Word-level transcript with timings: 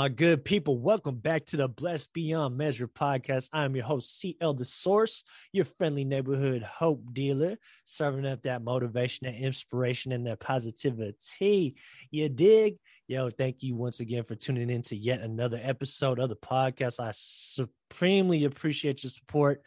My 0.00 0.08
good 0.08 0.46
people, 0.46 0.78
welcome 0.78 1.16
back 1.16 1.44
to 1.44 1.58
the 1.58 1.68
Blessed 1.68 2.14
Beyond 2.14 2.56
Measure 2.56 2.88
podcast. 2.88 3.50
I 3.52 3.66
am 3.66 3.76
your 3.76 3.84
host, 3.84 4.18
CL 4.18 4.54
The 4.54 4.64
Source, 4.64 5.24
your 5.52 5.66
friendly 5.66 6.04
neighborhood 6.04 6.62
hope 6.62 7.12
dealer, 7.12 7.58
serving 7.84 8.24
up 8.24 8.40
that 8.44 8.62
motivation 8.62 9.26
and 9.26 9.36
inspiration 9.36 10.12
and 10.12 10.26
that 10.26 10.40
positivity. 10.40 11.76
You 12.10 12.30
dig? 12.30 12.78
Yo, 13.08 13.28
thank 13.28 13.62
you 13.62 13.76
once 13.76 14.00
again 14.00 14.24
for 14.24 14.36
tuning 14.36 14.70
in 14.70 14.80
to 14.84 14.96
yet 14.96 15.20
another 15.20 15.60
episode 15.62 16.18
of 16.18 16.30
the 16.30 16.36
podcast. 16.36 16.98
I 16.98 17.10
supremely 17.12 18.44
appreciate 18.44 19.02
your 19.04 19.10
support 19.10 19.60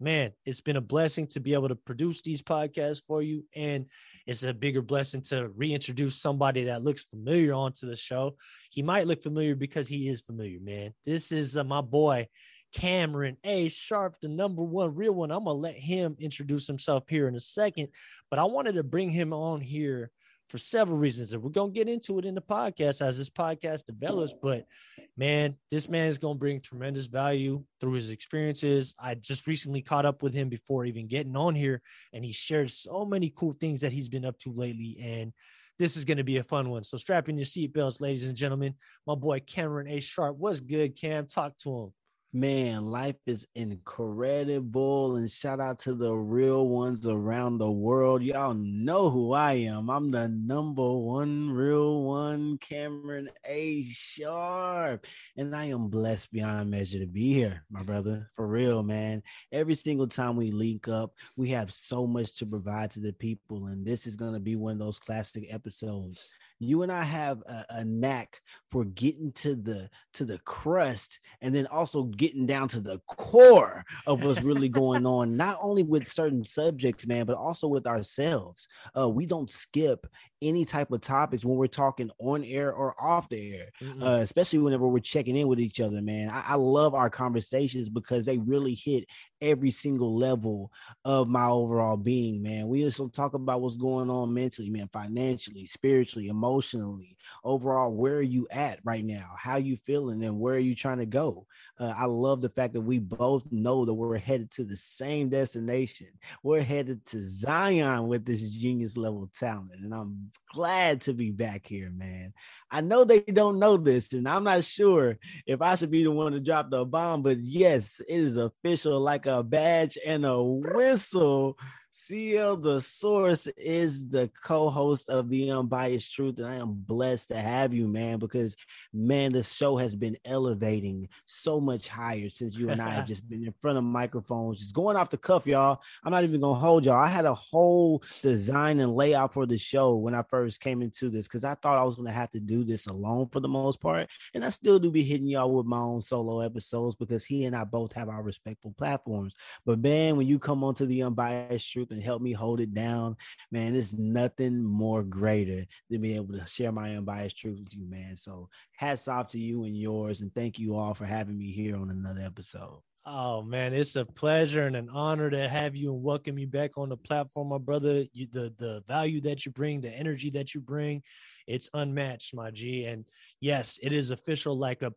man, 0.00 0.32
it's 0.44 0.60
been 0.60 0.76
a 0.76 0.80
blessing 0.80 1.26
to 1.28 1.40
be 1.40 1.54
able 1.54 1.68
to 1.68 1.76
produce 1.76 2.22
these 2.22 2.42
podcasts 2.42 3.02
for 3.06 3.22
you. 3.22 3.44
And 3.54 3.86
it's 4.26 4.42
a 4.42 4.54
bigger 4.54 4.82
blessing 4.82 5.22
to 5.22 5.48
reintroduce 5.48 6.20
somebody 6.20 6.64
that 6.64 6.82
looks 6.82 7.04
familiar 7.04 7.52
onto 7.52 7.86
the 7.86 7.96
show. 7.96 8.36
He 8.70 8.82
might 8.82 9.06
look 9.06 9.22
familiar 9.22 9.54
because 9.54 9.88
he 9.88 10.08
is 10.08 10.22
familiar, 10.22 10.60
man. 10.60 10.94
This 11.04 11.30
is 11.30 11.56
uh, 11.56 11.64
my 11.64 11.82
boy, 11.82 12.28
Cameron 12.74 13.36
A. 13.44 13.68
Sharp, 13.68 14.16
the 14.20 14.28
number 14.28 14.62
one 14.62 14.94
real 14.94 15.12
one. 15.12 15.30
I'm 15.30 15.44
going 15.44 15.56
to 15.56 15.60
let 15.60 15.74
him 15.74 16.16
introduce 16.18 16.66
himself 16.66 17.04
here 17.08 17.28
in 17.28 17.36
a 17.36 17.40
second, 17.40 17.88
but 18.30 18.38
I 18.38 18.44
wanted 18.44 18.76
to 18.76 18.82
bring 18.82 19.10
him 19.10 19.32
on 19.32 19.60
here 19.60 20.10
for 20.54 20.58
several 20.58 20.96
reasons. 20.96 21.32
And 21.32 21.42
we're 21.42 21.50
going 21.50 21.72
to 21.72 21.76
get 21.76 21.88
into 21.88 22.16
it 22.20 22.24
in 22.24 22.36
the 22.36 22.40
podcast 22.40 23.02
as 23.02 23.18
this 23.18 23.28
podcast 23.28 23.86
develops. 23.86 24.32
But 24.40 24.68
man, 25.16 25.56
this 25.68 25.88
man 25.88 26.06
is 26.06 26.16
going 26.16 26.36
to 26.36 26.38
bring 26.38 26.60
tremendous 26.60 27.06
value 27.06 27.64
through 27.80 27.94
his 27.94 28.10
experiences. 28.10 28.94
I 28.96 29.16
just 29.16 29.48
recently 29.48 29.82
caught 29.82 30.06
up 30.06 30.22
with 30.22 30.32
him 30.32 30.48
before 30.48 30.84
even 30.84 31.08
getting 31.08 31.34
on 31.34 31.56
here, 31.56 31.82
and 32.12 32.24
he 32.24 32.30
shared 32.30 32.70
so 32.70 33.04
many 33.04 33.32
cool 33.34 33.52
things 33.54 33.80
that 33.80 33.90
he's 33.90 34.08
been 34.08 34.24
up 34.24 34.38
to 34.42 34.52
lately. 34.52 34.96
And 35.02 35.32
this 35.76 35.96
is 35.96 36.04
going 36.04 36.18
to 36.18 36.22
be 36.24 36.36
a 36.36 36.44
fun 36.44 36.70
one. 36.70 36.84
So 36.84 36.98
strap 36.98 37.28
in 37.28 37.36
your 37.36 37.46
seatbelts, 37.46 38.00
ladies 38.00 38.22
and 38.22 38.36
gentlemen. 38.36 38.76
My 39.08 39.16
boy 39.16 39.40
Cameron 39.40 39.88
A. 39.88 39.98
Sharp. 39.98 40.36
What's 40.36 40.60
good, 40.60 40.94
Cam? 40.94 41.26
Talk 41.26 41.56
to 41.64 41.76
him 41.76 41.92
man, 42.34 42.90
life 42.90 43.16
is 43.26 43.46
incredible. 43.54 45.14
And 45.16 45.30
shout 45.30 45.60
out 45.60 45.78
to 45.80 45.94
the 45.94 46.12
real 46.12 46.66
ones 46.66 47.06
around 47.06 47.58
the 47.58 47.70
world. 47.70 48.22
Y'all 48.22 48.54
know 48.54 49.08
who 49.08 49.32
I 49.32 49.52
am. 49.52 49.88
I'm 49.88 50.10
the 50.10 50.28
number 50.28 50.92
one 50.92 51.50
real 51.50 52.02
one, 52.02 52.58
Cameron 52.58 53.30
A. 53.46 53.86
Sharp. 53.88 55.06
And 55.36 55.54
I 55.54 55.66
am 55.66 55.88
blessed 55.88 56.32
beyond 56.32 56.72
measure 56.72 56.98
to 56.98 57.06
be 57.06 57.32
here, 57.32 57.62
my 57.70 57.84
brother. 57.84 58.28
For 58.34 58.48
real, 58.48 58.82
man. 58.82 59.22
Every 59.52 59.76
single 59.76 60.08
time 60.08 60.34
we 60.34 60.50
link 60.50 60.88
up, 60.88 61.14
we 61.36 61.50
have 61.50 61.72
so 61.72 62.04
much 62.04 62.36
to 62.38 62.46
provide 62.46 62.90
to 62.92 63.00
the 63.00 63.12
people. 63.12 63.66
And 63.66 63.86
this 63.86 64.08
is 64.08 64.16
going 64.16 64.34
to 64.34 64.40
be 64.40 64.56
one 64.56 64.72
of 64.72 64.78
those 64.80 64.98
classic 64.98 65.46
episodes 65.50 66.24
you 66.58 66.82
and 66.82 66.92
I 66.92 67.02
have 67.02 67.40
a, 67.42 67.66
a, 67.70 67.84
knack 67.84 68.40
for 68.70 68.84
getting 68.84 69.32
to 69.32 69.54
the 69.56 69.90
to 70.14 70.24
the 70.24 70.38
crust 70.38 71.18
and 71.40 71.54
then 71.54 71.66
also 71.66 72.04
getting 72.04 72.46
down 72.46 72.68
to 72.68 72.80
the 72.80 73.00
core 73.06 73.84
of 74.06 74.24
what's 74.24 74.42
really 74.42 74.68
going 74.70 75.06
on, 75.06 75.36
not 75.36 75.58
only 75.60 75.82
with 75.82 76.08
certain 76.08 76.44
subjects, 76.44 77.06
man, 77.06 77.26
but 77.26 77.36
also 77.36 77.68
with 77.68 77.86
ourselves. 77.86 78.68
Uh, 78.96 79.08
we 79.08 79.26
don't 79.26 79.50
skip 79.50 80.06
any 80.44 80.64
type 80.64 80.92
of 80.92 81.00
topics 81.00 81.44
when 81.44 81.56
we're 81.56 81.66
talking 81.66 82.10
on 82.18 82.44
air 82.44 82.72
or 82.72 82.94
off 83.00 83.28
the 83.28 83.54
air, 83.56 83.66
mm-hmm. 83.80 84.02
uh, 84.02 84.16
especially 84.16 84.58
whenever 84.60 84.86
we're 84.86 85.00
checking 85.00 85.36
in 85.36 85.48
with 85.48 85.60
each 85.60 85.80
other, 85.80 86.00
man. 86.02 86.28
I, 86.28 86.44
I 86.48 86.54
love 86.54 86.94
our 86.94 87.10
conversations 87.10 87.88
because 87.88 88.24
they 88.24 88.38
really 88.38 88.74
hit 88.74 89.06
every 89.40 89.70
single 89.70 90.16
level 90.16 90.72
of 91.04 91.28
my 91.28 91.46
overall 91.46 91.96
being, 91.96 92.42
man. 92.42 92.68
We 92.68 92.84
also 92.84 93.08
talk 93.08 93.34
about 93.34 93.60
what's 93.60 93.76
going 93.76 94.10
on 94.10 94.32
mentally, 94.32 94.70
man, 94.70 94.88
financially, 94.92 95.66
spiritually, 95.66 96.28
emotionally, 96.28 97.16
overall. 97.42 97.94
Where 97.94 98.16
are 98.16 98.22
you 98.22 98.46
at 98.50 98.80
right 98.84 99.04
now? 99.04 99.30
How 99.38 99.56
you 99.56 99.76
feeling, 99.76 100.22
and 100.24 100.38
where 100.38 100.54
are 100.54 100.58
you 100.58 100.74
trying 100.74 100.98
to 100.98 101.06
go? 101.06 101.46
Uh, 101.78 101.92
I 101.96 102.04
love 102.04 102.40
the 102.40 102.48
fact 102.48 102.74
that 102.74 102.80
we 102.80 102.98
both 102.98 103.44
know 103.50 103.84
that 103.84 103.94
we're 103.94 104.16
headed 104.16 104.50
to 104.52 104.64
the 104.64 104.76
same 104.76 105.28
destination. 105.28 106.08
We're 106.42 106.62
headed 106.62 107.04
to 107.06 107.22
Zion 107.22 108.06
with 108.06 108.24
this 108.24 108.48
genius 108.48 108.96
level 108.96 109.30
talent, 109.38 109.80
and 109.82 109.92
I'm 109.92 110.30
glad 110.52 111.02
to 111.02 111.12
be 111.12 111.30
back 111.30 111.66
here, 111.66 111.90
man. 111.90 112.32
I 112.70 112.80
know 112.80 113.04
they 113.04 113.20
don't 113.20 113.58
know 113.58 113.76
this, 113.76 114.12
and 114.12 114.28
I'm 114.28 114.44
not 114.44 114.64
sure 114.64 115.18
if 115.46 115.60
I 115.60 115.74
should 115.74 115.90
be 115.90 116.04
the 116.04 116.10
one 116.10 116.32
to 116.32 116.40
drop 116.40 116.70
the 116.70 116.84
bomb, 116.84 117.22
but 117.22 117.40
yes, 117.40 118.00
it 118.08 118.18
is 118.18 118.36
official 118.36 119.00
like 119.00 119.26
a 119.26 119.42
badge 119.42 119.98
and 120.04 120.24
a 120.24 120.42
whistle. 120.42 121.58
CL 121.96 122.56
the 122.56 122.80
Source 122.80 123.46
is 123.56 124.08
the 124.08 124.28
co-host 124.42 125.08
of 125.08 125.28
the 125.28 125.48
Unbiased 125.52 126.12
Truth, 126.12 126.38
and 126.38 126.46
I 126.48 126.56
am 126.56 126.72
blessed 126.72 127.28
to 127.28 127.36
have 127.36 127.72
you, 127.72 127.86
man. 127.86 128.18
Because 128.18 128.56
man, 128.92 129.32
the 129.32 129.44
show 129.44 129.76
has 129.76 129.94
been 129.94 130.18
elevating 130.24 131.08
so 131.26 131.60
much 131.60 131.86
higher 131.86 132.28
since 132.28 132.56
you 132.56 132.70
and 132.70 132.82
I 132.82 132.90
have 132.90 133.06
just 133.06 133.26
been 133.28 133.44
in 133.44 133.54
front 133.62 133.78
of 133.78 133.84
microphones, 133.84 134.58
just 134.58 134.74
going 134.74 134.96
off 134.96 135.08
the 135.08 135.16
cuff, 135.16 135.46
y'all. 135.46 135.80
I'm 136.02 136.10
not 136.10 136.24
even 136.24 136.40
gonna 136.40 136.58
hold 136.58 136.84
y'all. 136.84 136.96
I 136.96 137.06
had 137.06 137.26
a 137.26 137.34
whole 137.34 138.02
design 138.22 138.80
and 138.80 138.96
layout 138.96 139.32
for 139.32 139.46
the 139.46 139.56
show 139.56 139.94
when 139.94 140.16
I 140.16 140.24
first 140.24 140.60
came 140.60 140.82
into 140.82 141.10
this 141.10 141.28
because 141.28 141.44
I 141.44 141.54
thought 141.54 141.78
I 141.78 141.84
was 141.84 141.94
gonna 141.94 142.10
have 142.10 142.32
to 142.32 142.40
do 142.40 142.64
this 142.64 142.88
alone 142.88 143.28
for 143.28 143.38
the 143.38 143.48
most 143.48 143.80
part, 143.80 144.10
and 144.34 144.44
I 144.44 144.48
still 144.48 144.80
do 144.80 144.90
be 144.90 145.04
hitting 145.04 145.28
y'all 145.28 145.52
with 145.52 145.64
my 145.64 145.78
own 145.78 146.02
solo 146.02 146.40
episodes 146.40 146.96
because 146.96 147.24
he 147.24 147.44
and 147.44 147.54
I 147.54 147.62
both 147.62 147.92
have 147.92 148.08
our 148.08 148.22
respectful 148.22 148.74
platforms. 148.76 149.32
But 149.64 149.78
man, 149.78 150.16
when 150.16 150.26
you 150.26 150.40
come 150.40 150.64
onto 150.64 150.86
the 150.86 151.04
Unbiased 151.04 151.70
Truth 151.70 151.83
truth 151.84 151.96
and 151.96 152.04
help 152.04 152.22
me 152.22 152.32
hold 152.32 152.60
it 152.60 152.74
down, 152.74 153.16
man, 153.50 153.72
there's 153.72 153.94
nothing 153.94 154.62
more 154.64 155.02
greater 155.02 155.66
than 155.90 156.00
being 156.00 156.16
able 156.16 156.34
to 156.34 156.46
share 156.46 156.72
my 156.72 156.96
unbiased 156.96 157.38
truth 157.38 157.58
with 157.58 157.74
you, 157.74 157.88
man. 157.88 158.16
So 158.16 158.48
hats 158.76 159.08
off 159.08 159.28
to 159.28 159.38
you 159.38 159.64
and 159.64 159.76
yours, 159.76 160.20
and 160.20 160.34
thank 160.34 160.58
you 160.58 160.76
all 160.76 160.94
for 160.94 161.04
having 161.04 161.38
me 161.38 161.50
here 161.50 161.76
on 161.76 161.90
another 161.90 162.22
episode. 162.22 162.80
Oh 163.06 163.42
man, 163.42 163.74
it's 163.74 163.96
a 163.96 164.06
pleasure 164.06 164.66
and 164.66 164.76
an 164.76 164.88
honor 164.88 165.28
to 165.28 165.46
have 165.46 165.76
you 165.76 165.92
and 165.92 166.02
welcome 166.02 166.38
you 166.38 166.46
back 166.46 166.78
on 166.78 166.88
the 166.88 166.96
platform, 166.96 167.48
my 167.48 167.58
brother. 167.58 168.04
You, 168.14 168.28
the 168.32 168.54
the 168.56 168.82
value 168.88 169.20
that 169.22 169.44
you 169.44 169.52
bring, 169.52 169.82
the 169.82 169.90
energy 169.90 170.30
that 170.30 170.54
you 170.54 170.62
bring, 170.62 171.02
it's 171.46 171.68
unmatched, 171.74 172.34
my 172.34 172.50
G. 172.50 172.84
And 172.84 173.04
yes, 173.40 173.78
it 173.82 173.92
is 173.92 174.10
official, 174.10 174.56
like 174.56 174.80
a 174.80 174.90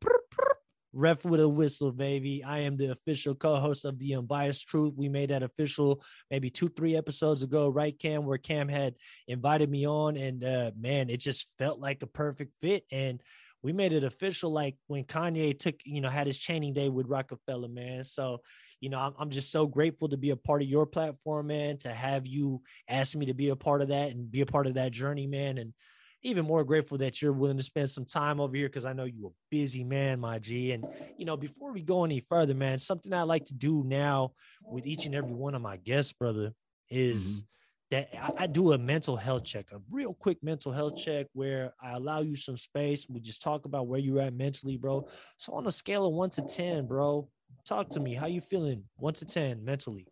Ref 0.94 1.26
with 1.26 1.42
a 1.42 1.48
whistle, 1.48 1.92
baby. 1.92 2.44
I 2.44 2.60
am 2.60 2.78
the 2.78 2.92
official 2.92 3.36
co-host 3.36 3.86
of 3.86 4.00
the 4.00 4.16
Unbiased 4.16 4.68
Truth. 4.68 4.94
We 4.96 5.10
made 5.10 5.30
that 5.30 5.44
official 5.44 6.02
maybe 6.32 6.50
two, 6.50 6.70
three 6.70 6.96
episodes 6.96 7.44
ago, 7.44 7.70
right, 7.70 7.98
Cam? 7.98 8.26
Where 8.26 8.38
Cam 8.38 8.68
had 8.68 8.96
invited 9.28 9.70
me 9.70 9.86
on, 9.86 10.18
and 10.18 10.44
uh, 10.44 10.72
man, 10.80 11.10
it 11.10 11.18
just 11.18 11.54
felt 11.58 11.80
like 11.80 12.02
a 12.04 12.08
perfect 12.08 12.54
fit. 12.62 12.84
And 12.92 13.22
we 13.64 13.74
made 13.74 13.94
it 13.94 14.04
official, 14.04 14.52
like 14.52 14.76
when 14.88 15.04
Kanye 15.04 15.58
took, 15.58 15.76
you 15.84 16.02
know, 16.02 16.10
had 16.10 16.28
his 16.28 16.40
chaining 16.40 16.74
day 16.74 16.90
with 16.90 17.08
Rockefeller, 17.08 17.68
man. 17.68 18.04
So, 18.04 18.40
you 18.80 18.90
know, 18.90 19.00
I'm, 19.00 19.14
I'm 19.20 19.30
just 19.30 19.52
so 19.52 19.68
grateful 19.68 20.08
to 20.10 20.18
be 20.18 20.30
a 20.30 20.36
part 20.36 20.62
of 20.62 20.68
your 20.68 20.86
platform, 20.86 21.48
man. 21.48 21.78
To 21.80 21.90
have 21.94 22.28
you 22.28 22.62
ask 22.88 23.16
me 23.16 23.26
to 23.26 23.34
be 23.34 23.50
a 23.50 23.56
part 23.56 23.82
of 23.82 23.90
that 23.90 24.12
and 24.12 24.32
be 24.32 24.42
a 24.42 24.46
part 24.46 24.68
of 24.68 24.76
that 24.76 24.92
journey, 24.92 25.28
man. 25.28 25.58
And 25.58 25.74
even 26.24 26.46
more 26.46 26.64
grateful 26.64 26.98
that 26.98 27.22
you're 27.22 27.32
willing 27.34 27.58
to 27.58 27.64
spend 27.64 27.90
some 27.90 28.06
time 28.06 28.40
over 28.40 28.56
here 28.56 28.68
because 28.68 28.86
I 28.86 28.94
know 28.94 29.06
you're 29.06 29.30
a 29.30 29.56
busy 29.56 29.84
man, 29.84 30.20
my 30.20 30.40
G. 30.40 30.72
And, 30.72 30.86
you 31.18 31.26
know, 31.26 31.38
before 31.38 31.72
we 31.72 31.82
go 31.82 32.04
any 32.04 32.26
further, 32.28 32.56
man, 32.56 32.80
something 32.80 33.14
I 33.14 33.22
like 33.24 33.46
to 33.48 33.54
do 33.54 33.84
now 33.86 34.34
with 34.64 34.88
each 34.88 35.06
and 35.06 35.14
every 35.14 35.34
one 35.34 35.54
of 35.54 35.62
my 35.62 35.78
guests, 35.78 36.14
brother, 36.14 36.54
is 36.90 37.44
mm-hmm. 37.92 38.06
that 38.16 38.36
I, 38.40 38.48
do 38.48 38.74
a 38.74 38.78
mental 38.78 39.16
health 39.16 39.44
check, 39.44 39.68
a 39.72 39.80
real 39.92 40.16
quick 40.16 40.40
mental 40.42 40.72
health 40.72 40.98
check 40.98 41.28
where 41.34 41.74
I 41.82 41.94
allow 41.94 42.22
you 42.22 42.36
some 42.36 42.58
space. 42.58 43.06
We 43.08 43.20
just 43.20 43.44
talk 43.44 43.66
about 43.66 43.88
where 43.88 44.00
you're 44.00 44.22
at 44.22 44.34
mentally, 44.34 44.78
bro. 44.78 45.08
So 45.38 45.54
on 45.54 45.68
a 45.68 45.72
scale 45.72 46.06
of 46.08 46.14
one 46.14 46.32
to 46.32 46.42
10, 46.42 46.88
bro, 46.88 47.30
talk 47.66 47.90
to 47.92 48.00
me. 48.00 48.16
How 48.16 48.26
you 48.26 48.42
feeling? 48.42 48.84
One 48.98 49.14
to 49.14 49.26
10 49.26 49.64
mentally. 49.64 50.08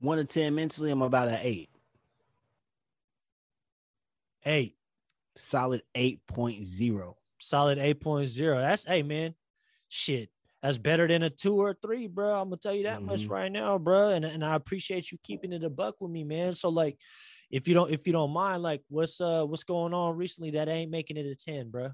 One 0.00 0.18
to 0.18 0.24
10 0.24 0.54
mentally, 0.54 0.90
I'm 0.90 1.02
about 1.02 1.28
an 1.28 1.38
eight. 1.42 1.70
Eight 4.44 4.77
solid 5.38 5.82
8.0. 5.96 7.14
Solid 7.40 7.78
8.0. 7.78 8.60
That's 8.60 8.84
hey 8.84 9.02
man, 9.02 9.34
shit. 9.88 10.30
That's 10.62 10.78
better 10.78 11.06
than 11.06 11.22
a 11.22 11.30
two 11.30 11.54
or 11.60 11.76
three, 11.80 12.08
bro. 12.08 12.32
I'm 12.32 12.48
gonna 12.48 12.56
tell 12.56 12.74
you 12.74 12.84
that 12.84 12.98
mm-hmm. 12.98 13.06
much 13.06 13.26
right 13.26 13.50
now, 13.50 13.78
bro. 13.78 14.10
And, 14.10 14.24
and 14.24 14.44
I 14.44 14.56
appreciate 14.56 15.12
you 15.12 15.18
keeping 15.22 15.52
it 15.52 15.62
a 15.62 15.70
buck 15.70 15.96
with 16.00 16.10
me, 16.10 16.24
man. 16.24 16.52
So 16.54 16.68
like 16.68 16.98
if 17.50 17.68
you 17.68 17.74
don't 17.74 17.92
if 17.92 18.06
you 18.06 18.12
don't 18.12 18.32
mind, 18.32 18.62
like 18.62 18.82
what's 18.88 19.20
uh 19.20 19.44
what's 19.44 19.64
going 19.64 19.94
on 19.94 20.16
recently 20.16 20.52
that 20.52 20.68
ain't 20.68 20.90
making 20.90 21.16
it 21.16 21.26
a 21.26 21.34
10, 21.34 21.70
bro? 21.70 21.90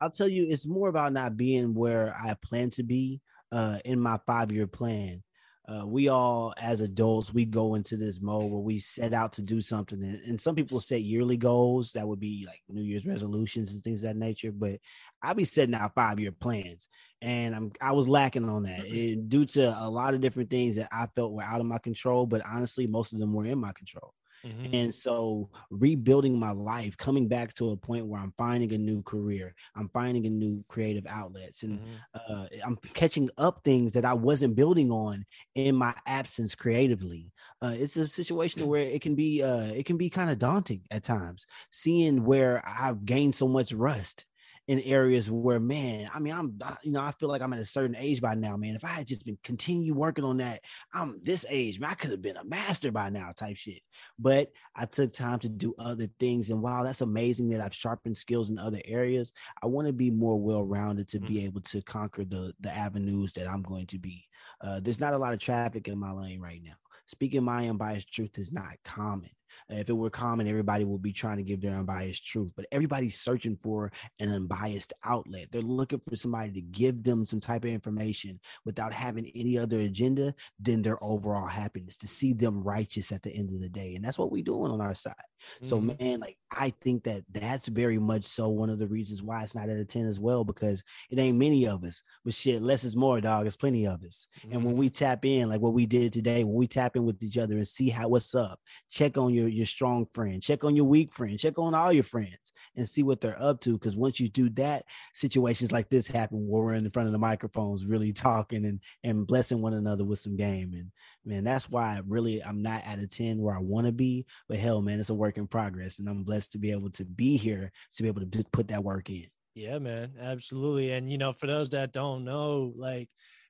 I'll 0.00 0.10
tell 0.10 0.28
you, 0.28 0.46
it's 0.48 0.66
more 0.66 0.88
about 0.88 1.12
not 1.12 1.36
being 1.36 1.74
where 1.74 2.14
I 2.14 2.34
plan 2.34 2.70
to 2.70 2.84
be 2.84 3.20
uh 3.50 3.78
in 3.84 3.98
my 3.98 4.18
five-year 4.26 4.68
plan 4.68 5.22
uh, 5.68 5.86
we 5.86 6.08
all 6.08 6.54
as 6.60 6.80
adults 6.80 7.34
we 7.34 7.44
go 7.44 7.74
into 7.74 7.96
this 7.96 8.20
mode 8.22 8.50
where 8.50 8.60
we 8.60 8.78
set 8.78 9.12
out 9.12 9.34
to 9.34 9.42
do 9.42 9.60
something 9.60 10.02
and, 10.02 10.20
and, 10.24 10.40
some 10.40 10.54
people 10.54 10.80
set 10.80 11.02
yearly 11.02 11.36
goals 11.36 11.92
that 11.92 12.08
would 12.08 12.20
be 12.20 12.44
like 12.46 12.62
new 12.68 12.80
year's 12.80 13.06
resolutions 13.06 13.72
and 13.72 13.82
things 13.82 14.02
of 14.02 14.08
that 14.08 14.16
nature 14.16 14.50
but 14.50 14.78
i'll 15.22 15.34
be 15.34 15.44
setting 15.44 15.74
out 15.74 15.92
five 15.92 16.18
year 16.18 16.32
plans 16.32 16.88
and 17.20 17.54
i'm 17.54 17.70
i 17.80 17.92
was 17.92 18.08
lacking 18.08 18.48
on 18.48 18.62
that 18.62 18.80
mm-hmm. 18.80 18.94
and 18.94 19.28
due 19.28 19.44
to 19.44 19.76
a 19.80 19.90
lot 19.90 20.14
of 20.14 20.20
different 20.20 20.48
things 20.48 20.76
that 20.76 20.88
i 20.90 21.06
felt 21.14 21.32
were 21.32 21.42
out 21.42 21.60
of 21.60 21.66
my 21.66 21.78
control 21.78 22.24
but 22.24 22.42
honestly 22.46 22.86
most 22.86 23.12
of 23.12 23.18
them 23.18 23.32
were 23.32 23.44
in 23.44 23.58
my 23.58 23.72
control 23.72 24.14
Mm-hmm. 24.44 24.74
And 24.74 24.94
so 24.94 25.50
rebuilding 25.70 26.38
my 26.38 26.52
life, 26.52 26.96
coming 26.96 27.28
back 27.28 27.54
to 27.54 27.70
a 27.70 27.76
point 27.76 28.06
where 28.06 28.20
I'm 28.20 28.32
finding 28.36 28.72
a 28.72 28.78
new 28.78 29.02
career, 29.02 29.54
I'm 29.76 29.88
finding 29.88 30.26
a 30.26 30.30
new 30.30 30.64
creative 30.68 31.06
outlets, 31.08 31.62
and 31.62 31.80
mm-hmm. 31.80 32.32
uh, 32.32 32.46
I'm 32.64 32.76
catching 32.94 33.30
up 33.38 33.60
things 33.64 33.92
that 33.92 34.04
I 34.04 34.14
wasn't 34.14 34.56
building 34.56 34.90
on 34.90 35.24
in 35.54 35.74
my 35.74 35.94
absence 36.06 36.54
creatively. 36.54 37.32
Uh, 37.60 37.74
it's 37.74 37.96
a 37.96 38.06
situation 38.06 38.66
where 38.66 38.82
it 38.82 39.02
can 39.02 39.14
be 39.14 39.42
uh, 39.42 39.64
it 39.64 39.86
can 39.86 39.96
be 39.96 40.10
kind 40.10 40.30
of 40.30 40.38
daunting 40.38 40.82
at 40.90 41.04
times, 41.04 41.46
seeing 41.72 42.24
where 42.24 42.62
I've 42.66 43.04
gained 43.04 43.34
so 43.34 43.48
much 43.48 43.72
rust 43.72 44.24
in 44.68 44.80
areas 44.80 45.30
where, 45.30 45.58
man, 45.58 46.10
I 46.14 46.20
mean, 46.20 46.34
I'm, 46.34 46.58
you 46.82 46.92
know, 46.92 47.00
I 47.00 47.12
feel 47.12 47.30
like 47.30 47.40
I'm 47.40 47.54
at 47.54 47.58
a 47.58 47.64
certain 47.64 47.96
age 47.96 48.20
by 48.20 48.34
now, 48.34 48.56
man. 48.58 48.76
If 48.76 48.84
I 48.84 48.88
had 48.88 49.06
just 49.06 49.24
been 49.24 49.38
continue 49.42 49.94
working 49.94 50.24
on 50.24 50.36
that, 50.36 50.60
I'm 50.92 51.18
this 51.22 51.46
age, 51.48 51.80
man, 51.80 51.90
I 51.90 51.94
could 51.94 52.10
have 52.10 52.20
been 52.20 52.36
a 52.36 52.44
master 52.44 52.92
by 52.92 53.08
now, 53.08 53.32
type 53.34 53.56
shit. 53.56 53.80
But 54.18 54.52
I 54.76 54.84
took 54.84 55.12
time 55.12 55.38
to 55.40 55.48
do 55.48 55.74
other 55.78 56.06
things, 56.20 56.50
and 56.50 56.62
while 56.62 56.84
that's 56.84 57.00
amazing 57.00 57.48
that 57.48 57.62
I've 57.62 57.74
sharpened 57.74 58.18
skills 58.18 58.50
in 58.50 58.58
other 58.58 58.82
areas, 58.84 59.32
I 59.62 59.66
want 59.66 59.86
to 59.86 59.92
be 59.94 60.10
more 60.10 60.38
well-rounded 60.38 61.08
to 61.08 61.18
mm-hmm. 61.18 61.26
be 61.26 61.44
able 61.46 61.62
to 61.62 61.80
conquer 61.82 62.24
the 62.24 62.52
the 62.60 62.72
avenues 62.72 63.32
that 63.32 63.48
I'm 63.48 63.62
going 63.62 63.86
to 63.86 63.98
be. 63.98 64.24
Uh, 64.60 64.80
there's 64.80 65.00
not 65.00 65.14
a 65.14 65.18
lot 65.18 65.32
of 65.32 65.38
traffic 65.40 65.88
in 65.88 65.98
my 65.98 66.12
lane 66.12 66.40
right 66.40 66.60
now. 66.62 66.74
Speaking 67.06 67.42
my 67.42 67.70
unbiased 67.70 68.12
truth 68.12 68.36
is 68.38 68.52
not 68.52 68.74
common. 68.84 69.30
If 69.68 69.88
it 69.88 69.92
were 69.92 70.10
common, 70.10 70.48
everybody 70.48 70.84
would 70.84 71.02
be 71.02 71.12
trying 71.12 71.36
to 71.38 71.42
give 71.42 71.60
their 71.60 71.76
unbiased 71.76 72.26
truth, 72.26 72.52
but 72.56 72.66
everybody's 72.72 73.20
searching 73.20 73.58
for 73.62 73.92
an 74.20 74.30
unbiased 74.30 74.92
outlet. 75.04 75.48
They're 75.50 75.62
looking 75.62 76.00
for 76.00 76.16
somebody 76.16 76.52
to 76.52 76.60
give 76.60 77.02
them 77.02 77.26
some 77.26 77.40
type 77.40 77.64
of 77.64 77.70
information 77.70 78.40
without 78.64 78.92
having 78.92 79.30
any 79.34 79.58
other 79.58 79.78
agenda 79.78 80.34
than 80.60 80.82
their 80.82 81.02
overall 81.02 81.46
happiness, 81.46 81.96
to 81.98 82.08
see 82.08 82.32
them 82.32 82.62
righteous 82.62 83.12
at 83.12 83.22
the 83.22 83.30
end 83.30 83.50
of 83.50 83.60
the 83.60 83.68
day. 83.68 83.94
And 83.94 84.04
that's 84.04 84.18
what 84.18 84.32
we're 84.32 84.42
doing 84.42 84.70
on 84.70 84.80
our 84.80 84.94
side. 84.94 85.14
Mm-hmm. 85.56 85.66
So, 85.66 85.80
man, 85.80 86.20
like 86.20 86.36
I 86.50 86.72
think 86.82 87.04
that 87.04 87.24
that's 87.30 87.68
very 87.68 87.98
much 87.98 88.24
so 88.24 88.48
one 88.48 88.70
of 88.70 88.78
the 88.78 88.86
reasons 88.86 89.22
why 89.22 89.42
it's 89.42 89.54
not 89.54 89.68
at 89.68 89.76
a 89.76 89.84
10 89.84 90.06
as 90.06 90.18
well, 90.18 90.44
because 90.44 90.82
it 91.10 91.18
ain't 91.18 91.38
many 91.38 91.66
of 91.66 91.84
us, 91.84 92.02
but 92.24 92.34
shit, 92.34 92.62
less 92.62 92.84
is 92.84 92.96
more, 92.96 93.20
dog. 93.20 93.46
It's 93.46 93.56
plenty 93.56 93.86
of 93.86 94.02
us. 94.02 94.28
Mm-hmm. 94.40 94.52
And 94.52 94.64
when 94.64 94.72
mm-hmm. 94.74 94.80
we 94.80 94.90
tap 94.90 95.24
in, 95.24 95.50
like 95.50 95.60
what 95.60 95.74
we 95.74 95.86
did 95.86 96.12
today, 96.12 96.44
when 96.44 96.54
we 96.54 96.66
tap 96.66 96.96
in 96.96 97.04
with 97.04 97.22
each 97.22 97.38
other 97.38 97.56
and 97.56 97.68
see 97.68 97.90
how 97.90 98.08
what's 98.08 98.34
up, 98.34 98.60
check 98.90 99.18
on 99.18 99.34
your 99.34 99.48
your 99.48 99.66
strong 99.66 100.06
friend, 100.12 100.42
check 100.42 100.64
on 100.64 100.74
your 100.74 100.86
weak 100.86 101.12
friend, 101.12 101.38
check 101.38 101.58
on 101.58 101.74
all 101.74 101.92
your 101.92 102.04
friends 102.04 102.52
and 102.78 102.88
see 102.88 103.02
what 103.02 103.20
they're 103.20 103.40
up 103.40 103.60
to. 103.62 103.78
Because 103.78 103.96
once 103.96 104.20
you 104.20 104.28
do 104.28 104.48
that, 104.50 104.84
situations 105.14 105.72
like 105.72 105.88
this 105.88 106.06
happen 106.06 106.48
where 106.48 106.62
we're 106.62 106.74
in 106.74 106.90
front 106.90 107.08
of 107.08 107.12
the 107.12 107.18
microphones, 107.18 107.84
really 107.84 108.12
talking 108.12 108.64
and 108.64 108.80
and 109.04 109.26
blessing 109.26 109.60
one 109.60 109.74
another 109.74 110.04
with 110.04 110.18
some 110.18 110.36
game. 110.36 110.72
And 110.74 110.90
man, 111.24 111.44
that's 111.44 111.68
why 111.68 111.96
I 111.96 112.00
really 112.06 112.42
I'm 112.42 112.62
not 112.62 112.82
at 112.86 112.98
a 112.98 113.06
10 113.06 113.38
where 113.38 113.54
I 113.54 113.60
want 113.60 113.86
to 113.86 113.92
be. 113.92 114.26
But 114.48 114.58
hell, 114.58 114.80
man, 114.80 115.00
it's 115.00 115.10
a 115.10 115.14
work 115.14 115.36
in 115.36 115.46
progress. 115.46 115.98
And 115.98 116.08
I'm 116.08 116.22
blessed 116.22 116.52
to 116.52 116.58
be 116.58 116.70
able 116.70 116.90
to 116.90 117.04
be 117.04 117.36
here 117.36 117.72
to 117.94 118.02
be 118.02 118.08
able 118.08 118.22
to 118.24 118.44
put 118.52 118.68
that 118.68 118.84
work 118.84 119.10
in. 119.10 119.26
Yeah, 119.54 119.78
man, 119.78 120.12
absolutely. 120.20 120.92
And 120.92 121.10
you 121.10 121.18
know, 121.18 121.32
for 121.32 121.46
those 121.46 121.70
that 121.70 121.92
don't 121.92 122.24
know, 122.24 122.72
like 122.76 123.08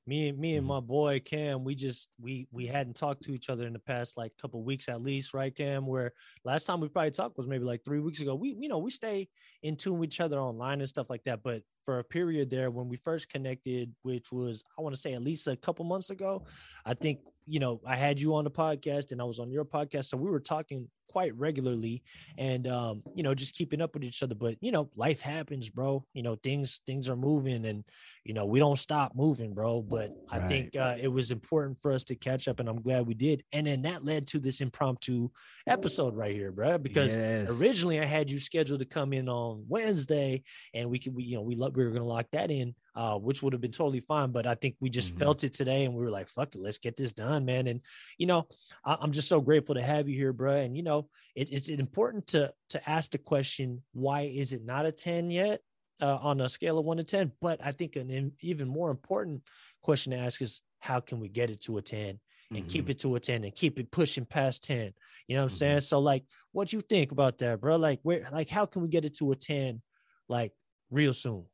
me 0.09 0.31
and 0.31 0.39
me 0.39 0.55
and 0.55 0.61
mm-hmm. 0.61 0.69
my 0.69 0.81
boy 0.81 1.21
Cam, 1.21 1.65
we 1.65 1.75
just 1.75 2.09
we 2.19 2.49
we 2.51 2.67
hadn't 2.67 2.97
talked 2.97 3.23
to 3.25 3.35
each 3.35 3.51
other 3.51 3.67
in 3.67 3.75
the 3.75 3.79
past 3.79 4.17
like 4.17 4.33
couple 4.41 4.63
weeks 4.63 4.89
at 4.89 5.03
least, 5.03 5.35
right, 5.35 5.55
Cam? 5.55 5.87
Where 5.87 6.15
last 6.45 6.65
time 6.65 6.81
we 6.81 6.89
probably 6.89 7.11
talked 7.11 7.37
was 7.37 7.47
maybe 7.47 7.65
like 7.65 7.85
three 7.85 8.01
weeks 8.01 8.21
ago. 8.21 8.35
We 8.35 8.57
you 8.59 8.69
know 8.69 8.79
we 8.79 8.91
stay 8.91 9.29
in 9.63 9.77
tune 9.77 9.99
with 9.99 10.09
each 10.09 10.21
other 10.21 10.39
online 10.39 10.81
and 10.81 10.89
stuff 10.89 11.11
like 11.11 11.25
that. 11.25 11.43
But 11.43 11.63
for 11.85 11.99
a 11.99 12.05
period 12.05 12.49
there 12.49 12.71
when 12.71 12.89
we 12.89 12.97
first 12.97 13.29
connected, 13.29 13.95
which 14.03 14.33
was 14.33 14.65
I 14.79 14.83
want 14.83 14.95
to 14.95 15.01
say 15.01 15.13
at 15.13 15.23
least 15.23 15.47
a 15.47 15.57
couple 15.57 15.85
months 15.85 16.09
ago, 16.09 16.47
I 16.87 16.95
think 16.95 17.21
you 17.47 17.61
know 17.61 17.81
I 17.87 17.97
had 17.97 18.19
you 18.19 18.35
on 18.35 18.45
the 18.45 18.51
podcast 18.51 19.13
and 19.13 19.21
I 19.21 19.25
was 19.25 19.39
on 19.39 19.51
your 19.51 19.67
podcast, 19.67 20.07
so 20.07 20.17
we 20.17 20.31
were 20.31 20.41
talking 20.41 20.89
quite 21.09 21.35
regularly 21.37 22.03
and 22.37 22.67
um 22.67 23.03
you 23.15 23.23
know 23.23 23.35
just 23.35 23.55
keeping 23.55 23.81
up 23.81 23.95
with 23.95 24.05
each 24.05 24.23
other 24.23 24.35
but 24.35 24.57
you 24.61 24.71
know 24.71 24.89
life 24.97 25.21
happens 25.21 25.69
bro 25.69 26.05
you 26.13 26.23
know 26.23 26.37
things 26.43 26.81
things 26.87 27.09
are 27.09 27.17
moving 27.17 27.65
and 27.67 27.85
you 28.25 28.35
know 28.35 28.45
we 28.45 28.59
don't 28.59 28.79
stop 28.79 29.13
moving 29.15 29.55
bro 29.55 29.81
but 29.81 30.11
i 30.31 30.39
think 30.49 30.77
uh, 30.77 30.97
it 31.01 31.09
was 31.09 31.31
important 31.31 31.79
for 31.81 31.93
us 31.93 32.05
to 32.05 32.15
catch 32.15 32.49
up 32.49 32.61
and 32.61 32.69
i'm 32.69 32.83
glad 32.83 33.07
we 33.07 33.15
did 33.15 33.43
and 33.53 33.67
then 33.67 33.83
that 33.83 34.05
led 34.05 34.27
to 34.27 34.39
this 34.39 34.61
impromptu 34.61 35.29
episode 35.67 36.15
right 36.15 36.35
here 36.35 36.53
bro 36.53 36.79
because 36.79 37.17
yes. 37.17 37.49
originally 37.61 38.01
i 38.01 38.05
had 38.05 38.31
you 38.31 38.39
scheduled 38.39 38.81
to 38.81 38.87
come 38.87 39.13
in 39.13 39.29
on 39.29 39.65
wednesday 39.69 40.43
and 40.75 40.89
we 40.89 40.99
could 40.99 41.15
we 41.15 41.25
you 41.25 41.37
know 41.37 41.43
we, 41.43 41.57
we 41.57 41.85
were 41.85 41.91
gonna 41.91 42.05
lock 42.05 42.27
that 42.33 42.51
in 42.51 42.75
uh, 42.99 43.17
which 43.17 43.45
would 43.45 43.53
have 43.53 43.63
been 43.63 43.71
totally 43.71 44.01
fine. 44.01 44.33
But 44.33 44.45
I 44.45 44.57
think 44.57 44.75
we 44.81 44.91
just 44.91 45.15
mm-hmm. 45.15 45.23
felt 45.23 45.45
it 45.45 45.53
today 45.53 45.85
and 45.85 45.95
we 45.95 46.03
were 46.03 46.11
like, 46.11 46.29
fuck 46.29 46.53
it, 46.57 46.61
let's 46.61 46.79
get 46.79 46.97
this 46.97 47.13
done, 47.13 47.45
man. 47.45 47.69
And, 47.69 47.81
you 48.19 48.27
know, 48.27 48.49
I, 48.85 48.97
am 49.01 49.13
just 49.13 49.29
so 49.29 49.41
grateful 49.41 49.77
to 49.77 49.83
have 49.83 50.09
you 50.09 50.17
here, 50.17 50.33
bro. 50.33 50.57
And, 50.57 50.77
you 50.77 50.83
know, 50.83 51.09
it, 51.37 51.49
it's 51.53 51.69
important 51.69 52.27
to, 52.29 52.53
to 52.71 52.91
ask 52.91 53.13
the 53.13 53.19
question, 53.19 53.85
why 53.93 54.23
is 54.23 54.53
it 54.53 54.65
not 54.65 54.85
a 54.85 54.91
10 54.91 55.31
yet? 55.31 55.61
Uh, 56.01 56.17
on 56.23 56.41
a 56.41 56.49
scale 56.49 56.79
of 56.79 56.85
one 56.85 56.97
to 56.97 57.05
10. 57.05 57.33
But 57.41 57.61
I 57.65 57.73
think 57.73 57.97
an 57.97 58.33
even 58.41 58.69
more 58.69 58.91
important 58.91 59.43
question 59.83 60.13
to 60.13 60.19
ask 60.19 60.43
is 60.43 60.61
how 60.81 60.99
can 60.99 61.21
we 61.21 61.29
get 61.29 61.51
it 61.51 61.61
to 61.63 61.79
a 61.79 61.83
10 61.83 62.01
and 62.01 62.19
mm-hmm. 62.51 62.67
keep 62.69 62.91
it 62.91 63.01
to 63.01 63.17
a 63.17 63.21
10 63.21 63.45
and 63.45 63.55
keep 63.55 63.79
it 63.79 63.93
pushing 63.93 64.25
past 64.25 64.65
10? 64.65 64.93
You 65.27 65.37
know 65.37 65.43
what 65.43 65.45
I'm 65.45 65.49
mm-hmm. 65.49 65.57
saying? 65.57 65.81
So, 65.81 66.01
like, 66.01 66.25
what 66.53 66.73
you 66.73 66.81
think 66.81 67.13
about 67.13 67.39
that, 67.39 67.61
bro? 67.61 67.77
Like, 67.77 68.01
where, 68.03 68.29
like, 68.33 68.49
how 68.49 68.67
can 68.67 68.83
we 68.83 68.89
get 68.89 69.05
it 69.05 69.15
to 69.19 69.33
a 69.33 69.37
10 69.37 69.83
like 70.29 70.53
real 70.91 71.15
soon? 71.15 71.45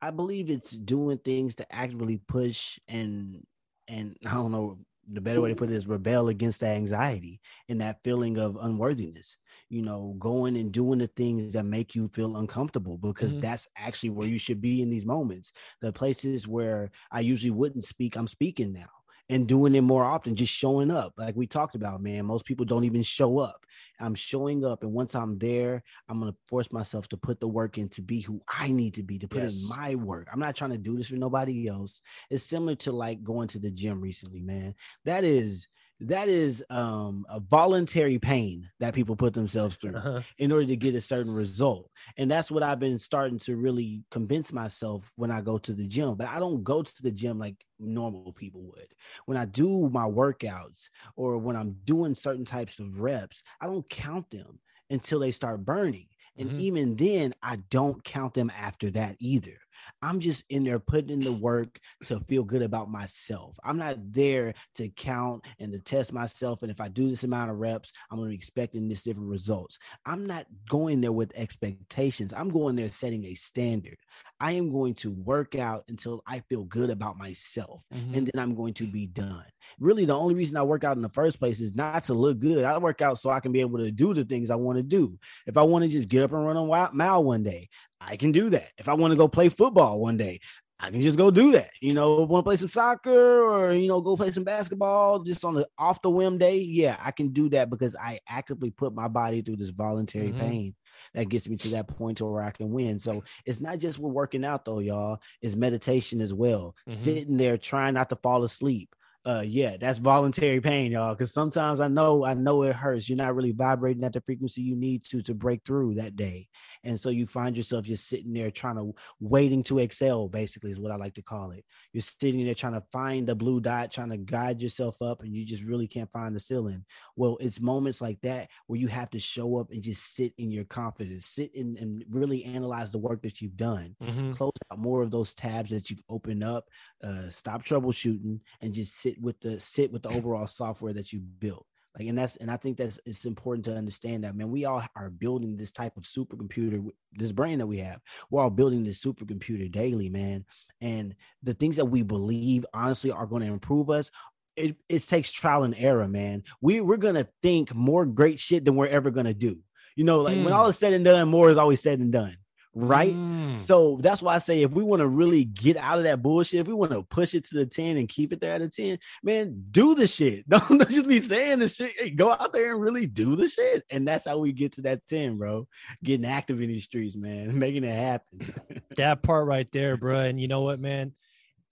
I 0.00 0.10
believe 0.10 0.50
it's 0.50 0.72
doing 0.72 1.18
things 1.18 1.54
to 1.56 1.74
actively 1.74 2.18
push 2.18 2.78
and 2.88 3.44
and 3.88 4.16
I 4.26 4.34
don't 4.34 4.52
know 4.52 4.78
the 5.10 5.20
better 5.20 5.40
way 5.40 5.48
to 5.48 5.56
put 5.56 5.68
it 5.68 5.74
is 5.74 5.88
rebel 5.88 6.28
against 6.28 6.60
that 6.60 6.76
anxiety 6.76 7.40
and 7.68 7.80
that 7.80 7.98
feeling 8.04 8.38
of 8.38 8.56
unworthiness. 8.60 9.36
You 9.68 9.82
know, 9.82 10.14
going 10.18 10.56
and 10.56 10.70
doing 10.70 10.98
the 10.98 11.08
things 11.08 11.54
that 11.54 11.64
make 11.64 11.94
you 11.94 12.08
feel 12.08 12.36
uncomfortable 12.36 12.98
because 12.98 13.32
mm-hmm. 13.32 13.40
that's 13.40 13.66
actually 13.76 14.10
where 14.10 14.28
you 14.28 14.38
should 14.38 14.60
be 14.60 14.80
in 14.80 14.90
these 14.90 15.06
moments. 15.06 15.52
The 15.80 15.92
places 15.92 16.46
where 16.46 16.90
I 17.10 17.20
usually 17.20 17.50
wouldn't 17.50 17.86
speak, 17.86 18.16
I'm 18.16 18.26
speaking 18.26 18.72
now 18.72 18.90
and 19.32 19.46
doing 19.46 19.74
it 19.74 19.80
more 19.80 20.04
often, 20.04 20.36
just 20.36 20.52
showing 20.52 20.90
up. 20.90 21.14
Like 21.16 21.34
we 21.34 21.46
talked 21.46 21.74
about, 21.74 22.02
man, 22.02 22.26
most 22.26 22.44
people 22.44 22.66
don't 22.66 22.84
even 22.84 23.02
show 23.02 23.38
up. 23.38 23.64
I'm 23.98 24.14
showing 24.14 24.64
up, 24.64 24.82
and 24.82 24.92
once 24.92 25.14
I'm 25.14 25.38
there, 25.38 25.82
I'm 26.08 26.20
gonna 26.20 26.34
force 26.46 26.70
myself 26.70 27.08
to 27.08 27.16
put 27.16 27.40
the 27.40 27.48
work 27.48 27.78
in 27.78 27.88
to 27.90 28.02
be 28.02 28.20
who 28.20 28.42
I 28.46 28.70
need 28.70 28.94
to 28.94 29.02
be, 29.02 29.18
to 29.18 29.28
put 29.28 29.42
yes. 29.42 29.62
in 29.62 29.68
my 29.70 29.94
work. 29.94 30.28
I'm 30.32 30.40
not 30.40 30.54
trying 30.54 30.72
to 30.72 30.78
do 30.78 30.96
this 30.96 31.08
for 31.08 31.16
nobody 31.16 31.66
else. 31.66 32.00
It's 32.30 32.44
similar 32.44 32.74
to 32.76 32.92
like 32.92 33.22
going 33.22 33.48
to 33.48 33.58
the 33.58 33.70
gym 33.70 34.00
recently, 34.00 34.42
man. 34.42 34.74
That 35.04 35.24
is 35.24 35.66
that 36.08 36.28
is 36.28 36.64
um, 36.70 37.24
a 37.28 37.40
voluntary 37.40 38.18
pain 38.18 38.68
that 38.80 38.94
people 38.94 39.16
put 39.16 39.34
themselves 39.34 39.76
through 39.76 39.96
uh-huh. 39.96 40.22
in 40.38 40.52
order 40.52 40.66
to 40.66 40.76
get 40.76 40.94
a 40.94 41.00
certain 41.00 41.32
result. 41.32 41.90
And 42.16 42.30
that's 42.30 42.50
what 42.50 42.62
I've 42.62 42.80
been 42.80 42.98
starting 42.98 43.38
to 43.40 43.56
really 43.56 44.04
convince 44.10 44.52
myself 44.52 45.10
when 45.16 45.30
I 45.30 45.40
go 45.40 45.58
to 45.58 45.72
the 45.72 45.86
gym. 45.86 46.14
But 46.14 46.28
I 46.28 46.38
don't 46.38 46.64
go 46.64 46.82
to 46.82 47.02
the 47.02 47.12
gym 47.12 47.38
like 47.38 47.56
normal 47.78 48.32
people 48.32 48.62
would. 48.62 48.88
When 49.26 49.38
I 49.38 49.44
do 49.44 49.88
my 49.88 50.04
workouts 50.04 50.88
or 51.16 51.38
when 51.38 51.56
I'm 51.56 51.76
doing 51.84 52.14
certain 52.14 52.44
types 52.44 52.78
of 52.78 53.00
reps, 53.00 53.42
I 53.60 53.66
don't 53.66 53.88
count 53.88 54.30
them 54.30 54.58
until 54.90 55.20
they 55.20 55.30
start 55.30 55.64
burning. 55.64 56.06
And 56.36 56.50
mm-hmm. 56.50 56.60
even 56.60 56.96
then, 56.96 57.34
I 57.42 57.56
don't 57.70 58.02
count 58.04 58.34
them 58.34 58.50
after 58.56 58.90
that 58.92 59.16
either. 59.18 59.56
I'm 60.00 60.20
just 60.20 60.44
in 60.48 60.64
there 60.64 60.78
putting 60.78 61.10
in 61.10 61.24
the 61.24 61.32
work 61.32 61.78
to 62.06 62.20
feel 62.20 62.44
good 62.44 62.62
about 62.62 62.90
myself. 62.90 63.56
I'm 63.64 63.78
not 63.78 63.96
there 64.12 64.54
to 64.76 64.88
count 64.88 65.44
and 65.58 65.72
to 65.72 65.78
test 65.78 66.12
myself. 66.12 66.62
And 66.62 66.70
if 66.70 66.80
I 66.80 66.88
do 66.88 67.08
this 67.08 67.24
amount 67.24 67.50
of 67.50 67.58
reps, 67.58 67.92
I'm 68.10 68.18
going 68.18 68.28
to 68.28 68.30
be 68.30 68.36
expecting 68.36 68.88
this 68.88 69.02
different 69.02 69.28
results. 69.28 69.78
I'm 70.06 70.26
not 70.26 70.46
going 70.68 71.00
there 71.00 71.12
with 71.12 71.32
expectations. 71.36 72.32
I'm 72.32 72.48
going 72.48 72.76
there 72.76 72.90
setting 72.90 73.24
a 73.24 73.34
standard. 73.34 73.96
I 74.42 74.52
am 74.52 74.72
going 74.72 74.94
to 74.96 75.14
work 75.14 75.54
out 75.54 75.84
until 75.88 76.20
I 76.26 76.40
feel 76.40 76.64
good 76.64 76.90
about 76.90 77.16
myself. 77.16 77.84
Mm-hmm. 77.94 78.14
And 78.14 78.26
then 78.26 78.42
I'm 78.42 78.56
going 78.56 78.74
to 78.74 78.88
be 78.88 79.06
done. 79.06 79.44
Really, 79.78 80.04
the 80.04 80.16
only 80.16 80.34
reason 80.34 80.56
I 80.56 80.64
work 80.64 80.82
out 80.82 80.96
in 80.96 81.02
the 81.02 81.08
first 81.10 81.38
place 81.38 81.60
is 81.60 81.76
not 81.76 82.04
to 82.04 82.14
look 82.14 82.40
good. 82.40 82.64
I 82.64 82.76
work 82.78 83.00
out 83.00 83.18
so 83.18 83.30
I 83.30 83.38
can 83.38 83.52
be 83.52 83.60
able 83.60 83.78
to 83.78 83.92
do 83.92 84.12
the 84.12 84.24
things 84.24 84.50
I 84.50 84.56
want 84.56 84.78
to 84.78 84.82
do. 84.82 85.16
If 85.46 85.56
I 85.56 85.62
want 85.62 85.84
to 85.84 85.88
just 85.88 86.08
get 86.08 86.24
up 86.24 86.32
and 86.32 86.44
run 86.44 86.56
a 86.56 86.92
mile 86.92 87.22
one 87.22 87.44
day, 87.44 87.68
I 88.00 88.16
can 88.16 88.32
do 88.32 88.50
that. 88.50 88.66
If 88.78 88.88
I 88.88 88.94
want 88.94 89.12
to 89.12 89.16
go 89.16 89.28
play 89.28 89.48
football 89.48 90.00
one 90.00 90.16
day, 90.16 90.40
I 90.80 90.90
can 90.90 91.02
just 91.02 91.16
go 91.16 91.30
do 91.30 91.52
that. 91.52 91.70
You 91.80 91.94
know, 91.94 92.22
want 92.22 92.44
to 92.44 92.48
play 92.48 92.56
some 92.56 92.66
soccer 92.66 93.44
or 93.44 93.72
you 93.72 93.86
know, 93.86 94.00
go 94.00 94.16
play 94.16 94.32
some 94.32 94.42
basketball 94.42 95.20
just 95.20 95.44
on 95.44 95.54
the 95.54 95.68
off 95.78 96.02
the 96.02 96.10
whim 96.10 96.38
day. 96.38 96.58
Yeah, 96.58 96.96
I 97.00 97.12
can 97.12 97.28
do 97.28 97.48
that 97.50 97.70
because 97.70 97.94
I 97.94 98.18
actively 98.28 98.70
put 98.70 98.92
my 98.92 99.06
body 99.06 99.40
through 99.40 99.56
this 99.56 99.70
voluntary 99.70 100.30
mm-hmm. 100.30 100.40
pain 100.40 100.74
that 101.14 101.28
gets 101.28 101.48
me 101.48 101.56
to 101.56 101.68
that 101.70 101.88
point 101.88 102.18
to 102.18 102.26
where 102.26 102.42
I 102.42 102.50
can 102.50 102.70
win. 102.70 102.98
So 102.98 103.24
it's 103.44 103.60
not 103.60 103.78
just 103.78 103.98
we're 103.98 104.10
working 104.10 104.44
out 104.44 104.64
though, 104.64 104.80
y'all. 104.80 105.20
It's 105.40 105.56
meditation 105.56 106.20
as 106.20 106.32
well. 106.32 106.74
Mm-hmm. 106.88 106.98
Sitting 106.98 107.36
there 107.36 107.58
trying 107.58 107.94
not 107.94 108.10
to 108.10 108.16
fall 108.16 108.44
asleep 108.44 108.94
uh 109.24 109.42
yeah 109.46 109.76
that's 109.76 110.00
voluntary 110.00 110.60
pain 110.60 110.90
y'all 110.90 111.14
because 111.14 111.32
sometimes 111.32 111.78
i 111.78 111.86
know 111.86 112.24
i 112.24 112.34
know 112.34 112.64
it 112.64 112.74
hurts 112.74 113.08
you're 113.08 113.16
not 113.16 113.34
really 113.36 113.52
vibrating 113.52 114.02
at 114.02 114.12
the 114.12 114.20
frequency 114.20 114.62
you 114.62 114.74
need 114.74 115.04
to 115.04 115.22
to 115.22 115.32
break 115.32 115.62
through 115.64 115.94
that 115.94 116.16
day 116.16 116.48
and 116.84 117.00
so 117.00 117.10
you 117.10 117.26
find 117.26 117.56
yourself 117.56 117.84
just 117.84 118.08
sitting 118.08 118.32
there 118.32 118.50
trying 118.50 118.76
to 118.76 118.94
waiting 119.20 119.62
to 119.62 119.78
excel 119.78 120.28
basically 120.28 120.72
is 120.72 120.80
what 120.80 120.90
i 120.90 120.96
like 120.96 121.14
to 121.14 121.22
call 121.22 121.52
it. 121.52 121.64
You're 121.92 122.02
sitting 122.02 122.44
there 122.44 122.54
trying 122.54 122.74
to 122.74 122.84
find 122.92 123.26
the 123.26 123.34
blue 123.34 123.60
dot 123.60 123.92
trying 123.92 124.10
to 124.10 124.16
guide 124.16 124.60
yourself 124.60 125.00
up 125.00 125.22
and 125.22 125.34
you 125.34 125.44
just 125.44 125.62
really 125.62 125.86
can't 125.86 126.10
find 126.10 126.34
the 126.34 126.40
ceiling. 126.40 126.84
Well 127.16 127.36
it's 127.40 127.60
moments 127.60 128.00
like 128.00 128.20
that 128.22 128.48
where 128.66 128.80
you 128.80 128.88
have 128.88 129.10
to 129.10 129.20
show 129.20 129.58
up 129.58 129.70
and 129.70 129.82
just 129.82 130.14
sit 130.14 130.32
in 130.38 130.50
your 130.50 130.64
confidence 130.64 131.26
sit 131.26 131.54
in 131.54 131.76
and 131.80 132.04
really 132.10 132.44
analyze 132.44 132.90
the 132.90 132.98
work 132.98 133.22
that 133.22 133.40
you've 133.40 133.56
done. 133.56 133.94
Mm-hmm. 134.02 134.32
close 134.32 134.52
out 134.70 134.78
more 134.78 135.02
of 135.02 135.10
those 135.10 135.34
tabs 135.34 135.70
that 135.70 135.90
you've 135.90 136.02
opened 136.08 136.42
up 136.42 136.68
uh 137.04 137.30
stop 137.30 137.64
troubleshooting 137.64 138.40
and 138.60 138.74
just 138.74 138.94
sit 138.94 139.12
sit 139.12 139.22
with 139.22 139.40
the 139.40 139.60
sit 139.60 139.92
with 139.92 140.02
the 140.02 140.08
overall 140.10 140.46
software 140.46 140.92
that 140.92 141.12
you 141.12 141.20
built 141.20 141.66
like 141.98 142.08
and 142.08 142.18
that's 142.18 142.36
and 142.36 142.50
i 142.50 142.56
think 142.56 142.78
that's 142.78 143.00
it's 143.04 143.24
important 143.24 143.64
to 143.64 143.76
understand 143.76 144.24
that 144.24 144.34
man 144.34 144.50
we 144.50 144.64
all 144.64 144.82
are 144.96 145.10
building 145.10 145.56
this 145.56 145.72
type 145.72 145.96
of 145.96 146.04
supercomputer 146.04 146.88
this 147.14 147.32
brain 147.32 147.58
that 147.58 147.66
we 147.66 147.78
have. 147.78 148.00
We're 148.30 148.42
all 148.42 148.50
building 148.50 148.84
this 148.84 149.02
supercomputer 149.04 149.70
daily 149.70 150.08
man. 150.08 150.44
And 150.80 151.14
the 151.42 151.54
things 151.54 151.76
that 151.76 151.86
we 151.86 152.02
believe 152.02 152.64
honestly 152.72 153.10
are 153.10 153.26
going 153.26 153.42
to 153.42 153.52
improve 153.52 153.90
us 153.90 154.10
it, 154.56 154.76
it 154.88 155.06
takes 155.08 155.30
trial 155.30 155.64
and 155.64 155.74
error 155.78 156.08
man. 156.08 156.42
We 156.60 156.82
we're 156.82 156.98
gonna 156.98 157.26
think 157.42 157.74
more 157.74 158.04
great 158.04 158.38
shit 158.38 158.66
than 158.66 158.76
we're 158.76 158.86
ever 158.86 159.10
gonna 159.10 159.32
do. 159.32 159.60
You 159.96 160.04
know 160.04 160.20
like 160.20 160.36
mm. 160.36 160.44
when 160.44 160.52
all 160.52 160.66
is 160.66 160.78
said 160.78 160.92
and 160.92 161.04
done 161.04 161.28
more 161.28 161.50
is 161.50 161.56
always 161.56 161.80
said 161.80 162.00
and 162.00 162.12
done 162.12 162.36
right? 162.74 163.14
Mm. 163.14 163.58
So 163.58 163.98
that's 164.00 164.22
why 164.22 164.34
I 164.34 164.38
say 164.38 164.62
if 164.62 164.70
we 164.70 164.82
want 164.82 165.00
to 165.00 165.06
really 165.06 165.44
get 165.44 165.76
out 165.76 165.98
of 165.98 166.04
that 166.04 166.22
bullshit, 166.22 166.60
if 166.60 166.66
we 166.66 166.74
want 166.74 166.92
to 166.92 167.02
push 167.02 167.34
it 167.34 167.44
to 167.46 167.56
the 167.56 167.66
10 167.66 167.96
and 167.96 168.08
keep 168.08 168.32
it 168.32 168.40
there 168.40 168.54
at 168.54 168.62
a 168.62 168.68
10, 168.68 168.98
man, 169.22 169.64
do 169.70 169.94
the 169.94 170.06
shit. 170.06 170.48
Don't, 170.52 170.78
don't 170.78 170.90
just 170.90 171.08
be 171.08 171.20
saying 171.20 171.58
the 171.58 171.68
shit. 171.68 171.92
Hey, 171.98 172.10
go 172.10 172.30
out 172.30 172.52
there 172.52 172.72
and 172.72 172.82
really 172.82 173.06
do 173.06 173.36
the 173.36 173.48
shit. 173.48 173.84
And 173.90 174.06
that's 174.06 174.26
how 174.26 174.38
we 174.38 174.52
get 174.52 174.72
to 174.72 174.82
that 174.82 175.06
10, 175.06 175.38
bro. 175.38 175.66
Getting 176.02 176.26
active 176.26 176.60
in 176.60 176.68
these 176.68 176.84
streets, 176.84 177.16
man, 177.16 177.58
making 177.58 177.84
it 177.84 177.94
happen. 177.94 178.54
that 178.96 179.22
part 179.22 179.46
right 179.46 179.70
there, 179.72 179.96
bro. 179.96 180.20
And 180.20 180.40
you 180.40 180.48
know 180.48 180.62
what, 180.62 180.80
man? 180.80 181.12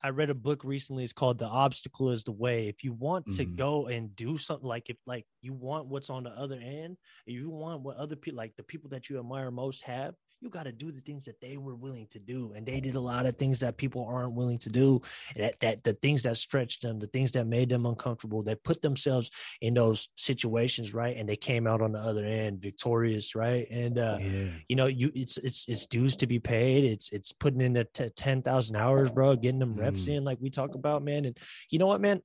I 0.03 0.11
read 0.11 0.31
a 0.31 0.35
book 0.35 0.65
recently. 0.65 1.05
It's 1.05 1.13
called 1.13 1.39
"The 1.39 1.47
Obstacle 1.47 2.11
Is 2.11 2.25
the 2.25 2.33
Way." 2.33 2.69
If 2.69 2.83
you 2.83 2.95
want 2.95 3.27
to 3.33 3.45
mm-hmm. 3.45 3.57
go 3.57 3.87
and 3.87 4.17
do 4.17 4.39
something, 4.39 4.67
like 4.67 4.89
if 4.89 4.97
like 5.07 5.27
you 5.43 5.53
want 5.53 5.89
what's 5.89 6.09
on 6.09 6.23
the 6.23 6.31
other 6.31 6.55
end, 6.55 6.97
if 7.27 7.35
you 7.35 7.51
want 7.51 7.83
what 7.83 7.99
other 7.99 8.17
people, 8.17 8.39
like 8.39 8.55
the 8.57 8.63
people 8.63 8.89
that 8.91 9.11
you 9.11 9.19
admire 9.19 9.51
most, 9.51 9.83
have, 9.83 10.15
you 10.41 10.49
got 10.49 10.65
to 10.65 10.73
do 10.73 10.91
the 10.91 11.01
things 11.01 11.27
that 11.27 11.41
they 11.41 11.59
were 11.59 11.75
willing 11.75 12.07
to 12.07 12.19
do 12.19 12.53
and 12.57 12.65
they 12.65 12.81
did 12.81 12.95
a 12.95 13.01
lot 13.01 13.27
of 13.27 13.37
things 13.37 13.61
that 13.61 13.77
people 13.77 14.07
aren't 14.09 14.33
willing 14.33 14.57
to 14.57 14.71
do 14.71 15.01
that 15.37 15.55
that 15.61 15.85
the 15.85 15.93
things 15.95 16.23
that 16.23 16.37
stretched 16.37 16.83
them 16.83 16.99
the 16.99 17.07
things 17.09 17.31
that 17.33 17.47
made 17.47 17.69
them 17.69 17.85
uncomfortable 17.85 18.43
they 18.43 18.55
put 18.55 18.81
themselves 18.81 19.31
in 19.61 19.75
those 19.75 20.09
situations 20.17 20.95
right 20.95 21.17
and 21.17 21.29
they 21.29 21.37
came 21.37 21.67
out 21.67 21.83
on 21.83 21.93
the 21.93 21.99
other 21.99 22.25
end 22.25 22.61
victorious 22.61 23.35
right 23.35 23.71
and 23.71 23.99
uh 23.99 24.17
yeah. 24.19 24.49
you 24.69 24.77
know 24.77 24.87
you 24.87 25.11
it's 25.15 25.37
it's 25.39 25.67
it's 25.69 25.87
dues 25.87 26.17
to 26.17 26.27
be 26.27 26.39
paid 26.39 26.85
it's 26.85 27.11
it's 27.11 27.33
putting 27.33 27.61
in 27.61 27.75
the 27.75 27.85
t- 27.93 28.09
10,000 28.17 28.77
hours 28.77 29.11
bro 29.11 29.37
getting 29.37 29.61
them 29.61 29.75
reps 29.75 30.07
mm. 30.07 30.17
in 30.17 30.25
like 30.25 30.39
we 30.41 30.49
talk 30.49 30.75
about 30.75 31.03
man 31.03 31.27
and 31.27 31.39
you 31.69 31.79
know 31.79 31.87
what 31.87 32.01
man 32.01 32.21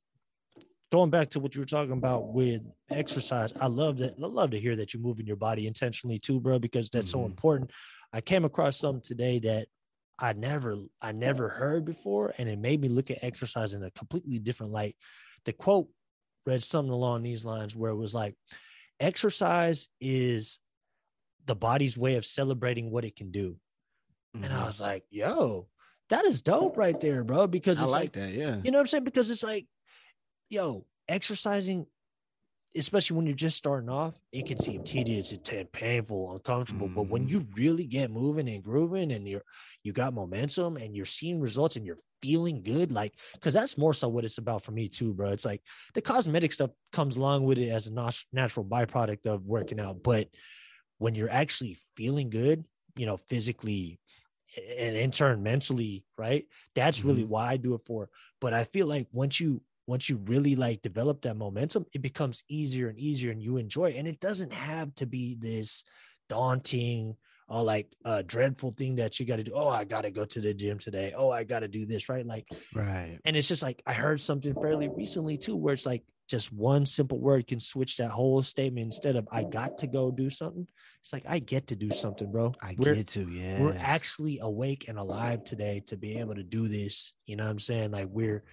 going 0.91 1.09
back 1.09 1.29
to 1.29 1.39
what 1.39 1.53
you 1.55 1.61
were 1.61 1.65
talking 1.65 1.91
about 1.91 2.33
with 2.33 2.61
exercise, 2.89 3.51
I 3.59 3.67
love 3.67 3.97
that. 3.97 4.15
I 4.21 4.27
love 4.27 4.51
to 4.51 4.59
hear 4.59 4.75
that 4.77 4.93
you're 4.93 5.03
moving 5.03 5.25
your 5.25 5.35
body 5.35 5.67
intentionally 5.67 6.19
too, 6.19 6.39
bro, 6.39 6.59
because 6.59 6.89
that's 6.89 7.07
mm-hmm. 7.07 7.19
so 7.19 7.25
important. 7.25 7.71
I 8.15 8.21
came 8.21 8.45
across 8.45 8.77
something 8.77 9.01
today 9.01 9.39
that 9.39 9.67
I 10.17 10.31
never 10.31 10.77
I 11.01 11.11
never 11.11 11.49
heard 11.49 11.83
before, 11.83 12.33
and 12.37 12.47
it 12.47 12.57
made 12.57 12.79
me 12.79 12.87
look 12.87 13.11
at 13.11 13.21
exercise 13.21 13.73
in 13.73 13.83
a 13.83 13.91
completely 13.91 14.39
different 14.39 14.71
light. 14.71 14.95
The 15.43 15.51
quote 15.51 15.89
read 16.45 16.63
something 16.63 16.93
along 16.93 17.23
these 17.23 17.43
lines 17.43 17.75
where 17.75 17.91
it 17.91 17.97
was 17.97 18.13
like, 18.13 18.35
exercise 19.01 19.89
is 19.99 20.59
the 21.45 21.55
body's 21.55 21.97
way 21.97 22.15
of 22.15 22.25
celebrating 22.25 22.89
what 22.89 23.03
it 23.03 23.17
can 23.17 23.31
do. 23.31 23.57
Mm-hmm. 24.33 24.45
And 24.45 24.53
I 24.53 24.57
mm-hmm. 24.57 24.67
was 24.67 24.79
like, 24.79 25.03
yo, 25.09 25.67
that 26.09 26.23
is 26.23 26.41
dope 26.41 26.77
right 26.77 26.97
there, 26.97 27.25
bro. 27.25 27.47
Because 27.47 27.81
it's 27.81 27.89
I 27.89 27.91
like, 27.91 28.01
like 28.01 28.13
that, 28.13 28.31
yeah. 28.31 28.57
You 28.63 28.71
know 28.71 28.77
what 28.77 28.83
I'm 28.83 28.87
saying? 28.87 29.03
Because 29.03 29.29
it's 29.29 29.43
like, 29.43 29.67
yo, 30.49 30.85
exercising 31.09 31.85
especially 32.75 33.15
when 33.15 33.25
you're 33.25 33.35
just 33.35 33.57
starting 33.57 33.89
off, 33.89 34.19
it 34.31 34.45
can 34.45 34.59
seem 34.59 34.83
tedious, 34.83 35.31
it's 35.31 35.49
painful, 35.71 36.33
uncomfortable. 36.33 36.87
Mm. 36.87 36.95
But 36.95 37.07
when 37.07 37.25
mm. 37.25 37.31
you 37.31 37.47
really 37.55 37.85
get 37.85 38.11
moving 38.11 38.49
and 38.49 38.63
grooving 38.63 39.11
and 39.11 39.27
you're 39.27 39.43
you 39.83 39.93
got 39.93 40.13
momentum 40.13 40.77
and 40.77 40.95
you're 40.95 41.05
seeing 41.05 41.39
results 41.39 41.75
and 41.75 41.85
you're 41.85 41.97
feeling 42.21 42.61
good, 42.61 42.91
like 42.91 43.13
because 43.33 43.53
that's 43.53 43.77
more 43.77 43.93
so 43.93 44.07
what 44.07 44.25
it's 44.25 44.37
about 44.37 44.63
for 44.63 44.71
me 44.71 44.87
too, 44.87 45.13
bro. 45.13 45.29
It's 45.29 45.45
like 45.45 45.61
the 45.93 46.01
cosmetic 46.01 46.51
stuff 46.51 46.71
comes 46.91 47.17
along 47.17 47.45
with 47.45 47.57
it 47.57 47.69
as 47.69 47.87
a 47.87 47.93
natural 48.33 48.65
byproduct 48.65 49.25
of 49.25 49.45
working 49.45 49.79
out. 49.79 50.03
But 50.03 50.27
when 50.97 51.15
you're 51.15 51.31
actually 51.31 51.77
feeling 51.95 52.29
good, 52.29 52.65
you 52.97 53.05
know, 53.05 53.17
physically 53.17 53.99
and 54.77 54.95
in 54.95 55.11
turn 55.11 55.43
mentally, 55.43 56.05
right? 56.17 56.45
That's 56.75 56.99
mm-hmm. 56.99 57.07
really 57.07 57.23
why 57.23 57.51
I 57.51 57.57
do 57.57 57.73
it 57.75 57.81
for. 57.85 58.09
But 58.41 58.53
I 58.53 58.63
feel 58.63 58.87
like 58.87 59.07
once 59.11 59.39
you 59.39 59.61
once 59.87 60.09
you 60.09 60.17
really 60.25 60.55
like 60.55 60.81
develop 60.81 61.21
that 61.21 61.37
momentum, 61.37 61.85
it 61.93 62.01
becomes 62.01 62.43
easier 62.49 62.89
and 62.89 62.99
easier 62.99 63.31
and 63.31 63.41
you 63.41 63.57
enjoy 63.57 63.91
it. 63.91 63.97
And 63.97 64.07
it 64.07 64.19
doesn't 64.19 64.53
have 64.53 64.93
to 64.95 65.05
be 65.05 65.37
this 65.39 65.83
daunting 66.27 67.15
or 67.47 67.61
like 67.61 67.93
a 68.03 68.23
dreadful 68.23 68.71
thing 68.71 68.95
that 68.95 69.19
you 69.19 69.25
got 69.27 69.35
to 69.35 69.43
do. 69.43 69.51
Oh, 69.53 69.69
I 69.69 69.83
got 69.83 70.01
to 70.01 70.09
go 70.09 70.25
to 70.25 70.41
the 70.41 70.53
gym 70.53 70.79
today. 70.79 71.13
Oh, 71.15 71.29
I 71.29 71.43
got 71.43 71.59
to 71.59 71.67
do 71.67 71.85
this. 71.85 72.09
Right. 72.09 72.25
Like, 72.25 72.47
right. 72.73 73.19
And 73.25 73.35
it's 73.35 73.47
just 73.47 73.61
like, 73.61 73.83
I 73.85 73.93
heard 73.93 74.19
something 74.19 74.55
fairly 74.55 74.89
recently 74.89 75.37
too, 75.37 75.55
where 75.55 75.75
it's 75.75 75.85
like 75.85 76.03
just 76.27 76.51
one 76.51 76.87
simple 76.87 77.19
word 77.19 77.45
can 77.45 77.59
switch 77.59 77.97
that 77.97 78.09
whole 78.09 78.41
statement 78.41 78.85
instead 78.85 79.15
of 79.15 79.27
I 79.31 79.43
got 79.43 79.77
to 79.79 79.87
go 79.87 80.09
do 80.09 80.31
something. 80.31 80.67
It's 81.01 81.13
like, 81.13 81.25
I 81.27 81.37
get 81.37 81.67
to 81.67 81.75
do 81.75 81.91
something, 81.91 82.31
bro. 82.31 82.55
I 82.63 82.73
we're, 82.79 82.95
get 82.95 83.07
to, 83.09 83.29
yeah. 83.29 83.61
We're 83.61 83.77
actually 83.77 84.39
awake 84.39 84.85
and 84.87 84.97
alive 84.97 85.43
today 85.43 85.83
to 85.85 85.95
be 85.95 86.17
able 86.17 86.33
to 86.33 86.43
do 86.43 86.67
this. 86.67 87.13
You 87.27 87.35
know 87.35 87.43
what 87.43 87.51
I'm 87.51 87.59
saying? 87.59 87.91
Like, 87.91 88.07
we're, 88.09 88.43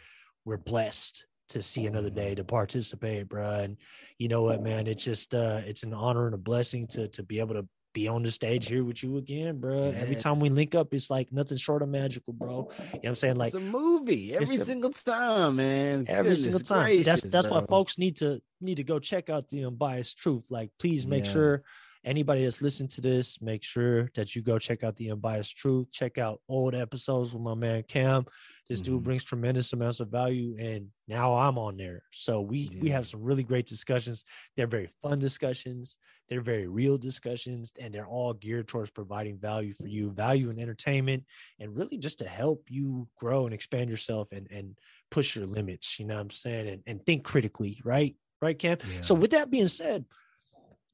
we're 0.44 0.56
blessed 0.56 1.24
to 1.50 1.62
see 1.62 1.86
another 1.86 2.10
day 2.10 2.34
to 2.34 2.44
participate, 2.44 3.28
bro. 3.28 3.60
And 3.60 3.76
you 4.18 4.28
know 4.28 4.42
what, 4.42 4.62
man? 4.62 4.86
It's 4.86 5.04
just 5.04 5.34
uh 5.34 5.60
it's 5.64 5.82
an 5.82 5.94
honor 5.94 6.26
and 6.26 6.34
a 6.34 6.38
blessing 6.38 6.86
to 6.88 7.08
to 7.08 7.22
be 7.22 7.40
able 7.40 7.54
to 7.54 7.66
be 7.92 8.08
on 8.08 8.22
the 8.22 8.30
stage 8.30 8.68
here 8.68 8.84
with 8.84 9.02
you 9.02 9.18
again, 9.18 9.58
bro. 9.58 9.90
Yeah. 9.90 9.98
Every 9.98 10.14
time 10.14 10.40
we 10.40 10.48
link 10.48 10.74
up, 10.74 10.94
it's 10.94 11.10
like 11.10 11.30
nothing 11.30 11.58
short 11.58 11.82
of 11.82 11.88
magical, 11.88 12.32
bro. 12.32 12.48
You 12.48 12.54
know 12.54 12.66
what 12.92 13.08
I'm 13.08 13.14
saying? 13.16 13.36
Like 13.36 13.54
it's 13.54 13.62
a 13.62 13.70
movie 13.70 14.34
every 14.34 14.56
a, 14.56 14.64
single 14.64 14.90
time, 14.90 15.56
man. 15.56 16.06
Every 16.08 16.30
Goodness 16.30 16.42
single 16.42 16.60
time. 16.60 16.84
Gracious, 16.86 17.06
that's 17.06 17.22
that's 17.22 17.48
bro. 17.48 17.60
why 17.60 17.66
folks 17.66 17.98
need 17.98 18.16
to 18.18 18.40
need 18.60 18.76
to 18.76 18.84
go 18.84 18.98
check 18.98 19.28
out 19.28 19.48
the 19.48 19.64
unbiased 19.64 20.18
truth. 20.18 20.50
Like, 20.50 20.70
please 20.78 21.06
make 21.06 21.26
yeah. 21.26 21.32
sure 21.32 21.62
anybody 22.04 22.44
that's 22.44 22.62
listened 22.62 22.90
to 22.90 23.00
this, 23.00 23.40
make 23.40 23.62
sure 23.62 24.10
that 24.14 24.34
you 24.34 24.42
go 24.42 24.58
check 24.58 24.82
out 24.82 24.96
the 24.96 25.10
unbiased 25.10 25.56
truth. 25.56 25.90
Check 25.92 26.18
out 26.18 26.40
old 26.48 26.74
episodes 26.74 27.32
with 27.32 27.42
my 27.42 27.54
man 27.54 27.84
Cam. 27.86 28.26
This 28.68 28.80
mm-hmm. 28.80 28.94
dude 28.94 29.02
brings 29.02 29.24
tremendous 29.24 29.72
amounts 29.72 30.00
of 30.00 30.08
value, 30.08 30.56
and 30.58 30.88
now 31.08 31.34
I'm 31.34 31.58
on 31.58 31.76
there. 31.76 32.02
So 32.12 32.40
we 32.40 32.70
yeah. 32.72 32.80
we 32.80 32.90
have 32.90 33.06
some 33.06 33.22
really 33.22 33.42
great 33.42 33.66
discussions. 33.66 34.24
They're 34.56 34.66
very 34.66 34.90
fun 35.02 35.18
discussions. 35.18 35.96
They're 36.28 36.40
very 36.40 36.66
real 36.66 36.98
discussions, 36.98 37.72
and 37.78 37.92
they're 37.92 38.06
all 38.06 38.32
geared 38.32 38.68
towards 38.68 38.90
providing 38.90 39.38
value 39.38 39.74
for 39.74 39.88
you, 39.88 40.10
value 40.10 40.50
and 40.50 40.60
entertainment, 40.60 41.24
and 41.60 41.76
really 41.76 41.98
just 41.98 42.18
to 42.20 42.28
help 42.28 42.66
you 42.68 43.08
grow 43.18 43.44
and 43.44 43.54
expand 43.54 43.90
yourself 43.90 44.28
and 44.32 44.48
and 44.50 44.76
push 45.10 45.36
your 45.36 45.46
limits. 45.46 45.98
You 45.98 46.06
know 46.06 46.14
what 46.14 46.22
I'm 46.22 46.30
saying? 46.30 46.68
And 46.68 46.82
and 46.86 47.06
think 47.06 47.24
critically, 47.24 47.80
right? 47.84 48.16
Right, 48.40 48.58
Cam. 48.58 48.78
Yeah. 48.92 49.02
So 49.02 49.14
with 49.14 49.30
that 49.30 49.50
being 49.50 49.68
said 49.68 50.04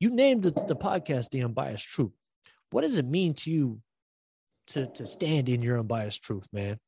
you 0.01 0.11
named 0.11 0.43
the, 0.43 0.51
the 0.51 0.77
podcast 0.77 1.31
the 1.31 1.43
unbiased 1.43 1.87
truth. 1.89 2.13
What 2.71 2.83
does 2.83 2.99
it 2.99 3.07
mean 3.07 3.35
to 3.35 3.51
you 3.51 3.81
to 4.69 4.87
to 4.95 5.07
stand 5.07 5.49
in 5.49 5.63
your 5.63 5.79
unbiased 5.79 6.23
truth 6.23 6.47
man? 6.53 6.79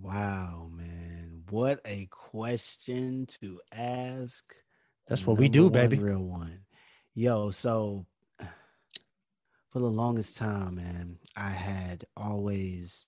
Wow 0.00 0.68
man. 0.72 1.42
What 1.50 1.80
a 1.86 2.06
question 2.10 3.26
to 3.40 3.60
ask 3.72 4.44
that's 5.06 5.26
what 5.26 5.38
we 5.38 5.48
do 5.48 5.70
baby. 5.70 5.98
real 5.98 6.24
one. 6.24 6.60
Yo 7.14 7.50
so 7.50 8.06
for 9.76 9.80
the 9.80 9.90
longest 9.90 10.38
time 10.38 10.76
man 10.76 11.18
i 11.36 11.50
had 11.50 12.06
always 12.16 13.06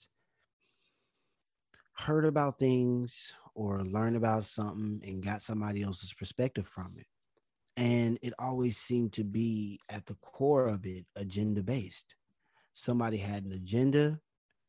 heard 1.95 2.27
about 2.27 2.59
things 2.59 3.33
or 3.55 3.83
learned 3.85 4.17
about 4.17 4.45
something 4.45 5.01
and 5.03 5.25
got 5.25 5.41
somebody 5.41 5.83
else's 5.83 6.13
perspective 6.13 6.67
from 6.67 6.93
it 6.99 7.07
and 7.79 8.19
it 8.23 8.33
always 8.41 8.77
seemed 8.77 9.13
to 9.13 9.25
be 9.25 9.81
at 9.89 10.07
the 10.07 10.15
core 10.15 10.67
of 10.67 10.85
it 10.85 11.07
agenda 11.15 11.63
based. 11.63 12.17
Somebody 12.73 13.19
had 13.19 13.45
an 13.45 13.53
agenda 13.53 14.21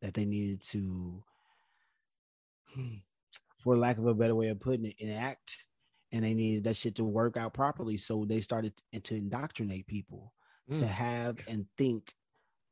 that 0.01 0.13
they 0.13 0.25
needed 0.25 0.62
to, 0.70 1.24
for 3.58 3.75
lack 3.75 3.98
of 3.98 4.06
a 4.06 4.13
better 4.13 4.36
way 4.36 4.50
of 4.50 4.60
putting 4.60 4.86
it, 4.86 4.96
enact, 5.00 5.66
and 6.12 6.24
they 6.24 6.36
needed 6.36 6.63
that 6.66 6.75
shit 6.75 6.96
to 6.96 7.04
work 7.04 7.36
out 7.36 7.54
properly. 7.54 7.98
So 7.98 8.25
they 8.25 8.42
started 8.42 8.74
to 9.04 9.16
indoctrinate 9.16 9.88
people 9.88 10.34
mm. 10.72 10.80
to 10.80 10.88
have 10.88 11.38
and 11.48 11.66
think 11.78 12.13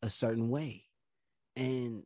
a 0.03 0.09
certain 0.09 0.49
way. 0.49 0.83
And 1.55 2.03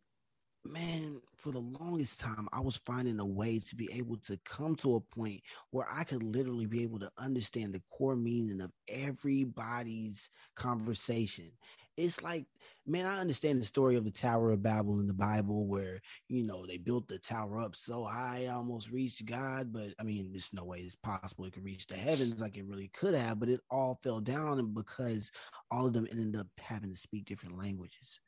man, 0.63 1.21
for 1.37 1.51
the 1.51 1.59
longest 1.59 2.19
time, 2.19 2.47
I 2.53 2.59
was 2.59 2.75
finding 2.75 3.19
a 3.19 3.25
way 3.25 3.59
to 3.59 3.75
be 3.75 3.91
able 3.93 4.17
to 4.17 4.39
come 4.45 4.75
to 4.77 4.95
a 4.95 4.99
point 5.01 5.41
where 5.71 5.87
I 5.91 6.03
could 6.03 6.23
literally 6.23 6.67
be 6.67 6.83
able 6.83 6.99
to 6.99 7.11
understand 7.17 7.73
the 7.73 7.81
core 7.91 8.15
meaning 8.15 8.61
of 8.61 8.71
everybody's 8.87 10.29
conversation. 10.55 11.51
It's 11.97 12.23
like, 12.23 12.45
man, 12.87 13.05
I 13.05 13.19
understand 13.19 13.61
the 13.61 13.65
story 13.65 13.95
of 13.95 14.05
the 14.05 14.11
Tower 14.11 14.51
of 14.51 14.63
Babel 14.63 14.99
in 14.99 15.07
the 15.07 15.13
Bible 15.13 15.65
where, 15.67 16.01
you 16.29 16.45
know, 16.45 16.65
they 16.65 16.77
built 16.77 17.07
the 17.07 17.19
tower 17.19 17.59
up 17.59 17.75
so 17.75 18.05
high, 18.05 18.47
almost 18.47 18.91
reached 18.91 19.25
God. 19.25 19.73
But 19.73 19.89
I 19.99 20.03
mean, 20.03 20.29
there's 20.31 20.53
no 20.53 20.63
way 20.63 20.79
it's 20.79 20.95
possible 20.95 21.45
it 21.45 21.53
could 21.53 21.65
reach 21.65 21.87
the 21.87 21.95
heavens 21.95 22.39
like 22.39 22.57
it 22.57 22.65
really 22.65 22.89
could 22.93 23.13
have, 23.13 23.39
but 23.39 23.49
it 23.49 23.59
all 23.69 23.99
fell 24.01 24.21
down 24.21 24.73
because 24.73 25.31
all 25.69 25.85
of 25.85 25.93
them 25.93 26.07
ended 26.11 26.39
up 26.39 26.47
having 26.59 26.91
to 26.91 26.95
speak 26.95 27.25
different 27.25 27.57
languages. 27.57 28.19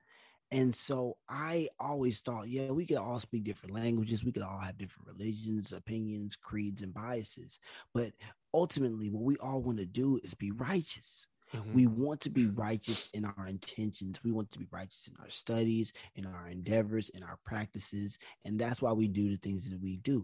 And 0.53 0.75
so 0.75 1.17
I 1.27 1.67
always 1.79 2.21
thought, 2.21 2.47
yeah, 2.47 2.69
we 2.69 2.85
could 2.85 2.97
all 2.97 3.17
speak 3.17 3.43
different 3.43 3.73
languages. 3.73 4.23
We 4.23 4.31
could 4.31 4.43
all 4.43 4.59
have 4.59 4.77
different 4.77 5.07
religions, 5.07 5.71
opinions, 5.71 6.35
creeds, 6.35 6.83
and 6.83 6.93
biases. 6.93 7.59
But 7.91 8.11
ultimately, 8.53 9.09
what 9.09 9.23
we 9.23 9.35
all 9.37 9.63
want 9.63 9.79
to 9.79 9.87
do 9.87 10.19
is 10.23 10.35
be 10.35 10.51
righteous. 10.51 11.25
Mm-hmm. 11.55 11.73
We 11.73 11.87
want 11.87 12.21
to 12.21 12.29
be 12.29 12.45
righteous 12.45 13.09
in 13.15 13.25
our 13.25 13.47
intentions. 13.47 14.19
We 14.23 14.31
want 14.31 14.51
to 14.51 14.59
be 14.59 14.67
righteous 14.69 15.07
in 15.07 15.15
our 15.23 15.29
studies, 15.31 15.91
in 16.15 16.27
our 16.27 16.47
endeavors, 16.47 17.09
in 17.09 17.23
our 17.23 17.39
practices. 17.43 18.19
And 18.45 18.59
that's 18.59 18.79
why 18.79 18.91
we 18.91 19.07
do 19.07 19.31
the 19.31 19.37
things 19.37 19.67
that 19.71 19.81
we 19.81 19.97
do. 19.97 20.23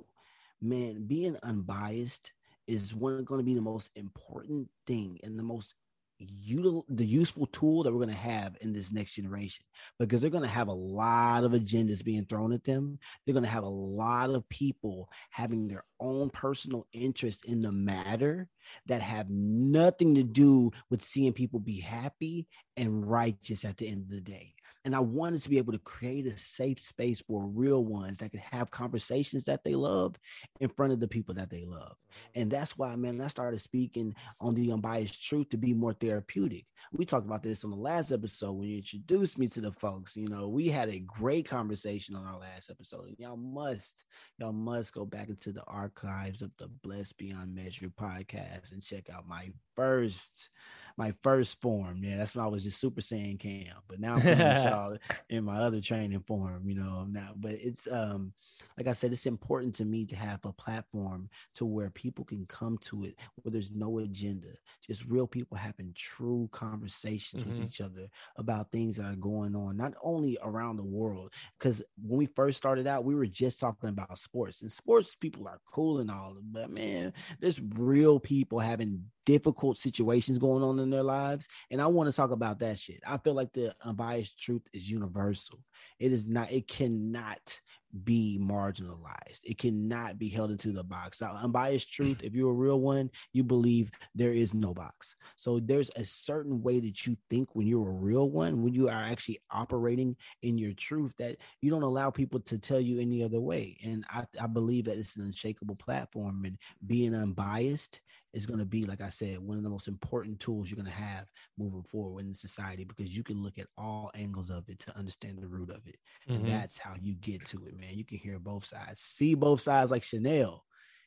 Man, 0.62 1.08
being 1.08 1.38
unbiased 1.42 2.34
is 2.68 2.94
one 2.94 3.24
going 3.24 3.40
to 3.40 3.46
be 3.46 3.56
the 3.56 3.62
most 3.62 3.90
important 3.96 4.70
thing 4.86 5.20
and 5.24 5.40
the 5.40 5.44
most 5.44 5.74
util- 6.22 6.84
the 6.90 7.06
useful 7.06 7.46
tool 7.48 7.84
that 7.84 7.92
we're 7.92 8.04
going 8.04 8.10
to 8.10 8.16
have 8.16 8.58
in 8.62 8.74
this 8.74 8.92
next 8.92 9.14
generation 9.14 9.66
because 9.98 10.22
they're 10.22 10.30
going 10.30 10.44
to 10.44 10.50
have 10.50 10.68
a 10.68 10.74
lot 10.74 11.44
of 11.44 11.54
agendas 11.54 12.04
being 12.04 12.26
thrown 12.26 12.52
at 12.52 12.64
them. 12.64 13.00
They're 13.26 13.34
going 13.34 13.46
to 13.46 13.50
have 13.50 13.64
a 13.64 13.70
lot 13.70 14.30
of 14.30 14.48
people 14.50 15.10
having 15.30 15.68
their 15.68 15.84
own 16.00 16.30
personal 16.30 16.88
interest 16.92 17.46
in 17.46 17.62
the 17.62 17.72
matter 17.72 18.48
that 18.88 19.02
have 19.02 19.30
nothing 19.30 20.16
to 20.16 20.24
do 20.24 20.72
with 20.90 21.04
seeing 21.04 21.34
people 21.34 21.60
be 21.60 21.80
happy 21.80 22.48
and 22.78 23.10
righteous 23.10 23.66
at 23.66 23.78
the 23.78 23.88
end 23.88 24.04
of 24.04 24.10
the 24.10 24.22
day. 24.22 24.54
And 24.90 24.96
I 24.96 25.02
wanted 25.02 25.44
to 25.44 25.52
be 25.52 25.60
able 25.60 25.74
to 25.74 25.78
create 25.78 26.26
a 26.26 26.36
safe 26.36 26.80
space 26.80 27.22
for 27.22 27.46
real 27.46 27.86
ones 27.86 28.18
that 28.18 28.32
could 28.32 28.40
have 28.40 28.72
conversations 28.72 29.44
that 29.44 29.64
they 29.64 29.76
love 29.76 30.16
in 30.60 30.68
front 30.70 30.94
of 30.94 31.00
the 31.00 31.08
people 31.08 31.36
that 31.36 31.52
they 31.52 31.64
love. 31.64 31.92
Mm-hmm. 31.92 32.42
And 32.42 32.52
that's 32.52 32.76
why, 32.76 32.96
man, 32.96 33.22
I 33.22 33.28
started 33.28 33.62
speaking 33.62 34.16
on 34.42 34.56
the 34.56 34.72
unbiased 34.72 35.24
truth 35.24 35.50
to 35.50 35.58
be 35.58 35.76
more 35.76 35.94
therapeutic. 35.94 36.66
We 36.92 37.06
talked 37.06 37.28
about 37.28 37.44
this 37.44 37.64
on 37.64 37.70
the 37.70 37.78
last 37.78 38.12
episode 38.12 38.54
when 38.54 38.68
you 38.68 38.78
introduced 38.78 39.38
me 39.38 39.48
to 39.50 39.62
the 39.62 39.72
folks. 39.72 40.18
You 40.18 40.28
know, 40.28 40.48
we 40.48 40.70
had 40.70 40.90
a 40.90 40.98
great 40.98 41.48
conversation 41.48 42.16
on 42.16 42.26
our 42.26 42.40
last 42.40 42.72
episode. 42.72 43.10
And 43.10 43.20
y'all 43.20 43.38
must, 43.38 44.06
y'all 44.40 44.54
must 44.54 44.92
go 44.92 45.06
back 45.06 45.30
into 45.30 45.52
the 45.52 45.64
archives 45.66 46.42
of 46.42 46.50
the 46.58 46.68
Blessed 46.68 47.16
Beyond 47.20 47.54
Measure 47.54 47.90
podcast 47.90 48.72
and 48.72 48.82
check 48.82 49.12
out 49.12 49.28
my 49.28 49.52
first 49.76 50.50
my 51.00 51.14
first 51.24 51.62
form. 51.62 52.02
Yeah, 52.04 52.18
that's 52.18 52.36
when 52.36 52.44
I 52.44 52.50
was 52.50 52.66
just 52.66 52.82
Super 52.82 53.00
Saiyan 53.00 53.40
Cam. 53.40 53.74
But 53.88 54.02
now 54.02 54.18
I'm 54.18 54.28
y'all 54.68 54.98
in 55.30 55.46
my 55.46 55.56
other 55.56 55.80
training 55.80 56.20
form, 56.28 56.68
you 56.68 56.76
know. 56.76 57.08
Now, 57.10 57.30
but 57.38 57.54
it's 57.54 57.88
um, 57.90 58.34
like 58.78 58.88
I 58.88 58.94
said, 58.94 59.14
it's 59.14 59.26
important 59.26 59.76
to 59.76 59.86
me 59.86 60.06
to 60.08 60.18
have 60.18 60.42
a 60.44 60.52
platform 60.52 61.30
to 61.56 61.66
where 61.66 61.90
people 61.90 62.26
can 62.26 62.46
come 62.48 62.78
to 62.80 63.06
it 63.06 63.16
where 63.42 63.52
there's 63.52 63.72
no 63.72 64.00
agenda, 64.00 64.50
just 64.86 65.06
real 65.06 65.26
people 65.26 65.56
having 65.56 65.94
true 65.96 66.50
conversations 66.52 67.44
mm-hmm. 67.44 67.60
with 67.60 67.66
each 67.66 67.80
other 67.80 68.10
about 68.36 68.70
things 68.70 68.98
that 68.98 69.06
are 69.06 69.16
going 69.16 69.56
on, 69.56 69.78
not 69.78 69.94
only 70.04 70.38
around 70.44 70.76
the 70.76 70.84
world. 70.84 71.32
Because 71.58 71.82
when 72.06 72.18
we 72.18 72.26
first 72.26 72.58
started 72.58 72.88
out, 72.88 73.06
we 73.06 73.16
were 73.16 73.26
just 73.26 73.62
talking 73.62 73.90
about 73.90 74.18
sports, 74.18 74.62
and 74.62 74.72
sports 74.72 75.16
people 75.16 75.48
are 75.48 75.62
cool 75.72 76.00
and 76.00 76.12
all, 76.12 76.36
but 76.42 76.70
man, 76.70 77.14
there's 77.40 77.62
real 77.62 78.20
people 78.20 78.60
having 78.60 79.06
difficult 79.30 79.78
situations 79.78 80.40
going 80.40 80.64
on 80.64 80.80
in 80.80 80.90
their 80.90 81.04
lives. 81.04 81.48
And 81.70 81.80
I 81.80 81.86
want 81.86 82.10
to 82.10 82.16
talk 82.16 82.32
about 82.32 82.58
that 82.60 82.80
shit. 82.80 83.00
I 83.06 83.20
feel 83.20 83.36
like 83.36 83.54
the 83.54 83.76
unbiased 83.86 84.42
truth 84.42 84.64
is 84.74 84.90
universal. 84.90 85.60
It 86.00 86.12
is 86.12 86.26
not, 86.26 86.52
it 86.52 86.68
cannot 86.68 87.60
be 88.04 88.40
marginalized. 88.42 89.42
It 89.44 89.60
cannot 89.60 90.18
be 90.18 90.30
held 90.30 90.50
into 90.50 90.72
the 90.72 90.84
box. 90.84 91.22
Now, 91.22 91.38
unbiased 91.44 91.90
mm. 91.90 91.92
truth, 91.92 92.24
if 92.24 92.34
you're 92.34 92.50
a 92.50 92.56
real 92.56 92.80
one, 92.80 93.12
you 93.32 93.44
believe 93.44 93.92
there 94.16 94.34
is 94.34 94.56
no 94.56 94.74
box. 94.74 95.14
So 95.36 95.60
there's 95.60 95.92
a 95.96 96.06
certain 96.06 96.64
way 96.64 96.80
that 96.80 97.06
you 97.06 97.16
think 97.30 97.50
when 97.54 97.68
you're 97.68 97.88
a 97.88 97.92
real 97.92 98.32
one, 98.32 98.64
when 98.64 98.74
you 98.74 98.90
are 98.90 99.04
actually 99.04 99.42
operating 99.52 100.16
in 100.42 100.58
your 100.58 100.74
truth, 100.74 101.14
that 101.20 101.38
you 101.62 101.70
don't 101.70 101.84
allow 101.84 102.10
people 102.10 102.40
to 102.40 102.58
tell 102.58 102.80
you 102.80 103.00
any 103.00 103.24
other 103.24 103.40
way. 103.40 103.78
And 103.84 104.04
I, 104.10 104.26
I 104.42 104.48
believe 104.48 104.86
that 104.86 104.98
it's 104.98 105.18
an 105.18 105.26
unshakable 105.26 105.76
platform 105.76 106.46
and 106.46 106.58
being 106.86 107.14
unbiased 107.14 108.02
is 108.34 108.46
going 108.46 108.60
to 108.60 108.66
be, 108.66 108.86
like 108.86 109.02
I 109.02 109.10
said, 109.10 109.40
one 109.40 109.58
of 109.58 109.64
the 109.64 109.70
most 109.70 109.88
important 109.88 110.40
tools 110.40 110.70
you're 110.70 110.76
going 110.76 110.86
to 110.86 110.92
have 110.92 111.26
moving 111.58 111.84
forward 111.84 112.26
in 112.26 112.34
society 112.34 112.84
because 112.84 113.16
you 113.16 113.24
can 113.24 113.42
look 113.42 113.58
at 113.58 113.68
all 113.78 114.12
angles 114.14 114.50
of 114.50 114.70
it 114.70 114.80
to 114.80 114.98
understand 114.98 115.40
the 115.40 115.48
root 115.48 115.70
of 115.70 115.82
it. 115.88 115.98
Mm-hmm. 116.28 116.34
And 116.34 116.50
that's 116.50 116.78
how 116.78 116.96
you 117.02 117.16
get 117.16 117.46
to 117.48 117.58
it, 117.66 117.80
man. 117.80 117.94
You 117.94 118.06
can 118.06 118.18
hear 118.18 118.40
both 118.40 118.66
sides, 118.66 119.02
see 119.02 119.34
both 119.34 119.62
sides 119.62 119.92
like 119.92 120.04
Chanel 120.04 120.64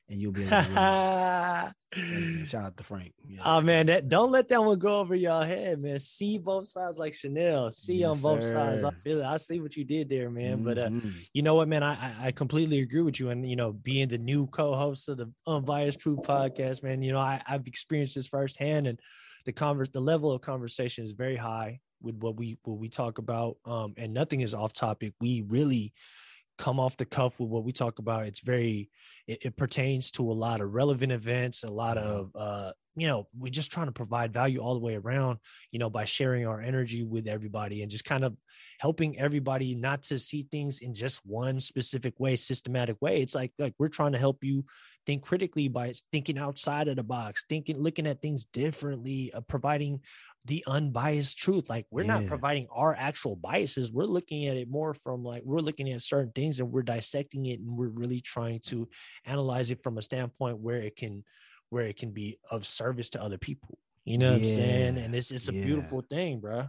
and 0.08 0.20
you'll 0.20 0.32
be 0.32 0.42
able 0.42 0.62
to 0.62 1.74
shout 2.46 2.64
out 2.64 2.76
to 2.76 2.84
Frank. 2.84 3.12
Oh 3.44 3.60
man, 3.60 3.86
that 3.86 4.08
don't 4.08 4.30
let 4.30 4.48
that 4.48 4.62
one 4.62 4.78
go 4.78 5.00
over 5.00 5.14
your 5.14 5.44
head, 5.44 5.80
man. 5.80 6.00
See 6.00 6.38
both 6.38 6.68
sides 6.68 6.98
like 6.98 7.14
Chanel. 7.14 7.70
See 7.70 7.96
yes, 7.96 8.08
on 8.08 8.20
both 8.20 8.42
sir. 8.42 8.54
sides. 8.54 8.84
I 8.84 8.90
feel 8.90 9.20
it. 9.20 9.24
I 9.24 9.36
see 9.36 9.60
what 9.60 9.76
you 9.76 9.84
did 9.84 10.08
there, 10.08 10.30
man. 10.30 10.56
Mm-hmm. 10.56 10.64
But 10.64 10.78
uh, 10.78 10.88
mm-hmm. 10.88 11.10
you 11.32 11.42
know 11.42 11.54
what, 11.54 11.68
man, 11.68 11.82
I 11.82 12.28
I 12.28 12.32
completely 12.32 12.80
agree 12.80 13.02
with 13.02 13.20
you. 13.20 13.30
And 13.30 13.48
you 13.48 13.56
know, 13.56 13.72
being 13.72 14.08
the 14.08 14.18
new 14.18 14.46
co-host 14.48 15.08
of 15.08 15.18
the 15.18 15.30
Unbiased 15.46 16.00
Truth 16.00 16.20
podcast, 16.22 16.82
man, 16.82 17.02
you 17.02 17.12
know, 17.12 17.18
I, 17.20 17.42
I've 17.46 17.66
experienced 17.66 18.14
this 18.14 18.28
firsthand 18.28 18.86
and 18.86 18.98
the 19.44 19.52
converse 19.52 19.88
the 19.88 20.00
level 20.00 20.30
of 20.30 20.40
conversation 20.40 21.04
is 21.04 21.12
very 21.12 21.36
high 21.36 21.80
with 22.00 22.16
what 22.16 22.36
we 22.36 22.58
what 22.64 22.78
we 22.78 22.88
talk 22.88 23.18
about. 23.18 23.56
Um, 23.64 23.94
and 23.96 24.12
nothing 24.12 24.40
is 24.40 24.54
off 24.54 24.72
topic. 24.72 25.14
We 25.20 25.42
really 25.42 25.92
come 26.58 26.78
off 26.78 26.96
the 26.96 27.04
cuff 27.04 27.38
with 27.38 27.48
what 27.48 27.64
we 27.64 27.72
talk 27.72 27.98
about. 27.98 28.26
It's 28.26 28.40
very, 28.40 28.90
it, 29.26 29.38
it 29.42 29.56
pertains 29.56 30.10
to 30.12 30.30
a 30.30 30.32
lot 30.32 30.60
of 30.60 30.72
relevant 30.72 31.12
events, 31.12 31.64
a 31.64 31.70
lot 31.70 31.96
mm-hmm. 31.96 32.08
of, 32.08 32.30
uh, 32.36 32.72
you 32.94 33.06
know, 33.06 33.26
we're 33.36 33.50
just 33.50 33.72
trying 33.72 33.86
to 33.86 33.92
provide 33.92 34.34
value 34.34 34.58
all 34.60 34.74
the 34.74 34.80
way 34.84 34.96
around, 34.96 35.38
you 35.70 35.78
know, 35.78 35.88
by 35.88 36.04
sharing 36.04 36.46
our 36.46 36.60
energy 36.60 37.04
with 37.04 37.26
everybody 37.26 37.80
and 37.80 37.90
just 37.90 38.04
kind 38.04 38.22
of 38.22 38.36
helping 38.78 39.18
everybody 39.18 39.74
not 39.74 40.02
to 40.02 40.18
see 40.18 40.46
things 40.50 40.80
in 40.80 40.94
just 40.94 41.20
one 41.24 41.58
specific 41.58 42.12
way, 42.20 42.36
systematic 42.36 43.00
way. 43.00 43.22
It's 43.22 43.34
like, 43.34 43.52
like 43.58 43.72
we're 43.78 43.88
trying 43.88 44.12
to 44.12 44.18
help 44.18 44.44
you 44.44 44.64
think 45.06 45.22
critically 45.22 45.68
by 45.68 45.92
thinking 46.10 46.38
outside 46.38 46.88
of 46.88 46.96
the 46.96 47.02
box, 47.02 47.44
thinking, 47.48 47.78
looking 47.78 48.06
at 48.06 48.20
things 48.20 48.44
differently, 48.44 49.32
uh, 49.34 49.40
providing 49.40 50.00
the 50.46 50.64
unbiased 50.66 51.38
truth. 51.38 51.70
Like 51.70 51.86
we're 51.90 52.02
yeah. 52.02 52.18
not 52.18 52.26
providing 52.26 52.66
our 52.70 52.94
actual 52.98 53.36
biases. 53.36 53.92
We're 53.92 54.04
looking 54.04 54.46
at 54.46 54.56
it 54.56 54.68
more 54.68 54.94
from 54.94 55.24
like 55.24 55.42
we're 55.44 55.60
looking 55.60 55.90
at 55.90 56.02
certain 56.02 56.32
things 56.32 56.60
and 56.60 56.70
we're 56.70 56.82
dissecting 56.82 57.46
it 57.46 57.60
and 57.60 57.76
we're 57.76 57.88
really 57.88 58.20
trying 58.20 58.60
to 58.66 58.88
analyze 59.24 59.70
it 59.70 59.82
from 59.82 59.98
a 59.98 60.02
standpoint 60.02 60.58
where 60.58 60.78
it 60.78 60.96
can 60.96 61.24
where 61.70 61.86
it 61.86 61.96
can 61.96 62.10
be 62.10 62.38
of 62.50 62.66
service 62.66 63.10
to 63.10 63.22
other 63.22 63.38
people. 63.38 63.78
You 64.04 64.18
know 64.18 64.30
yeah. 64.30 64.38
what 64.38 64.42
I'm 64.42 64.48
saying? 64.48 64.98
And 64.98 65.14
it's 65.14 65.30
it's 65.30 65.48
a 65.48 65.54
yeah. 65.54 65.64
beautiful 65.64 66.02
thing, 66.08 66.40
bro 66.40 66.68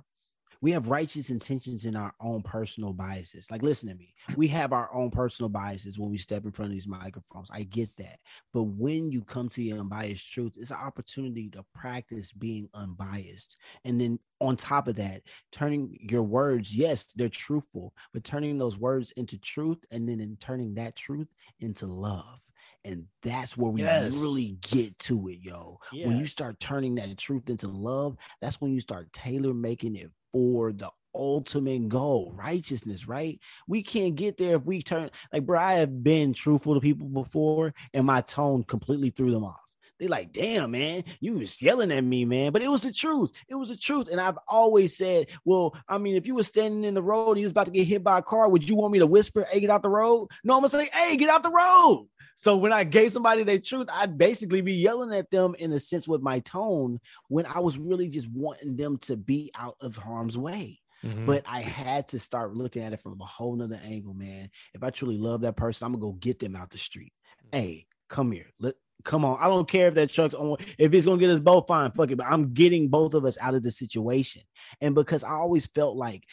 we 0.64 0.72
have 0.72 0.88
righteous 0.88 1.30
intentions 1.30 1.84
in 1.84 1.94
our 1.94 2.14
own 2.22 2.42
personal 2.42 2.94
biases. 2.94 3.52
Like, 3.52 3.62
listen 3.62 3.90
to 3.90 3.96
me. 3.96 4.14
We 4.38 4.48
have 4.48 4.72
our 4.72 4.90
own 4.96 5.12
personal 5.12 5.50
biases 5.50 6.00
when 6.00 6.10
we 6.10 6.18
step 6.18 6.46
in 6.46 6.54
front 6.54 6.72
of 6.72 6.74
these 6.74 6.88
microphones. 6.88 7.52
I 7.52 7.64
get 7.64 7.90
that. 7.98 8.20
But 8.54 8.64
when 8.64 9.12
you 9.12 9.24
come 9.24 9.50
to 9.50 9.58
the 9.58 9.74
unbiased 9.74 10.32
truth, 10.32 10.54
it's 10.56 10.72
an 10.72 10.78
opportunity 10.78 11.50
to 11.50 11.66
practice 11.76 12.32
being 12.32 12.70
unbiased. 12.74 13.58
And 13.84 14.00
then 14.00 14.20
on 14.40 14.56
top 14.56 14.88
of 14.88 14.96
that, 14.96 15.24
turning 15.52 15.98
your 16.00 16.24
words, 16.24 16.74
yes, 16.74 17.12
they're 17.14 17.28
truthful, 17.28 17.94
but 18.14 18.24
turning 18.24 18.58
those 18.58 18.78
words 18.78 19.12
into 19.18 19.38
truth 19.38 19.84
and 19.92 20.08
then 20.08 20.22
in 20.22 20.38
turning 20.38 20.76
that 20.76 20.96
truth 20.96 21.28
into 21.60 21.88
love. 21.88 22.40
And 22.86 23.06
that's 23.22 23.58
where 23.58 23.72
we 23.72 23.82
yes. 23.82 24.16
really 24.18 24.58
get 24.62 24.98
to 25.00 25.30
it, 25.30 25.40
yo. 25.42 25.80
Yes. 25.92 26.08
When 26.08 26.18
you 26.18 26.26
start 26.26 26.60
turning 26.60 26.96
that 26.96 27.18
truth 27.18 27.50
into 27.50 27.68
love, 27.68 28.18
that's 28.42 28.60
when 28.60 28.74
you 28.74 28.82
start 28.82 29.14
tailor 29.14 29.54
making 29.54 29.96
it 29.96 30.12
for 30.34 30.74
the 30.74 30.90
ultimate 31.16 31.88
goal 31.90 32.34
righteousness 32.36 33.08
right 33.08 33.40
we 33.68 33.84
can't 33.84 34.16
get 34.16 34.36
there 34.36 34.56
if 34.56 34.66
we 34.66 34.82
turn 34.82 35.12
like 35.32 35.46
bro 35.46 35.60
i 35.60 35.74
have 35.74 36.04
been 36.04 36.34
truthful 36.34 36.74
to 36.74 36.80
people 36.80 37.08
before 37.08 37.72
and 37.94 38.06
my 38.06 38.20
tone 38.22 38.64
completely 38.64 39.12
threw 39.12 39.30
them 39.30 39.44
off 39.44 39.63
they 40.04 40.10
like 40.10 40.32
damn 40.34 40.72
man 40.72 41.04
you 41.20 41.34
was 41.34 41.62
yelling 41.62 41.92
at 41.92 42.04
me 42.04 42.26
man 42.26 42.52
but 42.52 42.62
it 42.62 42.70
was 42.70 42.82
the 42.82 42.92
truth 42.92 43.32
it 43.48 43.56
was 43.56 43.70
the 43.70 43.78
truth 43.78 44.10
and 44.12 44.20
i've 44.20 44.38
always 44.48 44.98
said 44.98 45.28
well 45.46 45.76
i 45.88 45.98
mean 45.98 46.16
if 46.16 46.28
you 46.28 46.36
were 46.36 46.44
standing 46.44 46.84
in 46.84 46.94
the 46.94 47.02
road 47.02 47.32
and 47.32 47.40
you 47.40 47.46
was 47.46 47.52
about 47.52 47.66
to 47.66 47.72
get 47.72 47.88
hit 47.88 48.04
by 48.04 48.20
a 48.20 48.22
car 48.22 48.50
would 48.50 48.68
you 48.68 48.76
want 48.76 48.92
me 48.92 49.00
to 49.00 49.08
whisper 49.08 49.46
hey 49.50 49.60
get 49.60 49.70
out 49.70 49.82
the 49.82 49.90
road 49.90 50.28
no 50.44 50.56
i'm 50.56 50.62
gonna 50.62 50.70
say 50.70 50.90
hey 50.94 51.16
get 51.16 51.30
out 51.30 51.44
the 51.44 51.50
road 51.50 52.08
so 52.36 52.58
when 52.58 52.74
I 52.74 52.84
gave 52.84 53.12
somebody 53.12 53.44
their 53.44 53.60
truth, 53.60 53.88
I'd 53.94 54.18
basically 54.18 54.62
be 54.62 54.74
yelling 54.74 55.14
at 55.14 55.30
them 55.30 55.56
in 55.58 55.72
a 55.72 55.80
sense 55.80 56.08
with 56.08 56.22
my 56.22 56.40
tone 56.40 57.00
when 57.28 57.46
I 57.46 57.60
was 57.60 57.78
really 57.78 58.10
just 58.10 58.30
wanting 58.30 58.76
them 58.76 58.98
to 59.04 59.16
be 59.16 59.52
out 59.56 59.78
of 59.82 59.98
harm's 59.98 60.38
way. 60.38 60.80
Mm-hmm. 61.04 61.26
But 61.26 61.44
I 61.48 61.62
had 61.62 62.08
to 62.10 62.20
start 62.20 62.56
looking 62.56 62.82
at 62.82 62.94
it 62.94 63.02
from 63.02 63.20
a 63.20 63.26
whole 63.26 63.56
nother 63.56 63.80
angle, 63.84 64.14
man. 64.14 64.50
If 64.74 64.84
I 64.84 64.90
truly 64.90 65.18
love 65.18 65.42
that 65.42 65.58
person, 65.58 65.86
I'm 65.86 65.94
gonna 65.94 66.02
go 66.02 66.12
get 66.14 66.40
them 66.40 66.56
out 66.56 66.70
the 66.70 66.78
street. 66.78 67.14
Mm-hmm. 67.48 67.58
Hey, 67.60 67.88
come 68.10 68.32
here. 68.32 68.48
Let 68.60 68.76
come 69.04 69.26
on. 69.26 69.38
I 69.40 69.48
don't 69.48 69.70
care 69.70 69.88
if 69.88 69.94
that 69.96 70.10
truck's 70.12 70.34
on 70.34 70.58
if 70.78 70.94
it's 70.94 71.06
gonna 71.06 71.20
get 71.20 71.30
us 71.30 71.40
both 71.40 71.68
fine, 71.68 71.92
fuck 71.92 72.12
it. 72.12 72.18
But 72.18 72.28
I'm 72.28 72.54
getting 72.54 72.88
both 72.90 73.14
of 73.14 73.26
us 73.26 73.38
out 73.40 73.56
of 73.56 73.64
the 73.64 73.72
situation. 73.72 74.42
And 74.82 74.96
because 74.96 75.24
I 75.24 75.32
always 75.32 75.68
felt 75.68 75.96
like 75.96 76.24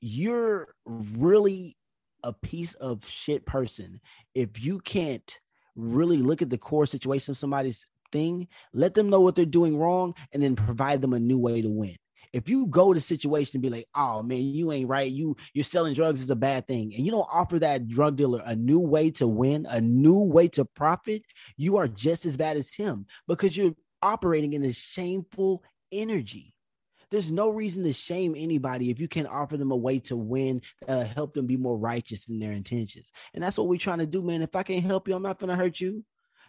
you're 0.00 0.68
really 0.84 1.76
a 2.22 2.32
piece 2.32 2.74
of 2.74 3.06
shit 3.08 3.46
person 3.46 4.00
if 4.34 4.64
you 4.64 4.80
can't 4.80 5.38
really 5.76 6.18
look 6.18 6.42
at 6.42 6.50
the 6.50 6.58
core 6.58 6.86
situation 6.86 7.32
of 7.32 7.38
somebody's 7.38 7.86
thing, 8.12 8.48
let 8.72 8.94
them 8.94 9.10
know 9.10 9.20
what 9.20 9.36
they're 9.36 9.44
doing 9.44 9.76
wrong, 9.78 10.14
and 10.32 10.42
then 10.42 10.56
provide 10.56 11.00
them 11.00 11.12
a 11.12 11.18
new 11.18 11.38
way 11.38 11.62
to 11.62 11.68
win. 11.68 11.96
If 12.36 12.50
you 12.50 12.66
go 12.66 12.92
to 12.92 13.00
situation 13.00 13.56
and 13.56 13.62
be 13.62 13.70
like, 13.70 13.86
"Oh 13.94 14.22
man, 14.22 14.42
you 14.42 14.70
ain't 14.70 14.90
right. 14.90 15.10
You 15.10 15.36
you're 15.54 15.64
selling 15.64 15.94
drugs 15.94 16.20
is 16.20 16.28
a 16.28 16.36
bad 16.36 16.66
thing," 16.66 16.94
and 16.94 17.06
you 17.06 17.10
don't 17.10 17.28
offer 17.32 17.58
that 17.60 17.88
drug 17.88 18.16
dealer 18.16 18.42
a 18.44 18.54
new 18.54 18.78
way 18.78 19.10
to 19.12 19.26
win, 19.26 19.66
a 19.70 19.80
new 19.80 20.20
way 20.20 20.48
to 20.48 20.66
profit, 20.66 21.22
you 21.56 21.78
are 21.78 21.88
just 21.88 22.26
as 22.26 22.36
bad 22.36 22.58
as 22.58 22.74
him 22.74 23.06
because 23.26 23.56
you're 23.56 23.74
operating 24.02 24.52
in 24.52 24.62
a 24.64 24.72
shameful 24.74 25.64
energy. 25.90 26.52
There's 27.10 27.32
no 27.32 27.48
reason 27.48 27.84
to 27.84 27.92
shame 27.94 28.34
anybody 28.36 28.90
if 28.90 29.00
you 29.00 29.08
can 29.08 29.26
offer 29.26 29.56
them 29.56 29.70
a 29.70 29.76
way 29.76 30.00
to 30.00 30.16
win, 30.16 30.60
uh, 30.86 31.04
help 31.04 31.32
them 31.32 31.46
be 31.46 31.56
more 31.56 31.78
righteous 31.78 32.28
in 32.28 32.38
their 32.38 32.52
intentions. 32.52 33.06
And 33.32 33.42
that's 33.42 33.56
what 33.56 33.68
we're 33.68 33.78
trying 33.78 34.00
to 34.00 34.06
do, 34.06 34.22
man. 34.22 34.42
If 34.42 34.54
I 34.54 34.62
can't 34.62 34.84
help 34.84 35.08
you, 35.08 35.14
I'm 35.14 35.22
not 35.22 35.38
going 35.38 35.50
to 35.50 35.56
hurt 35.56 35.80
you. 35.80 36.04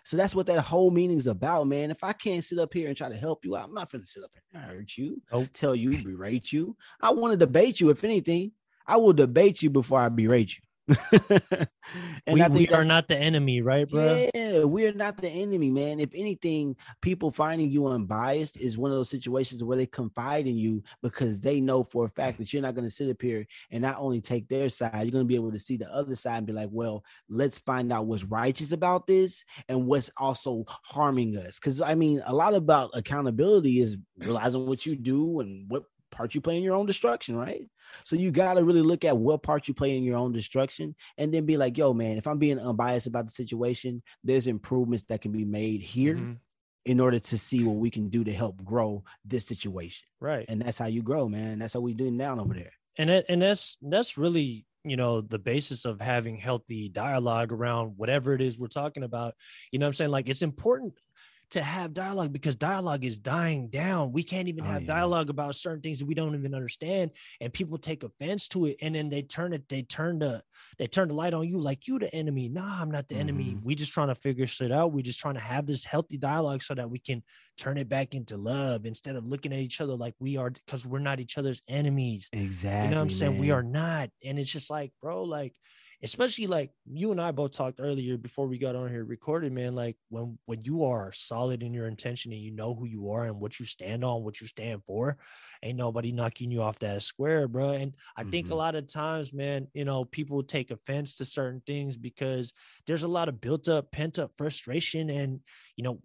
So 0.08 0.15
that's 0.15 0.34
what 0.34 0.46
that 0.46 0.62
whole 0.62 0.89
meaning 0.89 1.17
is 1.17 1.28
about, 1.28 1.67
man. 1.67 1.91
If 1.91 2.02
I 2.02 2.13
can't 2.13 2.41
sit 2.41 2.60
up 2.60 2.74
here 2.74 2.88
and 2.88 2.96
try 2.96 3.10
to 3.10 3.17
help 3.17 3.43
you 3.43 3.58
out, 3.58 3.65
I'm 3.65 3.74
not 3.74 3.91
going 3.91 4.04
to 4.04 4.08
sit 4.08 4.24
up 4.24 4.32
here 4.34 4.41
and 4.54 4.72
hurt 4.72 4.96
you, 4.96 5.22
nope. 5.34 5.50
tell 5.52 5.76
you, 5.76 6.02
berate 6.02 6.54
you. 6.54 6.78
I 7.02 7.12
want 7.12 7.34
to 7.34 7.38
debate 7.38 7.82
you. 7.82 7.89
If 7.89 8.06
anything, 8.06 8.54
I 8.86 8.96
will 8.96 9.12
debate 9.12 9.62
you 9.62 9.70
before 9.70 10.00
I 10.00 10.08
berate 10.08 10.56
you. 10.56 10.63
and 12.26 12.54
we, 12.54 12.65
we 12.65 12.67
are 12.69 12.86
not 12.86 13.08
the 13.08 13.17
enemy, 13.17 13.62
right, 13.62 13.89
bro? 13.89 14.28
Yeah, 14.34 14.63
we're 14.63 14.93
not 14.93 15.17
the 15.17 15.28
enemy, 15.28 15.69
man. 15.69 16.00
If 16.00 16.10
anything, 16.13 16.76
people 17.02 17.32
finding 17.32 17.71
you 17.71 17.88
unbiased 17.88 18.58
is 18.58 18.78
one 18.78 18.91
of 18.91 18.97
those 18.97 19.10
situations 19.10 19.63
where 19.63 19.78
they 19.78 19.86
confide 19.86 20.47
in 20.47 20.56
you 20.56 20.84
because 21.02 21.41
they 21.41 21.60
know 21.60 21.84
for 21.84 22.06
a 22.06 22.10
fact 22.10 22.38
that 22.38 22.54
you're 22.54 22.62
not 22.62 22.76
going 22.76 22.88
to 22.88 22.93
sit 22.93 23.10
up 23.10 23.21
here 23.21 23.45
and 23.71 23.82
not 23.82 23.97
only 24.00 24.21
take 24.21 24.47
their 24.47 24.69
side, 24.69 24.91
you're 24.93 25.12
going 25.12 25.26
to 25.26 25.28
be 25.28 25.36
able 25.36 25.52
to 25.52 25.60
see 25.60 25.78
the 25.78 25.93
other 25.93 26.15
side 26.15 26.38
and 26.38 26.47
be 26.47 26.54
like, 26.54 26.69
well, 26.71 27.04
let's 27.28 27.60
find 27.60 27.91
out 27.91 28.06
what's 28.06 28.23
righteous 28.23 28.71
about 28.71 29.08
this 29.08 29.43
and 29.67 29.88
what's 29.88 30.10
also 30.17 30.63
harming 30.67 31.38
us. 31.38 31.60
Because 31.60 31.82
I 31.82 31.95
mean, 31.95 32.21
a 32.26 32.34
lot 32.34 32.54
about 32.54 32.91
accountability 32.93 33.80
is 33.80 33.97
realizing 34.19 34.65
what 34.65 34.86
you 34.86 34.95
do 34.95 35.41
and 35.41 35.69
what 35.69 35.84
part 36.17 36.34
you 36.34 36.41
play 36.41 36.58
in 36.58 36.63
your 36.63 36.75
own 36.75 36.88
destruction, 36.88 37.38
right? 37.38 37.69
So 38.03 38.15
you 38.15 38.32
got 38.32 38.56
to 38.56 38.63
really 38.63 38.82
look 38.82 39.06
at 39.06 39.15
what 39.15 39.43
part 39.43 39.67
you 39.67 39.73
play 39.75 39.95
in 39.95 40.03
your 40.03 40.17
own 40.17 40.34
destruction 40.34 40.95
and 41.17 41.32
then 41.32 41.45
be 41.45 41.58
like, 41.58 41.77
yo, 41.77 41.93
man, 41.93 42.17
if 42.17 42.27
I'm 42.27 42.39
being 42.39 42.60
unbiased 42.60 43.08
about 43.08 43.27
the 43.27 43.32
situation, 43.32 44.01
there's 44.23 44.47
improvements 44.47 45.06
that 45.10 45.21
can 45.21 45.32
be 45.32 45.45
made 45.45 45.82
here 45.82 46.15
mm-hmm. 46.15 46.34
in 46.86 46.99
order 46.99 47.19
to 47.19 47.38
see 47.38 47.63
what 47.63 47.75
we 47.75 47.91
can 47.91 48.10
do 48.10 48.23
to 48.23 48.34
help 48.34 48.63
grow 48.65 49.03
this 49.23 49.45
situation. 49.45 50.08
Right. 50.19 50.45
And 50.49 50.62
that's 50.62 50.80
how 50.80 50.88
you 50.88 51.03
grow, 51.03 51.30
man. 51.30 51.60
That's 51.60 51.75
how 51.75 51.82
we 51.82 51.93
doing 51.93 52.17
down 52.17 52.39
over 52.39 52.56
there. 52.56 52.73
And 52.97 53.12
it, 53.12 53.27
and 53.30 53.41
that's 53.41 53.77
that's 53.84 54.17
really 54.17 54.65
you 54.84 54.95
know 54.95 55.21
the 55.21 55.38
basis 55.38 55.86
of 55.86 56.01
having 56.01 56.38
healthy 56.38 56.89
dialogue 56.89 57.51
around 57.51 57.93
whatever 57.97 58.34
it 58.34 58.41
is 58.41 58.58
we're 58.58 58.67
talking 58.67 59.03
about 59.03 59.34
you 59.71 59.80
know 59.80 59.86
i'm 59.86 59.93
saying 59.93 60.12
like 60.12 60.30
it's 60.30 60.41
important 60.41 60.93
to 61.51 61.62
have 61.62 61.93
dialogue 61.93 62.33
because 62.33 62.55
dialogue 62.55 63.05
is 63.05 63.17
dying 63.17 63.69
down. 63.69 64.12
We 64.12 64.23
can't 64.23 64.47
even 64.47 64.63
oh, 64.65 64.67
have 64.67 64.81
yeah. 64.83 64.95
dialogue 64.95 65.29
about 65.29 65.55
certain 65.55 65.81
things 65.81 65.99
that 65.99 66.05
we 66.05 66.13
don't 66.13 66.36
even 66.36 66.53
understand, 66.53 67.12
and 67.39 67.53
people 67.53 67.77
take 67.77 68.03
offense 68.03 68.47
to 68.49 68.65
it, 68.65 68.77
and 68.81 68.95
then 68.95 69.10
they 69.10 69.21
turn 69.21 69.53
it, 69.53 69.67
they 69.69 69.83
turn 69.83 70.19
the, 70.19 70.43
they 70.77 70.88
turn 70.88 71.07
the 71.07 71.13
light 71.13 71.33
on 71.33 71.47
you 71.47 71.60
like 71.60 71.88
you 71.88 71.99
the 71.99 72.13
enemy. 72.13 72.49
Nah, 72.49 72.81
I'm 72.81 72.91
not 72.91 73.07
the 73.07 73.15
mm-hmm. 73.15 73.21
enemy. 73.21 73.57
We 73.63 73.75
just 73.75 73.93
trying 73.93 74.10
to 74.10 74.15
figure 74.15 74.47
shit 74.47 74.71
out. 74.71 74.91
We 74.91 75.01
just 75.01 75.19
trying 75.19 75.36
to 75.36 75.39
have 75.39 75.65
this 75.65 75.86
healthy 75.86 76.17
dialogue 76.17 76.62
so 76.62 76.75
that 76.75 76.89
we 76.89 76.99
can 76.99 77.23
turn 77.57 77.77
it 77.77 77.89
back 77.89 78.13
into 78.13 78.38
love 78.38 78.86
instead 78.86 79.15
of 79.15 79.25
looking 79.25 79.53
at 79.53 79.60
each 79.60 79.81
other 79.81 79.95
like 79.95 80.15
we 80.19 80.38
are 80.38 80.49
because 80.49 80.86
we're 80.86 80.99
not 80.99 81.19
each 81.19 81.38
other's 81.38 81.62
enemies. 81.67 82.29
Exactly. 82.33 82.89
You 82.89 82.95
know 82.95 83.01
what 83.01 83.03
I'm 83.03 83.12
saying? 83.12 83.31
Man. 83.33 83.41
We 83.41 83.51
are 83.51 83.63
not, 83.63 84.10
and 84.23 84.38
it's 84.38 84.51
just 84.51 84.69
like, 84.69 84.91
bro, 85.01 85.23
like 85.23 85.53
especially 86.03 86.45
like 86.45 86.71
you 86.86 87.12
and 87.12 87.19
I 87.19 87.31
both 87.31 87.51
talked 87.51 87.79
earlier 87.79 88.17
before 88.17 88.47
we 88.47 88.57
got 88.57 88.75
on 88.75 88.89
here 88.89 89.03
recorded, 89.03 89.51
man. 89.51 89.73
Like 89.73 89.97
when 90.10 90.38
when 90.45 90.63
you 90.63 90.83
are 90.83 91.12
solid 91.12 91.63
in 91.63 91.73
your 91.73 91.88
intention 91.88 92.31
and 92.31 92.41
you 92.41 92.51
know 92.51 92.75
who 92.75 92.86
you 92.86 93.12
are 93.12 93.25
and 93.25 93.39
what 93.39 93.60
you 93.60 93.65
stand 93.65 94.03
on, 94.03 94.23
what 94.23 94.39
you 94.39 94.47
stand 94.47 94.83
for, 94.86 95.17
ain't 95.63 95.77
nobody 95.77 96.12
knocking 96.12 96.51
you 96.51 96.62
off 96.62 96.77
that 96.79 97.01
square, 97.01 97.47
bro. 97.47 97.69
And 97.69 97.93
I 98.15 98.21
mm-hmm. 98.21 98.29
think 98.29 98.45
a 98.45 98.49
mm-hmm. 98.49 98.57
lot 98.57 98.75
of 98.75 98.88
times, 98.88 99.33
man, 99.33 99.67
you 99.73 99.86
know, 99.86 100.05
people 100.05 100.43
take 100.43 100.69
offense 100.69 101.15
to 101.15 101.25
certain 101.25 101.62
things 101.65 101.97
because 101.97 102.53
there's 102.86 103.03
a 103.03 103.07
lot 103.07 103.29
of 103.29 103.41
built 103.41 103.67
up, 103.67 103.91
pent 103.91 104.19
up 104.19 104.31
frustration, 104.38 105.10
and 105.10 105.39
you 105.75 105.83
know, 105.83 105.99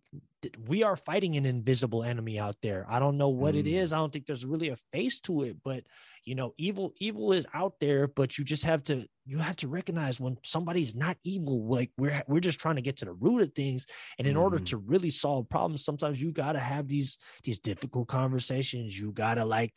we 0.67 0.83
are 0.83 0.97
fighting 0.97 1.37
an 1.37 1.47
invisible 1.47 2.03
enemy 2.03 2.39
out 2.39 2.57
there. 2.63 2.87
I 2.89 2.99
don't 2.99 3.19
know 3.19 3.29
what 3.29 3.55
mm. 3.55 3.61
it 3.61 3.67
is. 3.67 3.93
I 3.93 3.99
don't 3.99 4.13
think 4.13 4.27
there's 4.27 4.45
really 4.45 4.69
a 4.69 4.77
face 4.93 5.21
to 5.21 5.43
it, 5.43 5.57
but 5.65 5.85
you 6.25 6.35
know, 6.35 6.55
evil 6.59 6.93
evil 6.99 7.33
is 7.33 7.47
out 7.55 7.75
there, 7.81 8.07
but 8.07 8.39
you 8.39 8.45
just 8.45 8.65
have 8.65 8.83
to 8.85 9.07
you 9.25 9.39
have 9.39 9.57
to 9.57 9.69
recognize 9.69 10.19
when 10.21 10.37
somebody's 10.43 10.95
not 10.95 11.17
evil 11.23 11.67
like 11.67 11.91
we're 11.97 12.23
we're 12.27 12.41
just 12.41 12.59
trying 12.59 12.77
to 12.77 12.83
get 12.83 12.97
to 12.97 13.05
the 13.05 13.13
root 13.13 13.43
of 13.43 13.53
things 13.55 13.87
and 14.19 14.27
in 14.27 14.35
mm. 14.35 14.41
order 14.41 14.59
to 14.59 14.77
really 14.77 15.11
solve 15.11 15.49
problems 15.49 15.85
sometimes 15.85 16.21
you 16.21 16.33
got 16.33 16.53
to 16.53 16.59
have 16.59 16.89
these 16.89 17.19
these 17.45 17.59
difficult 17.59 18.09
conversations 18.09 18.99
you 18.99 19.13
got 19.13 19.35
to 19.35 19.45
like 19.45 19.77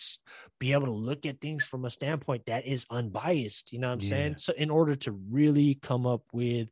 be 0.60 0.74
able 0.74 0.86
to 0.86 0.92
look 0.92 1.26
at 1.26 1.40
things 1.42 1.64
from 1.64 1.86
a 1.86 1.90
standpoint 1.90 2.46
that 2.46 2.66
is 2.66 2.86
unbiased 2.90 3.72
you 3.72 3.80
know 3.80 3.88
what 3.88 3.94
i'm 3.94 4.00
yeah. 4.02 4.10
saying 4.10 4.38
so 4.38 4.54
in 4.54 4.70
order 4.70 4.96
to 4.96 5.12
really 5.12 5.76
come 5.76 6.08
up 6.08 6.24
with 6.34 6.68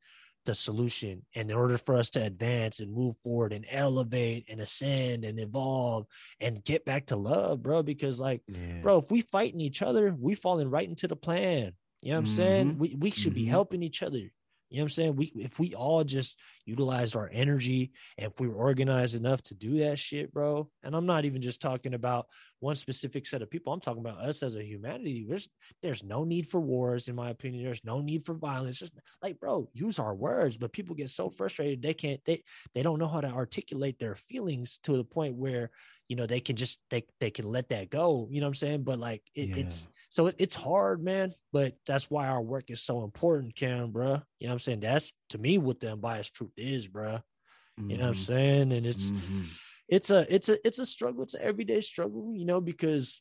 the 0.45 0.53
solution. 0.53 1.23
And 1.35 1.49
in 1.49 1.57
order 1.57 1.77
for 1.77 1.95
us 1.97 2.09
to 2.11 2.23
advance 2.23 2.79
and 2.79 2.93
move 2.93 3.15
forward 3.23 3.53
and 3.53 3.65
elevate 3.69 4.45
and 4.49 4.61
ascend 4.61 5.25
and 5.25 5.39
evolve 5.39 6.05
and 6.39 6.63
get 6.63 6.85
back 6.85 7.07
to 7.07 7.15
love, 7.15 7.63
bro, 7.63 7.83
because 7.83 8.19
like, 8.19 8.41
yeah. 8.47 8.81
bro, 8.81 8.99
if 8.99 9.11
we 9.11 9.21
fighting 9.21 9.61
each 9.61 9.81
other, 9.81 10.15
we 10.17 10.35
falling 10.35 10.69
right 10.69 10.87
into 10.87 11.07
the 11.07 11.15
plan. 11.15 11.73
You 12.01 12.11
know 12.11 12.17
what 12.17 12.19
I'm 12.19 12.25
mm-hmm. 12.25 12.35
saying? 12.35 12.77
We, 12.77 12.95
we 12.99 13.09
should 13.11 13.33
mm-hmm. 13.33 13.45
be 13.45 13.49
helping 13.49 13.83
each 13.83 14.03
other. 14.03 14.31
You 14.73 14.79
know 14.79 14.85
what 14.85 14.91
I'm 14.91 14.93
saying? 14.93 15.15
We 15.15 15.31
if 15.35 15.59
we 15.59 15.75
all 15.75 16.03
just 16.03 16.39
utilized 16.65 17.15
our 17.15 17.29
energy 17.31 17.91
and 18.17 18.31
if 18.31 18.39
we 18.39 18.47
were 18.47 18.55
organized 18.55 19.13
enough 19.13 19.43
to 19.43 19.53
do 19.53 19.77
that 19.79 19.99
shit, 19.99 20.33
bro. 20.33 20.67
And 20.81 20.95
I'm 20.95 21.05
not 21.05 21.25
even 21.25 21.43
just 21.43 21.61
talking 21.61 21.93
about 21.93 22.25
one 22.59 22.73
specific 22.73 23.27
set 23.27 23.43
of 23.43 23.51
people. 23.51 23.71
I'm 23.71 23.81
talking 23.81 24.01
about 24.01 24.17
us 24.17 24.41
as 24.41 24.55
a 24.55 24.63
humanity. 24.63 25.27
There's 25.29 25.47
there's 25.83 26.03
no 26.03 26.23
need 26.23 26.49
for 26.49 26.59
wars, 26.59 27.07
in 27.07 27.13
my 27.13 27.29
opinion. 27.29 27.63
There's 27.63 27.85
no 27.85 28.01
need 28.01 28.25
for 28.25 28.33
violence. 28.33 28.79
Just 28.79 28.93
like, 29.21 29.39
bro, 29.39 29.69
use 29.73 29.99
our 29.99 30.15
words. 30.15 30.57
But 30.57 30.73
people 30.73 30.95
get 30.95 31.11
so 31.11 31.29
frustrated 31.29 31.83
they 31.83 31.93
can't 31.93 32.19
they 32.25 32.43
they 32.73 32.81
don't 32.81 32.97
know 32.97 33.07
how 33.07 33.21
to 33.21 33.29
articulate 33.29 33.99
their 33.99 34.15
feelings 34.15 34.79
to 34.85 34.97
the 34.97 35.03
point 35.03 35.35
where 35.35 35.69
you 36.13 36.17
know 36.17 36.27
they 36.27 36.39
can 36.39 36.55
just 36.55 36.79
they 36.91 37.03
they 37.19 37.31
can 37.31 37.47
let 37.47 37.69
that 37.69 37.89
go 37.89 38.27
you 38.29 38.39
know 38.39 38.45
what 38.45 38.49
i'm 38.49 38.53
saying 38.53 38.83
but 38.83 38.99
like 38.99 39.23
it, 39.33 39.49
yeah. 39.49 39.55
it's 39.55 39.87
so 40.09 40.27
it, 40.27 40.35
it's 40.37 40.53
hard 40.53 41.03
man 41.03 41.33
but 41.51 41.73
that's 41.87 42.07
why 42.07 42.27
our 42.27 42.39
work 42.39 42.65
is 42.69 42.83
so 42.83 43.03
important 43.03 43.55
cam 43.55 43.89
bro 43.89 44.21
you 44.37 44.45
know 44.45 44.49
what 44.49 44.51
i'm 44.51 44.59
saying 44.59 44.79
that's 44.79 45.11
to 45.29 45.39
me 45.39 45.57
what 45.57 45.79
the 45.79 45.91
unbiased 45.91 46.31
truth 46.35 46.51
is 46.55 46.85
bro 46.85 47.13
mm-hmm. 47.13 47.89
you 47.89 47.97
know 47.97 48.03
what 48.03 48.09
i'm 48.09 48.13
mm-hmm. 48.13 48.21
saying 48.21 48.71
and 48.73 48.85
it's 48.85 49.09
mm-hmm. 49.09 49.41
it's 49.87 50.11
a 50.11 50.31
it's 50.31 50.49
a 50.49 50.67
it's 50.67 50.77
a 50.77 50.85
struggle 50.85 51.23
it's 51.23 51.33
an 51.33 51.41
everyday 51.41 51.81
struggle 51.81 52.31
you 52.35 52.45
know 52.45 52.61
because 52.61 53.19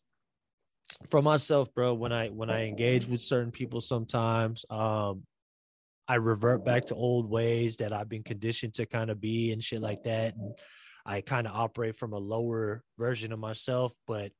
for 1.08 1.22
myself 1.22 1.72
bro 1.72 1.94
when 1.94 2.12
i 2.12 2.28
when 2.28 2.50
i 2.50 2.66
engage 2.66 3.08
with 3.08 3.22
certain 3.22 3.52
people 3.52 3.80
sometimes 3.80 4.66
um 4.68 5.22
i 6.08 6.16
revert 6.16 6.62
back 6.62 6.84
to 6.84 6.94
old 6.94 7.30
ways 7.30 7.78
that 7.78 7.94
i've 7.94 8.10
been 8.10 8.22
conditioned 8.22 8.74
to 8.74 8.84
kind 8.84 9.08
of 9.08 9.18
be 9.18 9.50
and 9.50 9.64
shit 9.64 9.80
like 9.80 10.02
that 10.02 10.36
and 10.36 10.52
I 11.04 11.20
kind 11.20 11.46
of 11.46 11.54
operate 11.54 11.96
from 11.96 12.12
a 12.12 12.18
lower 12.18 12.82
version 12.98 13.32
of 13.32 13.38
myself, 13.38 13.92
but 14.06 14.32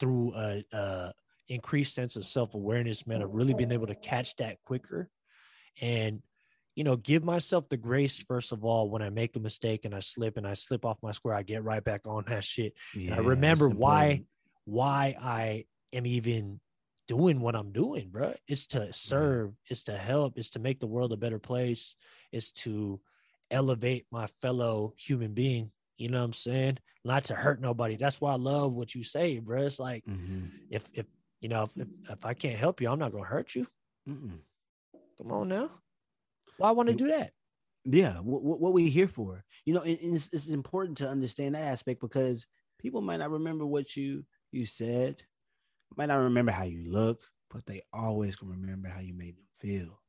through 0.00 0.34
a, 0.34 0.64
a 0.72 1.12
increased 1.48 1.94
sense 1.94 2.16
of 2.16 2.24
self 2.24 2.54
awareness, 2.54 3.06
man, 3.06 3.22
I've 3.22 3.34
really 3.34 3.54
been 3.54 3.72
able 3.72 3.86
to 3.86 3.94
catch 3.94 4.36
that 4.36 4.58
quicker, 4.64 5.10
and 5.80 6.22
you 6.74 6.84
know, 6.84 6.96
give 6.96 7.24
myself 7.24 7.68
the 7.68 7.76
grace 7.76 8.18
first 8.18 8.52
of 8.52 8.64
all 8.64 8.88
when 8.88 9.02
I 9.02 9.10
make 9.10 9.34
a 9.34 9.40
mistake 9.40 9.84
and 9.84 9.92
I 9.92 9.98
slip 9.98 10.36
and 10.36 10.46
I 10.46 10.54
slip 10.54 10.84
off 10.84 10.96
my 11.02 11.10
square, 11.10 11.34
I 11.34 11.42
get 11.42 11.64
right 11.64 11.82
back 11.82 12.02
on 12.06 12.24
that 12.28 12.44
shit. 12.44 12.74
Yeah, 12.94 13.16
I 13.16 13.18
remember 13.18 13.68
why 13.68 14.22
why 14.64 15.16
I 15.20 15.64
am 15.92 16.06
even 16.06 16.60
doing 17.08 17.40
what 17.40 17.56
I'm 17.56 17.72
doing, 17.72 18.10
bro. 18.10 18.34
It's 18.46 18.66
to 18.68 18.92
serve, 18.92 19.48
yeah. 19.48 19.72
it's 19.72 19.82
to 19.84 19.96
help, 19.96 20.34
it's 20.36 20.50
to 20.50 20.58
make 20.58 20.78
the 20.78 20.86
world 20.86 21.12
a 21.12 21.16
better 21.16 21.38
place, 21.38 21.96
it's 22.30 22.50
to 22.52 23.00
elevate 23.50 24.06
my 24.12 24.28
fellow 24.40 24.92
human 24.96 25.32
being 25.32 25.72
you 25.98 26.08
know 26.08 26.18
what 26.18 26.24
I'm 26.24 26.32
saying? 26.32 26.78
Not 27.04 27.24
to 27.24 27.34
hurt 27.34 27.60
nobody. 27.60 27.96
That's 27.96 28.20
why 28.20 28.32
I 28.32 28.36
love 28.36 28.72
what 28.72 28.94
you 28.94 29.02
say, 29.02 29.38
bro. 29.38 29.66
It's 29.66 29.80
like 29.80 30.04
mm-hmm. 30.06 30.46
if 30.70 30.82
if 30.94 31.06
you 31.40 31.48
know 31.48 31.64
if, 31.64 31.76
if, 31.76 31.88
if 32.10 32.24
I 32.24 32.34
can't 32.34 32.58
help 32.58 32.80
you, 32.80 32.88
I'm 32.88 32.98
not 32.98 33.12
gonna 33.12 33.24
hurt 33.24 33.54
you. 33.54 33.66
Mm-mm. 34.08 34.38
Come 35.18 35.32
on 35.32 35.48
now. 35.48 35.70
Why 36.56 36.68
I 36.68 36.72
want 36.72 36.88
to 36.88 36.94
do 36.94 37.08
that? 37.08 37.32
Yeah, 37.84 38.14
what, 38.18 38.60
what 38.60 38.72
we 38.72 38.90
here 38.90 39.08
for? 39.08 39.44
You 39.64 39.74
know, 39.74 39.80
and 39.80 39.98
it's, 40.00 40.32
it's 40.32 40.48
important 40.48 40.98
to 40.98 41.08
understand 41.08 41.54
that 41.54 41.62
aspect 41.62 42.00
because 42.00 42.46
people 42.78 43.00
might 43.00 43.18
not 43.18 43.30
remember 43.30 43.66
what 43.66 43.96
you 43.96 44.24
you 44.52 44.64
said, 44.64 45.22
might 45.96 46.06
not 46.06 46.18
remember 46.18 46.52
how 46.52 46.64
you 46.64 46.90
look, 46.90 47.20
but 47.50 47.66
they 47.66 47.82
always 47.92 48.36
can 48.36 48.48
remember 48.48 48.88
how 48.88 49.00
you 49.00 49.14
made 49.14 49.36
them 49.36 49.46
feel. 49.58 50.00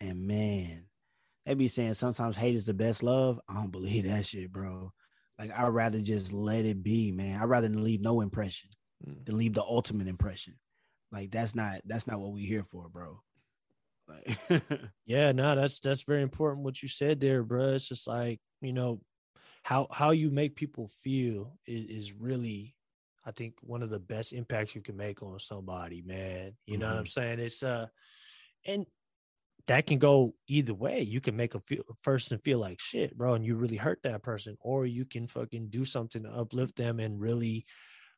And 0.00 0.26
man, 0.26 0.86
they 1.46 1.54
be 1.54 1.68
saying 1.68 1.94
sometimes 1.94 2.36
hate 2.36 2.54
is 2.54 2.64
the 2.64 2.74
best 2.74 3.02
love. 3.02 3.40
I 3.48 3.54
don't 3.54 3.70
believe 3.70 4.04
that 4.04 4.26
shit, 4.26 4.52
bro. 4.52 4.92
Like 5.38 5.50
I'd 5.56 5.68
rather 5.68 6.00
just 6.00 6.32
let 6.32 6.64
it 6.64 6.82
be, 6.82 7.12
man. 7.12 7.40
I'd 7.40 7.48
rather 7.48 7.68
leave 7.68 8.00
no 8.00 8.20
impression 8.20 8.70
mm. 9.06 9.24
than 9.24 9.36
leave 9.36 9.54
the 9.54 9.62
ultimate 9.62 10.06
impression. 10.06 10.54
Like 11.12 11.30
that's 11.30 11.54
not 11.54 11.80
that's 11.84 12.06
not 12.06 12.20
what 12.20 12.32
we 12.32 12.44
here 12.44 12.64
for, 12.64 12.88
bro. 12.88 13.20
Like 14.08 14.62
yeah, 15.06 15.32
no, 15.32 15.54
that's 15.54 15.80
that's 15.80 16.02
very 16.02 16.22
important 16.22 16.64
what 16.64 16.82
you 16.82 16.88
said 16.88 17.20
there, 17.20 17.42
bro. 17.42 17.74
It's 17.74 17.88
just 17.88 18.06
like, 18.06 18.40
you 18.60 18.72
know, 18.72 19.00
how 19.62 19.88
how 19.90 20.10
you 20.10 20.30
make 20.30 20.56
people 20.56 20.88
feel 21.02 21.58
is, 21.66 22.04
is 22.06 22.12
really 22.12 22.74
I 23.26 23.32
think 23.32 23.54
one 23.62 23.82
of 23.82 23.90
the 23.90 23.98
best 23.98 24.32
impacts 24.32 24.74
you 24.74 24.82
can 24.82 24.96
make 24.96 25.22
on 25.22 25.38
somebody, 25.38 26.02
man. 26.02 26.52
You 26.66 26.78
know 26.78 26.86
mm-hmm. 26.86 26.94
what 26.94 26.98
I'm 26.98 27.04
mm-hmm. 27.04 27.20
saying? 27.20 27.38
It's 27.40 27.62
uh 27.62 27.86
and 28.66 28.86
that 29.66 29.86
can 29.86 29.98
go 29.98 30.34
either 30.46 30.74
way. 30.74 31.00
You 31.00 31.20
can 31.20 31.36
make 31.36 31.54
a, 31.54 31.60
feel, 31.60 31.82
a 31.88 31.94
person 32.02 32.38
feel 32.38 32.58
like 32.58 32.80
shit, 32.80 33.16
bro, 33.16 33.34
and 33.34 33.44
you 33.44 33.56
really 33.56 33.76
hurt 33.76 34.00
that 34.02 34.22
person, 34.22 34.56
or 34.60 34.86
you 34.86 35.04
can 35.04 35.26
fucking 35.26 35.68
do 35.70 35.84
something 35.84 36.22
to 36.22 36.30
uplift 36.30 36.76
them 36.76 37.00
and 37.00 37.20
really 37.20 37.64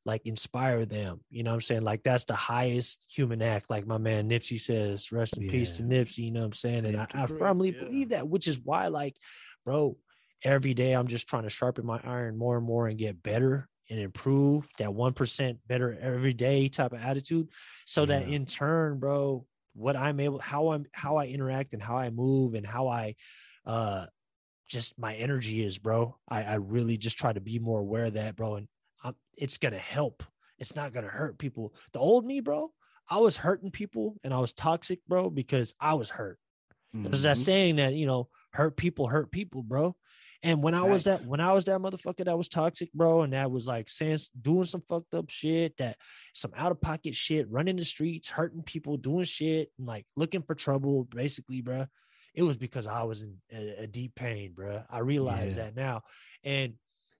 like 0.04 0.24
inspire 0.24 0.86
them. 0.86 1.20
You 1.30 1.42
know 1.42 1.50
what 1.50 1.56
I'm 1.56 1.60
saying? 1.62 1.82
Like 1.82 2.02
that's 2.02 2.24
the 2.24 2.34
highest 2.34 3.06
human 3.08 3.42
act. 3.42 3.70
Like 3.70 3.86
my 3.86 3.98
man 3.98 4.28
Nipsey 4.28 4.60
says, 4.60 5.12
rest 5.12 5.36
in 5.36 5.44
yeah. 5.44 5.50
peace 5.50 5.72
to 5.72 5.82
Nipsey. 5.82 6.18
You 6.18 6.30
know 6.30 6.40
what 6.40 6.46
I'm 6.46 6.52
saying? 6.52 6.86
And 6.86 6.96
I, 6.96 7.06
I, 7.12 7.26
firmly 7.26 7.72
yeah. 7.72 7.84
believe 7.84 8.08
that, 8.10 8.28
which 8.28 8.46
is 8.46 8.60
why, 8.60 8.88
like, 8.88 9.16
bro, 9.64 9.96
every 10.44 10.74
day 10.74 10.92
I'm 10.92 11.08
just 11.08 11.28
trying 11.28 11.42
to 11.42 11.50
sharpen 11.50 11.84
my 11.84 12.00
iron 12.04 12.38
more 12.38 12.56
and 12.56 12.66
more 12.66 12.86
and 12.86 12.98
get 12.98 13.22
better 13.22 13.68
and 13.90 14.00
improve 14.00 14.66
that 14.78 14.88
1% 14.88 15.58
better 15.66 15.96
every 16.00 16.32
day 16.32 16.68
type 16.68 16.92
of 16.92 17.00
attitude. 17.00 17.48
So 17.84 18.02
yeah. 18.02 18.06
that 18.06 18.28
in 18.28 18.46
turn, 18.46 18.98
bro, 18.98 19.44
what 19.76 19.96
I'm 19.96 20.18
able, 20.20 20.38
how 20.38 20.72
I'm, 20.72 20.86
how 20.92 21.16
I 21.16 21.26
interact 21.26 21.72
and 21.72 21.82
how 21.82 21.96
I 21.96 22.10
move 22.10 22.54
and 22.54 22.66
how 22.66 22.88
I, 22.88 23.14
uh, 23.66 24.06
just 24.68 24.98
my 24.98 25.14
energy 25.14 25.64
is, 25.64 25.78
bro. 25.78 26.16
I, 26.28 26.42
I 26.42 26.54
really 26.54 26.96
just 26.96 27.18
try 27.18 27.32
to 27.32 27.40
be 27.40 27.58
more 27.58 27.80
aware 27.80 28.06
of 28.06 28.14
that, 28.14 28.36
bro. 28.36 28.56
And 28.56 28.68
I'm, 29.04 29.14
it's 29.36 29.58
gonna 29.58 29.78
help. 29.78 30.22
It's 30.58 30.74
not 30.74 30.92
gonna 30.92 31.08
hurt 31.08 31.38
people. 31.38 31.74
The 31.92 31.98
old 31.98 32.24
me, 32.24 32.40
bro, 32.40 32.72
I 33.08 33.18
was 33.18 33.36
hurting 33.36 33.70
people 33.70 34.16
and 34.24 34.34
I 34.34 34.38
was 34.38 34.52
toxic, 34.52 35.00
bro, 35.06 35.30
because 35.30 35.74
I 35.80 35.94
was 35.94 36.10
hurt. 36.10 36.38
Mm-hmm. 36.94 37.10
There's 37.10 37.22
that 37.22 37.36
saying 37.36 37.76
that 37.76 37.94
you 37.94 38.06
know, 38.06 38.28
hurt 38.52 38.76
people 38.76 39.06
hurt 39.06 39.30
people, 39.30 39.62
bro. 39.62 39.94
And 40.46 40.62
when 40.62 40.74
I 40.74 40.82
was 40.82 41.04
that 41.04 41.22
when 41.22 41.40
I 41.40 41.52
was 41.52 41.64
that 41.64 41.80
motherfucker 41.80 42.24
that 42.24 42.38
was 42.38 42.48
toxic, 42.48 42.92
bro, 42.92 43.22
and 43.22 43.32
that 43.32 43.50
was 43.50 43.66
like 43.66 43.88
saying 43.88 44.18
doing 44.40 44.64
some 44.64 44.82
fucked 44.88 45.12
up 45.12 45.28
shit, 45.28 45.76
that 45.78 45.96
some 46.34 46.52
out 46.56 46.70
of 46.70 46.80
pocket 46.80 47.16
shit, 47.16 47.50
running 47.50 47.74
the 47.74 47.84
streets, 47.84 48.30
hurting 48.30 48.62
people, 48.62 48.96
doing 48.96 49.24
shit, 49.24 49.72
and 49.76 49.88
like 49.88 50.06
looking 50.14 50.42
for 50.42 50.54
trouble, 50.54 51.02
basically, 51.10 51.62
bro. 51.62 51.86
It 52.32 52.44
was 52.44 52.56
because 52.56 52.86
I 52.86 53.02
was 53.02 53.24
in 53.24 53.34
a, 53.52 53.82
a 53.82 53.86
deep 53.88 54.14
pain, 54.14 54.52
bro. 54.54 54.84
I 54.88 55.00
realize 55.00 55.56
yeah. 55.56 55.64
that 55.64 55.76
now, 55.76 56.02
and 56.44 56.74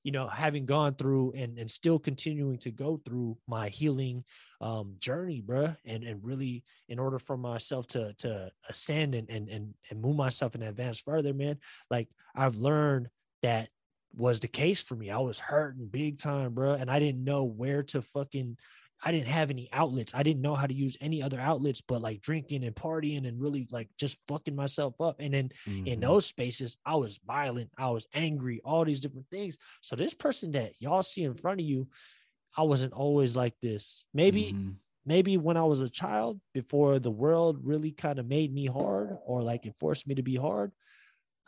you 0.04 0.12
know, 0.12 0.28
having 0.28 0.64
gone 0.64 0.94
through 0.94 1.32
and 1.32 1.58
and 1.58 1.68
still 1.68 1.98
continuing 1.98 2.58
to 2.58 2.70
go 2.70 3.00
through 3.04 3.36
my 3.48 3.70
healing 3.70 4.22
um 4.60 4.94
journey, 5.00 5.40
bro, 5.40 5.74
and 5.84 6.04
and 6.04 6.22
really 6.22 6.62
in 6.88 7.00
order 7.00 7.18
for 7.18 7.36
myself 7.36 7.88
to 7.88 8.14
to 8.18 8.52
ascend 8.68 9.16
and 9.16 9.28
and 9.28 9.48
and, 9.48 9.74
and 9.90 10.00
move 10.00 10.14
myself 10.14 10.54
and 10.54 10.62
advance 10.62 11.00
further, 11.00 11.34
man. 11.34 11.58
Like 11.90 12.08
I've 12.36 12.54
learned 12.54 13.08
that 13.46 13.68
was 14.12 14.40
the 14.40 14.48
case 14.48 14.82
for 14.82 14.96
me. 14.96 15.10
I 15.10 15.18
was 15.18 15.38
hurting 15.38 15.86
big 15.86 16.18
time, 16.18 16.52
bro, 16.52 16.72
and 16.72 16.90
I 16.90 16.98
didn't 16.98 17.22
know 17.24 17.44
where 17.44 17.84
to 17.84 18.02
fucking. 18.02 18.56
I 19.04 19.12
didn't 19.12 19.28
have 19.28 19.50
any 19.50 19.68
outlets. 19.74 20.12
I 20.14 20.22
didn't 20.22 20.40
know 20.40 20.54
how 20.54 20.66
to 20.66 20.72
use 20.72 20.96
any 21.02 21.22
other 21.22 21.38
outlets 21.38 21.82
but 21.82 22.00
like 22.00 22.22
drinking 22.22 22.64
and 22.64 22.74
partying 22.74 23.28
and 23.28 23.38
really 23.38 23.68
like 23.70 23.90
just 23.98 24.18
fucking 24.26 24.56
myself 24.56 24.98
up. 25.02 25.16
And 25.20 25.34
then 25.34 25.50
mm-hmm. 25.68 25.86
in 25.86 26.00
those 26.00 26.24
spaces, 26.24 26.78
I 26.84 26.94
was 26.96 27.20
violent, 27.26 27.70
I 27.76 27.90
was 27.90 28.08
angry, 28.14 28.62
all 28.64 28.86
these 28.86 29.00
different 29.00 29.28
things. 29.30 29.58
So 29.82 29.96
this 29.96 30.14
person 30.14 30.52
that 30.52 30.72
y'all 30.80 31.02
see 31.02 31.24
in 31.24 31.34
front 31.34 31.60
of 31.60 31.66
you, 31.66 31.88
I 32.56 32.62
wasn't 32.62 32.94
always 32.94 33.36
like 33.36 33.54
this. 33.60 34.02
Maybe 34.14 34.54
mm-hmm. 34.54 34.70
maybe 35.04 35.36
when 35.36 35.58
I 35.58 35.64
was 35.64 35.82
a 35.82 35.90
child 35.90 36.40
before 36.54 36.98
the 36.98 37.10
world 37.10 37.58
really 37.62 37.92
kind 37.92 38.18
of 38.18 38.26
made 38.26 38.52
me 38.52 38.64
hard 38.64 39.18
or 39.26 39.42
like 39.42 39.66
it 39.66 39.74
forced 39.78 40.08
me 40.08 40.14
to 40.14 40.22
be 40.22 40.36
hard, 40.36 40.72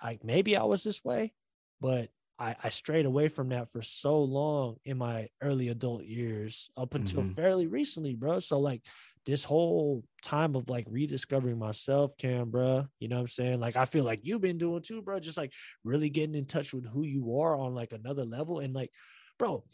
like 0.04 0.22
maybe 0.22 0.54
I 0.54 0.64
was 0.64 0.84
this 0.84 1.02
way, 1.02 1.32
but 1.80 2.08
I, 2.38 2.54
I 2.62 2.68
strayed 2.68 3.06
away 3.06 3.28
from 3.28 3.48
that 3.48 3.70
for 3.70 3.82
so 3.82 4.22
long 4.22 4.76
in 4.84 4.98
my 4.98 5.28
early 5.42 5.68
adult 5.68 6.04
years 6.04 6.70
up 6.76 6.94
until 6.94 7.22
mm-hmm. 7.22 7.32
fairly 7.32 7.66
recently, 7.66 8.14
bro. 8.14 8.38
So 8.38 8.60
like 8.60 8.82
this 9.26 9.42
whole 9.42 10.04
time 10.22 10.54
of 10.54 10.70
like 10.70 10.86
rediscovering 10.88 11.58
myself, 11.58 12.16
Cam, 12.16 12.50
bro. 12.50 12.86
You 13.00 13.08
know 13.08 13.16
what 13.16 13.22
I'm 13.22 13.28
saying? 13.28 13.60
Like 13.60 13.76
I 13.76 13.86
feel 13.86 14.04
like 14.04 14.20
you've 14.22 14.40
been 14.40 14.58
doing 14.58 14.82
too, 14.82 15.02
bro. 15.02 15.18
Just 15.18 15.36
like 15.36 15.52
really 15.82 16.10
getting 16.10 16.36
in 16.36 16.46
touch 16.46 16.72
with 16.72 16.86
who 16.86 17.02
you 17.02 17.40
are 17.40 17.56
on 17.56 17.74
like 17.74 17.92
another 17.92 18.24
level. 18.24 18.60
And 18.60 18.72
like, 18.72 18.90
bro, 19.38 19.64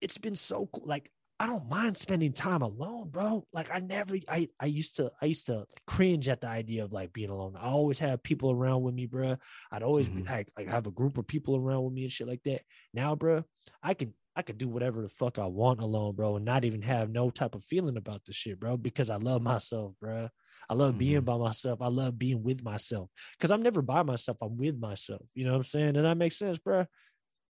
it's 0.00 0.18
been 0.18 0.36
so 0.36 0.68
cool. 0.72 0.86
Like 0.86 1.10
I 1.42 1.46
don't 1.48 1.68
mind 1.68 1.96
spending 1.96 2.32
time 2.32 2.62
alone, 2.62 3.08
bro. 3.10 3.44
Like 3.52 3.68
I 3.74 3.80
never, 3.80 4.14
I, 4.28 4.48
I 4.60 4.66
used 4.66 4.94
to, 4.96 5.10
I 5.20 5.24
used 5.24 5.46
to 5.46 5.66
cringe 5.88 6.28
at 6.28 6.40
the 6.40 6.46
idea 6.46 6.84
of 6.84 6.92
like 6.92 7.12
being 7.12 7.30
alone. 7.30 7.56
I 7.58 7.66
always 7.66 7.98
have 7.98 8.22
people 8.22 8.52
around 8.52 8.82
with 8.82 8.94
me, 8.94 9.06
bro. 9.06 9.36
I'd 9.72 9.82
always 9.82 10.08
mm-hmm. 10.08 10.22
be 10.22 10.30
like, 10.30 10.52
like 10.56 10.68
have 10.68 10.86
a 10.86 10.92
group 10.92 11.18
of 11.18 11.26
people 11.26 11.56
around 11.56 11.82
with 11.82 11.94
me 11.94 12.04
and 12.04 12.12
shit 12.12 12.28
like 12.28 12.44
that. 12.44 12.60
Now, 12.94 13.16
bro, 13.16 13.42
I 13.82 13.94
can, 13.94 14.14
I 14.36 14.42
could 14.42 14.56
do 14.56 14.68
whatever 14.68 15.02
the 15.02 15.08
fuck 15.08 15.40
I 15.40 15.46
want 15.46 15.80
alone, 15.80 16.14
bro, 16.14 16.36
and 16.36 16.44
not 16.44 16.64
even 16.64 16.80
have 16.82 17.10
no 17.10 17.28
type 17.28 17.56
of 17.56 17.64
feeling 17.64 17.96
about 17.96 18.24
the 18.24 18.32
shit, 18.32 18.60
bro, 18.60 18.76
because 18.76 19.10
I 19.10 19.16
love 19.16 19.42
myself, 19.42 19.94
bro. 20.00 20.28
I 20.70 20.74
love 20.74 20.96
being 20.96 21.16
mm-hmm. 21.16 21.24
by 21.24 21.38
myself. 21.38 21.82
I 21.82 21.88
love 21.88 22.16
being 22.16 22.44
with 22.44 22.62
myself 22.62 23.10
because 23.36 23.50
I'm 23.50 23.62
never 23.62 23.82
by 23.82 24.04
myself. 24.04 24.36
I'm 24.40 24.56
with 24.56 24.78
myself. 24.78 25.22
You 25.34 25.46
know 25.46 25.50
what 25.50 25.56
I'm 25.56 25.64
saying? 25.64 25.96
And 25.96 26.04
that 26.04 26.16
makes 26.16 26.38
sense, 26.38 26.58
bro. 26.58 26.86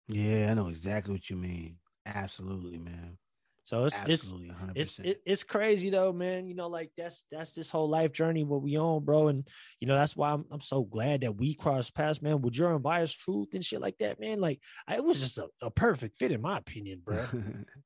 Yeah, 0.07 0.47
I 0.49 0.55
know 0.55 0.69
exactly 0.69 1.13
what 1.13 1.29
you 1.29 1.35
mean. 1.35 1.77
Absolutely, 2.07 2.79
man. 2.79 3.19
So 3.65 3.85
it's 3.85 3.99
Absolutely, 3.99 4.51
it's 4.75 4.97
100%. 4.97 5.05
it's 5.05 5.19
it's 5.25 5.43
crazy 5.43 5.89
though, 5.89 6.13
man. 6.13 6.45
You 6.45 6.53
know, 6.53 6.67
like 6.67 6.91
that's 6.95 7.25
that's 7.31 7.53
this 7.53 7.71
whole 7.71 7.89
life 7.89 8.11
journey 8.11 8.43
what 8.43 8.61
we 8.61 8.77
on, 8.77 9.03
bro. 9.03 9.29
And 9.29 9.47
you 9.79 9.87
know 9.87 9.95
that's 9.95 10.15
why 10.15 10.33
I'm 10.33 10.45
I'm 10.51 10.61
so 10.61 10.83
glad 10.83 11.21
that 11.21 11.35
we 11.35 11.55
crossed 11.55 11.95
paths, 11.95 12.21
man. 12.21 12.43
With 12.43 12.55
your 12.55 12.75
unbiased 12.75 13.19
truth 13.19 13.55
and 13.55 13.65
shit 13.65 13.81
like 13.81 13.97
that, 13.97 14.19
man. 14.19 14.39
Like 14.39 14.59
I, 14.87 14.97
it 14.97 15.03
was 15.03 15.19
just 15.19 15.39
a, 15.39 15.47
a 15.63 15.71
perfect 15.71 16.19
fit 16.19 16.31
in 16.31 16.43
my 16.43 16.59
opinion, 16.59 17.01
bro. 17.03 17.25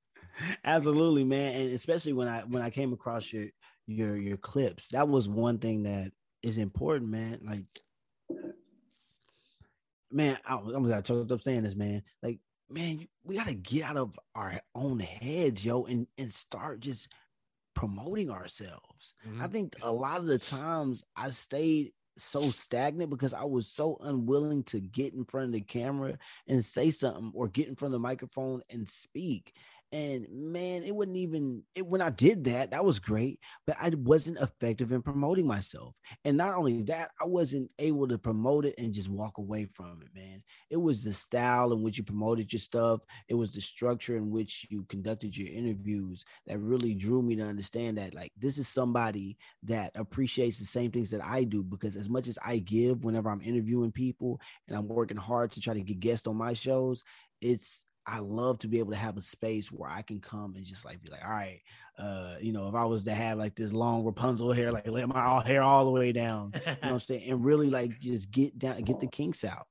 Absolutely, 0.65 1.23
man. 1.23 1.55
And 1.55 1.71
especially 1.71 2.11
when 2.11 2.27
I 2.27 2.41
when 2.41 2.61
I 2.61 2.71
came 2.71 2.91
across 2.91 3.31
your 3.31 3.45
your 3.87 4.17
your 4.17 4.37
clips, 4.37 4.89
that 4.89 5.07
was 5.07 5.29
one 5.29 5.59
thing 5.59 5.83
that 5.83 6.11
is 6.43 6.57
important, 6.57 7.09
man. 7.09 7.39
Like, 7.41 8.43
man, 10.11 10.37
I, 10.45 10.57
I'm 10.57 10.83
gonna 10.83 11.01
choke 11.03 11.31
up 11.31 11.41
saying 11.41 11.63
this, 11.63 11.77
man. 11.77 12.03
Like 12.21 12.39
man, 12.69 13.07
we 13.23 13.35
got 13.35 13.47
to 13.47 13.53
get 13.53 13.83
out 13.83 13.97
of 13.97 14.19
our 14.35 14.59
own 14.75 14.99
heads, 14.99 15.65
yo, 15.65 15.85
and 15.85 16.07
and 16.17 16.33
start 16.33 16.79
just 16.79 17.07
promoting 17.75 18.29
ourselves. 18.29 19.13
Mm-hmm. 19.27 19.41
I 19.41 19.47
think 19.47 19.75
a 19.81 19.91
lot 19.91 20.19
of 20.19 20.25
the 20.25 20.39
times 20.39 21.03
I 21.15 21.29
stayed 21.29 21.91
so 22.17 22.51
stagnant 22.51 23.09
because 23.09 23.33
I 23.33 23.45
was 23.45 23.67
so 23.67 23.97
unwilling 24.01 24.63
to 24.63 24.79
get 24.79 25.13
in 25.13 25.25
front 25.25 25.47
of 25.47 25.51
the 25.53 25.61
camera 25.61 26.17
and 26.47 26.63
say 26.63 26.91
something 26.91 27.31
or 27.33 27.47
get 27.47 27.67
in 27.67 27.75
front 27.75 27.93
of 27.93 28.01
the 28.01 28.07
microphone 28.07 28.61
and 28.69 28.87
speak. 28.89 29.53
And 29.91 30.27
man, 30.29 30.83
it 30.83 30.95
wouldn't 30.95 31.17
even 31.17 31.63
it, 31.73 31.85
when 31.85 32.01
I 32.01 32.11
did 32.11 32.43
that, 32.43 32.71
that 32.71 32.85
was 32.85 32.99
great, 32.99 33.39
but 33.65 33.75
I 33.81 33.91
wasn't 33.95 34.37
effective 34.37 34.91
in 34.91 35.01
promoting 35.01 35.47
myself. 35.47 35.95
And 36.23 36.37
not 36.37 36.53
only 36.53 36.83
that, 36.83 37.09
I 37.19 37.25
wasn't 37.25 37.71
able 37.79 38.07
to 38.07 38.19
promote 38.19 38.65
it 38.65 38.75
and 38.77 38.93
just 38.93 39.09
walk 39.09 39.39
away 39.39 39.65
from 39.65 40.03
it, 40.03 40.09
man. 40.13 40.43
It 40.69 40.77
was 40.77 41.03
the 41.03 41.11
style 41.11 41.73
in 41.73 41.81
which 41.81 41.97
you 41.97 42.03
promoted 42.03 42.53
your 42.53 42.59
stuff, 42.59 43.01
it 43.27 43.33
was 43.33 43.51
the 43.51 43.61
structure 43.61 44.15
in 44.15 44.29
which 44.29 44.67
you 44.69 44.85
conducted 44.89 45.35
your 45.35 45.51
interviews 45.51 46.23
that 46.45 46.59
really 46.59 46.93
drew 46.93 47.23
me 47.23 47.35
to 47.37 47.43
understand 47.43 47.97
that, 47.97 48.13
like, 48.13 48.31
this 48.37 48.59
is 48.59 48.67
somebody 48.67 49.37
that 49.63 49.91
appreciates 49.95 50.59
the 50.59 50.65
same 50.65 50.91
things 50.91 51.09
that 51.09 51.25
I 51.25 51.45
do. 51.45 51.63
Because 51.63 51.95
as 51.95 52.09
much 52.09 52.27
as 52.27 52.37
I 52.45 52.57
give 52.59 53.03
whenever 53.03 53.31
I'm 53.31 53.41
interviewing 53.41 53.91
people 53.91 54.39
and 54.67 54.77
I'm 54.77 54.87
working 54.87 55.17
hard 55.17 55.51
to 55.53 55.61
try 55.61 55.73
to 55.73 55.81
get 55.81 55.99
guests 55.99 56.27
on 56.27 56.35
my 56.35 56.53
shows, 56.53 57.03
it's 57.41 57.85
I 58.11 58.19
love 58.19 58.57
to 58.59 58.67
be 58.67 58.79
able 58.79 58.91
to 58.91 58.97
have 58.97 59.17
a 59.17 59.21
space 59.21 59.71
where 59.71 59.89
I 59.89 60.01
can 60.01 60.19
come 60.19 60.55
and 60.55 60.65
just 60.65 60.83
like 60.83 61.01
be 61.01 61.11
like, 61.11 61.23
all 61.23 61.31
right, 61.31 61.61
uh, 61.99 62.35
you 62.41 62.51
know, 62.51 62.67
if 62.67 62.73
I 62.73 62.85
was 62.85 63.03
to 63.03 63.13
have 63.13 63.37
like 63.37 63.55
this 63.55 63.71
long 63.71 64.03
Rapunzel 64.03 64.51
hair, 64.51 64.71
like 64.71 64.87
let 64.87 65.07
my 65.07 65.43
hair 65.45 65.61
all 65.61 65.85
the 65.85 65.91
way 65.91 66.11
down, 66.11 66.51
you 66.55 66.61
know 66.65 66.77
what 66.81 66.91
I'm 66.91 66.99
saying, 66.99 67.29
and 67.29 67.45
really 67.45 67.69
like 67.69 67.99
just 67.99 68.31
get 68.31 68.57
down, 68.57 68.81
get 68.81 68.99
the 68.99 69.07
kinks 69.07 69.43
out. 69.43 69.67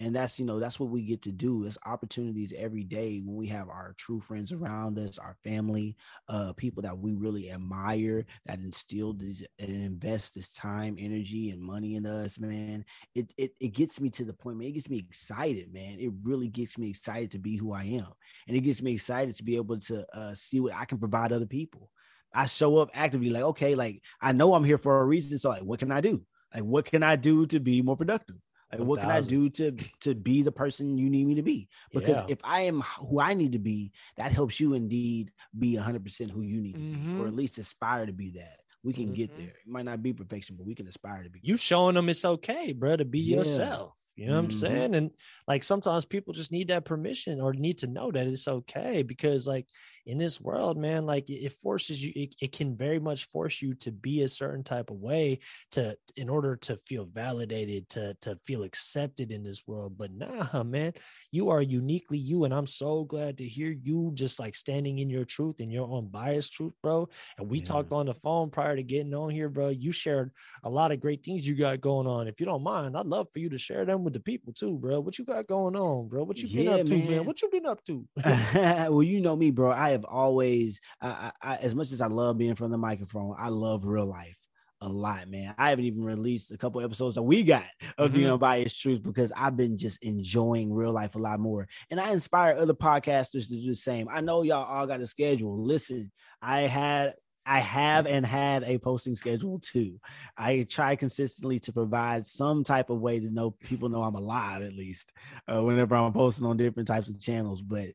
And 0.00 0.16
that's 0.16 0.38
you 0.38 0.46
know 0.46 0.58
that's 0.58 0.80
what 0.80 0.88
we 0.88 1.02
get 1.02 1.22
to 1.22 1.32
do. 1.32 1.66
It's 1.66 1.76
opportunities 1.84 2.54
every 2.56 2.84
day 2.84 3.20
when 3.22 3.36
we 3.36 3.46
have 3.48 3.68
our 3.68 3.94
true 3.98 4.20
friends 4.20 4.50
around 4.50 4.98
us 4.98 5.18
our 5.18 5.36
family 5.44 5.96
uh 6.28 6.54
people 6.54 6.82
that 6.82 6.98
we 6.98 7.12
really 7.12 7.50
admire 7.50 8.24
that 8.46 8.60
instill 8.60 9.12
this 9.12 9.42
and 9.58 9.70
invest 9.70 10.34
this 10.34 10.52
time 10.52 10.96
energy 10.98 11.50
and 11.50 11.62
money 11.62 11.96
in 11.96 12.06
us 12.06 12.38
man. 12.40 12.84
It, 13.14 13.32
it 13.36 13.52
it 13.60 13.68
gets 13.74 14.00
me 14.00 14.08
to 14.10 14.24
the 14.24 14.32
point 14.32 14.56
man 14.56 14.68
it 14.68 14.72
gets 14.72 14.88
me 14.88 14.98
excited 14.98 15.72
man. 15.72 15.98
It 16.00 16.12
really 16.22 16.48
gets 16.48 16.78
me 16.78 16.88
excited 16.88 17.32
to 17.32 17.38
be 17.38 17.56
who 17.56 17.72
i 17.72 17.84
am. 17.84 18.08
And 18.48 18.56
it 18.56 18.60
gets 18.62 18.82
me 18.82 18.94
excited 18.94 19.36
to 19.36 19.44
be 19.44 19.56
able 19.56 19.78
to 19.80 20.06
uh 20.16 20.34
see 20.34 20.60
what 20.60 20.74
i 20.74 20.86
can 20.86 20.98
provide 20.98 21.32
other 21.32 21.46
people. 21.46 21.90
I 22.34 22.46
show 22.46 22.78
up 22.78 22.90
actively 22.94 23.30
like 23.30 23.42
okay 23.42 23.74
like 23.74 24.00
i 24.20 24.32
know 24.32 24.54
i'm 24.54 24.64
here 24.64 24.78
for 24.78 25.00
a 25.00 25.04
reason 25.04 25.38
so 25.38 25.50
like 25.50 25.62
what 25.62 25.78
can 25.78 25.92
i 25.92 26.00
do? 26.00 26.24
Like 26.54 26.64
what 26.64 26.86
can 26.86 27.02
i 27.02 27.16
do 27.16 27.44
to 27.46 27.60
be 27.60 27.82
more 27.82 27.98
productive 27.98 28.36
like, 28.72 28.80
what 28.80 29.00
can 29.00 29.10
I 29.10 29.20
do 29.20 29.48
to 29.50 29.76
to 30.00 30.14
be 30.14 30.42
the 30.42 30.52
person 30.52 30.96
you 30.96 31.10
need 31.10 31.26
me 31.26 31.34
to 31.36 31.42
be? 31.42 31.68
Because 31.92 32.16
yeah. 32.16 32.26
if 32.28 32.38
I 32.44 32.62
am 32.62 32.82
who 32.82 33.20
I 33.20 33.34
need 33.34 33.52
to 33.52 33.58
be, 33.58 33.92
that 34.16 34.32
helps 34.32 34.60
you 34.60 34.74
indeed 34.74 35.32
be 35.58 35.76
100% 35.76 36.30
who 36.30 36.42
you 36.42 36.60
need 36.60 36.74
to 36.74 36.80
mm-hmm. 36.80 37.16
be, 37.16 37.22
or 37.22 37.26
at 37.26 37.34
least 37.34 37.58
aspire 37.58 38.06
to 38.06 38.12
be 38.12 38.30
that. 38.30 38.60
We 38.82 38.92
can 38.92 39.06
mm-hmm. 39.06 39.14
get 39.14 39.36
there. 39.36 39.48
It 39.48 39.66
might 39.66 39.84
not 39.84 40.02
be 40.02 40.12
perfection, 40.12 40.56
but 40.56 40.66
we 40.66 40.74
can 40.74 40.86
aspire 40.86 41.22
to 41.24 41.30
be. 41.30 41.40
You 41.42 41.56
showing 41.56 41.96
them 41.96 42.08
it's 42.08 42.24
okay, 42.24 42.72
bro, 42.72 42.96
to 42.96 43.04
be 43.04 43.20
yeah. 43.20 43.38
yourself. 43.38 43.94
You 44.16 44.26
know 44.26 44.34
what 44.34 44.48
mm-hmm. 44.48 44.66
I'm 44.66 44.72
saying? 44.76 44.94
And 44.94 45.10
like 45.48 45.64
sometimes 45.64 46.04
people 46.04 46.34
just 46.34 46.52
need 46.52 46.68
that 46.68 46.84
permission 46.84 47.40
or 47.40 47.54
need 47.54 47.78
to 47.78 47.86
know 47.86 48.10
that 48.10 48.26
it's 48.26 48.46
okay 48.46 49.02
because 49.02 49.46
like 49.46 49.66
in 50.06 50.18
this 50.18 50.40
world, 50.40 50.76
man, 50.76 51.06
like 51.06 51.28
it 51.28 51.52
forces 51.52 52.02
you, 52.02 52.12
it, 52.16 52.34
it 52.40 52.52
can 52.52 52.76
very 52.76 52.98
much 52.98 53.26
force 53.26 53.60
you 53.60 53.74
to 53.74 53.92
be 53.92 54.22
a 54.22 54.28
certain 54.28 54.64
type 54.64 54.90
of 54.90 54.96
way 54.96 55.38
to 55.72 55.96
in 56.16 56.28
order 56.28 56.56
to 56.56 56.78
feel 56.86 57.04
validated, 57.04 57.88
to 57.90 58.14
to 58.22 58.36
feel 58.44 58.62
accepted 58.62 59.30
in 59.32 59.42
this 59.42 59.66
world. 59.66 59.96
But 59.96 60.12
nah, 60.12 60.62
man, 60.62 60.92
you 61.30 61.50
are 61.50 61.62
uniquely 61.62 62.18
you. 62.18 62.44
And 62.44 62.54
I'm 62.54 62.66
so 62.66 63.04
glad 63.04 63.38
to 63.38 63.48
hear 63.48 63.70
you 63.70 64.10
just 64.14 64.40
like 64.40 64.54
standing 64.54 64.98
in 64.98 65.10
your 65.10 65.24
truth 65.24 65.60
and 65.60 65.72
your 65.72 65.90
unbiased 65.96 66.52
truth, 66.52 66.74
bro. 66.82 67.08
And 67.38 67.48
we 67.48 67.58
yeah. 67.58 67.64
talked 67.64 67.92
on 67.92 68.06
the 68.06 68.14
phone 68.14 68.50
prior 68.50 68.76
to 68.76 68.82
getting 68.82 69.14
on 69.14 69.30
here, 69.30 69.48
bro. 69.48 69.68
You 69.68 69.92
shared 69.92 70.30
a 70.64 70.70
lot 70.70 70.92
of 70.92 71.00
great 71.00 71.24
things 71.24 71.46
you 71.46 71.54
got 71.54 71.80
going 71.80 72.06
on. 72.06 72.28
If 72.28 72.40
you 72.40 72.46
don't 72.46 72.62
mind, 72.62 72.96
I'd 72.96 73.06
love 73.06 73.28
for 73.32 73.38
you 73.38 73.48
to 73.50 73.58
share 73.58 73.84
them 73.84 74.04
with 74.04 74.12
the 74.12 74.20
people 74.20 74.52
too, 74.52 74.76
bro. 74.78 75.00
What 75.00 75.18
you 75.18 75.24
got 75.24 75.46
going 75.46 75.76
on, 75.76 76.08
bro? 76.08 76.24
What 76.24 76.38
you 76.38 76.48
been 76.48 76.64
yeah, 76.64 76.80
up 76.80 76.86
to, 76.86 76.96
man. 76.96 77.10
man? 77.10 77.24
What 77.24 77.42
you 77.42 77.48
been 77.50 77.66
up 77.66 77.82
to? 77.84 78.06
well, 78.90 79.02
you 79.02 79.20
know 79.20 79.36
me, 79.36 79.50
bro. 79.50 79.70
I 79.70 79.89
have 79.90 80.04
always, 80.04 80.80
I, 81.00 81.32
I, 81.42 81.56
as 81.56 81.74
much 81.74 81.92
as 81.92 82.00
I 82.00 82.06
love 82.06 82.38
being 82.38 82.54
from 82.54 82.70
the 82.70 82.78
microphone, 82.78 83.34
I 83.38 83.48
love 83.48 83.84
real 83.84 84.06
life 84.06 84.36
a 84.82 84.88
lot, 84.88 85.28
man. 85.28 85.54
I 85.58 85.70
haven't 85.70 85.84
even 85.84 86.04
released 86.04 86.50
a 86.50 86.56
couple 86.56 86.80
episodes 86.80 87.14
that 87.14 87.22
we 87.22 87.42
got 87.42 87.64
of 87.98 88.12
mm-hmm. 88.12 88.22
the 88.22 88.32
unbiased 88.32 88.80
truth 88.80 89.02
because 89.02 89.30
I've 89.36 89.56
been 89.56 89.76
just 89.76 90.02
enjoying 90.02 90.72
real 90.72 90.92
life 90.92 91.14
a 91.14 91.18
lot 91.18 91.38
more. 91.38 91.68
And 91.90 92.00
I 92.00 92.12
inspire 92.12 92.56
other 92.56 92.74
podcasters 92.74 93.48
to 93.48 93.60
do 93.60 93.68
the 93.68 93.74
same. 93.74 94.08
I 94.10 94.20
know 94.20 94.42
y'all 94.42 94.64
all 94.64 94.86
got 94.86 95.00
a 95.00 95.06
schedule. 95.06 95.62
Listen, 95.62 96.10
I 96.40 96.62
had 96.62 97.14
I 97.46 97.58
have 97.58 98.06
and 98.06 98.24
had 98.24 98.64
a 98.64 98.78
posting 98.78 99.16
schedule 99.16 99.58
too. 99.58 99.98
I 100.36 100.66
try 100.68 100.94
consistently 100.94 101.58
to 101.60 101.72
provide 101.72 102.26
some 102.26 102.64
type 102.64 102.90
of 102.90 103.00
way 103.00 103.18
to 103.18 103.30
know 103.30 103.50
people 103.50 103.88
know 103.88 104.02
I'm 104.02 104.14
alive 104.14 104.62
at 104.62 104.74
least 104.74 105.12
uh, 105.52 105.62
whenever 105.62 105.96
I'm 105.96 106.12
posting 106.12 106.46
on 106.46 106.58
different 106.58 106.86
types 106.86 107.08
of 107.08 107.18
channels. 107.18 107.62
But 107.62 107.88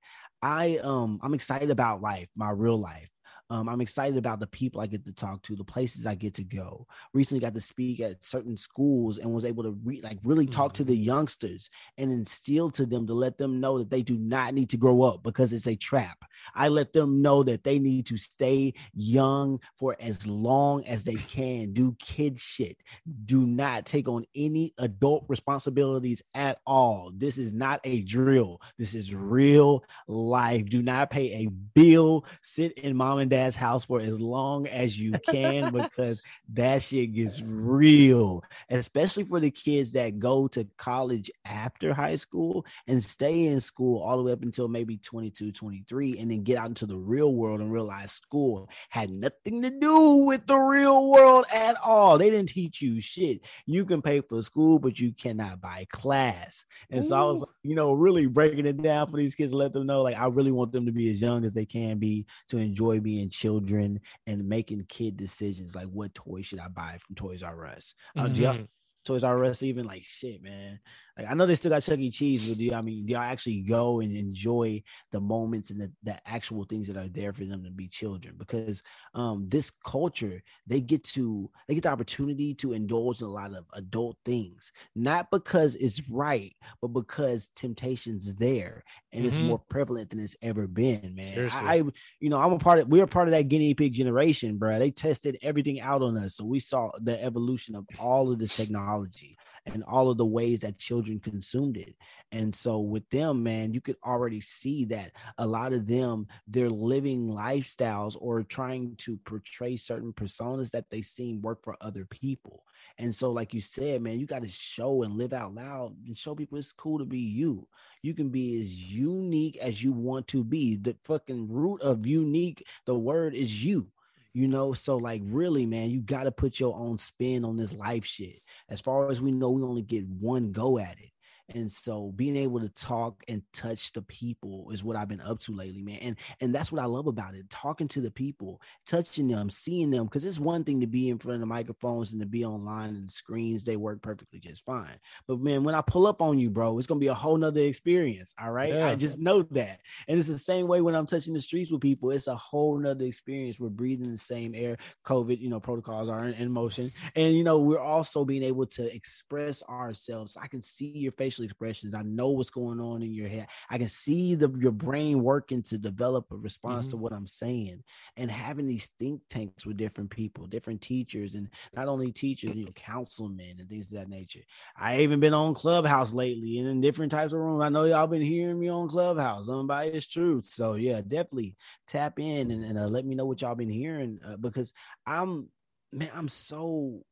I 0.46 0.78
um 0.84 1.20
I'm 1.24 1.34
excited 1.34 1.72
about 1.72 2.02
life, 2.02 2.30
my 2.36 2.52
real 2.52 2.78
life. 2.78 3.10
Um, 3.50 3.70
I'm 3.70 3.82
excited 3.82 4.18
about 4.18 4.40
the 4.40 4.48
people 4.48 4.82
I 4.82 4.88
get 4.88 5.06
to 5.06 5.14
talk 5.14 5.44
to, 5.44 5.56
the 5.56 5.64
places 5.64 6.06
I 6.06 6.16
get 6.16 6.34
to 6.36 6.44
go. 6.44 6.88
Recently, 7.14 7.42
got 7.42 7.54
to 7.54 7.60
speak 7.62 8.00
at 8.00 8.26
certain 8.26 8.58
schools 8.58 9.20
and 9.20 9.32
was 9.32 9.46
able 9.46 9.64
to 9.64 9.78
re- 9.84 10.02
like 10.02 10.18
really 10.24 10.48
talk 10.48 10.74
mm-hmm. 10.74 10.78
to 10.78 10.84
the 10.86 10.98
youngsters 10.98 11.70
and 11.98 12.12
instill 12.12 12.72
to 12.72 12.86
them 12.86 13.06
to 13.08 13.14
let 13.14 13.38
them 13.38 13.60
know 13.60 13.78
that 13.78 13.92
they 13.92 14.02
do 14.02 14.18
not 14.18 14.54
need 14.54 14.70
to 14.72 14.78
grow 14.78 15.04
up 15.04 15.22
because 15.22 15.54
it's 15.54 15.68
a 15.68 15.76
trap. 15.76 16.18
I 16.56 16.70
let 16.70 16.94
them 16.94 17.22
know 17.22 17.44
that 17.44 17.64
they 17.64 17.78
need 17.78 18.08
to 18.08 18.18
stay 18.18 18.74
young 18.94 19.60
for 19.78 19.96
as 20.00 20.26
long 20.26 20.84
as 20.86 21.04
they 21.04 21.16
can. 21.16 21.74
Do 21.74 21.96
kid 22.00 22.40
shit. 22.40 22.78
Do 23.26 23.46
not 23.46 23.86
take 23.86 24.08
on 24.08 24.26
any 24.36 24.74
adult 24.78 25.26
responsibilities 25.28 26.24
at 26.34 26.60
all. 26.66 27.12
This 27.16 27.38
is 27.38 27.54
not 27.54 27.80
a 27.84 28.02
drill. 28.02 28.62
This 28.78 28.96
is 28.96 29.14
real 29.14 29.84
life. 30.08 30.66
Do 30.66 30.82
not 30.82 31.10
pay 31.10 31.46
a 31.46 31.48
bill. 31.48 32.26
Sit 32.42 32.74
in 32.74 32.96
mom 32.96 33.20
and 33.20 33.30
dad's 33.36 33.56
house 33.58 33.84
for 33.84 34.00
as 34.00 34.22
long 34.22 34.66
as 34.68 34.98
you 34.98 35.12
can 35.28 35.74
because 35.74 36.22
that 36.54 36.82
shit 36.82 37.14
gets 37.14 37.42
real, 37.42 38.42
especially 38.70 39.26
for 39.26 39.42
the 39.42 39.52
kids 39.52 39.92
that 39.92 40.20
go 40.20 40.48
to 40.48 40.66
college 40.78 41.30
after 41.46 41.94
high 41.94 42.16
school 42.16 42.66
and 42.88 43.04
stay 43.04 43.46
in 43.46 43.60
school 43.60 44.02
all 44.02 44.16
the 44.16 44.24
way 44.24 44.32
up 44.32 44.42
until 44.42 44.70
maybe 44.70 44.98
22, 44.98 45.52
23, 45.52 46.18
and 46.18 46.32
then 46.32 46.44
get 46.44 46.58
out 46.58 46.70
into 46.70 46.86
the 46.86 46.98
real 46.98 47.34
world 47.34 47.60
and 47.60 47.74
realize 47.74 48.14
school 48.14 48.70
had 48.90 49.10
nothing 49.10 49.62
to 49.62 49.70
do 49.70 50.16
with 50.26 50.48
the 50.48 50.58
real 50.58 51.10
world 51.10 51.46
at 51.54 51.76
all. 51.84 52.18
They 52.18 52.30
didn't 52.30 52.50
teach 52.50 52.82
you 52.82 53.02
shit. 53.02 53.42
You 53.66 53.84
can 53.84 54.02
pay 54.02 54.22
for 54.22 54.42
school, 54.44 54.80
but 54.80 54.98
you 54.98 55.12
cannot 55.12 55.60
buy 55.60 55.86
class. 55.92 56.64
And 56.90 57.04
Ooh. 57.04 57.08
so 57.08 57.16
I 57.16 57.24
was, 57.24 57.44
you 57.64 57.76
know, 57.76 57.92
really 57.92 58.28
breaking 58.28 58.66
it 58.66 58.82
down 58.82 59.08
for 59.08 59.18
these 59.18 59.36
kids, 59.36 59.54
let 59.54 59.74
them 59.74 59.88
know 59.88 60.04
like 60.04 60.18
I 60.18 60.28
really 60.28 60.54
want 60.54 60.72
them 60.72 60.86
to 60.86 60.94
be 60.94 61.10
as 61.10 61.20
young 61.20 61.44
as 61.44 61.52
they 61.52 61.66
can 61.66 61.98
be 61.98 62.26
to 62.50 62.58
enjoy 62.58 63.02
being 63.02 63.25
children 63.30 64.00
and 64.28 64.48
making 64.48 64.86
kid 64.90 65.18
decisions 65.18 65.76
like 65.76 65.88
what 65.88 66.14
toy 66.14 66.42
should 66.42 66.60
I 66.60 66.68
buy 66.68 66.98
from 67.06 67.16
Toys 67.16 67.44
R 67.44 67.66
Us. 67.66 67.94
Uh, 68.18 68.24
mm-hmm. 68.24 68.64
Toys 69.06 69.24
R 69.24 69.46
Us 69.46 69.64
even 69.64 69.86
like 69.86 70.04
shit, 70.04 70.42
man. 70.42 70.80
Like 71.18 71.30
I 71.30 71.34
know 71.34 71.46
they 71.46 71.56
still 71.56 71.72
got 71.72 71.84
Chuck 71.84 72.00
E. 72.00 72.12
Cheese, 72.12 72.46
but 72.46 72.58
do 72.58 72.74
I 72.74 72.82
mean 72.82 73.06
do 73.06 73.14
y'all 73.14 73.22
actually 73.22 73.62
go 73.62 74.02
and 74.02 74.16
enjoy 74.16 74.84
the 75.12 75.22
moments 75.22 75.72
and 75.72 75.80
the, 75.80 75.92
the 76.04 76.18
actual 76.28 76.66
things 76.66 76.88
that 76.88 76.98
are 76.98 77.08
there 77.08 77.32
for 77.32 77.46
them 77.46 77.64
to 77.64 77.72
be 77.72 77.88
children? 77.88 78.36
Because 78.38 78.84
um 79.14 79.48
this 79.48 79.72
culture 79.86 80.44
they 80.68 80.82
get 80.82 81.04
to 81.04 81.50
they 81.68 81.76
get 81.76 81.84
the 81.84 81.90
opportunity 81.90 82.54
to 82.56 82.74
indulge 82.74 83.22
in 83.22 83.28
a 83.28 83.32
lot 83.32 83.54
of 83.54 83.66
adult 83.74 84.18
things, 84.26 84.74
not 84.94 85.32
because 85.32 85.76
it's 85.76 86.10
right, 86.10 86.54
but 86.82 86.90
because 86.90 87.50
temptation's 87.56 88.34
there 88.36 88.84
and 89.14 89.22
mm-hmm. 89.22 89.28
it's 89.28 89.38
more 89.38 89.60
prevalent 89.70 90.10
than 90.10 90.20
it's 90.20 90.36
ever 90.42 90.68
been, 90.68 91.16
man. 91.16 91.50
I, 91.54 91.76
I, 91.76 91.84
you 92.20 92.30
know 92.30 92.40
I'm 92.40 92.52
a 92.52 92.60
part 92.60 92.80
of 92.80 92.88
we're 92.90 93.04
a 93.04 93.08
part 93.08 93.30
of 93.30 93.32
that 93.32 93.48
guinea 93.48 93.74
pig 93.74 93.94
generation, 93.94 94.58
bro. 94.58 94.80
They 94.80 94.92
tested 94.92 95.38
everything 95.42 95.80
out 95.80 96.02
on 96.02 96.18
us, 96.18 96.36
so 96.36 96.44
we 96.44 96.60
saw 96.60 96.92
the 97.00 97.22
evolution 97.24 97.76
of 97.76 97.86
all 98.00 98.32
of 98.32 98.38
this 98.38 98.54
technology 98.54 99.38
and 99.66 99.84
all 99.84 100.10
of 100.10 100.18
the 100.18 100.26
ways 100.26 100.60
that 100.60 100.78
children 100.78 101.20
consumed 101.20 101.78
it. 101.78 101.96
And 102.32 102.54
so 102.54 102.80
with 102.80 103.10
them, 103.10 103.44
man, 103.44 103.74
you 103.74 103.82
could 103.82 103.98
already 104.04 104.42
see 104.42 104.86
that 104.86 105.12
a 105.38 105.48
lot 105.48 105.74
of 105.74 105.88
them, 105.88 106.28
they're 106.48 106.70
living 106.70 107.30
lifestyles 107.30 108.16
or 108.20 108.44
trying 108.44 108.96
to 108.98 109.18
portray 109.26 109.78
certain 109.78 110.14
personas 110.14 110.72
that 110.72 110.90
they 110.90 111.02
seen 111.02 111.42
work 111.42 111.64
for 111.64 111.78
other 111.82 112.06
people. 112.06 112.64
And 112.98 113.14
so, 113.16 113.32
like 113.32 113.54
you 113.54 113.62
said, 113.62 114.02
man, 114.02 114.20
you 114.20 114.26
got 114.26 114.44
to 114.44 114.50
show 114.50 115.04
and 115.04 115.18
live 115.18 115.34
out 115.34 115.56
loud 115.56 115.96
and 116.06 116.18
show 116.18 116.36
people 116.36 116.58
it's 116.58 116.72
cool 116.72 117.00
to 117.00 117.06
be 117.06 117.20
you. 117.20 117.68
You 118.02 118.14
can 118.14 118.30
be 118.30 118.60
as 118.60 118.74
unique 118.94 119.58
as 119.58 119.84
you 119.84 119.92
want 119.92 120.28
to 120.30 120.44
be. 120.44 120.76
The 120.76 120.96
fucking 121.04 121.52
root 121.52 121.82
of 121.82 122.06
unique, 122.06 122.66
the 122.86 122.96
word 122.96 123.34
is 123.34 123.66
you 123.66 123.92
you 124.36 124.48
know? 124.48 124.74
So 124.74 124.98
like 124.98 125.22
really 125.26 125.66
man 125.66 125.90
you 125.90 126.02
got 126.02 126.26
to 126.26 126.32
put 126.32 126.60
your 126.60 126.76
own 126.76 127.00
spin 127.00 127.44
on 127.44 127.58
this 127.58 127.74
life 127.74 128.06
shit. 128.06 128.42
As 128.70 128.82
far 128.82 129.10
as 129.10 129.20
we 129.20 129.32
know 129.32 129.50
we 129.50 129.64
only 129.64 129.82
get 129.82 130.06
one 130.08 130.52
go 130.52 130.78
at 130.78 131.00
it 131.00 131.10
and 131.54 131.72
so 131.72 132.12
being 132.16 132.36
able 132.36 132.60
to 132.60 132.70
talk 132.70 133.24
and 133.28 133.44
touch 133.54 133.94
the 133.94 134.02
people 134.02 134.72
is 134.72 134.84
what 134.84 134.96
I've 134.96 135.08
been 135.08 135.22
up 135.22 135.40
to 135.42 135.56
lately, 135.56 135.84
man. 135.84 136.00
And 136.02 136.16
and 136.42 136.56
that's 136.56 136.72
what 136.72 136.82
I 136.82 136.86
love 136.86 137.06
about 137.06 137.36
it. 137.36 137.50
Talking 137.50 137.88
to 137.90 138.02
the 138.02 138.10
people, 138.10 138.62
touching 138.88 139.28
them, 139.28 139.50
seeing 139.50 139.92
them. 139.92 140.08
Cause 140.08 140.24
it's 140.24 140.40
one 140.40 140.64
thing 140.64 140.82
to 140.82 140.88
be 140.88 141.10
in 141.10 141.20
front 141.20 141.36
of 141.36 141.40
the 141.42 141.46
microphones 141.46 142.12
and 142.12 142.22
to 142.22 142.26
be 142.26 142.44
online 142.44 142.90
and 142.90 143.08
the 143.08 143.12
screens, 143.12 143.64
they 143.64 143.76
work 143.76 144.02
perfectly 144.02 144.40
just 144.40 144.66
fine. 144.66 144.98
But 145.28 145.40
man, 145.40 145.64
when 145.64 145.76
I 145.76 145.82
pull 145.82 146.08
up 146.08 146.22
on 146.22 146.40
you, 146.40 146.50
bro, 146.50 146.78
it's 146.80 146.88
gonna 146.88 147.00
be 147.00 147.08
a 147.08 147.14
whole 147.14 147.38
nother 147.38 147.62
experience. 147.62 148.34
All 148.42 148.52
right. 148.52 148.74
Yeah. 148.74 148.88
I 148.88 148.96
just 148.96 149.20
know 149.20 149.44
that. 149.52 149.82
And 150.08 150.18
it's 150.18 150.28
the 150.28 150.38
same 150.40 150.68
way 150.68 150.82
when 150.82 150.96
I'm 150.96 151.06
touching 151.06 151.34
the 151.36 151.42
streets 151.42 151.72
with 151.72 151.82
people, 151.82 152.10
it's 152.10 152.28
a 152.28 152.36
whole 152.36 152.78
nother 152.78 153.06
experience. 153.06 153.60
We're 153.60 153.70
breathing 153.70 154.12
the 154.12 154.18
same 154.18 154.56
air. 154.56 154.78
COVID, 155.06 155.40
you 155.40 155.50
know, 155.50 155.60
protocols 155.60 156.10
are 156.10 156.26
in, 156.26 156.34
in 156.34 156.52
motion. 156.52 156.92
And 157.16 157.36
you 157.36 157.44
know, 157.44 157.60
we're 157.60 157.80
also 157.80 158.26
being 158.26 158.44
able 158.44 158.66
to 158.66 158.94
express 158.94 159.62
ourselves. 159.70 160.36
I 160.42 160.48
can 160.48 160.62
see 160.62 160.88
your 160.88 161.12
face 161.12 161.35
facial 161.36 161.46
expressions. 161.46 161.94
I 161.94 162.04
know 162.04 162.30
what's 162.30 162.50
going 162.50 162.80
on 162.80 163.02
in 163.02 163.14
your 163.14 163.28
head. 163.28 163.48
I 163.70 163.78
can 163.78 163.88
see 163.88 164.36
the 164.36 164.50
your 164.58 164.72
brain 164.72 165.22
working 165.24 165.64
to 165.64 165.78
develop 165.78 166.32
a 166.32 166.36
response 166.36 166.88
mm-hmm. 166.88 166.92
to 166.92 166.98
what 166.98 167.14
I'm 167.14 167.28
saying. 167.28 167.84
And 168.18 168.32
having 168.32 168.66
these 168.66 168.90
think 169.00 169.22
tanks 169.30 169.66
with 169.66 169.78
different 169.78 170.10
people, 170.10 170.48
different 170.48 170.82
teachers, 170.82 171.36
and 171.36 171.50
not 171.76 171.88
only 171.88 172.12
teachers, 172.12 172.56
you 172.56 172.66
know, 172.66 172.72
councilmen 172.72 173.58
and 173.60 173.70
things 173.70 173.88
of 173.88 173.94
that 173.94 174.10
nature. 174.10 174.42
I 174.78 175.02
even 175.02 175.20
been 175.20 175.34
on 175.34 175.54
Clubhouse 175.54 176.14
lately 176.14 176.60
and 176.60 176.70
in 176.70 176.82
different 176.82 177.12
types 177.12 177.34
of 177.34 177.40
rooms. 177.40 177.64
I 177.64 177.70
know 177.70 177.86
y'all 177.86 178.08
been 178.08 178.22
hearing 178.22 178.60
me 178.60 178.70
on 178.70 178.90
Clubhouse, 178.90 179.50
unbiased 179.50 180.12
truth. 180.12 180.46
So 180.46 180.76
yeah, 180.76 181.02
definitely 181.02 181.56
tap 181.88 182.20
in 182.20 182.52
and, 182.52 182.64
and 182.64 182.78
uh, 182.78 182.88
let 182.88 183.06
me 183.06 183.16
know 183.16 183.26
what 183.26 183.42
y'all 183.42 183.56
been 183.56 183.70
hearing 183.70 184.20
uh, 184.26 184.38
because 184.38 184.74
I'm 185.06 185.50
man, 185.92 186.10
I'm 186.14 186.28
so 186.28 187.04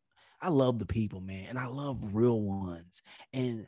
I 0.43 0.50
love 0.50 0.78
the 0.78 0.86
people, 0.86 1.22
man, 1.22 1.45
and 1.48 1.58
I 1.58 1.68
love 1.68 1.98
real 2.12 2.41
ones. 2.41 3.02
And 3.32 3.66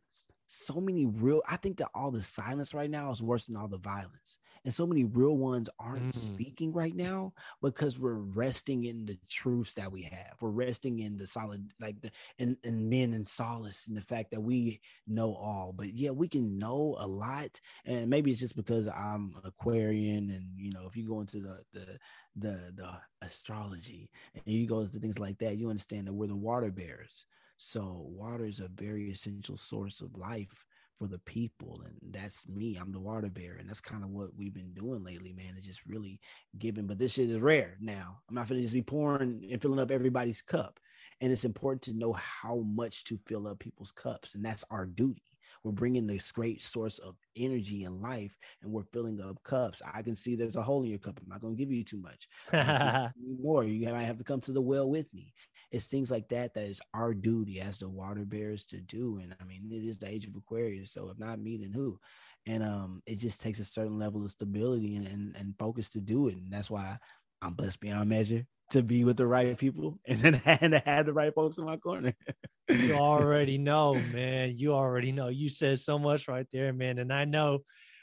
so 0.47 0.79
many 0.79 1.05
real 1.05 1.41
i 1.49 1.57
think 1.57 1.77
that 1.77 1.89
all 1.93 2.11
the 2.11 2.21
silence 2.21 2.73
right 2.73 2.89
now 2.89 3.11
is 3.11 3.21
worse 3.21 3.45
than 3.45 3.55
all 3.55 3.67
the 3.67 3.77
violence. 3.77 4.39
And 4.63 4.73
so 4.73 4.87
many 4.87 5.03
real 5.03 5.37
ones 5.37 5.69
aren't 5.79 6.07
mm. 6.07 6.13
speaking 6.13 6.73
right 6.73 6.95
now 6.95 7.33
because 7.61 7.99
we're 7.99 8.15
resting 8.15 8.85
in 8.85 9.05
the 9.05 9.15
truths 9.29 9.75
that 9.75 9.91
we 9.91 10.01
have. 10.01 10.37
We're 10.41 10.49
resting 10.49 10.97
in 10.99 11.17
the 11.17 11.27
solid 11.27 11.69
like 11.79 12.01
the 12.01 12.09
and, 12.39 12.57
and 12.63 12.89
men 12.89 13.13
in 13.13 13.25
solace 13.25 13.87
in 13.87 13.93
the 13.93 14.01
fact 14.01 14.31
that 14.31 14.41
we 14.41 14.81
know 15.05 15.35
all. 15.35 15.71
But 15.77 15.93
yeah 15.93 16.09
we 16.09 16.27
can 16.27 16.57
know 16.57 16.95
a 16.99 17.05
lot. 17.05 17.61
And 17.85 18.09
maybe 18.09 18.31
it's 18.31 18.39
just 18.39 18.55
because 18.55 18.87
i'm 18.87 19.35
aquarian 19.43 20.31
and 20.31 20.45
you 20.57 20.71
know 20.71 20.87
if 20.87 20.95
you 20.95 21.07
go 21.07 21.19
into 21.19 21.39
the 21.39 21.59
the 21.73 21.99
the, 22.37 22.73
the 22.75 22.89
astrology 23.21 24.09
and 24.33 24.43
you 24.45 24.65
go 24.65 24.81
into 24.81 24.99
things 24.99 25.19
like 25.19 25.37
that 25.39 25.57
you 25.57 25.69
understand 25.69 26.07
that 26.07 26.13
we're 26.13 26.27
the 26.27 26.35
water 26.35 26.71
bearers 26.71 27.25
so 27.57 28.05
water 28.09 28.45
is 28.45 28.59
a 28.59 28.67
very 28.67 29.09
essential 29.09 29.57
source 29.57 30.01
of 30.01 30.17
life 30.17 30.65
for 30.97 31.07
the 31.07 31.19
people. 31.19 31.81
And 31.85 32.13
that's 32.13 32.47
me. 32.47 32.77
I'm 32.79 32.91
the 32.91 32.99
water 32.99 33.29
bearer. 33.29 33.57
And 33.57 33.69
that's 33.69 33.81
kind 33.81 34.03
of 34.03 34.09
what 34.09 34.35
we've 34.37 34.53
been 34.53 34.73
doing 34.73 35.03
lately, 35.03 35.33
man. 35.33 35.55
It's 35.57 35.67
just 35.67 35.85
really 35.85 36.19
giving. 36.57 36.87
But 36.87 36.97
this 36.97 37.13
shit 37.13 37.29
is 37.29 37.39
rare 37.39 37.77
now. 37.79 38.19
I'm 38.29 38.35
not 38.35 38.47
gonna 38.47 38.61
just 38.61 38.73
be 38.73 38.81
pouring 38.81 39.45
and 39.51 39.61
filling 39.61 39.79
up 39.79 39.91
everybody's 39.91 40.41
cup. 40.41 40.79
And 41.21 41.31
it's 41.31 41.45
important 41.45 41.81
to 41.83 41.93
know 41.93 42.13
how 42.13 42.57
much 42.57 43.05
to 43.05 43.17
fill 43.25 43.47
up 43.47 43.59
people's 43.59 43.91
cups. 43.91 44.35
And 44.35 44.43
that's 44.43 44.65
our 44.69 44.85
duty. 44.85 45.21
We're 45.63 45.71
bringing 45.71 46.05
this 46.05 46.31
great 46.31 46.61
source 46.61 46.99
of 46.99 47.15
energy 47.35 47.85
and 47.85 47.99
life, 47.99 48.37
and 48.61 48.71
we're 48.71 48.83
filling 48.93 49.19
up 49.19 49.41
cups. 49.41 49.81
I 49.91 50.03
can 50.03 50.15
see 50.15 50.35
there's 50.35 50.57
a 50.57 50.61
hole 50.61 50.83
in 50.83 50.89
your 50.89 50.99
cup. 50.99 51.19
I'm 51.19 51.27
not 51.27 51.41
going 51.41 51.55
to 51.55 51.57
give 51.57 51.71
you 51.71 51.83
too 51.83 51.99
much. 51.99 52.27
more. 53.39 53.63
You 53.63 53.91
might 53.91 54.03
have 54.03 54.17
to 54.17 54.23
come 54.23 54.41
to 54.41 54.51
the 54.51 54.61
well 54.61 54.87
with 54.87 55.11
me 55.11 55.33
it's 55.71 55.87
things 55.87 56.11
like 56.11 56.29
that 56.29 56.53
that 56.53 56.63
is 56.63 56.81
our 56.93 57.13
duty 57.13 57.59
as 57.59 57.79
the 57.79 57.89
water 57.89 58.25
bearers 58.25 58.65
to 58.65 58.77
do. 58.77 59.19
And 59.21 59.35
I 59.39 59.43
mean, 59.43 59.69
it 59.71 59.83
is 59.83 59.97
the 59.97 60.09
age 60.09 60.25
of 60.25 60.35
Aquarius, 60.35 60.93
so 60.93 61.09
if 61.09 61.19
not 61.19 61.39
me, 61.39 61.57
then 61.57 61.73
who? 61.73 61.99
And 62.47 62.63
um, 62.63 63.01
it 63.05 63.17
just 63.17 63.41
takes 63.41 63.59
a 63.59 63.65
certain 63.65 63.97
level 63.97 64.23
of 64.23 64.31
stability 64.31 64.95
and, 64.95 65.07
and, 65.07 65.35
and 65.35 65.55
focus 65.57 65.89
to 65.91 65.99
do 65.99 66.27
it. 66.27 66.35
And 66.35 66.51
that's 66.51 66.69
why 66.69 66.97
I'm 67.41 67.53
blessed 67.53 67.79
beyond 67.79 68.09
measure 68.09 68.45
to 68.71 68.83
be 68.83 69.03
with 69.03 69.17
the 69.17 69.27
right 69.27 69.57
people 69.57 69.99
and 70.07 70.19
then 70.19 70.41
and 70.45 70.73
to 70.73 70.79
have 70.85 71.05
the 71.05 71.13
right 71.13 71.33
folks 71.33 71.57
in 71.57 71.65
my 71.65 71.77
corner. 71.77 72.13
you 72.69 72.93
already 72.93 73.57
know, 73.57 73.95
man. 73.95 74.53
You 74.57 74.73
already 74.73 75.11
know. 75.11 75.27
You 75.27 75.49
said 75.49 75.79
so 75.79 75.99
much 75.99 76.27
right 76.27 76.47
there, 76.51 76.73
man. 76.73 76.99
And 76.99 77.11
I 77.11 77.25
know, 77.25 77.59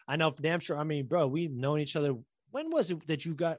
I 0.09 0.17
know 0.17 0.31
for 0.31 0.43
damn 0.43 0.61
sure. 0.61 0.79
I 0.79 0.85
mean, 0.85 1.07
bro, 1.07 1.27
we've 1.27 1.53
known 1.53 1.81
each 1.81 1.97
other. 1.97 2.15
When 2.51 2.71
was 2.71 2.91
it 2.91 3.07
that 3.07 3.25
you 3.25 3.35
got? 3.35 3.59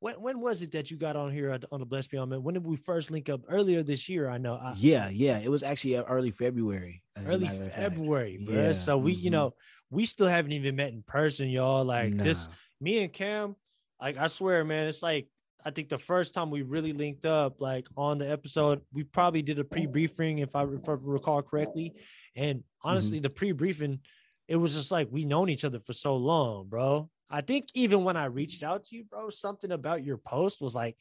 When 0.00 0.14
when 0.14 0.40
was 0.40 0.62
it 0.62 0.72
that 0.72 0.90
you 0.90 0.96
got 0.96 1.16
on 1.16 1.32
here 1.32 1.58
on 1.72 1.80
the 1.80 1.86
Blessed 1.86 2.10
Beyond 2.10 2.30
Man? 2.30 2.42
When 2.42 2.54
did 2.54 2.64
we 2.64 2.76
first 2.76 3.10
link 3.10 3.28
up? 3.28 3.40
Earlier 3.48 3.82
this 3.82 4.08
year, 4.08 4.28
I 4.28 4.38
know. 4.38 4.54
I, 4.54 4.74
yeah, 4.76 5.08
yeah, 5.08 5.38
it 5.38 5.50
was 5.50 5.62
actually 5.62 5.96
early 5.96 6.30
February. 6.30 7.02
Early 7.26 7.48
February, 7.48 8.38
bro. 8.38 8.54
Yeah. 8.54 8.72
So 8.72 8.96
we, 8.96 9.14
mm-hmm. 9.14 9.24
you 9.24 9.30
know, 9.30 9.54
we 9.90 10.06
still 10.06 10.28
haven't 10.28 10.52
even 10.52 10.76
met 10.76 10.92
in 10.92 11.02
person, 11.02 11.48
y'all. 11.48 11.84
Like 11.84 12.12
nah. 12.12 12.24
this, 12.24 12.48
me 12.80 13.02
and 13.02 13.12
Cam, 13.12 13.56
like 14.00 14.16
I 14.16 14.28
swear, 14.28 14.64
man, 14.64 14.86
it's 14.86 15.02
like 15.02 15.28
I 15.64 15.70
think 15.70 15.88
the 15.88 15.98
first 15.98 16.32
time 16.32 16.50
we 16.50 16.62
really 16.62 16.92
linked 16.92 17.26
up, 17.26 17.60
like 17.60 17.88
on 17.96 18.18
the 18.18 18.30
episode, 18.30 18.80
we 18.92 19.02
probably 19.02 19.42
did 19.42 19.58
a 19.58 19.64
pre-briefing, 19.64 20.38
if 20.38 20.54
I, 20.54 20.62
if 20.62 20.88
I 20.88 20.92
recall 20.92 21.42
correctly. 21.42 21.94
And 22.36 22.62
honestly, 22.82 23.18
mm-hmm. 23.18 23.24
the 23.24 23.30
pre-briefing, 23.30 23.98
it 24.46 24.56
was 24.56 24.74
just 24.74 24.92
like 24.92 25.08
we 25.10 25.24
known 25.24 25.50
each 25.50 25.64
other 25.64 25.80
for 25.80 25.92
so 25.92 26.16
long, 26.16 26.68
bro. 26.68 27.10
I 27.30 27.40
think 27.40 27.68
even 27.74 28.04
when 28.04 28.16
I 28.16 28.26
reached 28.26 28.62
out 28.62 28.84
to 28.84 28.96
you, 28.96 29.04
bro, 29.04 29.30
something 29.30 29.72
about 29.72 30.04
your 30.04 30.16
post 30.16 30.60
was 30.60 30.74
like, 30.74 30.96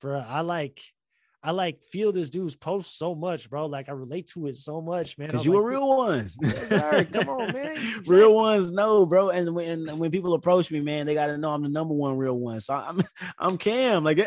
bro, 0.00 0.24
I 0.26 0.40
like 0.40 0.80
I 1.44 1.50
like 1.50 1.82
feel 1.92 2.10
this 2.10 2.30
dude's 2.30 2.56
post 2.56 2.96
so 2.98 3.14
much, 3.14 3.50
bro. 3.50 3.66
Like 3.66 3.90
I 3.90 3.92
relate 3.92 4.28
to 4.28 4.46
it 4.46 4.56
so 4.56 4.80
much, 4.80 5.18
man. 5.18 5.28
Because 5.28 5.44
you 5.44 5.52
like, 5.52 5.60
a 5.60 5.66
real 5.66 5.88
one. 5.88 6.30
yes, 6.40 7.10
Come 7.12 7.28
on, 7.28 7.52
man. 7.52 8.02
Real 8.06 8.34
ones 8.34 8.70
know, 8.70 9.04
bro. 9.04 9.28
And 9.28 9.54
when 9.54 9.98
when 9.98 10.10
people 10.10 10.32
approach 10.32 10.70
me, 10.70 10.80
man, 10.80 11.04
they 11.04 11.12
gotta 11.12 11.36
know 11.36 11.50
I'm 11.50 11.62
the 11.62 11.68
number 11.68 11.92
one 11.92 12.16
real 12.16 12.38
one. 12.38 12.62
So 12.62 12.72
I'm 12.72 13.02
I'm 13.38 13.58
Cam. 13.58 14.04
Like 14.04 14.20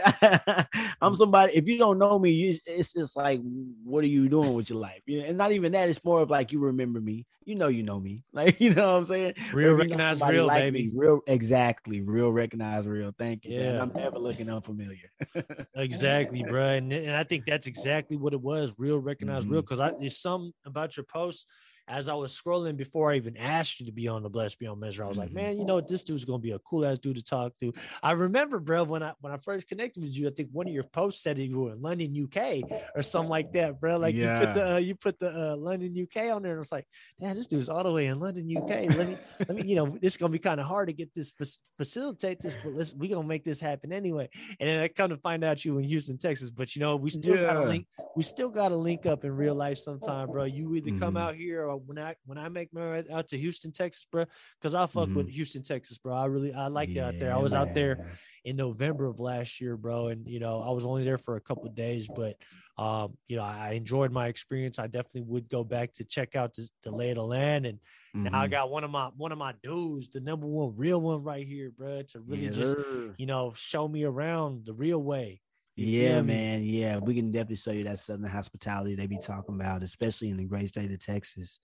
I'm 1.01 1.13
mm. 1.13 1.15
somebody. 1.15 1.53
If 1.55 1.67
you 1.67 1.79
don't 1.79 1.97
know 1.97 2.19
me, 2.19 2.31
you, 2.31 2.59
it's 2.67 2.93
just 2.93 3.17
like, 3.17 3.41
what 3.83 4.03
are 4.03 4.07
you 4.07 4.29
doing 4.29 4.53
with 4.53 4.69
your 4.69 4.79
life? 4.79 5.01
And 5.07 5.39
not 5.39 5.51
even 5.53 5.71
that. 5.71 5.89
It's 5.89 6.03
more 6.03 6.21
of 6.21 6.29
like 6.29 6.51
you 6.51 6.59
remember 6.59 7.01
me 7.01 7.25
you 7.47 7.55
know 7.55 7.69
you 7.69 7.81
know 7.81 7.99
me. 7.99 8.19
Like, 8.37 8.61
you 8.61 8.71
know 8.71 8.91
what 8.91 8.97
I'm 8.97 9.03
saying? 9.05 9.33
Real 9.51 9.73
recognize 9.73 10.21
real, 10.21 10.45
like 10.45 10.61
baby. 10.61 10.83
Me, 10.83 10.91
real 10.93 11.21
exactly. 11.25 12.01
Real 12.01 12.31
recognize 12.31 12.85
real. 12.85 13.11
Thank 13.17 13.45
you. 13.45 13.57
Yeah. 13.57 13.71
Man. 13.73 13.81
I'm 13.81 13.93
never 13.93 14.19
looking 14.19 14.47
unfamiliar. 14.47 15.09
exactly, 15.75 16.43
bro. 16.43 16.73
And, 16.73 16.93
and 16.93 17.15
I 17.15 17.23
think 17.23 17.45
that's 17.47 17.65
exactly 17.65 18.15
what 18.15 18.33
it 18.33 18.41
was. 18.41 18.75
Real 18.77 18.99
recognize 18.99 19.43
mm-hmm. 19.43 19.53
real. 19.53 19.63
Cause 19.63 19.79
I 19.79 19.91
there's 19.99 20.19
some 20.19 20.53
about 20.67 20.97
your 20.97 21.05
post 21.05 21.47
as 21.87 22.09
I 22.09 22.13
was 22.13 22.39
scrolling 22.39 22.75
before 22.75 23.11
I 23.11 23.15
even 23.15 23.37
asked 23.37 23.79
you 23.79 23.85
to 23.85 23.91
be 23.91 24.07
on 24.07 24.21
the 24.21 24.29
Blessed 24.29 24.59
Beyond 24.59 24.79
Measure, 24.79 25.05
I 25.05 25.07
was 25.07 25.17
like, 25.17 25.29
mm-hmm. 25.29 25.37
man, 25.37 25.57
you 25.57 25.65
know 25.65 25.75
what? 25.75 25.87
This 25.87 26.03
dude's 26.03 26.25
gonna 26.25 26.39
be 26.39 26.51
a 26.51 26.59
cool 26.59 26.85
ass 26.85 26.99
dude 26.99 27.15
to 27.15 27.23
talk 27.23 27.53
to. 27.61 27.73
I 28.03 28.11
remember, 28.11 28.59
bro, 28.59 28.83
when 28.83 29.03
I 29.03 29.13
when 29.21 29.31
I 29.31 29.37
first 29.37 29.67
connected 29.67 30.03
with 30.03 30.13
you, 30.13 30.27
I 30.27 30.31
think 30.31 30.49
one 30.51 30.67
of 30.67 30.73
your 30.73 30.83
posts 30.83 31.23
said 31.23 31.37
you 31.37 31.59
were 31.59 31.71
in 31.71 31.81
London, 31.81 32.13
UK, 32.23 32.69
or 32.95 33.01
something 33.01 33.29
like 33.29 33.53
that, 33.53 33.79
bro. 33.79 33.97
Like 33.97 34.15
yeah. 34.15 34.39
you 34.39 34.45
put 34.45 34.53
the 34.53 34.73
uh, 34.73 34.77
you 34.77 34.95
put 34.95 35.19
the 35.19 35.51
uh, 35.51 35.55
London, 35.55 35.95
UK 35.97 36.25
on 36.33 36.41
there, 36.41 36.51
and 36.51 36.59
I 36.59 36.59
was 36.59 36.71
like, 36.71 36.87
damn, 37.21 37.35
this 37.35 37.47
dude's 37.47 37.69
all 37.69 37.83
the 37.83 37.91
way 37.91 38.07
in 38.07 38.19
London, 38.19 38.53
UK. 38.55 38.69
Let 38.69 39.07
me 39.07 39.17
let 39.39 39.55
me, 39.55 39.63
you 39.63 39.75
know, 39.75 39.97
this 40.01 40.13
is 40.13 40.17
gonna 40.17 40.31
be 40.31 40.39
kind 40.39 40.59
of 40.59 40.67
hard 40.67 40.89
to 40.89 40.93
get 40.93 41.13
this 41.13 41.31
facilitate 41.77 42.41
this, 42.41 42.57
but 42.61 42.73
let's 42.73 42.93
we 42.93 43.07
gonna 43.07 43.25
make 43.25 43.45
this 43.45 43.61
happen 43.61 43.93
anyway. 43.93 44.29
And 44.59 44.69
then 44.69 44.79
I 44.79 44.89
come 44.89 45.09
to 45.09 45.17
find 45.17 45.43
out 45.43 45.63
you 45.63 45.77
in 45.77 45.85
Houston, 45.85 46.17
Texas, 46.17 46.49
but 46.49 46.75
you 46.75 46.81
know, 46.81 46.97
we 46.97 47.09
still 47.09 47.35
yeah. 47.35 47.53
gotta 47.53 47.63
link, 47.63 47.87
we 48.15 48.23
still 48.23 48.49
gotta 48.49 48.75
link 48.75 49.05
up 49.05 49.23
in 49.23 49.31
real 49.31 49.55
life 49.55 49.77
sometime, 49.77 50.29
bro. 50.29 50.43
You 50.43 50.75
either 50.75 50.91
mm-hmm. 50.91 50.99
come 50.99 51.17
out 51.17 51.35
here 51.35 51.67
or 51.67 51.76
when 51.85 51.97
I 51.97 52.15
when 52.25 52.37
I 52.37 52.49
make 52.49 52.73
my 52.73 53.03
out 53.11 53.27
to 53.29 53.37
Houston, 53.37 53.71
Texas, 53.71 54.07
bro. 54.11 54.25
Because 54.59 54.75
I 54.75 54.85
fuck 54.87 55.09
mm-hmm. 55.09 55.15
with 55.15 55.29
Houston, 55.29 55.63
Texas, 55.63 55.97
bro. 55.97 56.15
I 56.15 56.25
really 56.25 56.53
I 56.53 56.67
like 56.67 56.89
yeah, 56.89 57.03
it 57.03 57.05
out 57.05 57.19
there. 57.19 57.33
I 57.33 57.37
was 57.37 57.53
man. 57.53 57.61
out 57.61 57.73
there 57.73 58.07
in 58.45 58.55
November 58.55 59.07
of 59.07 59.19
last 59.19 59.59
year, 59.59 59.75
bro, 59.75 60.07
and 60.07 60.27
you 60.27 60.39
know 60.39 60.61
I 60.61 60.71
was 60.71 60.85
only 60.85 61.03
there 61.03 61.17
for 61.17 61.35
a 61.35 61.41
couple 61.41 61.69
days, 61.69 62.07
but 62.07 62.37
um, 62.77 63.17
you 63.27 63.35
know 63.35 63.43
I 63.43 63.71
enjoyed 63.71 64.11
my 64.11 64.27
experience. 64.27 64.79
I 64.79 64.87
definitely 64.87 65.23
would 65.23 65.49
go 65.49 65.63
back 65.63 65.93
to 65.93 66.03
check 66.03 66.35
out 66.35 66.53
the, 66.53 66.69
the 66.83 66.91
lay 66.91 67.09
of 67.09 67.17
the 67.17 67.23
land, 67.23 67.65
and 67.65 67.77
mm-hmm. 68.15 68.23
now 68.23 68.39
I 68.39 68.43
mm-hmm. 68.45 68.51
got 68.51 68.71
one 68.71 68.83
of 68.83 68.91
my 68.91 69.09
one 69.17 69.31
of 69.31 69.37
my 69.37 69.53
dudes, 69.63 70.09
the 70.09 70.21
number 70.21 70.47
one 70.47 70.73
real 70.77 71.01
one 71.01 71.23
right 71.23 71.45
here, 71.45 71.71
bro, 71.77 72.03
to 72.03 72.19
really 72.21 72.45
yeah. 72.45 72.51
just 72.51 72.77
you 73.17 73.25
know 73.25 73.53
show 73.55 73.87
me 73.87 74.03
around 74.03 74.65
the 74.65 74.73
real 74.73 75.01
way. 75.01 75.41
Yeah, 75.77 76.21
man. 76.23 76.63
Yeah, 76.63 76.97
we 76.97 77.13
can 77.15 77.31
definitely 77.31 77.57
show 77.57 77.71
you 77.71 77.83
that 77.83 77.99
southern 77.99 78.29
hospitality 78.29 78.95
they 78.95 79.05
be 79.07 79.19
talking 79.19 79.55
about, 79.55 79.83
especially 79.83 80.29
in 80.29 80.37
the 80.37 80.45
great 80.45 80.69
state 80.69 80.91
of 80.91 80.99
Texas. 80.99 81.59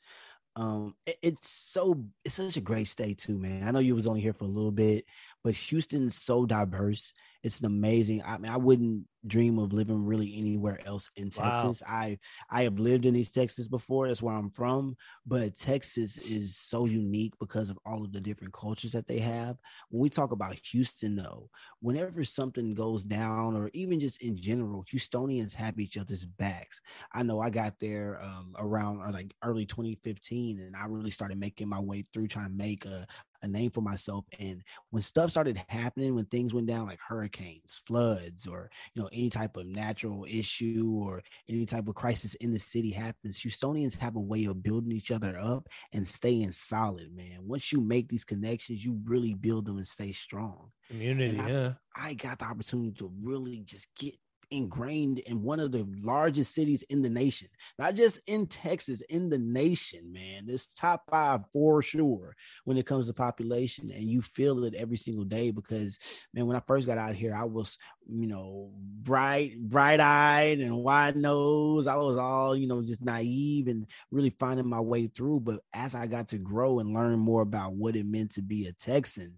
Um, 0.55 0.95
it, 1.07 1.17
it's 1.23 1.49
so 1.49 2.05
it's 2.25 2.35
such 2.35 2.57
a 2.57 2.61
great 2.61 2.87
state 2.87 3.19
too, 3.19 3.39
man. 3.39 3.67
I 3.67 3.71
know 3.71 3.79
you 3.79 3.95
was 3.95 4.07
only 4.07 4.21
here 4.21 4.33
for 4.33 4.45
a 4.45 4.47
little 4.47 4.71
bit, 4.71 5.05
but 5.43 5.55
Houston's 5.55 6.21
so 6.21 6.45
diverse 6.45 7.13
it's 7.43 7.59
an 7.59 7.65
amazing. 7.67 8.23
I 8.25 8.37
mean, 8.37 8.51
I 8.51 8.57
wouldn't 8.57 9.05
dream 9.25 9.57
of 9.59 9.73
living 9.73 10.05
really 10.05 10.35
anywhere 10.37 10.79
else 10.85 11.09
in 11.15 11.29
Texas. 11.29 11.81
Wow. 11.87 11.93
I 11.93 12.19
I 12.49 12.63
have 12.63 12.79
lived 12.79 13.05
in 13.05 13.15
East 13.15 13.33
Texas 13.33 13.67
before. 13.67 14.07
That's 14.07 14.21
where 14.21 14.35
I'm 14.35 14.49
from. 14.49 14.97
But 15.25 15.57
Texas 15.57 16.17
is 16.17 16.57
so 16.57 16.85
unique 16.85 17.33
because 17.39 17.69
of 17.69 17.79
all 17.85 18.03
of 18.03 18.11
the 18.11 18.21
different 18.21 18.53
cultures 18.53 18.91
that 18.91 19.07
they 19.07 19.19
have. 19.19 19.57
When 19.89 20.01
we 20.01 20.09
talk 20.09 20.31
about 20.31 20.57
Houston, 20.71 21.15
though, 21.15 21.49
whenever 21.79 22.23
something 22.23 22.73
goes 22.73 23.03
down, 23.03 23.55
or 23.55 23.69
even 23.73 23.99
just 23.99 24.21
in 24.21 24.37
general, 24.37 24.83
Houstonians 24.83 25.53
have 25.53 25.79
each 25.79 25.97
other's 25.97 26.25
backs. 26.25 26.81
I 27.13 27.23
know 27.23 27.39
I 27.39 27.49
got 27.49 27.79
there 27.79 28.19
um, 28.21 28.55
around 28.57 29.01
uh, 29.01 29.11
like 29.11 29.33
early 29.43 29.65
2015, 29.65 30.59
and 30.59 30.75
I 30.75 30.85
really 30.85 31.11
started 31.11 31.37
making 31.39 31.69
my 31.69 31.79
way 31.79 32.05
through 32.13 32.27
trying 32.27 32.47
to 32.47 32.53
make 32.53 32.85
a, 32.85 33.07
a 33.41 33.47
name 33.47 33.71
for 33.71 33.81
myself. 33.81 34.25
And 34.39 34.63
when 34.89 35.03
stuff 35.03 35.29
started 35.29 35.61
happening, 35.67 36.15
when 36.15 36.25
things 36.25 36.53
went 36.53 36.67
down 36.67 36.87
like 36.87 36.99
hurricanes, 36.99 37.81
floods, 37.85 38.47
or 38.47 38.69
you 38.93 39.01
know, 39.01 39.09
any 39.13 39.29
type 39.29 39.57
of 39.57 39.65
natural 39.65 40.25
issue 40.29 40.99
or 41.01 41.23
any 41.47 41.65
type 41.65 41.87
of 41.87 41.95
crisis 41.95 42.35
in 42.35 42.51
the 42.51 42.59
city 42.59 42.91
happens, 42.91 43.39
Houstonians 43.39 43.97
have 43.99 44.15
a 44.15 44.19
way 44.19 44.45
of 44.45 44.63
building 44.63 44.91
each 44.91 45.11
other 45.11 45.37
up 45.39 45.69
and 45.91 46.07
staying 46.07 46.51
solid, 46.51 47.15
man. 47.15 47.39
Once 47.41 47.71
you 47.71 47.81
make 47.81 48.09
these 48.09 48.25
connections, 48.25 48.83
you 48.83 48.99
really 49.05 49.33
build 49.33 49.65
them 49.65 49.77
and 49.77 49.87
stay 49.87 50.11
strong. 50.11 50.71
Community, 50.89 51.39
I, 51.39 51.49
yeah. 51.49 51.73
I 51.95 52.13
got 52.15 52.39
the 52.39 52.45
opportunity 52.45 52.91
to 52.99 53.11
really 53.21 53.61
just 53.65 53.87
get 53.95 54.15
ingrained 54.53 55.19
in 55.19 55.41
one 55.41 55.59
of 55.59 55.71
the 55.71 55.85
largest 56.01 56.53
cities 56.53 56.83
in 56.83 57.01
the 57.01 57.09
nation, 57.09 57.47
not 57.79 57.95
just 57.95 58.19
in 58.27 58.45
Texas, 58.45 59.01
in 59.09 59.29
the 59.29 59.39
nation, 59.39 60.13
man. 60.13 60.45
This 60.45 60.67
top 60.67 61.03
five 61.09 61.41
for 61.51 61.81
sure 61.81 62.35
when 62.63 62.77
it 62.77 62.85
comes 62.85 63.07
to 63.07 63.13
population, 63.13 63.91
and 63.91 64.03
you 64.03 64.21
feel 64.21 64.63
it 64.63 64.75
every 64.75 64.97
single 64.97 65.25
day 65.25 65.51
because, 65.51 65.97
man, 66.33 66.45
when 66.45 66.55
I 66.55 66.61
first 66.61 66.87
got 66.87 66.99
out 66.99 67.15
here, 67.15 67.33
I 67.33 67.45
was, 67.45 67.77
you 68.07 68.27
know, 68.27 68.71
bright, 68.77 69.59
bright 69.59 69.99
eyed 69.99 70.59
and 70.59 70.77
wide 70.77 71.15
nose. 71.15 71.87
I 71.87 71.95
was 71.95 72.17
all, 72.17 72.55
you 72.55 72.67
know, 72.67 72.83
just 72.83 73.01
naive 73.01 73.67
and 73.67 73.87
really 74.11 74.35
finding 74.39 74.67
my 74.67 74.81
way 74.81 75.07
through. 75.07 75.39
But 75.39 75.61
as 75.73 75.95
I 75.95 76.05
got 76.05 76.27
to 76.29 76.37
grow 76.37 76.79
and 76.79 76.93
learn 76.93 77.17
more 77.17 77.41
about 77.41 77.73
what 77.73 77.95
it 77.95 78.05
meant 78.05 78.33
to 78.33 78.41
be 78.41 78.67
a 78.67 78.71
Texan, 78.71 79.37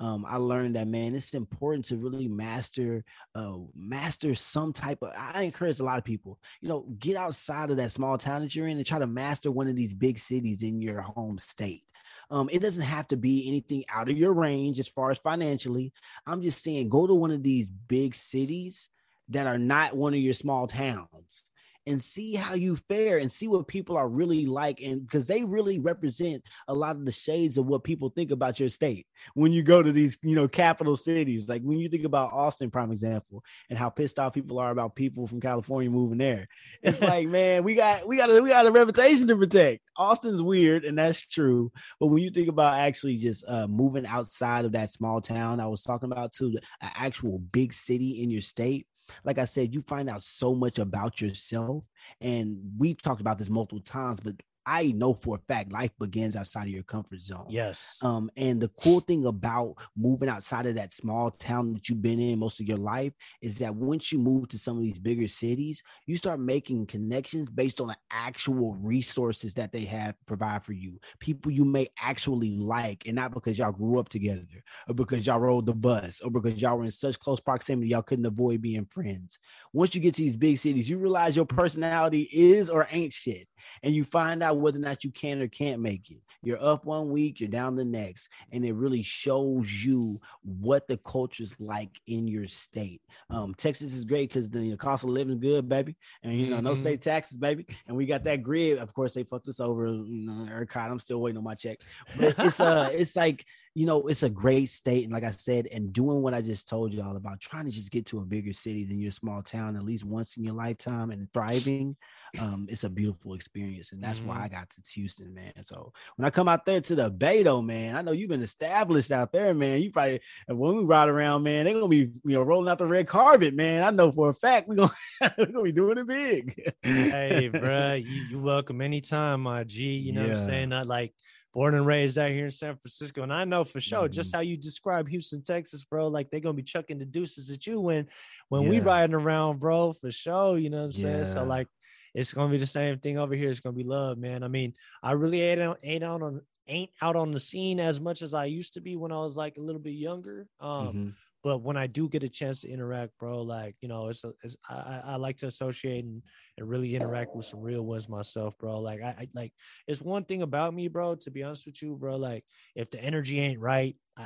um, 0.00 0.24
I 0.28 0.36
learned 0.36 0.76
that 0.76 0.88
man, 0.88 1.14
it's 1.14 1.34
important 1.34 1.86
to 1.86 1.96
really 1.96 2.26
master, 2.26 3.04
uh, 3.34 3.56
master 3.74 4.34
some 4.34 4.72
type 4.72 4.98
of. 5.02 5.10
I 5.16 5.42
encourage 5.42 5.78
a 5.78 5.84
lot 5.84 5.98
of 5.98 6.04
people, 6.04 6.38
you 6.60 6.68
know, 6.68 6.86
get 6.98 7.16
outside 7.16 7.70
of 7.70 7.76
that 7.76 7.92
small 7.92 8.18
town 8.18 8.42
that 8.42 8.54
you're 8.54 8.66
in 8.66 8.76
and 8.76 8.86
try 8.86 8.98
to 8.98 9.06
master 9.06 9.50
one 9.50 9.68
of 9.68 9.76
these 9.76 9.94
big 9.94 10.18
cities 10.18 10.62
in 10.62 10.80
your 10.82 11.00
home 11.00 11.38
state. 11.38 11.84
Um, 12.30 12.48
it 12.50 12.60
doesn't 12.60 12.82
have 12.82 13.06
to 13.08 13.16
be 13.16 13.46
anything 13.48 13.84
out 13.88 14.08
of 14.08 14.16
your 14.16 14.32
range 14.32 14.80
as 14.80 14.88
far 14.88 15.10
as 15.10 15.18
financially. 15.18 15.92
I'm 16.26 16.42
just 16.42 16.62
saying, 16.62 16.88
go 16.88 17.06
to 17.06 17.14
one 17.14 17.30
of 17.30 17.42
these 17.42 17.70
big 17.70 18.14
cities 18.14 18.88
that 19.28 19.46
are 19.46 19.58
not 19.58 19.96
one 19.96 20.14
of 20.14 20.20
your 20.20 20.34
small 20.34 20.66
towns 20.66 21.44
and 21.86 22.02
see 22.02 22.34
how 22.34 22.54
you 22.54 22.76
fare 22.88 23.18
and 23.18 23.30
see 23.30 23.48
what 23.48 23.68
people 23.68 23.96
are 23.96 24.08
really 24.08 24.46
like 24.46 24.80
and 24.80 25.02
because 25.02 25.26
they 25.26 25.44
really 25.44 25.78
represent 25.78 26.42
a 26.68 26.74
lot 26.74 26.96
of 26.96 27.04
the 27.04 27.12
shades 27.12 27.58
of 27.58 27.66
what 27.66 27.84
people 27.84 28.08
think 28.10 28.30
about 28.30 28.58
your 28.58 28.68
state. 28.68 29.06
When 29.34 29.52
you 29.52 29.62
go 29.62 29.82
to 29.82 29.92
these 29.92 30.18
you 30.22 30.34
know 30.34 30.48
capital 30.48 30.96
cities 30.96 31.48
like 31.48 31.62
when 31.62 31.78
you 31.78 31.88
think 31.88 32.04
about 32.04 32.32
austin 32.32 32.70
prime 32.70 32.90
example 32.90 33.42
and 33.68 33.78
how 33.78 33.90
pissed 33.90 34.18
off 34.18 34.32
people 34.32 34.58
are 34.58 34.70
about 34.70 34.94
people 34.94 35.26
from 35.26 35.40
california 35.40 35.90
moving 35.90 36.18
there 36.18 36.48
it's 36.82 37.00
like 37.02 37.28
man 37.28 37.64
we 37.64 37.74
got 37.74 38.06
we 38.06 38.16
got 38.16 38.30
a 38.30 38.40
we 38.40 38.48
got 38.48 38.66
a 38.66 38.70
reputation 38.70 39.26
to 39.26 39.36
protect. 39.36 39.80
Austin's 39.96 40.42
weird 40.42 40.84
and 40.84 40.98
that's 40.98 41.20
true 41.26 41.70
but 42.00 42.06
when 42.06 42.22
you 42.22 42.30
think 42.30 42.48
about 42.48 42.74
actually 42.74 43.16
just 43.16 43.44
uh, 43.46 43.66
moving 43.68 44.06
outside 44.06 44.64
of 44.64 44.72
that 44.72 44.92
small 44.92 45.20
town 45.20 45.60
i 45.60 45.66
was 45.66 45.82
talking 45.82 46.10
about 46.10 46.32
to 46.32 46.46
an 46.80 46.90
actual 46.96 47.38
big 47.38 47.72
city 47.72 48.22
in 48.22 48.30
your 48.30 48.42
state 48.42 48.86
like 49.24 49.38
I 49.38 49.44
said, 49.44 49.74
you 49.74 49.80
find 49.80 50.08
out 50.08 50.22
so 50.22 50.54
much 50.54 50.78
about 50.78 51.20
yourself. 51.20 51.88
And 52.20 52.58
we've 52.78 53.00
talked 53.00 53.20
about 53.20 53.38
this 53.38 53.50
multiple 53.50 53.82
times, 53.82 54.20
but 54.20 54.34
I 54.66 54.92
know 54.92 55.14
for 55.14 55.36
a 55.36 55.52
fact 55.52 55.72
life 55.72 55.90
begins 55.98 56.36
outside 56.36 56.64
of 56.64 56.68
your 56.68 56.82
comfort 56.82 57.20
zone. 57.20 57.46
Yes. 57.48 57.98
Um, 58.02 58.30
and 58.36 58.60
the 58.60 58.68
cool 58.68 59.00
thing 59.00 59.26
about 59.26 59.76
moving 59.96 60.28
outside 60.28 60.66
of 60.66 60.76
that 60.76 60.92
small 60.92 61.30
town 61.30 61.74
that 61.74 61.88
you've 61.88 62.02
been 62.02 62.20
in 62.20 62.38
most 62.38 62.60
of 62.60 62.66
your 62.66 62.78
life 62.78 63.12
is 63.42 63.58
that 63.58 63.74
once 63.74 64.12
you 64.12 64.18
move 64.18 64.48
to 64.48 64.58
some 64.58 64.76
of 64.76 64.82
these 64.82 64.98
bigger 64.98 65.28
cities, 65.28 65.82
you 66.06 66.16
start 66.16 66.40
making 66.40 66.86
connections 66.86 67.50
based 67.50 67.80
on 67.80 67.88
the 67.88 67.96
actual 68.10 68.74
resources 68.74 69.54
that 69.54 69.72
they 69.72 69.84
have 69.84 70.14
provide 70.26 70.64
for 70.64 70.72
you. 70.72 70.98
People 71.18 71.52
you 71.52 71.64
may 71.64 71.88
actually 72.02 72.56
like, 72.56 73.04
and 73.06 73.16
not 73.16 73.32
because 73.32 73.58
y'all 73.58 73.72
grew 73.72 73.98
up 73.98 74.08
together 74.08 74.44
or 74.88 74.94
because 74.94 75.26
y'all 75.26 75.40
rode 75.40 75.66
the 75.66 75.74
bus 75.74 76.20
or 76.20 76.30
because 76.30 76.60
y'all 76.60 76.78
were 76.78 76.84
in 76.84 76.90
such 76.90 77.18
close 77.18 77.40
proximity 77.40 77.88
y'all 77.88 78.02
couldn't 78.02 78.26
avoid 78.26 78.62
being 78.62 78.86
friends. 78.86 79.38
Once 79.72 79.94
you 79.94 80.00
get 80.00 80.14
to 80.14 80.22
these 80.22 80.36
big 80.36 80.58
cities, 80.58 80.88
you 80.88 80.98
realize 80.98 81.36
your 81.36 81.44
personality 81.44 82.28
is 82.32 82.70
or 82.70 82.88
ain't 82.90 83.12
shit 83.12 83.48
and 83.82 83.94
you 83.94 84.04
find 84.04 84.42
out 84.42 84.53
whether 84.54 84.78
or 84.78 84.82
not 84.82 85.04
you 85.04 85.10
can 85.10 85.40
or 85.40 85.48
can't 85.48 85.80
make 85.80 86.10
it. 86.10 86.18
You're 86.42 86.62
up 86.62 86.84
one 86.84 87.10
week, 87.10 87.40
you're 87.40 87.48
down 87.48 87.74
the 87.74 87.84
next, 87.84 88.28
and 88.52 88.64
it 88.64 88.74
really 88.74 89.02
shows 89.02 89.84
you 89.84 90.20
what 90.42 90.86
the 90.86 90.98
culture's 90.98 91.56
like 91.58 92.00
in 92.06 92.28
your 92.28 92.48
state. 92.48 93.00
Um, 93.30 93.54
Texas 93.54 93.94
is 93.94 94.04
great 94.04 94.28
because 94.28 94.50
the, 94.50 94.70
the, 94.70 94.76
cost 94.76 95.04
of 95.04 95.10
living 95.10 95.34
is 95.34 95.40
good, 95.40 95.68
baby, 95.68 95.96
and 96.22 96.34
you 96.34 96.48
know 96.48 96.56
mm-hmm. 96.56 96.66
no 96.66 96.74
state 96.74 97.00
taxes, 97.00 97.38
baby, 97.38 97.66
and 97.86 97.96
we 97.96 98.04
got 98.04 98.24
that 98.24 98.42
grid. 98.42 98.78
Of 98.78 98.92
course, 98.92 99.14
they 99.14 99.22
fucked 99.22 99.48
us 99.48 99.60
over. 99.60 99.86
You 99.86 100.26
know, 100.26 100.48
ERCOT, 100.52 100.90
I'm 100.90 100.98
still 100.98 101.20
waiting 101.20 101.38
on 101.38 101.44
my 101.44 101.54
check, 101.54 101.78
but 102.18 102.34
it's 102.38 102.60
uh, 102.60 102.90
it's 102.92 103.16
like 103.16 103.46
you 103.74 103.86
know, 103.86 104.06
it's 104.06 104.22
a 104.22 104.30
great 104.30 104.70
state. 104.70 105.02
And 105.02 105.12
like 105.12 105.24
I 105.24 105.32
said, 105.32 105.66
and 105.66 105.92
doing 105.92 106.22
what 106.22 106.32
I 106.32 106.42
just 106.42 106.68
told 106.68 106.94
you 106.94 107.02
all 107.02 107.16
about 107.16 107.40
trying 107.40 107.64
to 107.64 107.72
just 107.72 107.90
get 107.90 108.06
to 108.06 108.20
a 108.20 108.24
bigger 108.24 108.52
city 108.52 108.84
than 108.84 109.00
your 109.00 109.10
small 109.10 109.42
town 109.42 109.74
at 109.74 109.82
least 109.82 110.04
once 110.04 110.36
in 110.36 110.44
your 110.44 110.54
lifetime 110.54 111.10
and 111.10 111.32
thriving, 111.32 111.96
um, 112.38 112.66
it's 112.70 112.84
a 112.84 112.88
beautiful 112.88 113.34
experience. 113.34 113.90
And 113.90 114.00
that's 114.00 114.20
mm-hmm. 114.20 114.28
why 114.28 114.42
I 114.42 114.48
got 114.48 114.70
to 114.70 114.80
Houston, 114.92 115.34
man. 115.34 115.64
So 115.64 115.92
when 116.14 116.24
I 116.24 116.30
come 116.30 116.46
out 116.46 116.64
there 116.64 116.80
to 116.82 116.94
the 116.94 117.10
Bay, 117.10 117.42
though, 117.42 117.62
man, 117.62 117.96
I 117.96 118.02
know 118.02 118.12
you've 118.12 118.28
been 118.28 118.42
established 118.42 119.10
out 119.10 119.32
there, 119.32 119.52
man. 119.54 119.82
You 119.82 119.90
probably, 119.90 120.20
when 120.46 120.76
we 120.76 120.84
ride 120.84 121.08
around, 121.08 121.42
man, 121.42 121.64
they're 121.64 121.74
going 121.74 121.84
to 121.84 121.88
be, 121.88 122.12
you 122.24 122.34
know, 122.34 122.42
rolling 122.42 122.70
out 122.70 122.78
the 122.78 122.86
red 122.86 123.08
carpet, 123.08 123.54
man. 123.54 123.82
I 123.82 123.90
know 123.90 124.12
for 124.12 124.28
a 124.28 124.34
fact 124.34 124.68
we're 124.68 124.76
going 124.76 124.90
gonna 125.36 125.62
be 125.62 125.72
doing 125.72 125.98
it 125.98 126.06
big. 126.06 126.72
hey, 126.82 127.48
bro, 127.52 127.94
you, 127.94 128.22
you 128.30 128.38
welcome 128.38 128.80
anytime, 128.80 129.40
my 129.40 129.64
G. 129.64 129.82
You 129.82 130.12
know 130.12 130.22
yeah. 130.22 130.28
what 130.28 130.38
I'm 130.38 130.46
saying? 130.46 130.68
Not 130.68 130.86
like, 130.86 131.12
born 131.54 131.74
and 131.74 131.86
raised 131.86 132.18
out 132.18 132.30
here 132.30 132.46
in 132.46 132.50
San 132.50 132.76
Francisco. 132.76 133.22
And 133.22 133.32
I 133.32 133.44
know 133.44 133.64
for 133.64 133.80
sure, 133.80 134.02
mm-hmm. 134.02 134.12
just 134.12 134.34
how 134.34 134.40
you 134.40 134.56
describe 134.56 135.08
Houston, 135.08 135.42
Texas, 135.42 135.84
bro, 135.84 136.08
like 136.08 136.30
they're 136.30 136.40
gonna 136.40 136.54
be 136.54 136.62
chucking 136.62 136.98
the 136.98 137.06
deuces 137.06 137.50
at 137.50 137.66
you 137.66 137.80
when 137.80 138.08
when 138.48 138.62
yeah. 138.62 138.70
we 138.70 138.80
riding 138.80 139.14
around, 139.14 139.60
bro, 139.60 139.94
for 139.94 140.10
sure. 140.10 140.58
You 140.58 140.70
know 140.70 140.78
what 140.78 140.84
I'm 140.86 140.92
saying? 140.92 141.18
Yeah. 141.18 141.24
So 141.24 141.44
like 141.44 141.68
it's 142.14 142.34
gonna 142.34 142.50
be 142.50 142.58
the 142.58 142.66
same 142.66 142.98
thing 142.98 143.18
over 143.18 143.34
here. 143.34 143.50
It's 143.50 143.60
gonna 143.60 143.76
be 143.76 143.84
love, 143.84 144.18
man. 144.18 144.42
I 144.42 144.48
mean, 144.48 144.74
I 145.02 145.12
really 145.12 145.40
ain't 145.40 145.60
out, 145.60 145.78
ain't 145.82 146.04
out 146.04 146.22
on 146.22 146.40
ain't 146.66 146.90
out 147.00 147.14
on 147.14 147.30
the 147.30 147.40
scene 147.40 147.78
as 147.78 148.00
much 148.00 148.22
as 148.22 148.34
I 148.34 148.46
used 148.46 148.74
to 148.74 148.80
be 148.80 148.96
when 148.96 149.12
I 149.12 149.18
was 149.18 149.36
like 149.36 149.56
a 149.56 149.60
little 149.60 149.80
bit 149.80 149.92
younger. 149.92 150.48
Um, 150.60 150.88
mm-hmm 150.88 151.08
but 151.44 151.58
when 151.58 151.76
I 151.76 151.86
do 151.86 152.08
get 152.08 152.22
a 152.22 152.28
chance 152.28 152.62
to 152.62 152.70
interact, 152.70 153.12
bro, 153.20 153.42
like 153.42 153.76
you 153.82 153.88
know, 153.88 154.08
it's, 154.08 154.24
a, 154.24 154.32
it's 154.42 154.56
I, 154.68 155.02
I 155.04 155.16
like 155.16 155.36
to 155.38 155.46
associate 155.46 156.02
and, 156.02 156.22
and 156.56 156.66
really 156.68 156.96
interact 156.96 157.36
with 157.36 157.44
some 157.44 157.60
real 157.60 157.82
ones 157.82 158.08
myself, 158.08 158.56
bro. 158.58 158.80
Like 158.80 159.02
I, 159.02 159.08
I 159.08 159.28
like 159.34 159.52
it's 159.86 160.00
one 160.00 160.24
thing 160.24 160.40
about 160.40 160.72
me, 160.72 160.88
bro. 160.88 161.16
To 161.16 161.30
be 161.30 161.42
honest 161.42 161.66
with 161.66 161.82
you, 161.82 161.96
bro, 161.96 162.16
like 162.16 162.44
if 162.74 162.90
the 162.90 162.98
energy 162.98 163.40
ain't 163.40 163.60
right, 163.60 163.94
I, 164.16 164.22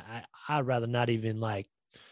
I 0.48 0.58
I'd 0.58 0.66
rather 0.66 0.86
not 0.86 1.10
even 1.10 1.40
like 1.40 1.66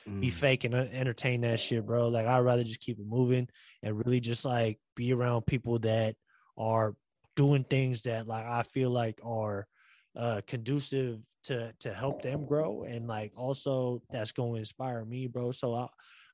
mm. 0.09 0.21
be 0.21 0.31
fake 0.31 0.65
and 0.65 0.75
entertain 0.75 1.43
that 1.43 1.61
shit, 1.61 1.87
bro. 1.87 2.09
Like 2.09 2.27
I'd 2.27 2.41
rather 2.41 2.65
just 2.65 2.81
keep 2.81 2.99
it 2.99 3.07
moving 3.07 3.49
and 3.85 4.05
really 4.05 4.19
just 4.19 4.45
like 4.45 4.81
be 4.97 5.13
around 5.13 5.47
people 5.47 5.79
that 5.81 6.17
are 6.59 6.97
doing 7.37 7.63
things 7.63 8.03
that 8.03 8.27
like 8.27 8.45
I 8.45 8.65
feel 8.65 8.91
like 8.91 9.21
are 9.23 9.69
uh 10.17 10.41
conducive 10.47 11.21
to 11.45 11.73
to 11.79 11.93
help 11.93 12.23
them 12.23 12.45
grow 12.45 12.83
and 12.83 13.07
like 13.07 13.33
also 13.37 14.03
that's 14.11 14.33
going 14.33 14.55
to 14.55 14.59
inspire 14.59 15.05
me 15.05 15.27
bro. 15.27 15.53
So 15.53 15.75
i 15.75 15.87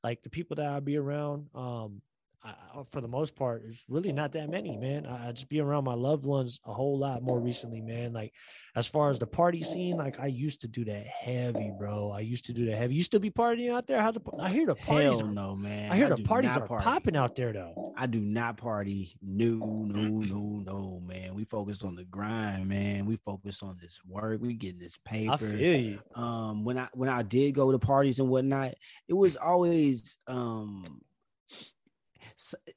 like 0.03 0.23
the 0.23 0.31
people 0.31 0.57
that 0.57 0.67
i'll 0.67 0.81
be 0.81 0.97
around 0.97 1.47
um 1.55 2.01
I, 2.45 2.55
for 2.91 3.01
the 3.01 3.09
most 3.09 3.37
part, 3.37 3.63
it's 3.69 3.85
really 3.89 4.13
not 4.13 4.33
that 4.33 4.51
many, 4.51 4.77
man. 4.77 5.07
I, 5.07 5.29
I, 5.29 5.33
just 5.33 5.49
be 5.49 5.61
around 5.61 5.85
my 5.85 5.95
loved 5.95 6.25
ones 6.25 6.59
a 6.67 6.73
whole 6.73 6.99
lot 6.99 7.23
more 7.23 7.39
recently, 7.39 7.81
man. 7.81 8.13
Like 8.13 8.33
as 8.75 8.89
far 8.89 9.11
as 9.11 9.21
the 9.21 9.27
party 9.27 9.63
scene, 9.63 9.97
like 9.97 10.19
I 10.19 10.27
used 10.27 10.61
to 10.63 10.69
do 10.69 10.85
that 10.87 11.07
heavy, 11.07 11.71
bro. 11.79 12.11
I 12.11 12.21
used 12.21 12.45
to 12.47 12.53
do 12.53 12.67
that 12.67 12.77
heavy. 12.77 12.95
You 12.95 13.05
still 13.05 13.21
be 13.21 13.31
partying 13.31 13.73
out 13.73 13.87
there? 13.87 14.01
How 14.01 14.11
the 14.11 14.21
I 14.41 14.49
hear 14.49 14.67
the 14.67 14.75
parties? 14.75 15.21
Hell 15.21 15.29
are, 15.29 15.33
no, 15.33 15.55
man. 15.55 15.93
I 15.93 15.97
hear 15.97 16.07
I 16.07 16.17
the 16.17 16.25
parties 16.25 16.57
are 16.57 16.67
party. 16.67 16.85
popping 16.85 17.17
out 17.17 17.37
there, 17.37 17.53
though. 17.53 17.93
I 17.97 18.07
do 18.07 18.19
not 18.19 18.57
party. 18.57 19.17
No, 19.23 19.85
no, 19.87 20.09
no, 20.09 20.63
no, 20.65 21.03
man. 21.07 21.35
We 21.35 21.45
focus 21.45 21.83
on 21.83 21.95
the 21.95 22.05
grind, 22.05 22.69
man. 22.69 23.07
We 23.07 23.17
focus 23.17 23.63
on 23.63 23.77
this 23.81 24.01
work. 24.05 24.41
We 24.41 24.55
getting 24.55 24.81
this 24.81 24.99
paper. 25.05 25.35
I 25.35 25.37
feel 25.37 25.81
you. 25.81 25.99
Um, 26.17 26.65
when 26.65 26.79
I 26.79 26.89
when 26.95 27.09
I 27.09 27.23
did 27.23 27.55
go 27.55 27.71
to 27.71 27.79
parties 27.79 28.19
and 28.19 28.29
whatnot, 28.29 28.75
it 29.07 29.15
was 29.15 29.37
always 29.37 30.19
um 30.27 31.03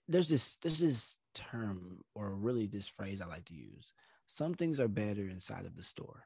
there's 0.07 0.29
this 0.29 0.57
there's 0.61 0.79
this 0.79 1.17
term 1.33 2.03
or 2.13 2.31
really 2.31 2.67
this 2.67 2.87
phrase 2.87 3.21
I 3.21 3.25
like 3.25 3.45
to 3.45 3.53
use. 3.53 3.93
Some 4.27 4.53
things 4.53 4.79
are 4.79 4.87
better 4.87 5.27
inside 5.27 5.65
of 5.65 5.75
the 5.75 5.83
store. 5.83 6.25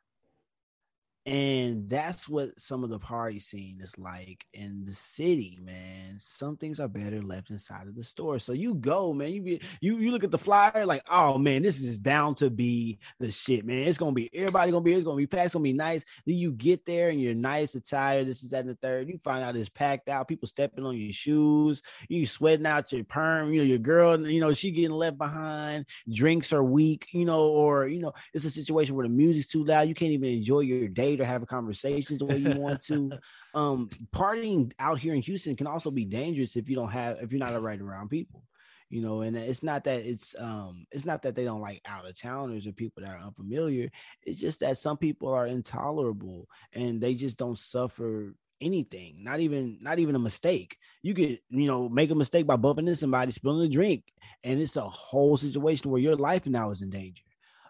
And 1.26 1.90
that's 1.90 2.30
what 2.30 2.58
some 2.58 2.84
of 2.84 2.90
the 2.90 2.98
party 2.98 3.40
scene 3.40 3.80
is 3.82 3.98
like 4.00 4.46
in 4.54 4.86
the 4.86 4.94
city, 4.94 5.60
man. 5.62 6.18
Some 6.18 6.58
things 6.58 6.80
are 6.80 6.88
better 6.88 7.22
left 7.22 7.50
inside 7.50 7.88
of 7.88 7.96
the 7.96 8.04
store. 8.04 8.40
So 8.40 8.54
you 8.54 8.74
go, 8.74 9.14
man. 9.14 9.34
You 9.34 9.42
be 9.42 9.62
you 9.82 9.98
you 9.98 10.12
look 10.12 10.24
at 10.24 10.32
the 10.32 10.38
flyer, 10.38 10.86
like, 10.86 11.04
oh 11.12 11.38
man, 11.38 11.62
this 11.62 11.82
is 11.82 12.00
bound 12.00 12.38
to 12.38 12.50
be 12.50 13.00
the 13.20 13.32
shit, 13.32 13.66
man. 13.66 13.88
It's 13.88 13.98
gonna 13.98 14.14
be 14.14 14.30
everybody 14.34 14.72
gonna 14.72 14.84
be 14.84 14.94
it's 14.94 15.04
gonna 15.04 15.18
be 15.18 15.28
packed, 15.28 15.46
it's 15.46 15.54
gonna 15.54 15.64
be 15.64 15.74
nice. 15.74 16.06
Then 16.26 16.38
you 16.38 16.52
get 16.52 16.86
there 16.86 17.10
and 17.10 17.22
you're 17.22 17.36
nice 17.36 17.76
attire. 17.76 18.24
This 18.24 18.42
is 18.42 18.50
that 18.52 18.62
and 18.62 18.70
the 18.70 18.76
third. 18.76 19.10
You 19.10 19.20
find 19.20 19.44
out 19.44 19.56
it's 19.56 19.70
packed 19.70 20.10
out, 20.10 20.28
people 20.28 20.48
stepping 20.48 20.86
on 20.86 20.98
your 20.98 21.14
shoes, 21.14 21.84
you 22.08 22.26
sweating 22.26 22.66
out 22.66 22.92
your 22.92 23.04
perm, 23.04 23.54
you 23.54 23.60
know, 23.60 23.68
your 23.68 23.78
girl, 23.78 24.20
you 24.28 24.40
know, 24.40 24.54
she 24.54 24.72
getting 24.72 24.92
left 24.92 25.18
behind, 25.18 25.86
drinks 26.12 26.54
are 26.54 26.64
weak, 26.64 27.08
you 27.12 27.26
know, 27.26 27.44
or 27.50 27.88
you 27.88 28.00
know, 28.00 28.14
it's 28.34 28.46
a 28.46 28.50
situation 28.50 28.96
where 28.96 29.08
the 29.08 29.14
music's 29.14 29.48
too 29.48 29.64
loud, 29.66 29.88
you 29.88 29.94
can't 29.94 30.12
even 30.12 30.30
enjoy 30.30 30.62
your 30.62 30.88
day 30.88 31.09
or 31.18 31.26
have 31.26 31.46
conversations 31.48 32.20
the 32.20 32.26
way 32.26 32.38
you 32.38 32.60
want 32.60 32.82
to. 32.84 33.12
um, 33.54 33.90
partying 34.14 34.72
out 34.80 35.00
here 35.00 35.14
in 35.14 35.22
Houston 35.22 35.56
can 35.56 35.68
also 35.68 35.92
be 35.92 36.06
dangerous 36.06 36.56
if 36.56 36.70
you 36.70 36.76
don't 36.76 36.92
have 36.92 37.22
if 37.22 37.32
you're 37.32 37.40
not 37.40 37.60
right 37.62 37.80
around 37.80 38.10
people. 38.10 38.44
You 38.90 39.02
know, 39.02 39.22
and 39.22 39.38
it's 39.38 39.62
not 39.62 39.84
that 39.84 40.02
it's 40.02 40.36
um 40.40 40.88
it's 40.92 41.06
not 41.06 41.22
that 41.22 41.36
they 41.36 41.46
don't 41.46 41.62
like 41.62 41.82
out 41.86 42.08
of 42.08 42.20
towners 42.20 42.66
or 42.66 42.72
people 42.72 43.04
that 43.04 43.12
are 43.12 43.26
unfamiliar. 43.26 43.90
It's 44.24 44.40
just 44.40 44.62
that 44.62 44.78
some 44.78 44.98
people 44.98 45.30
are 45.30 45.46
intolerable 45.46 46.48
and 46.74 47.00
they 47.00 47.14
just 47.14 47.38
don't 47.38 47.58
suffer 47.58 48.34
anything 48.62 49.16
not 49.24 49.40
even 49.40 49.78
not 49.82 50.00
even 50.00 50.16
a 50.16 50.20
mistake 50.20 50.78
you 51.02 51.14
could 51.14 51.40
you 51.50 51.68
know 51.68 51.88
make 51.88 52.12
a 52.12 52.16
mistake 52.16 52.46
by 52.46 52.56
bumping 52.56 52.88
into 52.88 52.96
somebody 52.96 53.32
spilling 53.32 53.66
a 53.66 53.70
drink 53.70 54.04
and 54.44 54.60
it's 54.60 54.76
a 54.76 54.82
whole 54.82 55.38
situation 55.38 55.90
where 55.90 56.02
your 56.02 56.16
life 56.16 56.46
now 56.46 56.70
is 56.70 56.82
in 56.82 56.90
danger 56.90 57.24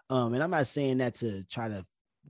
um 0.08 0.34
and 0.34 0.42
i'm 0.42 0.50
not 0.50 0.66
saying 0.66 0.98
that 0.98 1.14
to 1.14 1.44
try 1.44 1.68
to 1.68 1.84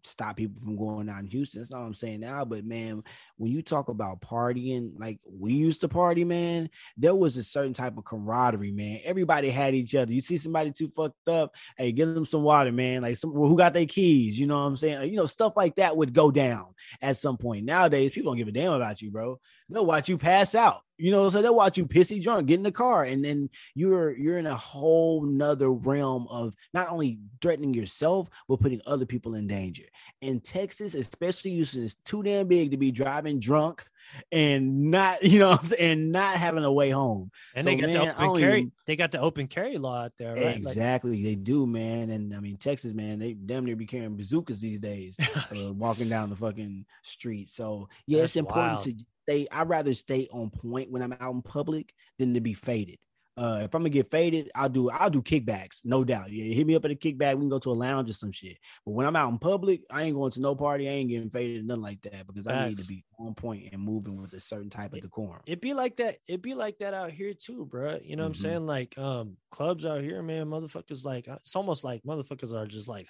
stop 0.04 0.36
people 0.36 0.60
from 0.62 0.76
going 0.76 1.08
out 1.08 1.20
in 1.20 1.26
Houston. 1.26 1.60
That's 1.60 1.70
not 1.70 1.80
what 1.80 1.86
I'm 1.86 1.94
saying 1.94 2.20
now. 2.20 2.44
But 2.44 2.64
man, 2.64 3.02
when 3.36 3.50
you 3.50 3.62
talk 3.62 3.88
about 3.88 4.20
partying, 4.20 4.92
like 4.98 5.18
we 5.24 5.52
used 5.52 5.80
to 5.82 5.88
party, 5.88 6.24
man, 6.24 6.70
there 6.96 7.14
was 7.14 7.36
a 7.36 7.44
certain 7.44 7.72
type 7.72 7.96
of 7.96 8.04
camaraderie, 8.04 8.72
man. 8.72 9.00
Everybody 9.04 9.50
had 9.50 9.74
each 9.74 9.94
other. 9.94 10.12
You 10.12 10.20
see 10.20 10.36
somebody 10.36 10.72
too 10.72 10.92
fucked 10.96 11.28
up, 11.28 11.54
hey, 11.76 11.92
give 11.92 12.14
them 12.14 12.24
some 12.24 12.42
water, 12.42 12.72
man. 12.72 13.02
Like 13.02 13.16
some 13.16 13.32
who 13.32 13.56
got 13.56 13.74
their 13.74 13.86
keys, 13.86 14.38
you 14.38 14.46
know 14.46 14.56
what 14.56 14.66
I'm 14.66 14.76
saying? 14.76 15.10
You 15.10 15.16
know, 15.16 15.26
stuff 15.26 15.54
like 15.56 15.76
that 15.76 15.96
would 15.96 16.12
go 16.12 16.30
down 16.30 16.74
at 17.00 17.16
some 17.16 17.36
point. 17.36 17.64
Nowadays, 17.64 18.12
people 18.12 18.32
don't 18.32 18.38
give 18.38 18.48
a 18.48 18.52
damn 18.52 18.72
about 18.72 19.00
you, 19.02 19.10
bro. 19.10 19.40
They'll 19.70 19.86
watch 19.86 20.08
you 20.08 20.18
pass 20.18 20.54
out. 20.54 20.82
You 20.98 21.10
know, 21.12 21.30
so 21.30 21.40
they'll 21.40 21.54
watch 21.54 21.78
you 21.78 21.86
pissy 21.86 22.22
drunk, 22.22 22.46
get 22.46 22.56
in 22.56 22.62
the 22.62 22.70
car, 22.70 23.04
and 23.04 23.24
then 23.24 23.48
you're 23.74 24.14
you're 24.18 24.36
in 24.36 24.46
a 24.46 24.54
whole 24.54 25.24
nother 25.24 25.72
realm 25.72 26.26
of 26.28 26.54
not 26.74 26.90
only 26.90 27.20
threatening 27.40 27.72
yourself, 27.72 28.28
but 28.48 28.60
putting 28.60 28.82
other 28.86 29.06
people 29.06 29.34
in 29.34 29.46
danger. 29.46 29.84
In 30.20 30.40
Texas, 30.40 30.94
especially 30.94 31.52
Houston, 31.52 31.84
is 31.84 31.94
too 32.04 32.22
damn 32.22 32.48
big 32.48 32.70
to 32.72 32.76
be 32.76 32.90
driving 32.90 33.40
drunk 33.40 33.88
and 34.32 34.90
not, 34.90 35.22
you 35.24 35.38
know, 35.38 35.58
and 35.78 36.12
not 36.12 36.36
having 36.36 36.64
a 36.64 36.72
way 36.72 36.90
home. 36.90 37.30
And 37.54 37.64
so, 37.64 37.70
they 37.70 37.76
got 37.76 37.92
man, 37.92 38.06
the 38.06 38.22
open 38.22 38.40
carry. 38.40 38.58
Even, 38.58 38.72
they 38.86 38.96
got 38.96 39.10
the 39.10 39.20
open 39.20 39.46
carry 39.46 39.78
law 39.78 40.04
out 40.04 40.12
there, 40.18 40.34
right? 40.34 40.56
Exactly, 40.56 41.16
like, 41.16 41.24
they 41.24 41.34
do, 41.34 41.66
man. 41.66 42.10
And 42.10 42.34
I 42.34 42.40
mean, 42.40 42.56
Texas, 42.56 42.94
man, 42.94 43.18
they 43.18 43.32
damn 43.34 43.64
near 43.64 43.76
be 43.76 43.86
carrying 43.86 44.16
bazookas 44.16 44.60
these 44.60 44.78
days, 44.78 45.18
uh, 45.36 45.72
walking 45.72 46.08
down 46.08 46.30
the 46.30 46.36
fucking 46.36 46.86
street. 47.02 47.50
So 47.50 47.88
yeah, 48.06 48.20
That's 48.20 48.32
it's 48.32 48.36
important 48.36 48.78
wild. 48.78 48.84
to 48.84 49.04
stay. 49.28 49.46
I'd 49.50 49.68
rather 49.68 49.94
stay 49.94 50.28
on 50.32 50.50
point 50.50 50.90
when 50.90 51.02
I'm 51.02 51.14
out 51.20 51.34
in 51.34 51.42
public 51.42 51.92
than 52.18 52.34
to 52.34 52.40
be 52.40 52.54
faded. 52.54 52.98
Uh, 53.36 53.60
if 53.62 53.74
I'm 53.74 53.82
gonna 53.82 53.90
get 53.90 54.10
faded, 54.10 54.50
I'll 54.54 54.68
do 54.68 54.90
I'll 54.90 55.10
do 55.10 55.22
kickbacks, 55.22 55.78
no 55.84 56.04
doubt. 56.04 56.30
Yeah, 56.30 56.52
hit 56.52 56.66
me 56.66 56.74
up 56.74 56.84
at 56.84 56.90
a 56.90 56.94
kickback. 56.94 57.34
We 57.34 57.42
can 57.42 57.48
go 57.48 57.58
to 57.60 57.70
a 57.70 57.72
lounge 57.72 58.10
or 58.10 58.12
some 58.12 58.32
shit. 58.32 58.58
But 58.84 58.92
when 58.92 59.06
I'm 59.06 59.16
out 59.16 59.30
in 59.30 59.38
public, 59.38 59.82
I 59.90 60.02
ain't 60.02 60.16
going 60.16 60.32
to 60.32 60.40
no 60.40 60.54
party. 60.54 60.88
I 60.88 60.92
ain't 60.92 61.08
getting 61.08 61.30
faded, 61.30 61.66
nothing 61.66 61.82
like 61.82 62.02
that, 62.02 62.26
because 62.26 62.44
Facts. 62.44 62.56
I 62.56 62.68
need 62.68 62.78
to 62.78 62.84
be 62.84 63.04
on 63.18 63.34
point 63.34 63.68
and 63.72 63.80
moving 63.80 64.20
with 64.20 64.32
a 64.32 64.40
certain 64.40 64.68
type 64.68 64.92
of 64.92 65.00
decorum. 65.00 65.40
It'd 65.46 65.60
be 65.60 65.74
like 65.74 65.96
that. 65.96 66.18
It'd 66.28 66.42
be 66.42 66.54
like 66.54 66.78
that 66.78 66.92
out 66.92 67.12
here 67.12 67.32
too, 67.34 67.64
bro. 67.66 67.98
You 68.02 68.16
know 68.16 68.24
what 68.24 68.32
mm-hmm. 68.32 68.46
I'm 68.46 68.50
saying? 68.50 68.66
Like 68.66 68.98
um 68.98 69.36
clubs 69.50 69.86
out 69.86 70.02
here, 70.02 70.22
man. 70.22 70.46
Motherfuckers 70.46 71.04
like 71.04 71.28
uh, 71.28 71.36
it's 71.36 71.56
almost 71.56 71.84
like 71.84 72.02
motherfuckers 72.02 72.52
are 72.52 72.66
just 72.66 72.88
like 72.88 73.08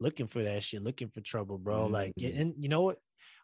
looking 0.00 0.26
for 0.26 0.42
that 0.42 0.62
shit, 0.62 0.82
looking 0.82 1.08
for 1.08 1.20
trouble, 1.20 1.58
bro. 1.58 1.84
Mm-hmm. 1.84 1.92
Like, 1.92 2.12
and 2.22 2.54
you 2.58 2.68
know 2.68 2.82
what? 2.82 2.98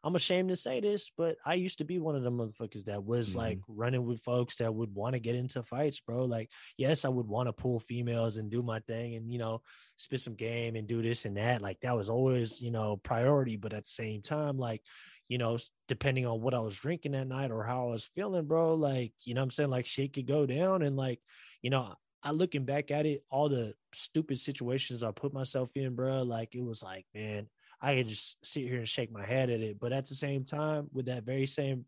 I'm 0.04 0.16
ashamed 0.16 0.48
to 0.48 0.56
say 0.56 0.80
this, 0.80 1.12
but 1.16 1.36
I 1.46 1.54
used 1.54 1.78
to 1.78 1.84
be 1.84 1.98
one 1.98 2.16
of 2.16 2.22
the 2.22 2.30
motherfuckers 2.30 2.84
that 2.86 3.04
was 3.04 3.30
mm-hmm. 3.30 3.38
like 3.38 3.58
running 3.68 4.04
with 4.04 4.20
folks 4.22 4.56
that 4.56 4.74
would 4.74 4.92
want 4.94 5.12
to 5.12 5.20
get 5.20 5.36
into 5.36 5.62
fights, 5.62 6.00
bro. 6.00 6.24
Like, 6.24 6.50
yes, 6.76 7.04
I 7.04 7.08
would 7.08 7.28
want 7.28 7.48
to 7.48 7.52
pull 7.52 7.78
females 7.78 8.36
and 8.36 8.50
do 8.50 8.62
my 8.62 8.80
thing 8.80 9.14
and, 9.14 9.30
you 9.30 9.38
know, 9.38 9.62
spit 9.96 10.20
some 10.20 10.34
game 10.34 10.74
and 10.74 10.88
do 10.88 11.02
this 11.02 11.24
and 11.24 11.36
that. 11.36 11.62
Like, 11.62 11.78
that 11.82 11.96
was 11.96 12.10
always, 12.10 12.60
you 12.60 12.72
know, 12.72 12.96
priority. 12.96 13.56
But 13.56 13.72
at 13.72 13.84
the 13.84 13.90
same 13.90 14.22
time, 14.22 14.58
like, 14.58 14.82
you 15.28 15.38
know, 15.38 15.56
depending 15.86 16.26
on 16.26 16.40
what 16.40 16.54
I 16.54 16.58
was 16.58 16.74
drinking 16.74 17.12
that 17.12 17.28
night 17.28 17.52
or 17.52 17.62
how 17.62 17.86
I 17.86 17.90
was 17.92 18.04
feeling, 18.04 18.46
bro, 18.46 18.74
like, 18.74 19.12
you 19.22 19.34
know 19.34 19.42
I'm 19.42 19.50
saying? 19.50 19.70
Like, 19.70 19.86
shit 19.86 20.12
could 20.14 20.26
go 20.26 20.46
down. 20.46 20.82
And, 20.82 20.96
like, 20.96 21.20
you 21.62 21.70
know, 21.70 21.94
I 22.24 22.32
looking 22.32 22.64
back 22.64 22.90
at 22.90 23.06
it, 23.06 23.24
all 23.30 23.48
the 23.48 23.74
stupid 23.94 24.38
situations 24.38 25.02
I 25.02 25.10
put 25.12 25.32
myself 25.32 25.70
in, 25.76 25.94
bro, 25.94 26.22
like, 26.22 26.54
it 26.54 26.64
was 26.64 26.82
like, 26.82 27.06
man, 27.14 27.48
I 27.82 27.96
can 27.96 28.06
just 28.06 28.44
sit 28.46 28.62
here 28.62 28.78
and 28.78 28.88
shake 28.88 29.12
my 29.12 29.26
head 29.26 29.50
at 29.50 29.60
it. 29.60 29.80
But 29.80 29.92
at 29.92 30.06
the 30.06 30.14
same 30.14 30.44
time, 30.44 30.88
with 30.92 31.06
that 31.06 31.24
very 31.24 31.46
same, 31.46 31.84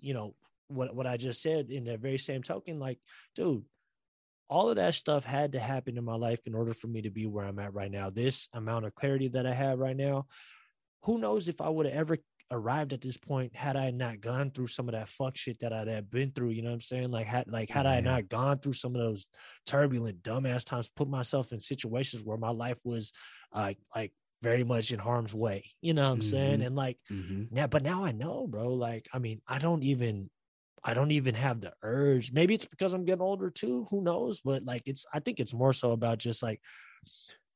you 0.00 0.12
know, 0.12 0.34
what 0.68 0.94
what 0.94 1.06
I 1.06 1.16
just 1.16 1.40
said 1.40 1.70
in 1.70 1.84
that 1.84 2.00
very 2.00 2.18
same 2.18 2.42
token, 2.42 2.80
like, 2.80 2.98
dude, 3.36 3.64
all 4.48 4.68
of 4.68 4.76
that 4.76 4.94
stuff 4.94 5.24
had 5.24 5.52
to 5.52 5.60
happen 5.60 5.96
in 5.96 6.04
my 6.04 6.16
life 6.16 6.40
in 6.46 6.54
order 6.54 6.74
for 6.74 6.88
me 6.88 7.02
to 7.02 7.10
be 7.10 7.26
where 7.26 7.44
I'm 7.44 7.60
at 7.60 7.74
right 7.74 7.90
now. 7.90 8.10
This 8.10 8.48
amount 8.52 8.86
of 8.86 8.94
clarity 8.94 9.28
that 9.28 9.46
I 9.46 9.54
have 9.54 9.78
right 9.78 9.96
now, 9.96 10.26
who 11.04 11.18
knows 11.18 11.48
if 11.48 11.60
I 11.60 11.68
would 11.68 11.86
have 11.86 11.94
ever 11.94 12.18
arrived 12.50 12.92
at 12.92 13.00
this 13.00 13.16
point 13.16 13.54
had 13.56 13.76
I 13.76 13.90
not 13.90 14.20
gone 14.20 14.50
through 14.50 14.68
some 14.68 14.88
of 14.88 14.92
that 14.92 15.08
fuck 15.08 15.36
shit 15.36 15.58
that 15.60 15.72
I'd 15.72 15.88
have 15.88 16.10
been 16.10 16.30
through. 16.30 16.50
You 16.50 16.62
know 16.62 16.68
what 16.68 16.74
I'm 16.74 16.80
saying? 16.80 17.10
Like 17.10 17.26
had 17.26 17.48
like 17.48 17.70
had 17.70 17.86
yeah. 17.86 17.92
I 17.92 18.00
not 18.00 18.28
gone 18.28 18.58
through 18.58 18.74
some 18.74 18.94
of 18.94 19.00
those 19.00 19.26
turbulent, 19.66 20.22
dumbass 20.22 20.64
times, 20.64 20.88
put 20.94 21.08
myself 21.08 21.52
in 21.52 21.60
situations 21.60 22.22
where 22.24 22.38
my 22.38 22.50
life 22.50 22.78
was 22.84 23.12
uh, 23.52 23.72
like 23.94 24.12
very 24.46 24.62
much 24.62 24.92
in 24.92 25.00
harm's 25.00 25.34
way. 25.34 25.64
You 25.80 25.92
know 25.92 26.04
what 26.04 26.12
I'm 26.12 26.18
mm-hmm. 26.20 26.28
saying? 26.28 26.62
And 26.62 26.76
like 26.76 26.98
mm-hmm. 27.10 27.52
now, 27.52 27.66
but 27.66 27.82
now 27.82 28.04
I 28.04 28.12
know, 28.12 28.46
bro. 28.46 28.74
Like, 28.74 29.08
I 29.12 29.18
mean, 29.18 29.42
I 29.48 29.58
don't 29.58 29.82
even 29.82 30.30
I 30.84 30.94
don't 30.94 31.10
even 31.10 31.34
have 31.34 31.60
the 31.60 31.72
urge. 31.82 32.32
Maybe 32.32 32.54
it's 32.54 32.64
because 32.64 32.94
I'm 32.94 33.04
getting 33.04 33.22
older 33.22 33.50
too. 33.50 33.88
Who 33.90 34.02
knows? 34.02 34.40
But 34.40 34.64
like 34.64 34.82
it's 34.86 35.04
I 35.12 35.18
think 35.18 35.40
it's 35.40 35.52
more 35.52 35.72
so 35.72 35.90
about 35.90 36.18
just 36.18 36.44
like 36.44 36.60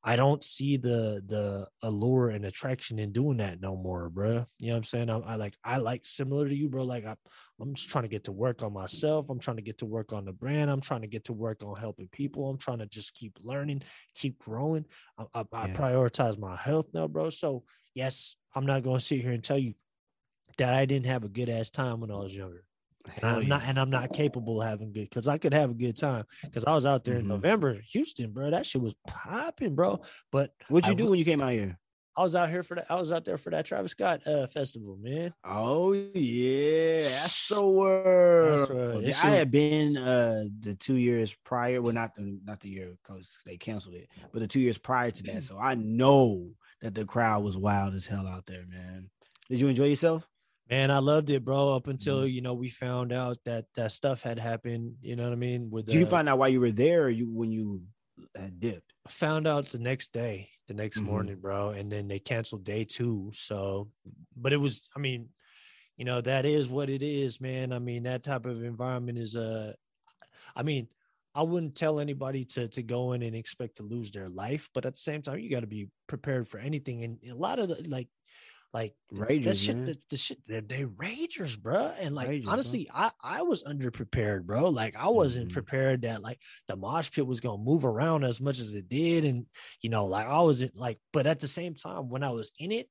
I 0.03 0.15
don't 0.15 0.43
see 0.43 0.77
the 0.77 1.21
the 1.27 1.67
allure 1.83 2.29
and 2.29 2.45
attraction 2.45 2.97
in 2.97 3.11
doing 3.11 3.37
that 3.37 3.61
no 3.61 3.75
more, 3.75 4.09
bro. 4.09 4.45
You 4.57 4.67
know 4.67 4.73
what 4.73 4.77
I'm 4.77 4.83
saying? 4.83 5.09
I, 5.11 5.19
I 5.19 5.35
like 5.35 5.55
I 5.63 5.77
like 5.77 6.05
similar 6.05 6.49
to 6.49 6.55
you, 6.55 6.69
bro. 6.69 6.83
Like 6.83 7.05
I, 7.05 7.15
I'm 7.59 7.75
just 7.75 7.89
trying 7.89 8.05
to 8.05 8.09
get 8.09 8.23
to 8.23 8.31
work 8.31 8.63
on 8.63 8.73
myself. 8.73 9.29
I'm 9.29 9.39
trying 9.39 9.57
to 9.57 9.63
get 9.63 9.77
to 9.79 9.85
work 9.85 10.11
on 10.11 10.25
the 10.25 10.31
brand. 10.31 10.71
I'm 10.71 10.81
trying 10.81 11.01
to 11.01 11.07
get 11.07 11.25
to 11.25 11.33
work 11.33 11.63
on 11.63 11.75
helping 11.75 12.07
people. 12.11 12.49
I'm 12.49 12.57
trying 12.57 12.79
to 12.79 12.87
just 12.87 13.13
keep 13.13 13.37
learning, 13.43 13.83
keep 14.15 14.39
growing. 14.39 14.85
I, 15.19 15.25
I, 15.35 15.39
yeah. 15.39 15.45
I 15.53 15.67
prioritize 15.67 16.39
my 16.39 16.55
health 16.55 16.87
now, 16.93 17.07
bro. 17.07 17.29
So 17.29 17.63
yes, 17.93 18.35
I'm 18.55 18.65
not 18.65 18.83
going 18.83 18.97
to 18.97 19.05
sit 19.05 19.21
here 19.21 19.31
and 19.31 19.43
tell 19.43 19.59
you 19.59 19.75
that 20.57 20.73
I 20.73 20.85
didn't 20.85 21.05
have 21.05 21.23
a 21.23 21.29
good 21.29 21.49
ass 21.49 21.69
time 21.69 22.01
when 22.01 22.11
I 22.11 22.15
was 22.15 22.35
younger. 22.35 22.63
And 23.17 23.25
I'm 23.25 23.41
yeah. 23.43 23.47
not 23.47 23.63
and 23.63 23.79
I'm 23.79 23.89
not 23.89 24.13
capable 24.13 24.61
of 24.61 24.67
having 24.67 24.91
good 24.91 25.09
because 25.09 25.27
I 25.27 25.37
could 25.37 25.53
have 25.53 25.71
a 25.71 25.75
good 25.75 25.97
time 25.97 26.25
because 26.43 26.65
I 26.65 26.73
was 26.73 26.85
out 26.85 27.03
there 27.03 27.15
mm-hmm. 27.15 27.23
in 27.23 27.27
November, 27.27 27.79
Houston, 27.91 28.31
bro. 28.31 28.51
That 28.51 28.65
shit 28.65 28.81
was 28.81 28.95
popping, 29.07 29.75
bro. 29.75 30.01
But 30.31 30.53
what'd 30.69 30.87
you 30.87 30.93
I, 30.93 30.95
do 30.95 31.09
when 31.09 31.19
you 31.19 31.25
came 31.25 31.41
out 31.41 31.51
here? 31.51 31.77
I 32.15 32.23
was 32.23 32.35
out 32.35 32.49
here 32.49 32.61
for 32.61 32.75
that. 32.75 32.87
I 32.89 32.95
was 32.95 33.11
out 33.11 33.23
there 33.23 33.37
for 33.37 33.51
that 33.51 33.65
Travis 33.65 33.91
Scott 33.91 34.25
uh, 34.27 34.45
festival, 34.47 34.97
man. 35.01 35.33
Oh 35.45 35.93
yeah, 35.93 37.03
that's 37.09 37.47
the 37.47 37.65
word. 37.65 38.59
That's 38.59 39.23
right. 39.23 39.25
I 39.25 39.35
had 39.35 39.49
been 39.49 39.97
uh 39.97 40.43
the 40.59 40.75
two 40.75 40.95
years 40.95 41.33
prior. 41.45 41.81
Well, 41.81 41.93
not 41.93 42.15
the 42.15 42.39
not 42.43 42.59
the 42.59 42.69
year 42.69 42.97
because 43.01 43.37
they 43.45 43.57
canceled 43.57 43.95
it, 43.95 44.09
but 44.33 44.41
the 44.41 44.47
two 44.47 44.59
years 44.59 44.77
prior 44.77 45.11
to 45.11 45.23
that. 45.23 45.43
So 45.43 45.57
I 45.57 45.75
know 45.75 46.51
that 46.81 46.95
the 46.95 47.05
crowd 47.05 47.43
was 47.43 47.57
wild 47.57 47.93
as 47.93 48.07
hell 48.07 48.27
out 48.27 48.45
there, 48.45 48.65
man. 48.67 49.09
Did 49.49 49.59
you 49.59 49.67
enjoy 49.67 49.85
yourself? 49.85 50.27
Man, 50.71 50.89
I 50.89 50.99
loved 50.99 51.29
it, 51.29 51.43
bro. 51.43 51.75
Up 51.75 51.87
until 51.87 52.19
mm-hmm. 52.19 52.33
you 52.33 52.41
know 52.41 52.53
we 52.53 52.69
found 52.69 53.11
out 53.11 53.37
that 53.43 53.65
that 53.75 53.91
stuff 53.91 54.23
had 54.23 54.39
happened. 54.39 54.95
You 55.01 55.17
know 55.17 55.25
what 55.25 55.33
I 55.33 55.35
mean? 55.35 55.69
With 55.69 55.87
did 55.87 55.95
you 55.95 56.05
find 56.05 56.29
out 56.29 56.39
why 56.39 56.47
you 56.47 56.61
were 56.61 56.71
there? 56.71 57.09
you 57.09 57.29
when 57.29 57.51
you 57.51 57.81
had 58.35 58.59
dipped? 58.61 58.93
I 59.05 59.11
found 59.11 59.47
out 59.47 59.65
the 59.65 59.79
next 59.79 60.13
day, 60.13 60.49
the 60.69 60.73
next 60.73 60.97
mm-hmm. 60.97 61.07
morning, 61.07 61.37
bro. 61.41 61.69
And 61.71 61.91
then 61.91 62.07
they 62.07 62.19
canceled 62.19 62.63
day 62.63 62.85
two. 62.85 63.31
So, 63.33 63.89
but 64.37 64.53
it 64.53 64.57
was, 64.57 64.87
I 64.95 64.99
mean, 64.99 65.29
you 65.97 66.05
know, 66.05 66.21
that 66.21 66.45
is 66.45 66.69
what 66.69 66.89
it 66.89 67.01
is, 67.01 67.41
man. 67.41 67.73
I 67.73 67.79
mean, 67.79 68.03
that 68.03 68.23
type 68.23 68.45
of 68.45 68.63
environment 68.63 69.17
is 69.17 69.35
a. 69.35 69.43
Uh, 69.43 69.73
I 70.55 70.63
mean, 70.63 70.87
I 71.35 71.43
wouldn't 71.43 71.75
tell 71.75 71.99
anybody 71.99 72.45
to 72.45 72.69
to 72.69 72.81
go 72.81 73.11
in 73.11 73.23
and 73.23 73.35
expect 73.35 73.77
to 73.77 73.83
lose 73.83 74.11
their 74.11 74.29
life, 74.29 74.69
but 74.73 74.85
at 74.85 74.93
the 74.93 74.99
same 74.99 75.21
time, 75.21 75.39
you 75.39 75.49
got 75.49 75.61
to 75.61 75.67
be 75.67 75.89
prepared 76.07 76.47
for 76.47 76.59
anything. 76.59 77.03
And 77.03 77.17
a 77.29 77.35
lot 77.35 77.59
of 77.59 77.67
the, 77.67 77.85
like 77.89 78.07
like 78.73 78.93
Ragers, 79.13 79.43
that 79.43 79.57
shit, 79.57 79.85
the, 79.85 79.97
the, 80.09 80.17
shit, 80.17 80.37
they're, 80.47 80.61
they 80.61 80.85
Ragers, 80.85 81.61
bro. 81.61 81.91
And 81.99 82.15
like 82.15 82.29
Ragers, 82.29 82.47
honestly, 82.47 82.89
bro. 82.91 83.09
I 83.23 83.39
I 83.39 83.41
was 83.41 83.63
underprepared, 83.63 84.43
bro. 84.43 84.69
Like 84.69 84.95
I 84.95 85.09
wasn't 85.09 85.47
mm-hmm. 85.47 85.53
prepared 85.53 86.03
that 86.03 86.21
like 86.21 86.39
the 86.67 86.77
mosh 86.77 87.11
pit 87.11 87.27
was 87.27 87.41
gonna 87.41 87.61
move 87.61 87.83
around 87.83 88.23
as 88.23 88.39
much 88.39 88.59
as 88.59 88.73
it 88.73 88.87
did, 88.87 89.25
and 89.25 89.45
you 89.81 89.89
know, 89.89 90.05
like 90.05 90.25
I 90.25 90.39
wasn't 90.41 90.75
like, 90.75 90.99
but 91.11 91.27
at 91.27 91.41
the 91.41 91.47
same 91.47 91.75
time, 91.75 92.09
when 92.09 92.23
I 92.23 92.29
was 92.29 92.51
in 92.59 92.71
it, 92.71 92.87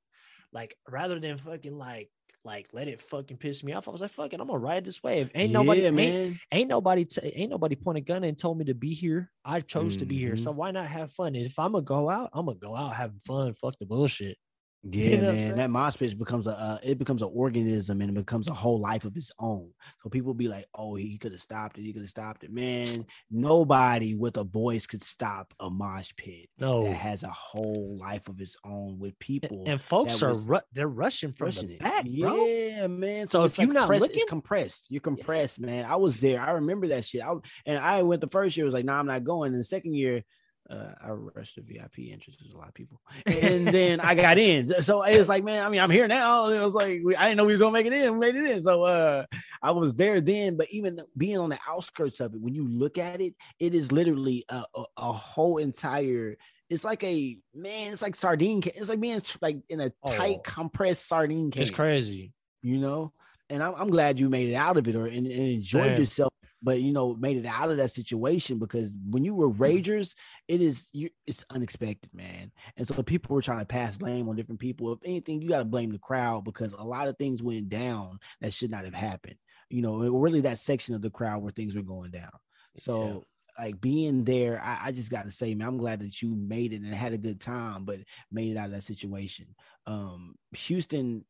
like 0.52 0.76
rather 0.86 1.18
than 1.18 1.38
fucking 1.38 1.76
like 1.76 2.10
like 2.44 2.68
let 2.72 2.88
it 2.88 3.02
fucking 3.02 3.38
piss 3.38 3.64
me 3.64 3.72
off. 3.72 3.88
I 3.88 3.90
was 3.90 4.02
like, 4.02 4.10
fuck 4.10 4.32
it, 4.32 4.40
I'm 4.40 4.48
gonna 4.48 4.58
ride 4.58 4.84
this 4.84 5.02
wave. 5.02 5.30
Ain't 5.34 5.52
nobody, 5.52 5.82
yeah, 5.82 5.90
man. 5.90 6.12
Ain't, 6.12 6.38
ain't 6.52 6.68
nobody, 6.68 7.04
t- 7.04 7.32
ain't 7.34 7.50
nobody 7.50 7.74
pointed 7.74 8.06
gun 8.06 8.24
and 8.24 8.36
told 8.36 8.58
me 8.58 8.66
to 8.66 8.74
be 8.74 8.92
here. 8.92 9.30
I 9.44 9.60
chose 9.60 9.92
mm-hmm. 9.92 10.00
to 10.00 10.06
be 10.06 10.18
here, 10.18 10.36
so 10.36 10.50
mm-hmm. 10.50 10.58
why 10.58 10.70
not 10.70 10.86
have 10.86 11.12
fun? 11.12 11.34
If 11.34 11.58
I'm 11.58 11.72
gonna 11.72 11.84
go 11.84 12.10
out, 12.10 12.30
I'm 12.32 12.46
gonna 12.46 12.58
go 12.58 12.76
out 12.76 12.94
having 12.94 13.20
fun. 13.26 13.54
Fuck 13.54 13.78
the 13.78 13.86
bullshit. 13.86 14.36
Yeah, 14.82 15.04
you 15.04 15.20
know 15.20 15.32
man, 15.32 15.56
that 15.56 15.70
mosh 15.70 15.96
pit 15.98 16.18
becomes 16.18 16.46
a 16.46 16.58
uh, 16.58 16.78
it 16.82 16.98
becomes 16.98 17.20
an 17.20 17.30
organism 17.34 18.00
and 18.00 18.10
it 18.10 18.14
becomes 18.14 18.48
a 18.48 18.54
whole 18.54 18.80
life 18.80 19.04
of 19.04 19.14
its 19.14 19.30
own. 19.38 19.70
So 20.02 20.08
people 20.08 20.32
be 20.32 20.48
like, 20.48 20.64
"Oh, 20.74 20.94
he 20.94 21.18
could 21.18 21.32
have 21.32 21.40
stopped 21.42 21.76
it. 21.76 21.82
He 21.82 21.92
could 21.92 22.00
have 22.00 22.08
stopped 22.10 22.44
it." 22.44 22.50
Man, 22.50 23.04
nobody 23.30 24.14
with 24.14 24.38
a 24.38 24.44
voice 24.44 24.86
could 24.86 25.02
stop 25.02 25.52
a 25.60 25.68
mosh 25.68 26.12
pit. 26.16 26.48
No, 26.58 26.84
that 26.84 26.94
has 26.94 27.24
a 27.24 27.28
whole 27.28 27.98
life 28.00 28.28
of 28.28 28.40
its 28.40 28.56
own 28.64 28.98
with 28.98 29.18
people. 29.18 29.64
And, 29.66 29.78
folks 29.78 30.22
are 30.22 30.32
ru- 30.34 30.60
they're 30.72 30.88
rushing 30.88 31.32
from 31.32 31.48
rushing 31.48 31.68
the 31.68 31.76
back, 31.76 32.06
bro. 32.06 32.46
Yeah, 32.46 32.86
man. 32.86 33.28
So, 33.28 33.40
so 33.40 33.44
if 33.44 33.58
like 33.58 33.66
you're 33.66 33.74
not 33.74 33.90
looking, 33.90 34.16
it's 34.16 34.30
compressed. 34.30 34.86
You're 34.88 35.02
compressed, 35.02 35.58
yeah. 35.58 35.66
man. 35.66 35.84
I 35.84 35.96
was 35.96 36.20
there. 36.20 36.40
I 36.40 36.52
remember 36.52 36.88
that 36.88 37.04
shit. 37.04 37.22
I, 37.22 37.34
and 37.66 37.78
I 37.78 38.02
went 38.02 38.22
the 38.22 38.28
first 38.28 38.56
year. 38.56 38.64
Was 38.64 38.72
like, 38.72 38.86
"Nah, 38.86 38.98
I'm 38.98 39.06
not 39.06 39.24
going." 39.24 39.52
And 39.52 39.60
the 39.60 39.64
second 39.64 39.92
year 39.92 40.24
uh, 40.70 40.94
I 41.02 41.10
rushed 41.10 41.56
the 41.56 41.62
VIP 41.62 42.10
entrance. 42.12 42.38
There's 42.38 42.52
a 42.52 42.58
lot 42.58 42.68
of 42.68 42.74
people, 42.74 43.00
and 43.26 43.66
then 43.68 44.00
I 44.00 44.14
got 44.14 44.38
in. 44.38 44.68
So 44.82 45.02
it's 45.02 45.28
like, 45.28 45.42
man, 45.44 45.66
I 45.66 45.68
mean, 45.68 45.80
I'm 45.80 45.90
here 45.90 46.06
now. 46.08 46.46
And 46.46 46.54
it 46.54 46.64
was 46.64 46.74
like 46.74 47.02
I 47.18 47.24
didn't 47.24 47.36
know 47.38 47.44
we 47.44 47.52
was 47.52 47.60
gonna 47.60 47.72
make 47.72 47.86
it 47.86 47.92
in. 47.92 48.12
We 48.14 48.18
made 48.18 48.36
it 48.36 48.50
in. 48.50 48.60
So 48.60 48.84
uh, 48.84 49.24
I 49.62 49.72
was 49.72 49.94
there 49.94 50.20
then. 50.20 50.56
But 50.56 50.70
even 50.70 51.00
being 51.16 51.38
on 51.38 51.50
the 51.50 51.58
outskirts 51.68 52.20
of 52.20 52.34
it, 52.34 52.40
when 52.40 52.54
you 52.54 52.66
look 52.68 52.98
at 52.98 53.20
it, 53.20 53.34
it 53.58 53.74
is 53.74 53.90
literally 53.90 54.44
a, 54.48 54.62
a, 54.74 54.84
a 54.96 55.12
whole 55.12 55.58
entire 55.58 56.36
it's 56.70 56.84
like 56.84 57.02
a 57.02 57.36
man. 57.52 57.92
It's 57.92 58.00
like 58.00 58.14
sardine. 58.14 58.62
Can. 58.62 58.72
It's 58.76 58.88
like 58.88 59.00
being 59.00 59.20
like 59.42 59.58
in 59.68 59.80
a 59.80 59.90
tight 60.06 60.36
Oh. 60.38 60.42
compressed 60.44 61.08
sardine 61.08 61.50
can. 61.50 61.62
It's 61.62 61.70
crazy. 61.70 62.32
You 62.62 62.78
know, 62.78 63.12
and 63.50 63.62
I'm, 63.62 63.74
I'm 63.76 63.90
glad 63.90 64.18
you 64.18 64.30
made 64.30 64.48
it 64.48 64.54
out 64.54 64.76
of 64.76 64.88
it 64.88 64.94
or 64.94 65.06
and, 65.06 65.26
and 65.26 65.26
enjoyed 65.26 65.98
yourself. 65.98 66.32
But 66.62 66.80
you 66.80 66.92
know, 66.92 67.14
made 67.14 67.38
it 67.38 67.46
out 67.46 67.70
of 67.70 67.78
that 67.78 67.90
situation 67.90 68.58
because 68.58 68.94
when 69.08 69.24
you 69.24 69.34
were 69.34 69.50
ragers, 69.50 70.14
it 70.46 70.60
is 70.60 70.90
you. 70.92 71.08
It's 71.26 71.44
unexpected, 71.50 72.10
man. 72.12 72.52
And 72.76 72.86
so 72.86 73.02
people 73.02 73.34
were 73.34 73.42
trying 73.42 73.60
to 73.60 73.66
pass 73.66 73.96
blame 73.96 74.28
on 74.28 74.36
different 74.36 74.60
people. 74.60 74.92
If 74.92 74.98
anything, 75.04 75.40
you 75.40 75.48
got 75.48 75.60
to 75.60 75.64
blame 75.64 75.90
the 75.90 75.98
crowd 75.98 76.44
because 76.44 76.74
a 76.74 76.84
lot 76.84 77.08
of 77.08 77.16
things 77.16 77.42
went 77.42 77.70
down 77.70 78.18
that 78.40 78.52
should 78.52 78.70
not 78.70 78.84
have 78.84 78.94
happened. 78.94 79.36
You 79.70 79.82
know, 79.82 79.96
really 79.96 80.42
that 80.42 80.58
section 80.58 80.94
of 80.94 81.00
the 81.00 81.10
crowd 81.10 81.42
where 81.42 81.52
things 81.52 81.74
were 81.74 81.82
going 81.82 82.10
down. 82.10 82.30
So 82.76 83.24
like 83.58 83.80
being 83.80 84.24
there, 84.24 84.60
I, 84.62 84.88
I 84.88 84.92
just 84.92 85.10
got 85.10 85.24
to 85.24 85.30
say, 85.30 85.54
man, 85.54 85.68
I'm 85.68 85.78
glad 85.78 86.00
that 86.00 86.22
you 86.22 86.34
made 86.34 86.72
it 86.72 86.82
and 86.82 86.94
had 86.94 87.12
a 87.12 87.18
good 87.18 87.40
time, 87.40 87.84
but 87.84 88.00
made 88.30 88.52
it 88.52 88.56
out 88.56 88.66
of 88.66 88.72
that 88.72 88.84
situation. 88.84 89.46
Um, 89.86 90.34
Houston, 90.52 91.24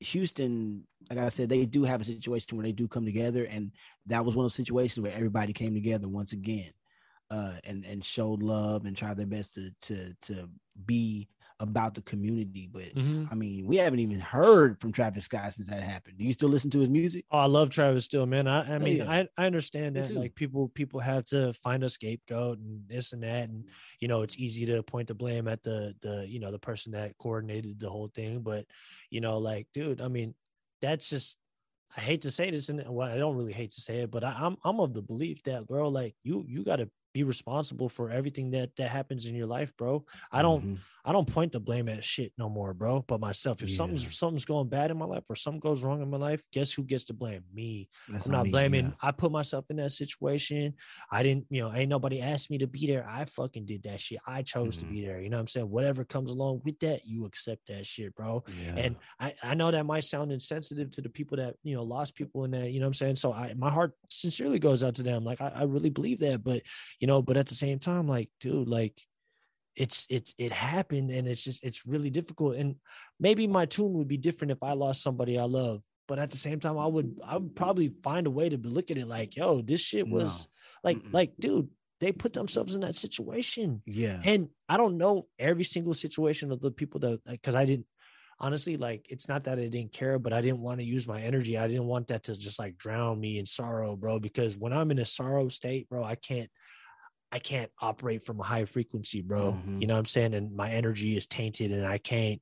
Houston, 0.00 0.84
like 1.10 1.18
I 1.18 1.28
said, 1.28 1.48
they 1.48 1.66
do 1.66 1.84
have 1.84 2.00
a 2.00 2.04
situation 2.04 2.56
where 2.56 2.64
they 2.64 2.72
do 2.72 2.88
come 2.88 3.04
together, 3.04 3.44
and 3.44 3.72
that 4.06 4.24
was 4.24 4.34
one 4.34 4.44
of 4.44 4.50
those 4.50 4.56
situations 4.56 5.02
where 5.02 5.14
everybody 5.14 5.52
came 5.52 5.74
together 5.74 6.08
once 6.08 6.32
again, 6.32 6.70
uh, 7.30 7.54
and 7.64 7.84
and 7.84 8.04
showed 8.04 8.42
love 8.42 8.84
and 8.84 8.96
tried 8.96 9.16
their 9.16 9.26
best 9.26 9.54
to 9.54 9.70
to 9.82 10.14
to 10.22 10.48
be 10.84 11.28
about 11.60 11.94
the 11.94 12.02
community. 12.02 12.68
But 12.70 12.94
Mhm. 12.94 13.28
I 13.30 13.34
mean, 13.34 13.66
we 13.66 13.76
haven't 13.76 14.00
even 14.00 14.18
heard 14.18 14.80
from 14.80 14.90
Travis 14.92 15.24
Scott 15.26 15.52
since 15.54 15.68
that 15.68 15.82
happened. 15.82 16.18
Do 16.18 16.24
you 16.24 16.32
still 16.32 16.48
listen 16.48 16.70
to 16.70 16.80
his 16.80 16.90
music? 16.90 17.24
Oh, 17.30 17.38
I 17.38 17.46
love 17.46 17.70
Travis 17.70 18.04
still, 18.04 18.26
man. 18.26 18.46
I, 18.48 18.74
I 18.74 18.78
mean, 18.78 18.98
yeah. 18.98 19.10
I, 19.10 19.28
I 19.38 19.46
understand 19.46 19.94
Me 19.94 20.00
that 20.00 20.08
too. 20.08 20.14
like 20.14 20.34
people 20.34 20.68
people 20.68 21.00
have 21.00 21.24
to 21.26 21.52
find 21.62 21.84
a 21.84 21.90
scapegoat 21.90 22.58
and 22.58 22.88
this 22.88 23.12
and 23.12 23.22
that, 23.22 23.48
and 23.48 23.64
you 24.00 24.08
know 24.08 24.22
it's 24.22 24.36
easy 24.38 24.66
to 24.66 24.82
point 24.82 25.08
the 25.08 25.14
blame 25.14 25.46
at 25.46 25.62
the 25.62 25.94
the 26.02 26.26
you 26.28 26.40
know 26.40 26.50
the 26.50 26.58
person 26.58 26.92
that 26.92 27.16
coordinated 27.18 27.78
the 27.78 27.88
whole 27.90 28.08
thing, 28.14 28.40
but 28.40 28.66
you 29.10 29.20
know 29.20 29.38
like 29.38 29.68
dude, 29.72 30.00
I 30.00 30.08
mean 30.08 30.34
that's 30.80 31.08
just 31.08 31.36
I 31.96 32.00
hate 32.00 32.22
to 32.22 32.30
say 32.32 32.50
this, 32.50 32.68
and 32.68 32.84
well, 32.88 33.08
I 33.08 33.16
don't 33.16 33.36
really 33.36 33.52
hate 33.52 33.70
to 33.72 33.80
say 33.80 33.98
it, 34.00 34.10
but 34.10 34.24
I, 34.24 34.32
I'm 34.36 34.56
I'm 34.64 34.80
of 34.80 34.92
the 34.92 35.02
belief 35.02 35.42
that 35.44 35.68
bro, 35.68 35.88
like 35.88 36.16
you 36.24 36.44
you 36.48 36.64
got 36.64 36.76
to 36.76 36.90
be 37.14 37.22
responsible 37.22 37.88
for 37.88 38.10
everything 38.10 38.50
that 38.50 38.74
that 38.76 38.90
happens 38.90 39.24
in 39.24 39.34
your 39.34 39.46
life, 39.46 39.74
bro. 39.78 40.04
I 40.30 40.42
don't 40.42 40.64
Mhm. 40.64 40.78
I 41.06 41.12
don't 41.12 41.28
point 41.28 41.52
the 41.52 41.60
blame 41.60 41.86
at 41.90 42.02
shit 42.02 42.32
no 42.38 42.48
more, 42.48 42.72
bro, 42.72 43.02
but 43.06 43.20
myself. 43.20 43.62
If 43.62 43.68
Yeah. 43.68 43.76
something's 43.76 44.16
something's 44.18 44.46
going 44.46 44.68
bad 44.70 44.90
in 44.90 44.96
my 44.96 45.04
life 45.04 45.24
or 45.28 45.36
something 45.36 45.60
goes 45.60 45.82
wrong 45.84 46.00
in 46.02 46.08
my 46.08 46.16
life, 46.16 46.42
guess 46.50 46.72
who 46.72 46.82
gets 46.82 47.04
to 47.04 47.12
blame? 47.14 47.44
Me. 47.52 47.88
That's 48.08 48.24
I'm 48.26 48.32
not 48.32 48.44
me, 48.44 48.50
blaming. 48.50 48.86
yeah. 48.86 48.92
I 49.02 49.10
put 49.12 49.30
myself 49.30 49.66
in 49.70 49.76
that 49.76 49.92
situation. 49.92 50.74
I 51.10 51.22
didn't, 51.22 51.44
you 51.50 51.60
know, 51.60 51.72
ain't 51.72 51.90
nobody 51.90 52.20
asked 52.22 52.50
me 52.50 52.56
to 52.58 52.66
be 52.66 52.86
there. 52.86 53.06
I 53.06 53.26
fucking 53.26 53.66
did 53.66 53.82
that 53.84 54.00
shit. 54.00 54.18
I 54.26 54.42
chose 54.42 54.78
to 54.78 54.86
Mhm. 54.86 54.90
be 54.90 55.00
there. 55.04 55.20
You 55.20 55.28
know 55.28 55.36
what 55.36 55.42
I'm 55.42 55.46
saying? 55.48 55.70
Whatever 55.70 56.04
comes 56.06 56.30
along 56.30 56.62
with 56.64 56.78
that, 56.80 57.06
you 57.06 57.26
accept 57.26 57.66
that 57.68 57.86
shit, 57.86 58.14
bro. 58.14 58.42
Yeah. 58.62 58.74
And 58.76 58.96
I, 59.20 59.34
I 59.42 59.54
know 59.54 59.70
that 59.70 59.84
might 59.86 60.04
sound 60.04 60.32
insensitive 60.32 60.90
to 60.92 61.02
the 61.02 61.10
people 61.10 61.36
that, 61.36 61.56
you 61.62 61.76
know, 61.76 61.82
lost 61.84 62.14
people 62.16 62.44
in 62.44 62.50
that, 62.52 62.72
you 62.72 62.80
know 62.80 62.86
what 62.86 62.88
I'm 62.88 62.94
saying? 62.94 63.16
So 63.16 63.32
I 63.32 63.52
my 63.54 63.70
heart 63.70 63.92
sincerely 64.08 64.58
goes 64.58 64.82
out 64.82 64.94
to 64.96 65.02
them. 65.02 65.22
Like 65.22 65.40
I, 65.42 65.48
I 65.48 65.62
really 65.64 65.90
believe 65.90 66.18
that. 66.20 66.42
But, 66.42 66.62
you 67.04 67.06
know, 67.06 67.20
but 67.20 67.36
at 67.36 67.48
the 67.48 67.54
same 67.54 67.78
time, 67.78 68.08
like, 68.08 68.30
dude, 68.40 68.66
like 68.66 68.98
it's 69.76 70.06
it's 70.08 70.34
it 70.38 70.52
happened 70.52 71.10
and 71.10 71.28
it's 71.28 71.44
just 71.44 71.62
it's 71.62 71.84
really 71.84 72.08
difficult. 72.08 72.56
And 72.56 72.76
maybe 73.20 73.46
my 73.46 73.66
tune 73.66 73.92
would 73.92 74.08
be 74.08 74.16
different 74.16 74.52
if 74.52 74.62
I 74.62 74.72
lost 74.72 75.02
somebody 75.02 75.38
I 75.38 75.42
love. 75.44 75.82
But 76.08 76.18
at 76.18 76.30
the 76.30 76.38
same 76.38 76.60
time, 76.60 76.78
I 76.78 76.86
would 76.86 77.20
I 77.22 77.36
would 77.36 77.54
probably 77.54 77.92
find 78.02 78.26
a 78.26 78.30
way 78.30 78.48
to 78.48 78.56
look 78.56 78.90
at 78.90 78.96
it 78.96 79.06
like, 79.06 79.36
yo, 79.36 79.60
this 79.60 79.82
shit 79.82 80.08
No. 80.08 80.14
was 80.16 80.48
like 80.82 80.96
Mm-mm. 80.96 81.12
like, 81.12 81.32
dude, 81.38 81.68
they 82.00 82.10
put 82.10 82.32
themselves 82.32 82.74
in 82.74 82.80
that 82.80 82.96
situation. 82.96 83.82
yeah. 83.84 84.20
And 84.24 84.48
I 84.70 84.78
don't 84.78 84.96
know 84.96 85.26
every 85.38 85.64
single 85.64 85.92
situation 85.92 86.52
of 86.52 86.62
the 86.62 86.70
people 86.70 87.00
that 87.00 87.20
because 87.26 87.54
I 87.54 87.66
didn't 87.66 87.84
honestly 88.40 88.76
like 88.78 89.04
it's 89.10 89.28
not 89.28 89.44
that 89.44 89.58
I 89.58 89.66
didn't 89.68 89.92
care, 89.92 90.18
but 90.18 90.32
I 90.32 90.40
didn't 90.40 90.60
want 90.60 90.80
to 90.80 90.86
use 90.86 91.06
my 91.06 91.20
energy. 91.20 91.58
I 91.58 91.68
didn't 91.68 91.84
want 91.94 92.06
that 92.08 92.22
to 92.24 92.34
just 92.34 92.58
like 92.58 92.78
drown 92.78 93.20
me 93.20 93.38
in 93.38 93.44
sorrow, 93.44 93.94
bro. 93.94 94.18
Because 94.20 94.56
when 94.56 94.72
I'm 94.72 94.90
in 94.90 95.00
a 95.00 95.04
sorrow 95.06 95.50
state, 95.50 95.86
bro, 95.90 96.02
I 96.02 96.14
can't 96.14 96.48
I 97.34 97.40
can't 97.40 97.70
operate 97.82 98.24
from 98.24 98.38
a 98.38 98.44
high 98.44 98.64
frequency, 98.64 99.20
bro. 99.20 99.52
Mhm. 99.52 99.80
You 99.80 99.88
know 99.88 99.94
what 99.94 99.98
I'm 99.98 100.06
saying? 100.06 100.34
And 100.34 100.54
my 100.54 100.70
energy 100.70 101.16
is 101.16 101.26
tainted 101.26 101.72
and 101.72 101.84
I 101.84 101.98
can't 101.98 102.40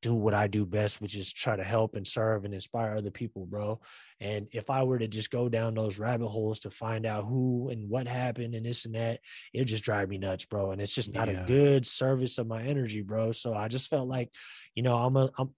do 0.00 0.14
what 0.14 0.32
I 0.32 0.46
do 0.46 0.64
best, 0.64 1.00
which 1.00 1.16
is 1.16 1.32
try 1.32 1.56
to 1.56 1.64
help 1.64 1.96
and 1.96 2.06
serve 2.06 2.44
and 2.44 2.54
inspire 2.54 2.96
other 2.96 3.10
people, 3.10 3.46
bro. 3.46 3.80
And 4.20 4.46
if 4.52 4.70
I 4.70 4.84
were 4.84 5.00
to 5.00 5.08
just 5.08 5.32
go 5.32 5.48
down 5.48 5.74
those 5.74 5.98
rabbit 5.98 6.28
holes 6.28 6.60
to 6.60 6.70
find 6.70 7.04
out 7.04 7.24
who 7.24 7.68
and 7.70 7.90
what 7.90 8.06
happened 8.06 8.54
and 8.54 8.64
this 8.64 8.84
and 8.84 8.94
that, 8.94 9.18
it 9.52 9.64
just 9.64 9.82
drive 9.82 10.08
me 10.08 10.18
nuts, 10.18 10.46
bro. 10.46 10.70
And 10.70 10.80
it's 10.80 10.94
just 10.94 11.12
not 11.12 11.26
Yeah. 11.26 11.42
a 11.42 11.46
good 11.48 11.84
service 11.84 12.38
of 12.38 12.46
my 12.46 12.62
energy, 12.62 13.02
bro. 13.02 13.32
So 13.32 13.54
I 13.54 13.66
just 13.66 13.90
felt 13.90 14.06
like, 14.06 14.32
you 14.76 14.84
know, 14.84 14.96
I'm 14.96 15.16
a 15.16 15.32
I'm 15.36 15.52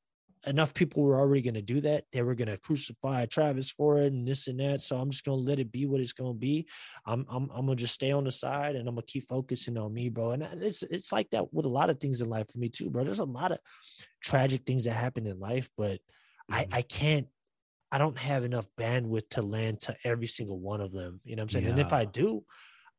enough 0.47 0.73
people 0.73 1.03
were 1.03 1.19
already 1.19 1.43
going 1.43 1.55
to 1.55 1.63
do 1.63 1.81
that. 1.83 2.05
They 2.13 2.23
were 2.23 2.35
going 2.35 2.49
to 2.49 2.57
crucify 2.57 3.27
Travis 3.27 3.71
for 3.71 3.99
it 3.99 4.13
and 4.13 4.27
this 4.27 4.49
and 4.49 4.59
that. 4.61 4.81
So 4.81 4.97
I'm 4.97 5.11
just 5.11 5.25
going 5.25 5.39
to 5.39 5.45
let 5.45 5.59
it 5.59 5.71
be 5.71 5.87
what 5.87 6.01
it's 6.01 6.13
going 6.13 6.33
to 6.33 6.39
be. 6.39 6.67
I'm, 7.05 7.27
I'm, 7.29 7.51
I'm 7.55 7.67
going 7.67 7.77
to 7.77 7.83
just 7.83 7.95
stay 7.95 8.11
on 8.13 8.25
the 8.25 8.31
side 8.31 8.77
and 8.77 8.89
I'm 8.89 8.95
going 8.95 9.07
to 9.07 9.13
keep 9.13 9.29
focusing 9.29 9.77
on 9.77 9.93
me, 9.93 10.09
bro. 10.09 10.33
And 10.33 10.43
it's, 10.43 10.83
it's 10.85 11.13
like 11.13 11.31
that 11.31 11.53
with 11.53 11.67
a 11.67 11.71
lot 11.71 11.91
of 11.91 12.01
things 12.01 12.21
in 12.21 12.29
life 12.29 12.47
for 12.51 12.59
me 12.59 12.69
too, 12.69 12.91
bro. 12.91 13.05
There's 13.05 13.19
a 13.19 13.25
lot 13.25 13.53
of 13.53 13.59
tragic 14.23 14.65
things 14.65 14.85
that 14.85 14.93
happen 14.93 15.27
in 15.27 15.39
life, 15.39 15.69
but 15.77 16.01
I, 16.51 16.65
Mhm. 16.65 16.69
I 16.73 16.83
can't, 16.83 17.27
I 17.93 17.99
don't 17.99 18.19
have 18.19 18.45
enough 18.45 18.69
bandwidth 18.79 19.29
to 19.31 19.43
land 19.43 19.81
to 19.81 19.97
every 20.05 20.27
single 20.29 20.59
one 20.59 20.81
of 20.81 20.93
them. 20.93 21.21
You 21.25 21.37
know 21.37 21.43
what 21.43 21.55
I'm 21.55 21.61
saying? 21.61 21.67
And 21.67 21.81
if 21.81 21.93
I 21.93 22.05
do, 22.05 22.45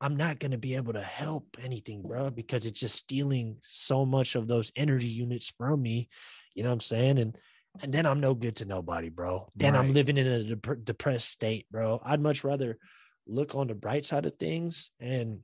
I'm 0.01 0.17
not 0.17 0.39
going 0.39 0.51
to 0.51 0.57
be 0.57 0.75
able 0.75 0.93
to 0.93 1.01
help 1.01 1.57
anything, 1.63 2.01
bro, 2.01 2.29
because 2.31 2.65
it's 2.65 2.79
just 2.79 2.95
stealing 2.95 3.57
so 3.61 4.05
much 4.05 4.35
of 4.35 4.47
those 4.47 4.71
energy 4.75 5.07
units 5.07 5.53
from 5.57 5.81
me. 5.81 6.09
You 6.53 6.63
know 6.63 6.69
what 6.69 6.75
I'm 6.75 6.81
saying? 6.81 7.17
And 7.19 7.37
and 7.81 7.93
then 7.93 8.05
I'm 8.05 8.19
no 8.19 8.33
good 8.33 8.57
to 8.57 8.65
nobody, 8.65 9.07
bro. 9.07 9.47
Then 9.55 9.77
I'm 9.77 9.93
living 9.93 10.17
in 10.17 10.27
a 10.27 10.43
dep- 10.55 10.83
depressed 10.83 11.29
state, 11.29 11.67
bro. 11.71 12.01
I'd 12.03 12.19
much 12.19 12.43
rather 12.43 12.77
look 13.25 13.55
on 13.55 13.67
the 13.67 13.75
bright 13.75 14.03
side 14.03 14.25
of 14.25 14.35
things 14.37 14.91
and 14.99 15.39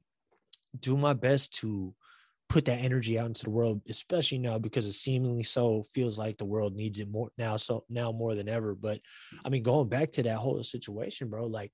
do 0.78 0.98
my 0.98 1.14
best 1.14 1.54
to 1.60 1.94
put 2.50 2.66
that 2.66 2.80
energy 2.80 3.20
out 3.20 3.28
into 3.28 3.44
the 3.44 3.50
world, 3.50 3.82
especially 3.90 4.38
now 4.40 4.58
because 4.58 4.86
it 4.86 4.94
seemingly 4.94 5.44
so 5.44 5.84
feels 5.94 6.18
like 6.18 6.38
the 6.38 6.46
world 6.46 6.76
needs 6.76 7.00
it 7.00 7.10
more 7.10 7.30
now, 7.38 7.58
so 7.58 7.84
now 7.90 8.12
more 8.12 8.36
than 8.36 8.50
ever. 8.50 8.76
But 8.76 9.00
I 9.44 9.50
mean, 9.50 9.64
going 9.64 9.90
back 9.90 10.14
to 10.14 10.24
that 10.24 10.38
whole 10.38 10.62
situation, 10.64 11.30
bro, 11.30 11.46
like 11.46 11.72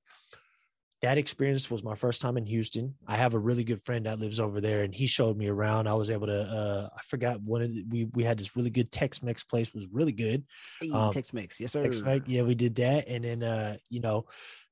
that 1.04 1.18
experience 1.18 1.70
was 1.70 1.84
my 1.84 1.96
first 1.96 2.22
time 2.22 2.38
in 2.38 2.46
Houston. 2.46 2.96
I 3.06 3.18
have 3.18 3.34
a 3.34 3.40
really 3.40 3.66
good 3.66 3.84
friend 3.84 4.06
that 4.06 4.20
lives 4.20 4.40
over 4.40 4.62
there, 4.62 4.84
and 4.84 4.96
he 4.96 5.06
showed 5.06 5.38
me 5.38 5.48
around. 5.48 5.88
I 5.88 5.94
was 5.96 6.10
able 6.10 6.28
to, 6.28 6.42
uh, 6.42 6.90
I 6.98 7.02
forgot 7.04 7.42
one 7.42 7.62
of 7.62 7.74
the, 7.74 7.84
we 7.84 8.06
we 8.06 8.24
had 8.24 8.40
this 8.40 8.56
really 8.56 8.70
good 8.70 8.90
Tex-Mex 8.90 9.44
place 9.44 9.74
was 9.74 9.86
really 9.92 10.14
good. 10.14 10.46
Hey, 10.80 10.92
um, 10.92 11.12
Tex-Mex, 11.12 11.60
yes 11.60 11.74
sir. 11.74 11.84
Tex-Mex, 11.84 12.26
yeah, 12.28 12.44
we 12.44 12.56
did 12.56 12.76
that, 12.76 13.10
and 13.10 13.26
then 13.26 13.44
uh, 13.44 13.76
you 13.90 14.00
know, 14.00 14.28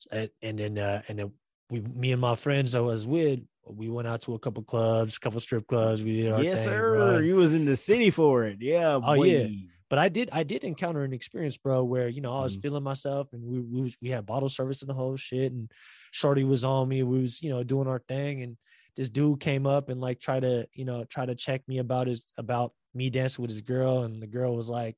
and, 0.09 0.29
then 0.41 0.77
uh, 0.77 1.01
and 1.09 1.19
then 1.19 1.31
we, 1.69 1.81
me 1.81 2.13
and 2.13 2.21
my 2.21 2.35
friends 2.35 2.75
I 2.75 2.79
was 2.79 3.05
with, 3.05 3.41
we 3.67 3.89
went 3.89 4.07
out 4.07 4.21
to 4.21 4.33
a 4.33 4.39
couple 4.39 4.63
clubs, 4.63 5.17
a 5.17 5.19
couple 5.19 5.41
strip 5.41 5.67
clubs. 5.67 6.01
We 6.01 6.21
did 6.21 6.31
our 6.31 6.41
yes 6.41 6.59
thing, 6.59 6.67
sir. 6.67 6.95
bro. 6.95 7.19
You 7.19 7.35
was 7.35 7.53
in 7.53 7.65
the 7.65 7.75
city 7.75 8.09
for 8.09 8.45
it. 8.45 8.57
Yeah. 8.61 8.99
Oh, 9.03 9.21
yeah. 9.23 9.47
But 9.91 9.99
I 9.99 10.09
did 10.09 10.29
I 10.31 10.43
did 10.43 10.63
encounter 10.63 11.03
an 11.03 11.13
experience, 11.13 11.57
bro, 11.57 11.83
where 11.83 12.07
you 12.07 12.21
know 12.21 12.33
I 12.33 12.43
was 12.43 12.57
Mhm. 12.57 12.61
feeling 12.61 12.83
myself, 12.83 13.33
and 13.33 13.43
we 13.43 13.59
we 13.59 13.81
was, 13.81 13.97
we 14.01 14.09
had 14.09 14.25
bottle 14.25 14.49
service 14.49 14.81
and 14.81 14.89
the 14.89 14.95
whole 14.95 15.17
shit, 15.17 15.51
and 15.51 15.69
Shorty 16.11 16.45
was 16.45 16.63
on 16.63 16.87
me. 16.89 17.03
We 17.03 17.21
was 17.21 17.43
you 17.43 17.49
know 17.51 17.63
doing 17.63 17.87
our 17.89 17.99
thing, 18.07 18.41
and 18.41 18.57
this 18.95 19.09
dude 19.09 19.41
came 19.41 19.67
up 19.67 19.89
and 19.89 20.01
like 20.01 20.19
try 20.21 20.39
to 20.39 20.67
you 20.73 20.85
know 20.85 21.03
try 21.03 21.25
to 21.25 21.35
check 21.35 21.67
me 21.67 21.79
about 21.79 22.07
his 22.07 22.31
about 22.37 22.73
me 22.93 23.09
dancing 23.09 23.43
with 23.43 23.51
his 23.51 23.61
girl, 23.61 24.03
and 24.03 24.21
the 24.21 24.27
girl 24.27 24.55
was 24.55 24.69
like, 24.69 24.95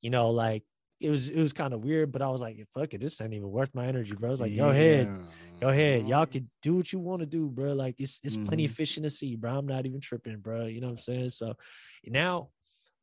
you 0.00 0.10
know, 0.10 0.30
like 0.30 0.62
it 1.00 1.10
was 1.10 1.28
it 1.28 1.38
was 1.40 1.52
kind 1.52 1.74
of 1.74 1.84
weird, 1.84 2.12
but 2.12 2.22
I 2.22 2.28
was 2.30 2.40
like, 2.40 2.64
fuck 2.72 2.94
it, 2.94 3.00
this 3.00 3.20
ain't 3.20 3.34
even 3.34 3.50
worth 3.50 3.74
my 3.74 3.86
energy, 3.86 4.14
bro. 4.14 4.28
I 4.28 4.32
was 4.32 4.40
like, 4.40 4.56
go 4.56 4.70
ahead, 4.70 5.08
go 5.60 5.68
ahead, 5.68 6.06
y'all 6.06 6.26
can 6.26 6.48
do 6.62 6.76
what 6.76 6.92
you 6.92 7.00
want 7.00 7.20
to 7.20 7.26
do, 7.26 7.48
bro. 7.48 7.72
Like 7.72 7.96
it's 7.98 8.20
it's 8.22 8.36
plenty 8.36 8.66
of 8.66 8.70
Mhm. 8.70 8.74
fish 8.74 8.96
in 8.98 9.02
the 9.02 9.10
sea, 9.10 9.36
bro. 9.36 9.58
I'm 9.58 9.66
not 9.66 9.86
even 9.86 10.00
tripping, 10.00 10.38
bro. 10.38 10.66
You 10.66 10.80
know 10.80 10.88
what 10.88 10.92
I'm 10.92 10.98
saying? 10.98 11.30
So 11.30 11.56
now 12.06 12.50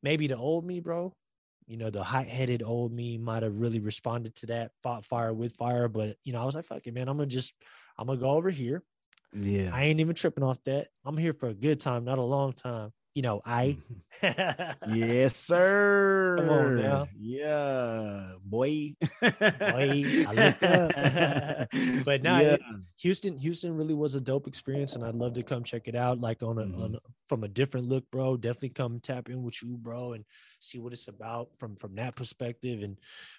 maybe 0.02 0.26
the 0.26 0.36
old 0.36 0.64
me, 0.64 0.80
bro. 0.80 1.14
You 1.66 1.76
know, 1.76 1.90
the 1.90 2.04
hot-headed 2.04 2.62
old 2.62 2.92
me 2.92 3.18
might 3.18 3.42
have 3.42 3.56
really 3.56 3.80
responded 3.80 4.34
to 4.36 4.46
that, 4.46 4.70
fought 4.82 5.04
fire 5.04 5.32
with 5.34 5.56
fire. 5.56 5.88
But 5.88 6.16
you 6.24 6.32
know, 6.32 6.40
I 6.40 6.44
was 6.44 6.54
like, 6.54 6.64
fuck 6.64 6.86
it, 6.86 6.94
man. 6.94 7.08
I'm 7.08 7.16
gonna 7.16 7.26
just 7.26 7.54
I'm 7.98 8.06
gonna 8.06 8.20
go 8.20 8.30
over 8.30 8.50
here. 8.50 8.82
Yeah. 9.32 9.70
I 9.72 9.84
ain't 9.84 10.00
even 10.00 10.14
tripping 10.14 10.44
off 10.44 10.62
that. 10.64 10.88
I'm 11.04 11.16
here 11.16 11.32
for 11.32 11.48
a 11.48 11.54
good 11.54 11.80
time, 11.80 12.04
not 12.04 12.18
a 12.18 12.22
long 12.22 12.52
time. 12.52 12.92
You 13.16 13.22
know, 13.22 13.40
I 13.46 13.78
yes, 14.88 15.34
sir. 15.36 16.76
now. 16.76 17.08
Yeah, 17.18 18.32
boy. 18.44 18.94
I 19.22 20.32
looked 20.36 20.62
up. 20.62 21.68
But 22.04 22.22
now 22.22 22.40
yeah. 22.40 22.56
Houston, 23.00 23.38
Houston 23.38 23.74
really 23.74 23.94
was 23.94 24.14
a 24.16 24.20
dope 24.20 24.46
experience, 24.46 24.94
and 24.96 25.04
I'd 25.04 25.14
love 25.14 25.32
to 25.34 25.42
come 25.42 25.64
check 25.64 25.88
it 25.88 25.96
out. 25.96 26.20
Like 26.20 26.42
on 26.42 26.58
a, 26.58 26.64
Mhm. 26.64 26.82
on 26.84 26.94
a 26.96 26.98
from 27.26 27.42
a 27.44 27.48
different 27.48 27.88
look, 27.88 28.04
bro. 28.10 28.36
Definitely 28.36 28.70
come 28.76 29.00
tap 29.00 29.30
in 29.30 29.42
with 29.42 29.62
you, 29.62 29.78
bro, 29.78 30.12
and 30.12 30.24
see 30.60 30.78
what 30.78 30.92
it's 30.92 31.08
about 31.08 31.48
from 31.58 31.74
from 31.76 31.94
that 31.96 32.16
perspective. 32.16 32.82
And 32.82 32.98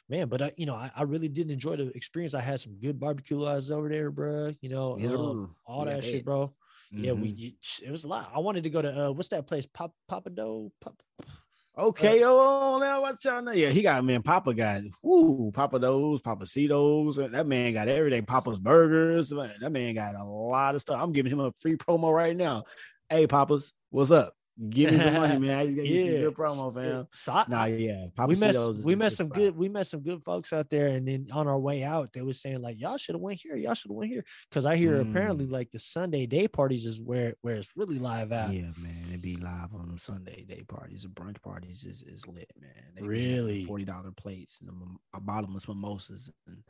man, 0.10 0.28
but 0.28 0.42
I, 0.42 0.52
you 0.58 0.66
know, 0.66 0.76
I, 0.76 0.90
I 0.96 1.04
really 1.04 1.30
did 1.30 1.52
enjoy 1.52 1.76
the 1.78 1.88
experience. 1.96 2.34
I 2.34 2.42
had 2.42 2.60
some 2.60 2.74
good 2.82 3.00
barbecue 3.00 3.38
lives 3.38 3.70
over 3.70 3.90
there, 3.90 4.10
bro. 4.10 4.54
You 4.60 4.70
know, 4.70 4.94
um, 4.94 5.56
all 5.68 5.86
Yeah, 5.86 5.92
that 5.92 5.98
I 5.98 6.02
shit, 6.02 6.26
bet. 6.26 6.50
Bro. 6.92 7.02
Yeah, 7.02 7.12
we 7.14 7.34
mm-hmm. 7.34 7.86
it 7.86 7.92
was 7.92 8.04
a 8.04 8.08
lot. 8.08 8.32
I 8.34 8.40
wanted 8.40 8.64
to 8.64 8.70
go 8.70 8.82
to 8.82 9.08
uh, 9.08 9.12
what's 9.12 9.30
that 9.30 9.48
place? 9.48 9.66
Pop 9.66 9.94
Pappadeaux. 10.10 10.72
Pop, 10.82 10.96
oh, 11.22 11.26
uh, 11.28 11.34
Okay, 11.80 12.24
oh, 12.26 12.80
now 12.80 13.02
what 13.02 13.24
y'all 13.24 13.40
know? 13.44 13.52
Yeah, 13.52 13.70
he 13.70 13.84
got 13.84 14.04
man, 14.04 14.24
Papa 14.24 14.56
got 14.56 14.82
whoo, 15.04 15.52
Papa 15.52 15.78
those, 15.78 16.22
Pappasitos. 16.22 17.24
Uh, 17.24 17.28
that 17.28 17.46
man 17.46 17.74
got 17.74 17.88
everything. 17.88 18.26
Pappas 18.26 18.58
burgers. 18.58 19.32
Uh, 19.32 19.48
that 19.62 19.72
man 19.72 19.94
got 19.94 20.16
a 20.16 20.24
lot 20.24 20.74
of 20.74 20.82
stuff. 20.82 21.00
I'm 21.00 21.12
giving 21.12 21.32
him 21.32 21.40
a 21.40 21.52
free 21.52 21.76
promo 21.76 22.12
right 22.12 22.36
now. 22.36 22.64
Hey, 23.10 23.28
Papas, 23.28 23.74
what's 23.92 24.10
up? 24.10 24.34
Give 24.70 24.92
me 24.92 24.98
some 24.98 25.14
money, 25.14 25.38
man. 25.48 25.60
I 25.60 25.66
just 25.66 25.78
got 25.78 25.86
you 25.86 26.02
some 26.02 26.12
yeah, 26.14 26.20
good 26.22 26.34
promo, 26.36 26.74
fam. 26.74 27.08
So 27.12 27.44
Nah, 27.48 27.66
yeah, 27.66 28.08
we 28.28 28.36
met 28.36 28.56
we 28.84 28.96
met 28.96 29.14
some 29.14 29.28
spot. 29.28 29.38
good 29.38 29.56
we 29.56 29.70
met 29.70 29.86
some 29.86 30.00
good 30.02 30.24
folks 30.24 30.52
out 30.52 30.68
there 30.72 30.88
and 30.88 31.08
then 31.08 31.28
on 31.32 31.48
our 31.48 31.60
way 31.60 31.84
out 31.84 32.12
they 32.12 32.24
was 32.24 32.42
saying 32.42 32.62
like 32.64 32.80
y'all 32.80 32.98
should 32.98 33.14
have 33.14 33.22
went 33.22 33.40
here 33.40 33.56
y'all 33.56 33.76
should 33.76 33.92
have 33.92 33.96
went 33.98 34.10
here 34.12 34.26
because 34.50 34.66
i 34.66 34.76
hear 34.76 35.00
apparently 35.00 35.46
Mm. 35.46 35.52
like 35.52 35.70
the 35.72 35.78
sunday 35.78 36.26
day 36.26 36.48
parties 36.48 36.86
is 36.88 37.00
where 37.00 37.36
where 37.42 37.56
it's 37.58 37.72
really 37.76 38.00
live 38.00 38.32
at 38.32 38.52
Yeah, 38.52 38.72
man, 38.82 39.10
it 39.14 39.22
be 39.22 39.36
live 39.36 39.76
on 39.76 39.88
them 39.90 39.98
Sunday 40.00 40.44
day 40.48 40.64
parties 40.68 41.06
or 41.06 41.10
brunch 41.10 41.40
parties 41.44 41.84
is, 41.84 42.02
is 42.02 42.26
lit, 42.28 42.52
man. 42.60 42.72
They 42.96 43.04
Really? 43.04 43.64
forty 43.66 43.86
dollar 43.86 44.12
plates 44.12 44.60
and 44.60 44.70
the 44.70 44.74
uh, 45.14 45.20
bottomless 45.20 45.68
mimosas, 45.68 46.32
and 46.48 46.64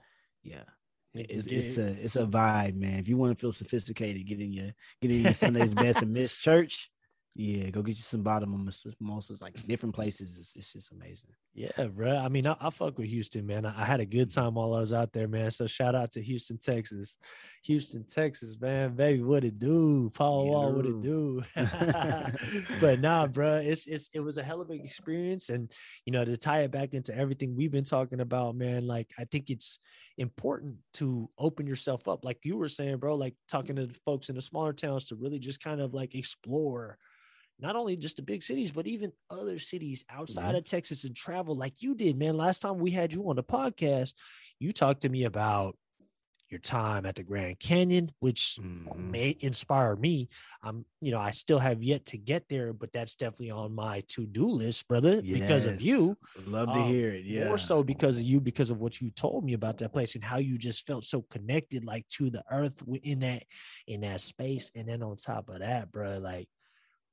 yeah, 0.44 0.64
it's, 1.14 1.48
it's 1.48 1.78
a 1.78 1.88
it's 2.04 2.16
a 2.18 2.26
vibe, 2.26 2.76
man. 2.76 3.00
If 3.00 3.08
you 3.08 3.16
want 3.18 3.38
to 3.38 3.42
feel 3.42 3.52
sophisticated, 3.54 4.26
get 4.28 4.42
in 4.42 4.52
your 4.52 4.72
get 5.02 5.12
in 5.12 5.22
your 5.22 5.34
Sunday's 5.34 5.74
best 5.74 6.02
and 6.02 6.12
miss 6.12 6.36
church. 6.36 6.92
Yeah, 7.40 7.70
go 7.70 7.84
get 7.84 7.98
you 7.98 8.02
some 8.02 8.24
bottomless 8.24 8.86
mimosas, 9.00 9.42
like 9.42 9.66
different 9.68 9.94
places. 9.94 10.38
It's, 10.38 10.56
it's 10.56 10.74
just 10.74 10.92
amazing. 10.92 11.32
yeah 11.54 11.86
bro 11.88 12.18
i 12.18 12.30
mean 12.30 12.48
I, 12.48 12.56
I 12.60 12.70
fuck 12.72 12.98
with 12.98 13.08
houston 13.08 13.46
man 13.46 13.66
I, 13.66 13.82
I 13.82 13.86
had 13.86 14.00
a 14.00 14.06
good 14.06 14.30
mm-hmm. 14.30 14.42
time 14.42 14.56
while 14.56 14.74
i 14.76 14.80
was 14.80 14.94
out 14.94 15.14
there 15.14 15.28
man 15.28 15.52
so 15.52 15.68
shout 15.68 15.96
out 15.96 16.12
to 16.12 16.22
houston 16.22 16.58
texas 16.58 17.18
houston 17.64 18.04
texas 18.06 18.58
man 18.60 18.96
baby 18.96 19.22
what 19.22 19.44
it 19.44 19.60
do 19.60 20.12
paul 20.14 20.46
Yeah, 20.46 20.52
wall 20.52 20.74
what 20.74 20.86
it 20.86 21.02
do 21.02 21.44
but 22.82 23.00
nah, 23.00 23.28
bro, 23.28 23.58
it's 23.58 23.88
it's 23.88 24.10
it 24.14 24.20
was 24.20 24.38
a 24.38 24.44
hell 24.44 24.62
of 24.62 24.70
an 24.70 24.82
experience, 24.82 25.50
and 25.50 25.72
you 26.06 26.12
know 26.12 26.26
to 26.26 26.38
tie 26.38 26.62
it 26.62 26.72
back 26.72 26.94
into 26.94 27.16
everything 27.16 27.56
we've 27.56 27.72
been 27.72 27.84
talking 27.84 28.20
about, 28.20 28.56
man. 28.56 28.86
Like 28.86 29.12
I 29.18 29.26
think 29.26 29.50
it's 29.50 29.80
important 30.18 30.76
to 30.94 31.30
open 31.38 31.68
yourself 31.68 32.08
up, 32.08 32.24
like 32.24 32.40
you 32.44 32.58
were 32.58 32.70
saying, 32.70 32.98
bro. 32.98 33.16
Like 33.16 33.36
talking 33.50 33.76
to 33.78 33.90
folks 34.06 34.30
in 34.30 34.36
the 34.36 34.42
smaller 34.42 34.74
towns 34.74 35.06
to 35.06 35.16
really 35.16 35.40
just 35.40 35.62
kind 35.62 35.82
of 35.82 35.94
like 35.94 36.16
explore. 36.16 36.98
Not 37.60 37.76
only 37.76 37.98
just 37.98 38.18
the 38.18 38.22
big 38.22 38.44
cities, 38.44 38.72
but 38.72 38.86
even 38.88 39.12
other 39.30 39.58
cities 39.58 40.04
outside 40.10 40.52
Yeah. 40.52 40.58
of 40.58 40.66
Texas 40.66 41.04
and 41.06 41.16
travel 41.16 41.56
like 41.56 41.82
you 41.82 41.96
did, 41.96 42.18
man. 42.18 42.38
Last 42.38 42.60
time 42.62 42.78
we 42.78 42.92
had 42.92 43.12
you 43.14 43.28
on 43.30 43.36
the 43.36 43.44
podcast, 43.44 44.14
you 44.60 44.72
talked 44.72 45.02
to 45.02 45.10
me 45.10 45.24
about 45.24 45.78
your 46.50 46.60
time 46.62 47.06
at 47.06 47.16
the 47.16 47.24
Grand 47.24 47.60
Canyon, 47.60 48.10
which 48.20 48.58
Mhm. 48.62 48.96
may 49.12 49.38
inspire 49.42 49.96
me. 49.98 50.30
I'm, 50.62 50.86
you 51.02 51.12
know, 51.12 51.20
I 51.20 51.32
still 51.32 51.60
have 51.60 51.84
yet 51.84 52.06
to 52.06 52.18
get 52.18 52.48
there, 52.48 52.72
but 52.72 52.94
that's 52.94 53.16
definitely 53.18 53.52
on 53.52 53.74
my 53.76 54.02
to-do 54.08 54.48
list, 54.48 54.88
brother, 54.88 55.22
because 55.22 55.66
of 55.66 55.82
you. 55.82 56.18
Love 56.38 56.72
to 56.72 56.80
Um, 56.80 56.86
hear 56.94 57.12
it. 57.16 57.26
Yeah, 57.26 57.46
More 57.48 57.58
so 57.58 57.84
because 57.84 58.18
of 58.18 58.24
you, 58.24 58.40
because 58.40 58.70
of 58.70 58.80
what 58.80 59.02
you 59.02 59.10
told 59.10 59.44
me 59.44 59.54
about 59.54 59.78
that 59.80 59.92
place 59.92 60.16
and 60.16 60.24
how 60.24 60.38
you 60.38 60.58
just 60.58 60.86
felt 60.88 61.04
so 61.04 61.24
connected, 61.24 61.84
like 61.84 62.08
to 62.10 62.30
the 62.30 62.44
earth 62.50 62.82
in 63.04 63.20
that 63.20 63.44
in 63.88 64.02
that 64.02 64.22
space. 64.22 64.72
And 64.74 64.88
then 64.88 65.04
on 65.04 65.18
top 65.18 65.50
of 65.50 65.60
that, 65.60 65.92
bro, 65.92 66.20
like 66.20 66.48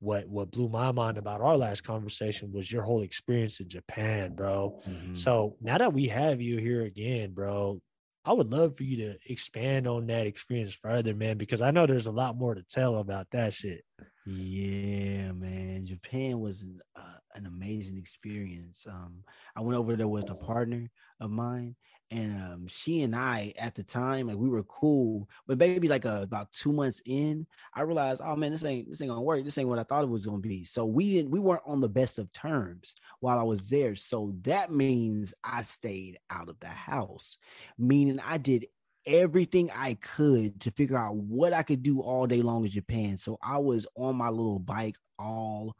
what 0.05 0.27
what 0.29 0.51
blew 0.51 0.69
my 0.69 0.91
mind 0.91 1.17
about 1.17 1.41
our 1.41 1.57
last 1.57 1.81
conversation 1.83 2.51
was 2.51 2.71
your 2.71 2.83
whole 2.83 3.01
experience 3.01 3.59
in 3.59 3.67
Japan, 3.67 4.35
bro. 4.35 4.81
Mhm. 4.87 5.17
So 5.17 5.57
now 5.61 5.77
that 5.79 5.93
we 5.93 6.07
have 6.07 6.39
you 6.41 6.57
here 6.59 6.83
again, 6.83 7.31
bro, 7.33 7.81
I 8.23 8.33
would 8.33 8.51
love 8.51 8.77
for 8.77 8.83
you 8.83 8.97
to 8.97 9.17
expand 9.27 9.87
on 9.87 10.07
that 10.07 10.27
experience 10.27 10.73
further, 10.73 11.13
man, 11.13 11.37
because 11.37 11.61
I 11.61 11.71
know 11.71 11.85
there's 11.85 12.07
a 12.07 12.11
lot 12.11 12.37
more 12.37 12.55
to 12.55 12.63
tell 12.63 12.97
about 12.97 13.27
that 13.31 13.53
shit. 13.53 13.83
Yeah, 14.25 15.31
man. 15.33 15.85
Japan 15.85 16.39
was 16.39 16.63
an, 16.63 16.81
uh, 16.95 17.17
an 17.35 17.45
amazing 17.45 17.97
experience. 17.97 18.87
Um, 18.89 19.23
I 19.55 19.61
went 19.61 19.77
over 19.77 19.95
there 19.95 20.07
with 20.07 20.29
a 20.31 20.35
partner 20.35 20.89
of 21.19 21.29
mine, 21.29 21.75
and 22.11 22.41
um, 22.41 22.67
she 22.67 23.01
and 23.01 23.15
I 23.15 23.53
at 23.57 23.75
the 23.75 23.83
time, 23.83 24.27
like 24.27 24.37
we 24.37 24.49
were 24.49 24.63
cool, 24.63 25.27
but 25.47 25.57
maybe 25.57 25.87
like 25.87 26.05
uh, 26.05 26.19
about 26.21 26.51
two 26.51 26.71
months 26.71 27.01
in, 27.05 27.47
I 27.73 27.81
realized, 27.81 28.21
oh 28.23 28.35
man, 28.35 28.51
this 28.51 28.63
ain't 28.63 28.89
this 28.89 29.01
ain't 29.01 29.09
gonna 29.09 29.21
work. 29.21 29.43
This 29.43 29.57
ain't 29.57 29.69
what 29.69 29.79
I 29.79 29.83
thought 29.83 30.03
it 30.03 30.09
was 30.09 30.25
gonna 30.25 30.39
be. 30.39 30.65
So 30.65 30.85
we 30.85 31.13
didn't 31.13 31.31
we 31.31 31.39
weren't 31.39 31.63
on 31.65 31.81
the 31.81 31.89
best 31.89 32.19
of 32.19 32.31
terms 32.31 32.93
while 33.19 33.39
I 33.39 33.43
was 33.43 33.69
there. 33.69 33.95
So 33.95 34.35
that 34.43 34.71
means 34.71 35.33
I 35.43 35.63
stayed 35.63 36.19
out 36.29 36.49
of 36.49 36.59
the 36.59 36.67
house, 36.67 37.37
meaning 37.77 38.19
I 38.25 38.37
did 38.37 38.67
everything 39.05 39.69
I 39.75 39.95
could 39.95 40.61
to 40.61 40.71
figure 40.71 40.97
out 40.97 41.15
what 41.15 41.53
I 41.53 41.63
could 41.63 41.83
do 41.83 42.01
all 42.01 42.27
day 42.27 42.41
long 42.41 42.65
in 42.65 42.71
Japan. 42.71 43.17
So 43.17 43.37
I 43.41 43.57
was 43.57 43.87
on 43.95 44.15
my 44.15 44.29
little 44.29 44.59
bike 44.59 44.95
all 45.17 45.75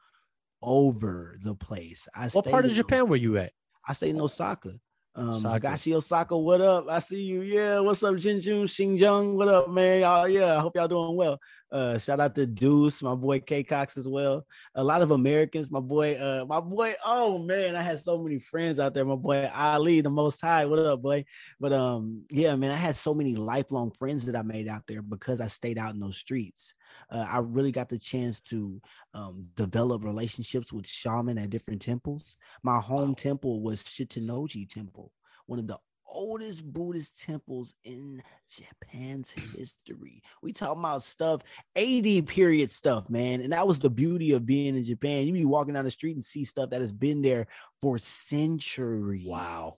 over 0.62 1.38
the 1.42 1.56
place. 1.56 2.08
I 2.16 2.28
What 2.30 2.46
part 2.46 2.66
of 2.66 2.72
Japan 2.72 3.08
were 3.08 3.16
you 3.16 3.38
at? 3.38 3.52
I 3.88 3.94
stayed 3.94 4.12
in 4.12 4.22
Osaka. 4.22 4.80
Um, 5.18 5.30
Osaka. 5.30 5.68
Higashi 5.68 5.96
Osaka, 5.96 6.38
what 6.38 6.60
up? 6.60 6.90
I 6.90 7.00
see 7.00 7.22
you. 7.22 7.42
Yeah, 7.42 7.80
what's 7.80 8.04
up, 8.04 8.16
Jinjun, 8.16 8.66
Xinjiang? 8.66 9.36
What 9.36 9.48
up, 9.48 9.70
man? 9.70 10.02
Y'all, 10.02 10.28
yeah, 10.28 10.58
I 10.58 10.60
hope 10.60 10.76
y'all 10.76 10.90
doing 10.90 11.16
well. 11.16 11.40
Uh, 11.72 11.98
shout 11.98 12.20
out 12.20 12.36
to 12.36 12.46
Deuce, 12.46 13.02
my 13.02 13.16
boy 13.16 13.40
K 13.40 13.64
Cox 13.64 13.96
as 13.96 14.10
well. 14.10 14.46
A 14.76 14.84
lot 14.84 15.02
of 15.02 15.12
Americans, 15.12 15.72
my 15.72 15.80
boy, 15.80 16.16
uh, 16.16 16.46
my 16.46 16.60
boy. 16.60 16.96
Oh 17.06 17.38
man, 17.38 17.78
I 17.78 17.82
had 17.82 18.00
so 18.00 18.18
many 18.18 18.40
friends 18.40 18.78
out 18.78 18.94
there. 18.94 19.06
My 19.06 19.16
boy 19.16 19.50
Ali, 19.54 20.02
the 20.02 20.10
Most 20.10 20.42
High. 20.42 20.66
What 20.66 20.80
up, 20.80 21.02
boy? 21.02 21.24
But 21.62 21.72
um, 21.72 22.24
yeah, 22.30 22.56
man, 22.56 22.72
I 22.72 22.76
had 22.76 22.98
so 22.98 23.14
many 23.14 23.36
lifelong 23.36 23.92
friends 23.92 24.26
that 24.26 24.36
I 24.36 24.42
made 24.42 24.68
out 24.68 24.84
there 24.86 25.02
because 25.02 25.40
I 25.40 25.48
stayed 25.48 25.78
out 25.78 25.94
in 25.94 26.02
those 26.02 26.18
streets. 26.18 26.74
Uh, 27.10 27.26
I 27.30 27.40
really 27.40 27.72
got 27.72 27.90
the 27.90 27.98
chance 27.98 28.40
to 28.42 28.82
um, 29.14 29.48
develop 29.56 30.04
relationships 30.04 30.72
with 30.74 30.88
shaman 30.88 31.38
at 31.38 31.50
different 31.50 31.82
temples. 31.82 32.36
My 32.64 32.80
home 32.80 33.16
temple 33.16 33.62
was 33.62 33.84
Shitennoji 33.84 34.70
Temple, 34.70 35.12
one 35.46 35.60
of 35.60 35.68
the 35.68 35.80
oldest 36.08 36.72
Buddhist 36.72 37.20
temples 37.20 37.74
in 37.84 38.22
Japan's 38.50 39.32
history. 39.32 40.22
We 40.42 40.54
talking 40.54 40.80
about 40.80 41.04
stuff, 41.04 41.42
80 41.76 42.22
period 42.24 42.72
stuff, 42.72 43.10
man. 43.10 43.42
And 43.42 43.54
that 43.54 43.68
was 43.68 43.80
the 43.80 43.90
beauty 43.90 44.32
of 44.32 44.46
being 44.46 44.76
in 44.76 44.84
Japan. 44.84 45.26
You 45.26 45.34
be 45.34 45.46
walking 45.46 45.74
down 45.74 45.86
the 45.86 45.92
street 45.92 46.16
and 46.16 46.24
see 46.26 46.46
stuff 46.46 46.70
that 46.70 46.82
has 46.82 46.94
been 46.94 47.22
there 47.22 47.48
for 47.82 47.98
centuries 47.98 49.26
Wow. 49.26 49.78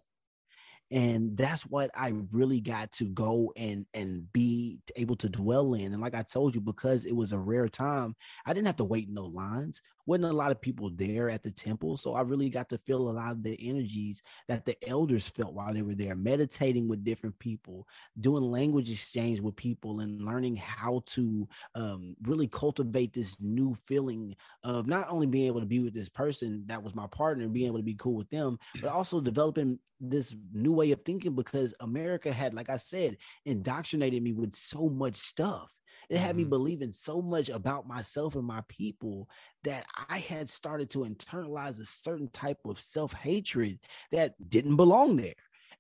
And 0.92 1.36
that's 1.36 1.64
what 1.64 1.92
i 1.96 2.14
really 2.32 2.62
got 2.62 2.92
to 2.92 3.06
go 3.10 3.52
and 3.58 3.86
and 3.94 4.32
be 4.32 4.80
able 4.96 5.16
to 5.16 5.28
dwell 5.28 5.74
in 5.74 5.94
and 5.94 6.02
like 6.02 6.16
i 6.16 6.22
told 6.22 6.56
you 6.56 6.62
because 6.62 7.06
it 7.06 7.16
was 7.16 7.34
a 7.34 7.38
rare 7.38 7.68
time 7.68 8.16
i 8.46 8.54
didn't 8.54 8.68
have 8.68 8.78
to 8.78 8.86
wait 8.86 9.08
in 9.08 9.14
no 9.14 9.26
lines 9.26 9.82
wasn't 10.08 10.26
a 10.26 10.34
lot 10.34 10.52
of 10.52 10.60
people 10.60 10.90
there 10.90 11.30
at 11.30 11.44
the 11.44 11.52
temple 11.52 11.96
so 11.96 12.14
i 12.14 12.22
really 12.22 12.50
got 12.50 12.68
to 12.70 12.78
feel 12.78 13.10
a 13.10 13.12
lot 13.12 13.32
of 13.32 13.44
the 13.44 13.56
energies 13.62 14.24
that 14.48 14.66
the 14.66 14.76
elders 14.88 15.30
felt 15.30 15.54
while 15.54 15.74
they 15.74 15.84
were 15.84 15.94
there 15.94 16.16
meditating 16.16 16.88
with 16.88 17.04
different 17.04 17.38
people 17.38 17.88
doing 18.20 18.44
language 18.44 18.90
exchange 18.90 19.40
with 19.40 19.56
people 19.56 20.00
and 20.00 20.22
learning 20.22 20.56
how 20.56 21.04
to 21.06 21.48
um, 21.76 22.16
really 22.24 22.48
cultivate 22.48 23.14
this 23.14 23.38
new 23.40 23.76
feeling 23.86 24.36
of 24.64 24.88
not 24.88 25.08
only 25.10 25.28
being 25.28 25.48
able 25.48 25.60
to 25.60 25.66
be 25.66 25.80
with 25.80 25.94
this 25.94 26.10
person 26.10 26.64
that 26.66 26.82
was 26.82 26.96
my 26.96 27.08
partner 27.08 27.48
being 27.48 27.68
able 27.68 27.78
to 27.78 27.84
be 27.84 27.96
cool 27.96 28.16
with 28.16 28.30
them 28.30 28.58
but 28.82 28.90
also 28.90 29.22
developing 29.22 29.78
this 30.00 30.36
new 30.54 30.72
way 30.72 30.92
of 30.92 31.02
thinking 31.04 31.34
because 31.34 31.74
America 31.80 32.32
had, 32.32 32.54
like 32.54 32.70
I 32.70 32.78
said, 32.78 33.18
indoctrinated 33.46 34.22
me 34.22 34.34
with 34.34 34.54
so 34.54 34.90
much 34.90 35.16
stuff. 35.16 35.72
It 36.10 36.20
had 36.20 36.36
me 36.38 36.46
Mhm. 36.46 36.50
believing 36.50 36.92
so 36.94 37.22
much 37.22 37.50
about 37.50 37.88
myself 37.88 38.36
and 38.36 38.46
my 38.46 38.62
people 38.70 39.30
that 39.64 39.86
I 40.10 40.20
had 40.20 40.50
started 40.50 40.90
to 40.92 41.00
internalize 41.00 41.80
a 41.80 41.86
certain 41.86 42.30
type 42.30 42.60
of 42.66 42.80
self 42.80 43.14
hatred 43.14 43.80
that 44.12 44.50
didn't 44.50 44.78
belong 44.78 45.18
there. 45.18 45.36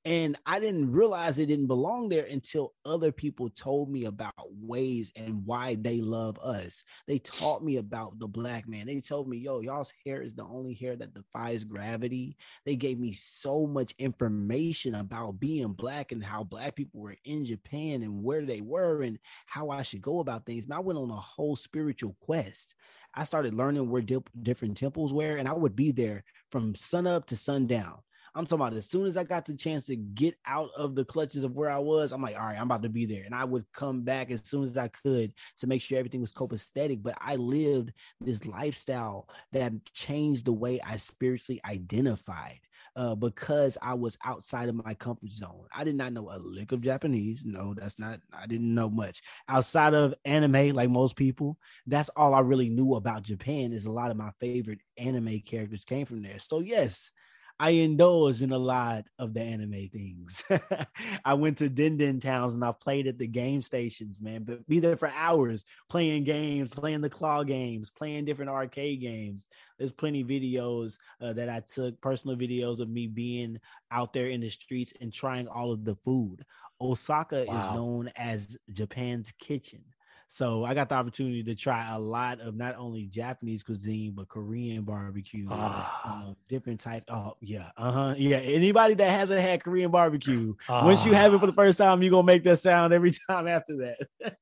And 0.08 0.38
I 0.45 0.62
didn't 0.62 0.93
realize 0.93 1.38
it 1.38 1.47
didn't 1.47 1.68
belong 1.68 2.08
there 2.08 2.24
until 2.24 2.74
other 2.86 3.12
people 3.12 3.49
told 3.49 3.91
me 3.91 4.05
about 4.05 4.34
ways 4.53 5.12
and 5.18 5.45
why 5.45 5.76
they 5.76 5.99
love 5.99 6.39
us. 6.39 6.86
They 7.08 7.20
taught 7.20 7.62
me 7.62 7.76
about 7.76 8.18
the 8.18 8.30
black 8.30 8.70
man. 8.70 8.88
They 8.88 9.01
told 9.01 9.28
me, 9.28 9.36
yo, 9.36 9.60
y'all's 9.60 9.91
hair 10.05 10.22
is 10.22 10.34
the 10.34 10.45
only 10.45 10.76
hair 10.76 10.95
that 10.95 11.14
defies 11.14 11.66
gravity. 11.66 12.38
They 12.66 12.78
gave 12.78 12.97
me 12.97 13.12
so 13.12 13.68
much 13.68 13.95
information 13.99 14.95
about 14.95 15.41
being 15.41 15.74
black 15.74 16.14
and 16.14 16.24
how 16.24 16.45
black 16.45 16.76
people 16.76 17.01
were 17.01 17.18
in 17.26 17.43
Japan 17.43 18.01
and 18.01 18.24
where 18.24 18.45
they 18.45 18.62
were 18.62 19.01
and 19.01 19.20
how 19.45 19.72
I 19.72 19.82
should 19.84 20.01
go 20.01 20.22
about 20.22 20.45
things. 20.45 20.68
I 20.72 20.80
went 20.80 20.99
on 20.99 21.10
a 21.10 21.16
whole 21.16 21.58
spiritual 21.58 22.16
quest. 22.22 22.76
I 23.14 23.26
started 23.26 23.53
learning 23.55 23.89
where 23.89 24.01
dip- 24.01 24.30
different 24.41 24.78
temples 24.78 25.14
were, 25.14 25.36
and 25.36 25.49
I 25.49 25.53
would 25.53 25.76
be 25.76 25.91
there 25.91 26.24
from 26.49 26.76
sunup 26.76 27.26
to 27.26 27.36
sundown. 27.36 27.97
I'm 28.38 28.45
talking 28.45 28.61
about 28.65 28.77
as 28.77 28.89
soon 28.89 29.05
as 29.07 29.17
I 29.17 29.23
got 29.23 29.45
the 29.45 29.55
chance 29.55 29.88
to 29.88 29.95
get 29.95 30.35
out 30.45 30.69
of 30.77 30.95
the 30.95 31.03
clutches 31.05 31.43
of 31.43 31.55
where 31.55 31.69
I 31.69 31.79
was, 31.79 32.11
I'm 32.11 32.21
like, 32.21 32.38
all 32.39 32.45
right, 32.45 32.57
I'm 32.57 32.63
about 32.63 32.83
to 32.83 32.89
be 32.89 33.05
there. 33.05 33.23
And 33.25 33.33
I 33.35 33.45
would 33.45 33.65
come 33.73 34.03
back 34.03 34.31
as 34.31 34.47
soon 34.47 34.63
as 34.63 34.77
I 34.77 34.89
could 34.89 35.33
to 35.59 35.67
make 35.67 35.81
sure 35.81 35.97
everything 35.97 36.21
was 36.21 36.33
copacetic. 36.33 37.01
But 37.03 37.17
I 37.19 37.35
lived 37.38 37.93
this 38.21 38.45
lifestyle 38.45 39.27
that 39.53 39.73
changed 39.93 40.45
the 40.45 40.53
way 40.53 40.79
I 40.81 40.97
spiritually 40.97 41.61
identified. 41.65 42.59
uh, 42.95 43.15
because 43.15 43.77
I 43.81 43.93
was 43.93 44.17
outside 44.25 44.69
of 44.69 44.75
my 44.75 44.93
comfort 44.95 45.31
zone. 45.31 45.65
I 45.75 45.83
did 45.83 45.95
not 45.95 46.13
know 46.13 46.29
a 46.31 46.39
lick 46.39 46.71
of 46.71 46.81
Japanese. 46.81 47.43
No, 47.45 47.73
that's 47.75 47.99
not, 47.99 48.19
I 48.33 48.47
didn't 48.47 48.73
know 48.73 48.89
much 48.89 49.21
outside 49.47 49.93
of 49.93 50.15
anime, 50.25 50.75
like 50.75 50.89
most 50.89 51.15
people. 51.15 51.57
That's 51.85 52.09
all 52.15 52.33
I 52.33 52.39
really 52.39 52.69
knew 52.69 52.95
about 52.95 53.23
Japan, 53.23 53.71
is 53.71 53.85
a 53.85 53.91
lot 53.91 54.11
of 54.11 54.17
my 54.17 54.31
favorite 54.39 54.79
anime 54.97 55.41
characters 55.45 55.85
came 55.85 56.05
from 56.05 56.23
there. 56.23 56.39
So, 56.39 56.59
yes, 56.59 57.11
I 57.60 57.72
indulge 57.72 58.43
in 58.43 58.51
a 58.51 58.58
lot 58.58 59.05
of 59.18 59.34
the 59.34 59.41
anime 59.41 59.89
things. 59.91 60.43
I 61.26 61.34
went 61.34 61.58
to 61.58 61.70
Den 61.70 61.97
Den 61.97 62.20
towns 62.20 62.53
and 62.53 62.64
I 62.64 62.72
played 62.72 63.08
at 63.08 63.18
the 63.18 63.28
game 63.28 63.64
stations, 63.64 64.22
man. 64.22 64.43
But 64.43 64.68
be 64.68 64.80
there 64.80 64.95
for 64.95 65.10
hours 65.10 65.66
playing 65.89 66.26
games, 66.26 66.74
playing 66.74 67.01
the 67.01 67.10
claw 67.10 67.43
games, 67.43 67.89
playing 67.89 68.26
different 68.26 68.51
arcade 68.51 69.01
games. 69.01 69.47
There's 69.78 69.91
plenty 69.91 70.24
videos 70.24 70.97
uh, 71.20 71.34
that 71.34 71.49
I 71.49 71.62
took, 71.62 71.99
personal 71.99 72.38
videos 72.38 72.80
of 72.80 72.89
me 72.89 73.08
being 73.08 73.60
out 73.91 74.14
there 74.14 74.28
in 74.28 74.41
the 74.41 74.49
streets 74.49 74.93
and 75.01 75.12
trying 75.12 75.47
all 75.47 75.72
of 75.72 75.84
the 75.84 75.95
food. 75.95 76.45
Osaka 76.80 77.45
wow. 77.47 77.70
is 77.70 77.76
known 77.76 78.12
as 78.16 78.58
Japan's 78.72 79.34
kitchen. 79.39 79.84
So 80.30 80.65
I 80.65 80.73
got 80.73 80.89
the 80.89 80.95
opportunity 80.95 81.41
to 81.43 81.55
try 81.55 81.93
a 81.93 81.97
lot 81.97 82.41
of 82.41 82.55
not 82.55 82.75
only 82.78 83.05
Japanese 83.05 83.63
cuisine 83.63 84.11
but 84.13 84.28
Korean 84.28 84.82
barbecue, 84.84 85.49
um, 85.49 86.36
different 86.49 86.82
types. 86.82 87.05
Oh 87.09 87.36
yeah, 87.39 87.69
uh 87.78 87.91
huh, 87.91 88.15
yeah. 88.17 88.38
Anybody 88.38 88.93
that 88.95 89.09
hasn't 89.09 89.39
had 89.39 89.63
Korean 89.63 89.89
barbecue, 89.89 90.53
once 90.69 91.05
you 91.05 91.13
have 91.13 91.34
it 91.34 91.39
for 91.39 91.45
the 91.45 91.53
ah. 91.53 91.55
first 91.55 91.78
time, 91.78 92.01
you're 92.01 92.11
gonna 92.11 92.23
make 92.23 92.43
that 92.43 92.57
sound 92.57 92.93
every 92.93 93.13
time 93.30 93.47
after 93.47 93.78
that. 93.78 94.36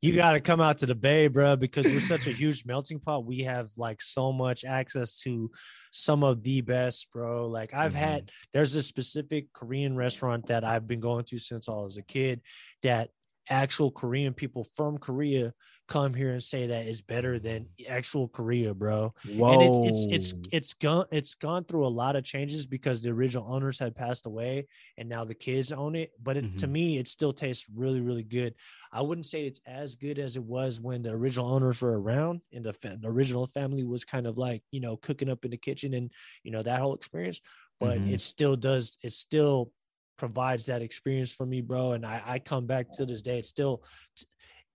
you 0.00 0.12
got 0.14 0.32
to 0.32 0.40
come 0.40 0.60
out 0.60 0.78
to 0.78 0.86
the 0.86 0.94
Bay, 0.94 1.28
bro, 1.28 1.56
because 1.56 1.86
we're 1.86 2.00
such 2.00 2.26
a 2.26 2.32
huge 2.32 2.64
melting 2.64 3.00
pot. 3.00 3.24
We 3.24 3.40
have 3.40 3.68
like 3.76 4.02
so 4.02 4.32
much 4.32 4.64
access 4.64 5.18
to 5.20 5.50
some 5.92 6.22
of 6.22 6.42
the 6.42 6.60
best, 6.60 7.08
bro. 7.12 7.48
Like 7.48 7.74
I've 7.74 7.92
mm-hmm. 7.92 8.04
had, 8.04 8.30
there's 8.52 8.74
a 8.74 8.82
specific 8.82 9.52
Korean 9.52 9.96
restaurant 9.96 10.46
that 10.48 10.64
I've 10.64 10.86
been 10.86 11.00
going 11.00 11.24
to 11.26 11.38
since 11.38 11.68
I 11.68 11.72
was 11.72 11.96
a 11.96 12.02
kid 12.02 12.40
that 12.82 13.10
actual 13.50 13.90
Korean 13.90 14.34
people 14.34 14.64
from 14.74 14.98
Korea 14.98 15.54
come 15.88 16.12
here 16.12 16.30
and 16.30 16.42
say 16.42 16.66
that 16.66 16.86
is 16.86 17.00
better 17.00 17.38
than 17.38 17.66
actual 17.88 18.28
Korea, 18.28 18.74
bro. 18.74 19.14
Whoa. 19.26 19.52
And 19.52 19.62
it's 19.62 20.06
it's 20.06 20.32
it's 20.32 20.48
it's 20.52 20.74
gone 20.74 21.06
it's 21.10 21.34
gone 21.34 21.64
through 21.64 21.86
a 21.86 21.88
lot 21.88 22.14
of 22.14 22.24
changes 22.24 22.66
because 22.66 23.02
the 23.02 23.10
original 23.10 23.46
owners 23.52 23.78
had 23.78 23.96
passed 23.96 24.26
away 24.26 24.68
and 24.98 25.08
now 25.08 25.24
the 25.24 25.34
kids 25.34 25.72
own 25.72 25.94
it. 25.96 26.12
But 26.22 26.36
it, 26.36 26.44
mm-hmm. 26.44 26.56
to 26.56 26.66
me, 26.66 26.98
it 26.98 27.08
still 27.08 27.32
tastes 27.32 27.66
really 27.74 28.00
really 28.00 28.22
good. 28.22 28.54
I 28.92 29.00
wouldn't 29.00 29.26
say 29.26 29.46
it's 29.46 29.60
as 29.66 29.96
good 29.96 30.18
as 30.18 30.36
it 30.36 30.44
was 30.44 30.80
when 30.80 31.02
the 31.02 31.10
original 31.10 31.52
owners 31.52 31.82
were 31.82 32.00
around 32.00 32.42
and 32.52 32.64
the, 32.64 32.72
fa- 32.72 32.98
the 33.00 33.08
original 33.08 33.46
family 33.46 33.84
was 33.84 34.04
kind 34.04 34.26
of 34.26 34.38
like 34.38 34.62
you 34.70 34.80
know 34.80 34.96
cooking 34.98 35.30
up 35.30 35.44
in 35.44 35.50
the 35.50 35.56
kitchen 35.56 35.94
and 35.94 36.10
you 36.44 36.50
know 36.52 36.62
that 36.62 36.80
whole 36.80 36.94
experience. 36.94 37.40
But 37.80 37.98
mm-hmm. 37.98 38.14
it 38.14 38.20
still 38.20 38.56
does. 38.56 38.98
It 39.02 39.12
still 39.12 39.72
provides 40.18 40.66
that 40.66 40.82
experience 40.82 41.32
for 41.32 41.46
me, 41.46 41.62
bro. 41.62 41.92
And 41.92 42.04
I, 42.04 42.22
I 42.26 42.38
come 42.38 42.66
back 42.66 42.92
to 42.92 43.06
this 43.06 43.22
day. 43.22 43.38
It's 43.38 43.48
still, 43.48 43.82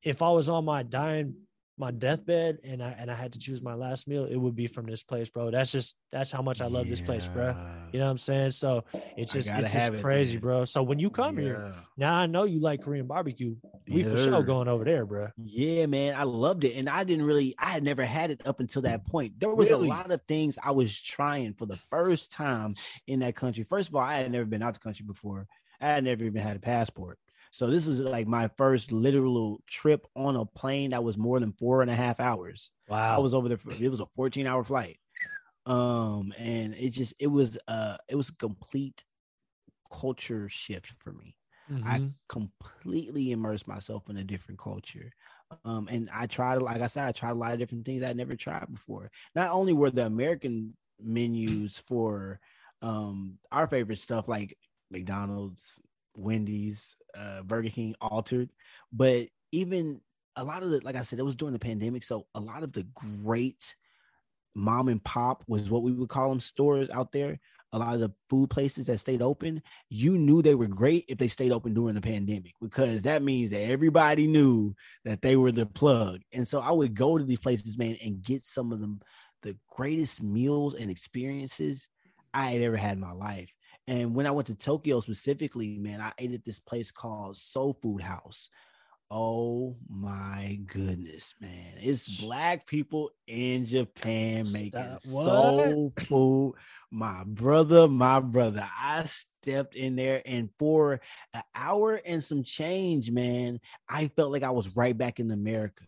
if 0.02 0.22
I 0.22 0.32
was 0.32 0.50
on 0.50 0.66
my 0.66 0.82
dying 0.84 1.36
my 1.78 1.91
deathbed 1.91 2.59
and 2.63 2.84
I 2.84 2.95
and 2.97 3.09
I 3.09 3.15
had 3.15 3.34
to 3.34 3.39
choose 3.39 3.61
my 3.61 3.74
last 3.74 4.07
meal, 4.07 4.26
it 4.26 4.36
would 4.36 4.55
be 4.55 4.67
from 4.67 4.86
this 4.86 5.01
place, 5.01 5.30
bro. 5.30 5.49
That's 5.49 5.71
just 5.71 5.95
that's 6.11 6.32
how 6.32 6.41
much 6.41 6.61
I 6.61 6.67
love 6.67 6.86
yeah. 6.86 6.91
this 6.91 7.01
place, 7.01 7.28
bro. 7.28 7.55
You 7.91 7.99
know 7.99 8.05
what 8.05 8.11
I'm 8.11 8.17
saying? 8.19 8.51
So 8.51 8.84
it's 9.17 9.34
just 9.34 9.49
it's 9.49 9.74
just 9.74 10.03
crazy, 10.03 10.36
it, 10.36 10.41
bro. 10.41 10.65
So 10.65 10.84
when 10.84 10.99
you 10.99 11.09
come 11.09 11.38
yeah. 11.38 11.43
here, 11.43 11.76
now 11.97 12.13
I 12.13 12.26
know 12.28 12.43
you 12.43 12.59
like 12.59 12.84
Korean 12.84 13.07
barbecue. 13.07 13.55
We 13.88 14.03
yeah. 14.03 14.09
for 14.09 14.17
sure 14.17 14.43
going 14.43 14.67
over 14.67 14.84
there, 14.84 15.05
bro. 15.05 15.30
Yeah, 15.43 15.88
man. 15.88 16.15
I 16.15 16.24
loved 16.24 16.63
it. 16.63 16.76
And 16.76 16.88
I 16.88 17.03
didn't 17.03 17.26
really 17.26 17.55
I 17.57 17.67
had 17.67 17.84
never 17.84 18.05
had 18.05 18.30
it 18.30 18.45
up 18.45 18.59
until 18.59 18.84
that 18.84 19.05
point. 19.07 19.39
There 19.39 19.53
was 19.53 19.69
really? 19.69 19.88
a 19.88 19.89
lot 19.89 20.11
of 20.11 20.21
things 20.28 20.59
I 20.63 20.71
was 20.71 20.99
trying 20.99 21.53
for 21.53 21.65
the 21.65 21.78
first 21.89 22.32
time 22.32 22.76
in 23.07 23.19
that 23.19 23.36
country. 23.36 23.63
First 23.63 23.89
of 23.89 23.95
all, 23.95 24.01
I 24.01 24.17
had 24.17 24.32
never 24.32 24.45
been 24.45 24.61
out 24.61 24.76
the 24.76 24.80
country 24.80 25.05
before. 25.05 25.47
I 25.82 25.88
had 25.88 26.03
never 26.03 26.24
even 26.24 26.41
had 26.41 26.55
a 26.55 26.59
passport. 26.59 27.17
So 27.54 27.68
this 27.68 27.86
is 27.86 27.99
like 27.99 28.26
my 28.26 28.49
first 28.58 28.91
literal 28.91 29.62
trip 29.68 30.08
on 30.16 30.36
a 30.36 30.43
plane 30.43 30.89
that 30.89 31.04
was 31.04 31.20
more 31.20 31.39
than 31.39 31.54
four 31.54 31.84
and 31.84 31.91
a 31.91 31.95
half 31.95 32.20
hours. 32.20 32.72
Wow. 32.89 33.16
I 33.16 33.20
was 33.20 33.36
over 33.36 33.47
there 33.47 33.60
for, 33.60 33.72
it 33.72 33.91
was 33.91 33.99
a 33.99 34.08
14 34.16 34.47
hour 34.47 34.64
flight. 34.64 34.97
Um, 35.68 36.34
and 36.39 36.74
it 36.74 36.89
just 36.89 37.14
it 37.20 37.28
was 37.28 37.60
uh 37.68 37.97
it 38.10 38.16
was 38.16 38.30
a 38.30 38.36
complete 38.36 39.04
culture 39.91 40.49
shift 40.49 40.95
for 40.97 41.14
me. 41.14 41.38
Mm-hmm. 41.72 41.88
I 41.88 42.10
completely 42.28 43.32
immersed 43.32 43.68
myself 43.68 44.10
in 44.10 44.18
a 44.18 44.24
different 44.24 44.60
culture. 44.60 45.12
Um, 45.64 45.88
and 45.91 46.10
I 46.12 46.26
tried, 46.26 46.60
like 46.60 46.82
I 46.82 46.88
said, 46.88 47.08
I 47.08 47.12
tried 47.12 47.32
a 47.32 47.36
lot 47.36 47.54
of 47.54 47.60
different 47.60 47.86
things 47.86 48.01
I'd 48.01 48.18
never 48.18 48.36
tried 48.36 48.66
before. 48.74 49.12
Not 49.36 49.51
only 49.51 49.74
were 49.74 49.91
the 49.91 50.08
American 50.08 50.76
menus 50.99 51.78
for 51.78 52.39
um 52.82 53.38
our 53.51 53.68
favorite 53.68 53.99
stuff 53.99 54.28
like 54.28 54.58
McDonald's, 54.89 55.80
Wendy's, 56.16 56.95
uh, 57.18 57.43
Burger 57.43 57.70
King 57.70 57.95
altered, 58.01 58.49
but 58.91 59.28
even 59.51 60.01
a 60.36 60.43
lot 60.43 60.64
of 60.64 60.72
the, 60.72 60.80
like 60.84 60.95
I 60.95 61.03
said, 61.03 61.20
it 61.20 61.26
was 61.26 61.36
during 61.36 61.53
the 61.53 61.59
pandemic, 61.59 62.03
so 62.03 62.28
a 62.34 62.39
lot 62.39 62.64
of 62.64 62.74
the 62.74 62.88
great 62.93 63.76
mom 64.55 64.88
and 64.88 65.03
pop 65.03 65.43
was 65.47 65.70
what 65.70 65.84
we 65.84 65.91
would 65.91 66.09
call 66.09 66.30
them 66.30 66.39
stores 66.39 66.89
out 66.89 67.11
there. 67.11 67.39
A 67.72 67.80
lot 67.80 67.95
of 67.95 68.01
the 68.01 68.11
food 68.30 68.51
places 68.51 68.86
that 68.86 68.99
stayed 68.99 69.24
open, 69.24 69.64
you 69.89 70.16
knew 70.16 70.43
they 70.43 70.53
were 70.53 70.68
great 70.68 71.05
if 71.07 71.18
they 71.18 71.28
stayed 71.28 71.51
open 71.51 71.74
during 71.74 71.95
the 71.95 72.01
pandemic 72.01 72.53
because 72.61 73.01
that 73.01 73.24
means 73.24 73.49
that 73.49 73.64
everybody 73.64 74.28
knew 74.28 74.76
that 75.05 75.24
they 75.24 75.36
were 75.36 75.51
the 75.51 75.66
plug. 75.66 76.22
And 76.32 76.47
so 76.47 76.59
I 76.59 76.72
would 76.72 76.93
go 76.93 77.18
to 77.18 77.24
these 77.24 77.39
places, 77.39 77.76
man, 77.76 77.97
and 78.03 78.22
get 78.22 78.45
some 78.45 78.72
of 78.72 78.80
them 78.80 79.01
the 79.41 79.57
greatest 79.70 80.24
meals 80.24 80.74
and 80.74 80.89
experiences 80.89 81.88
I 82.34 82.51
had 82.51 82.61
ever 82.61 82.78
had 82.78 82.93
in 82.93 83.01
my 83.01 83.11
life. 83.11 83.53
And 83.88 84.16
when 84.16 84.26
I 84.26 84.32
went 84.32 84.48
to 84.48 84.56
Tokyo 84.56 85.00
specifically, 85.02 85.78
man, 85.78 86.00
I 86.02 86.14
ate 86.18 86.34
at 86.34 86.46
this 86.46 86.60
place 86.60 86.92
called 86.92 87.36
Soul 87.36 87.78
Food 87.82 88.02
House. 88.02 88.50
Oh 89.12 89.76
my 89.90 90.60
goodness, 90.66 91.36
man. 91.40 91.74
It's 91.78 92.08
black 92.22 92.66
people 92.66 93.12
in 93.28 93.66
Japan 93.66 94.46
making 94.52 94.98
soul 95.00 95.94
food. 96.08 96.56
My 96.90 97.24
brother, 97.26 97.88
my 97.88 98.20
brother. 98.20 98.68
I 98.80 99.04
stepped 99.06 99.76
in 99.76 99.96
there 99.96 100.22
and 100.26 100.50
for 100.58 101.02
an 101.34 101.44
hour 101.54 102.00
and 102.06 102.24
some 102.24 102.44
change, 102.44 103.12
man, 103.12 103.60
I 103.90 104.08
felt 104.16 104.32
like 104.32 104.44
I 104.44 104.52
was 104.52 104.76
right 104.76 104.98
back 104.98 105.20
in 105.20 105.30
America 105.32 105.84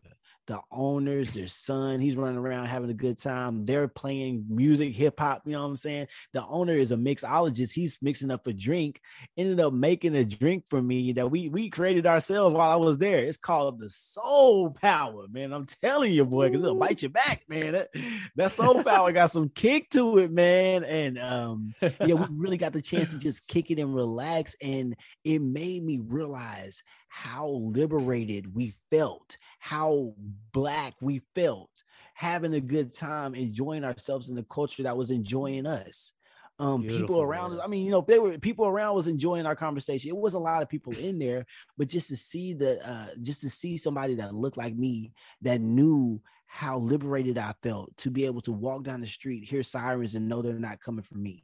the 0.48 0.60
owners, 0.72 1.32
their 1.32 1.48
son, 1.48 2.00
he's 2.00 2.16
running 2.16 2.38
around 2.38 2.66
having 2.66 2.90
a 2.90 2.96
good 2.96 3.18
time. 3.18 3.66
They're 3.66 3.88
playing 3.88 4.46
music, 4.50 4.94
hip 4.94 5.20
hop, 5.20 5.44
you 5.46 5.54
know 5.54 5.62
what 5.62 5.70
I'm 5.70 5.76
saying? 5.76 6.08
The 6.34 6.46
owner 6.46 6.74
is 6.74 6.92
a 6.92 6.98
mixologist. 6.98 7.74
He's 7.74 7.98
mixing 8.02 8.32
up 8.32 8.46
a 8.48 8.54
drink, 8.54 9.02
ended 9.38 9.60
up 9.60 9.74
making 9.74 10.16
a 10.16 10.24
drink 10.24 10.66
for 10.70 10.82
me 10.82 11.14
that 11.14 11.32
we 11.32 11.50
we 11.50 11.70
created 11.70 12.06
ourselves 12.06 12.56
while 12.56 12.70
I 12.70 12.76
was 12.76 12.98
there. 12.98 13.20
It's 13.20 13.38
called 13.38 13.80
the 13.80 13.90
Soul 13.90 14.72
Power, 14.72 15.28
man. 15.30 15.54
I'm 15.54 15.66
telling 15.66 16.14
you, 16.14 16.26
boy, 16.26 16.50
because 16.50 16.64
it'll 16.64 16.76
bite 16.76 17.02
you 17.02 17.10
back, 17.10 17.44
man. 17.48 17.74
That, 17.74 17.90
that 18.36 18.52
Soul 18.52 18.84
Power 18.84 19.12
got 19.12 19.32
some 19.32 19.50
kick 19.50 19.90
to 19.92 20.20
it, 20.20 20.32
man. 20.32 20.84
And 20.84 21.18
um, 21.18 21.74
yeah, 21.82 22.14
we 22.14 22.28
really 22.32 22.58
got 22.58 22.74
the 22.74 22.82
chance 22.82 23.12
to 23.12 23.18
just 23.18 23.48
kick 23.48 23.72
it 23.72 23.80
and 23.80 23.96
relax. 23.96 24.56
And 24.62 24.96
it 25.24 25.42
made 25.42 25.84
me 25.84 26.00
realize 26.00 26.84
how 27.16 27.48
liberated 27.48 28.54
we 28.54 28.74
felt, 28.92 29.38
how 29.66 30.14
black 30.52 30.94
we 31.02 31.24
felt, 31.34 31.72
having 32.14 32.54
a 32.54 32.62
good 32.62 32.96
time, 32.96 33.34
enjoying 33.34 33.84
ourselves 33.84 34.30
in 34.30 34.36
the 34.36 34.44
culture 34.44 34.84
that 34.84 34.96
was 34.96 35.10
enjoying 35.10 35.66
us. 35.66 36.14
Um, 36.60 36.82
Beautiful, 36.82 37.02
people 37.02 37.22
around 37.24 37.50
man. 37.50 37.60
us. 37.60 37.66
I 37.66 37.68
mean, 37.68 37.84
you 37.84 37.90
know, 37.90 38.06
they 38.08 38.20
were 38.20 38.38
people 38.38 38.68
around 38.68 38.94
was 38.94 39.08
enjoying 39.08 39.48
our 39.48 39.56
conversation. 39.56 40.10
It 40.10 40.18
was 40.18 40.36
a 40.36 40.40
lot 40.40 40.62
of 40.62 40.70
people 40.70 40.94
in 40.94 41.18
there, 41.18 41.48
but 41.80 41.88
just 41.88 42.10
to 42.10 42.16
see 42.16 42.54
the 42.54 42.80
uh 42.88 43.08
just 43.24 43.42
to 43.42 43.50
see 43.50 43.76
somebody 43.76 44.14
that 44.16 44.36
looked 44.36 44.56
like 44.56 44.76
me 44.76 45.14
that 45.42 45.62
knew 45.62 46.22
how 46.46 46.78
liberated 46.78 47.40
I 47.40 47.56
felt 47.64 47.98
to 47.98 48.12
be 48.12 48.26
able 48.26 48.42
to 48.42 48.52
walk 48.52 48.84
down 48.84 49.02
the 49.02 49.08
street, 49.08 49.46
hear 49.46 49.64
sirens, 49.64 50.14
and 50.14 50.30
know 50.30 50.44
they're 50.44 50.60
not 50.60 50.80
coming 50.80 51.04
for 51.04 51.18
me. 51.18 51.44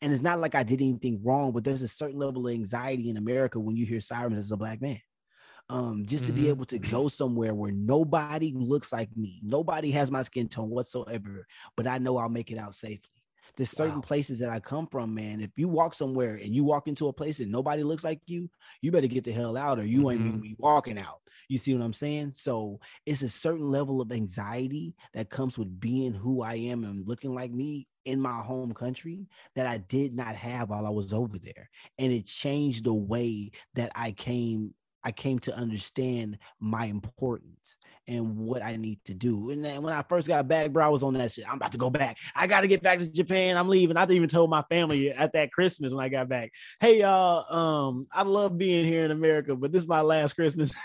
And 0.00 0.14
it's 0.14 0.22
not 0.22 0.40
like 0.40 0.54
I 0.54 0.62
did 0.62 0.80
anything 0.80 1.20
wrong, 1.22 1.52
but 1.52 1.62
there's 1.62 1.82
a 1.82 1.88
certain 1.88 2.18
level 2.18 2.48
of 2.48 2.54
anxiety 2.54 3.10
in 3.10 3.18
America 3.18 3.60
when 3.60 3.76
you 3.76 3.84
hear 3.84 4.00
sirens 4.00 4.38
as 4.38 4.50
a 4.50 4.56
black 4.56 4.80
man. 4.80 5.00
Um, 5.70 6.04
just 6.04 6.24
mm-hmm. 6.24 6.34
to 6.34 6.40
be 6.42 6.48
able 6.48 6.64
to 6.66 6.80
go 6.80 7.06
somewhere 7.06 7.54
where 7.54 7.70
nobody 7.70 8.52
looks 8.56 8.92
like 8.92 9.16
me, 9.16 9.40
nobody 9.40 9.92
has 9.92 10.10
my 10.10 10.22
skin 10.22 10.48
tone 10.48 10.68
whatsoever, 10.68 11.46
but 11.76 11.86
I 11.86 11.98
know 11.98 12.16
I'll 12.16 12.28
make 12.28 12.50
it 12.50 12.58
out 12.58 12.74
safely. 12.74 13.08
There's 13.56 13.70
certain 13.70 13.96
wow. 13.96 14.00
places 14.00 14.40
that 14.40 14.50
I 14.50 14.58
come 14.58 14.86
from, 14.86 15.14
man. 15.14 15.40
If 15.40 15.50
you 15.56 15.68
walk 15.68 15.94
somewhere 15.94 16.34
and 16.34 16.54
you 16.54 16.64
walk 16.64 16.88
into 16.88 17.08
a 17.08 17.12
place 17.12 17.40
and 17.40 17.52
nobody 17.52 17.82
looks 17.82 18.02
like 18.02 18.20
you, 18.26 18.50
you 18.80 18.90
better 18.90 19.06
get 19.06 19.24
the 19.24 19.32
hell 19.32 19.56
out 19.56 19.78
or 19.78 19.84
you 19.84 20.04
mm-hmm. 20.04 20.26
ain't 20.26 20.42
be 20.42 20.56
walking 20.58 20.98
out. 20.98 21.20
You 21.48 21.58
see 21.58 21.74
what 21.74 21.84
I'm 21.84 21.92
saying? 21.92 22.32
So 22.36 22.80
it's 23.06 23.22
a 23.22 23.28
certain 23.28 23.68
level 23.68 24.00
of 24.00 24.12
anxiety 24.12 24.94
that 25.14 25.30
comes 25.30 25.58
with 25.58 25.80
being 25.80 26.14
who 26.14 26.42
I 26.42 26.54
am 26.54 26.84
and 26.84 27.06
looking 27.06 27.34
like 27.34 27.52
me 27.52 27.86
in 28.04 28.20
my 28.20 28.38
home 28.38 28.72
country 28.72 29.26
that 29.56 29.66
I 29.66 29.78
did 29.78 30.14
not 30.14 30.34
have 30.36 30.70
while 30.70 30.86
I 30.86 30.90
was 30.90 31.12
over 31.12 31.38
there. 31.38 31.68
And 31.98 32.12
it 32.12 32.26
changed 32.26 32.84
the 32.84 32.94
way 32.94 33.50
that 33.74 33.92
I 33.94 34.12
came 34.12 34.74
I 35.04 35.12
came 35.12 35.38
to 35.40 35.54
understand 35.54 36.38
my 36.58 36.86
importance 36.86 37.76
and 38.06 38.36
what 38.36 38.62
I 38.62 38.76
need 38.76 38.98
to 39.04 39.14
do. 39.14 39.50
And 39.50 39.64
then 39.64 39.82
when 39.82 39.94
I 39.94 40.02
first 40.02 40.26
got 40.26 40.48
back, 40.48 40.72
bro, 40.72 40.84
I 40.84 40.88
was 40.88 41.02
on 41.02 41.14
that 41.14 41.32
shit. 41.32 41.48
I'm 41.48 41.56
about 41.56 41.72
to 41.72 41.78
go 41.78 41.90
back. 41.90 42.18
I 42.34 42.46
got 42.46 42.62
to 42.62 42.66
get 42.66 42.82
back 42.82 42.98
to 42.98 43.10
Japan. 43.10 43.56
I'm 43.56 43.68
leaving. 43.68 43.96
I 43.96 44.02
didn't 44.02 44.16
even 44.16 44.28
told 44.28 44.50
my 44.50 44.62
family 44.62 45.10
at 45.10 45.32
that 45.34 45.52
Christmas 45.52 45.92
when 45.92 46.04
I 46.04 46.08
got 46.08 46.28
back, 46.28 46.52
"Hey, 46.80 47.00
y'all, 47.00 47.50
um, 47.54 48.08
I 48.12 48.22
love 48.22 48.58
being 48.58 48.84
here 48.84 49.04
in 49.04 49.10
America, 49.10 49.54
but 49.54 49.72
this 49.72 49.82
is 49.82 49.88
my 49.88 50.00
last 50.00 50.34
Christmas." 50.34 50.72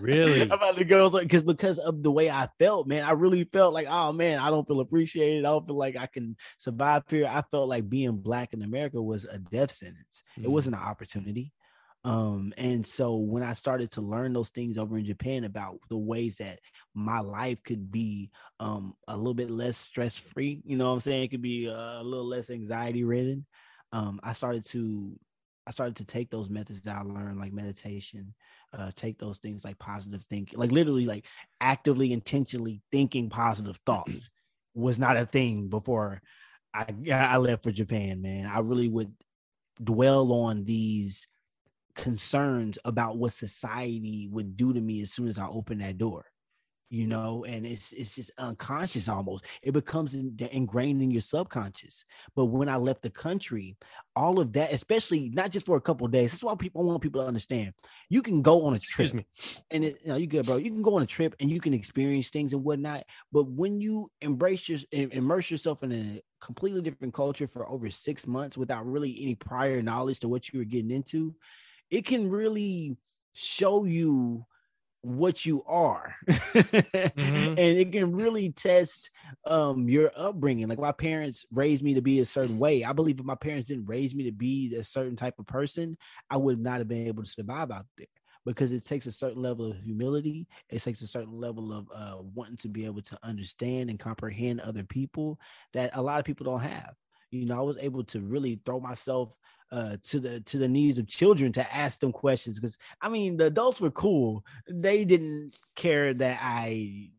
really 0.00 0.42
about 0.42 0.76
the 0.76 0.84
girls 0.84 1.12
because 1.18 1.42
because 1.42 1.78
of 1.78 2.02
the 2.02 2.10
way 2.10 2.30
I 2.30 2.48
felt, 2.58 2.86
man. 2.86 3.04
I 3.04 3.12
really 3.12 3.44
felt 3.44 3.74
like, 3.74 3.86
oh 3.88 4.12
man, 4.12 4.38
I 4.38 4.50
don't 4.50 4.66
feel 4.66 4.80
appreciated. 4.80 5.44
I 5.44 5.50
don't 5.50 5.66
feel 5.66 5.76
like 5.76 5.96
I 5.96 6.06
can 6.06 6.36
survive 6.58 7.04
here. 7.08 7.26
I 7.26 7.42
felt 7.50 7.68
like 7.68 7.88
being 7.88 8.16
black 8.16 8.52
in 8.52 8.62
America 8.62 9.00
was 9.00 9.24
a 9.24 9.38
death 9.38 9.70
sentence. 9.70 10.22
Mm. 10.38 10.44
It 10.44 10.50
wasn't 10.50 10.76
an 10.76 10.82
opportunity. 10.82 11.52
Um, 12.06 12.54
and 12.56 12.86
so 12.86 13.16
when 13.16 13.42
I 13.42 13.52
started 13.52 13.90
to 13.92 14.00
learn 14.00 14.32
those 14.32 14.50
things 14.50 14.78
over 14.78 14.96
in 14.96 15.04
Japan 15.04 15.42
about 15.42 15.80
the 15.90 15.98
ways 15.98 16.36
that 16.36 16.60
my 16.94 17.18
life 17.18 17.58
could 17.64 17.90
be 17.90 18.30
um 18.60 18.94
a 19.08 19.16
little 19.16 19.34
bit 19.34 19.50
less 19.50 19.76
stress 19.76 20.16
free, 20.16 20.62
you 20.64 20.76
know 20.76 20.86
what 20.86 20.92
I'm 20.94 21.00
saying? 21.00 21.24
It 21.24 21.30
could 21.32 21.42
be 21.42 21.66
a 21.66 22.00
little 22.04 22.24
less 22.26 22.48
anxiety 22.48 23.02
ridden. 23.02 23.44
Um, 23.90 24.20
I 24.22 24.34
started 24.34 24.64
to 24.66 25.18
I 25.66 25.72
started 25.72 25.96
to 25.96 26.04
take 26.04 26.30
those 26.30 26.48
methods 26.48 26.82
that 26.82 26.96
I 26.96 27.02
learned, 27.02 27.40
like 27.40 27.52
meditation, 27.52 28.34
uh, 28.72 28.92
take 28.94 29.18
those 29.18 29.38
things 29.38 29.64
like 29.64 29.80
positive 29.80 30.24
thinking, 30.26 30.60
like 30.60 30.70
literally 30.70 31.06
like 31.06 31.24
actively, 31.60 32.12
intentionally 32.12 32.82
thinking 32.92 33.30
positive 33.30 33.80
thoughts 33.84 34.30
was 34.74 35.00
not 35.00 35.16
a 35.16 35.26
thing 35.26 35.66
before 35.66 36.22
I 36.72 36.86
I 37.10 37.38
left 37.38 37.64
for 37.64 37.72
Japan, 37.72 38.22
man. 38.22 38.46
I 38.46 38.60
really 38.60 38.88
would 38.88 39.12
dwell 39.82 40.32
on 40.32 40.64
these 40.64 41.26
concerns 41.96 42.78
about 42.84 43.18
what 43.18 43.32
society 43.32 44.28
would 44.30 44.56
do 44.56 44.72
to 44.72 44.80
me 44.80 45.02
as 45.02 45.12
soon 45.12 45.28
as 45.28 45.38
I 45.38 45.48
open 45.48 45.78
that 45.78 45.98
door 45.98 46.26
you 46.90 47.06
know? 47.06 47.44
And 47.44 47.66
it's 47.66 47.92
it's 47.92 48.14
just 48.14 48.30
unconscious 48.38 49.08
almost. 49.08 49.44
It 49.62 49.72
becomes 49.72 50.14
in, 50.14 50.36
ingrained 50.52 51.02
in 51.02 51.10
your 51.10 51.22
subconscious. 51.22 52.04
But 52.34 52.46
when 52.46 52.68
i 52.68 52.76
left 52.76 53.02
the 53.02 53.10
country 53.10 53.76
all 54.14 54.40
of 54.40 54.52
that 54.52 54.72
especially 54.72 55.30
not 55.30 55.50
just 55.50 55.66
for 55.66 55.76
a 55.76 55.80
couple 55.80 56.06
days 56.08 56.30
that's 56.32 56.42
why 56.42 56.54
people 56.54 56.82
I 56.82 56.84
want 56.84 57.02
people 57.02 57.20
to 57.22 57.26
understand. 57.26 57.72
You 58.08 58.22
can 58.22 58.42
go 58.42 58.64
on 58.66 58.74
a 58.74 58.78
trip 58.78 59.12
and 59.70 59.84
it, 59.84 60.00
you 60.02 60.08
know 60.08 60.16
you 60.16 60.26
good 60.26 60.46
bro. 60.46 60.56
You 60.56 60.70
can 60.70 60.82
go 60.82 60.96
on 60.96 61.02
a 61.02 61.06
trip 61.06 61.34
and 61.40 61.50
you 61.50 61.60
can 61.60 61.74
experience 61.74 62.30
things 62.30 62.52
and 62.52 62.64
whatnot. 62.64 63.04
But 63.32 63.48
when 63.48 63.80
you 63.80 64.10
embrace 64.20 64.68
your 64.68 64.78
immerse 64.92 65.50
yourself 65.50 65.82
in 65.82 65.92
a 65.92 66.22
completely 66.40 66.82
different 66.82 67.14
culture 67.14 67.46
for 67.46 67.68
over 67.68 67.90
six 67.90 68.26
months 68.26 68.56
without 68.56 68.86
really 68.86 69.18
any 69.22 69.34
prior 69.34 69.82
knowledge 69.82 70.20
to 70.20 70.28
what 70.28 70.52
you 70.52 70.58
were 70.58 70.64
getting 70.64 70.90
into 70.90 71.34
it 71.90 72.04
can 72.06 72.28
really 72.30 72.96
show 73.32 73.84
you 73.84 74.46
what 75.02 75.46
you 75.46 75.62
are. 75.66 76.14
Mm-hmm. 77.16 77.48
and 77.50 77.58
it 77.58 77.92
can 77.92 78.12
really 78.14 78.50
test 78.50 79.10
um 79.46 79.88
your 79.88 80.10
upbringing. 80.16 80.68
Like 80.68 80.78
my 80.78 80.92
parents 80.92 81.46
raised 81.50 81.82
me 81.82 81.94
to 81.94 82.02
be 82.02 82.20
a 82.20 82.26
certain 82.26 82.58
way. 82.58 82.84
I 82.84 82.92
believe 82.92 83.18
if 83.18 83.24
my 83.24 83.34
parents 83.34 83.68
didn't 83.68 83.86
raise 83.86 84.14
me 84.14 84.24
to 84.24 84.32
be 84.32 84.74
a 84.74 84.84
certain 84.84 85.16
type 85.16 85.38
of 85.38 85.46
person 85.46 85.96
i 86.30 86.36
would 86.36 86.58
not 86.60 86.78
have 86.78 86.88
been 86.88 87.06
able 87.06 87.22
to 87.22 87.28
survive 87.30 87.70
out 87.70 87.86
there. 87.96 88.06
Because 88.44 88.72
it 88.72 88.84
takes 88.84 89.06
a 89.06 89.12
certain 89.12 89.42
level 89.42 89.70
of 89.70 89.78
humility. 89.78 90.46
It 90.70 90.82
takes 90.82 91.00
a 91.02 91.06
certain 91.06 91.38
level 91.40 91.72
of 91.72 91.88
uh, 91.94 92.22
wanting 92.34 92.58
to 92.58 92.68
be 92.68 92.84
able 92.84 93.02
to 93.02 93.18
understand 93.22 93.90
and 93.90 93.98
comprehend 93.98 94.60
other 94.60 94.84
people 94.84 95.40
that 95.72 95.90
a 95.96 96.02
lot 96.02 96.20
of 96.20 96.24
people 96.24 96.44
don't 96.44 96.60
have. 96.60 96.94
You 97.30 97.46
know 97.46 97.58
i 97.58 97.60
was 97.60 97.78
able 97.78 98.04
to 98.04 98.20
really 98.20 98.60
throw 98.64 98.80
myself 98.80 99.36
uh, 99.72 99.96
to 100.04 100.20
the 100.20 100.40
to 100.40 100.58
the 100.58 100.68
needs 100.68 100.98
of 100.98 101.08
children 101.08 101.52
to 101.52 101.74
ask 101.74 102.00
them 102.00 102.12
questions 102.12 102.58
because 102.58 102.78
I 103.00 103.08
mean 103.08 103.36
the 103.36 103.46
adults 103.46 103.80
were 103.80 103.90
cool. 103.90 104.44
They 104.68 105.04
didn't 105.04 105.54
care 105.74 106.14
that 106.14 106.38
I 106.42 107.10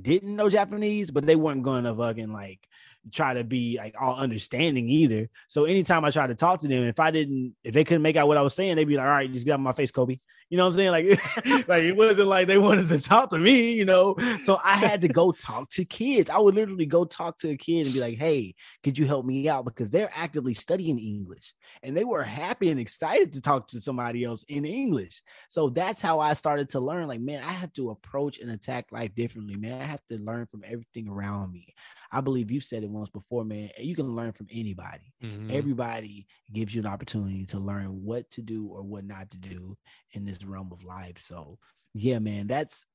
didn't 0.00 0.36
know 0.36 0.48
Japanese, 0.48 1.10
but 1.10 1.26
they 1.26 1.36
weren't 1.36 1.62
gonna 1.62 1.94
fucking 1.94 2.32
like 2.32 2.68
try 3.12 3.34
to 3.34 3.44
be 3.44 3.76
like 3.78 3.94
all 4.00 4.16
understanding 4.16 4.88
either. 4.88 5.28
So 5.48 5.64
anytime 5.64 6.04
I 6.04 6.10
tried 6.10 6.28
to 6.28 6.34
talk 6.34 6.60
to 6.60 6.68
them, 6.68 6.84
if 6.84 7.00
I 7.00 7.10
didn't, 7.10 7.54
if 7.64 7.74
they 7.74 7.84
couldn't 7.84 8.02
make 8.02 8.16
out 8.16 8.28
what 8.28 8.36
I 8.36 8.42
was 8.42 8.54
saying, 8.54 8.76
they'd 8.76 8.84
be 8.84 8.96
like, 8.96 9.06
"All 9.06 9.12
right, 9.12 9.32
just 9.32 9.44
get 9.44 9.52
out 9.52 9.56
of 9.56 9.60
my 9.60 9.72
face, 9.72 9.90
Kobe." 9.90 10.18
You 10.50 10.56
know 10.56 10.64
what 10.64 10.74
I'm 10.74 10.76
saying? 10.76 10.90
Like, 10.90 11.68
like 11.68 11.82
it 11.82 11.96
wasn't 11.96 12.28
like 12.28 12.46
they 12.46 12.56
wanted 12.56 12.88
to 12.88 12.98
talk 12.98 13.30
to 13.30 13.38
me, 13.38 13.72
you 13.72 13.84
know. 13.84 14.16
So 14.40 14.58
I 14.64 14.76
had 14.76 15.02
to 15.02 15.08
go 15.08 15.30
talk 15.30 15.68
to 15.70 15.84
kids. 15.84 16.30
I 16.30 16.38
would 16.38 16.54
literally 16.54 16.86
go 16.86 17.04
talk 17.04 17.38
to 17.38 17.50
a 17.50 17.56
kid 17.56 17.84
and 17.84 17.92
be 17.92 18.00
like, 18.00 18.18
"Hey, 18.18 18.54
could 18.82 18.96
you 18.96 19.06
help 19.06 19.26
me 19.26 19.48
out?" 19.48 19.66
Because 19.66 19.90
they're 19.90 20.10
actively 20.14 20.54
studying 20.54 20.98
English, 20.98 21.54
and 21.82 21.96
they 21.96 22.04
were 22.04 22.22
happy 22.22 22.70
and 22.70 22.80
excited 22.80 23.34
to 23.34 23.42
talk 23.42 23.68
to 23.68 23.80
somebody 23.80 24.24
else 24.24 24.44
in 24.48 24.64
English. 24.64 25.22
So 25.48 25.68
that's 25.68 26.00
how 26.00 26.20
I 26.20 26.32
started 26.32 26.70
to 26.70 26.80
learn. 26.80 27.08
Like, 27.08 27.20
man, 27.20 27.42
I 27.42 27.52
have 27.52 27.72
to 27.74 27.90
approach 27.90 28.38
and 28.38 28.50
attack 28.50 28.86
life 28.90 29.14
differently. 29.14 29.56
Man, 29.56 29.80
I 29.80 29.84
have 29.84 30.02
to 30.10 30.18
learn 30.18 30.46
from 30.46 30.62
everything 30.64 31.08
around 31.08 31.52
me. 31.52 31.74
I 32.10 32.20
believe 32.20 32.50
you 32.50 32.60
said 32.60 32.82
it 32.82 32.90
once 32.90 33.10
before, 33.10 33.44
man. 33.44 33.70
You 33.78 33.94
can 33.94 34.14
learn 34.14 34.32
from 34.32 34.48
anybody. 34.50 35.12
Mm-hmm. 35.22 35.48
Everybody 35.50 36.26
gives 36.52 36.74
you 36.74 36.80
an 36.80 36.86
opportunity 36.86 37.46
to 37.46 37.58
learn 37.58 38.02
what 38.04 38.30
to 38.32 38.42
do 38.42 38.68
or 38.68 38.82
what 38.82 39.04
not 39.04 39.30
to 39.30 39.38
do 39.38 39.76
in 40.12 40.24
this 40.24 40.44
realm 40.44 40.70
of 40.72 40.84
life. 40.84 41.18
So, 41.18 41.58
yeah, 41.94 42.18
man, 42.18 42.46
that's 42.46 42.86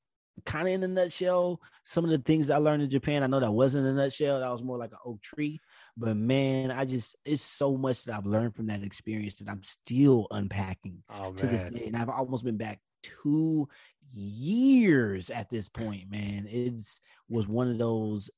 kind 0.44 0.66
of 0.66 0.74
in 0.74 0.82
a 0.82 0.88
nutshell 0.88 1.60
some 1.84 2.04
of 2.04 2.10
the 2.10 2.18
things 2.18 2.50
I 2.50 2.56
learned 2.56 2.82
in 2.82 2.90
Japan. 2.90 3.22
I 3.22 3.26
know 3.26 3.40
that 3.40 3.52
wasn't 3.52 3.86
a 3.86 3.92
nutshell, 3.92 4.40
that 4.40 4.50
was 4.50 4.62
more 4.62 4.78
like 4.78 4.92
an 4.92 4.98
oak 5.04 5.22
tree. 5.22 5.60
But 5.96 6.16
man, 6.16 6.70
I 6.70 6.84
just 6.84 7.16
it's 7.24 7.42
so 7.42 7.76
much 7.76 8.04
that 8.04 8.16
I've 8.16 8.26
learned 8.26 8.56
from 8.56 8.66
that 8.66 8.82
experience 8.82 9.36
that 9.36 9.48
I'm 9.48 9.62
still 9.62 10.26
unpacking 10.30 11.02
oh, 11.10 11.32
to 11.34 11.46
this 11.46 11.64
day. 11.66 11.84
And 11.86 11.96
I've 11.96 12.08
almost 12.08 12.44
been 12.44 12.56
back 12.56 12.80
two 13.02 13.68
years 14.12 15.30
at 15.30 15.50
this 15.50 15.68
point, 15.68 16.10
man. 16.10 16.46
It's 16.48 17.00
was 17.28 17.46
one 17.46 17.70
of 17.70 17.78
those 17.78 18.30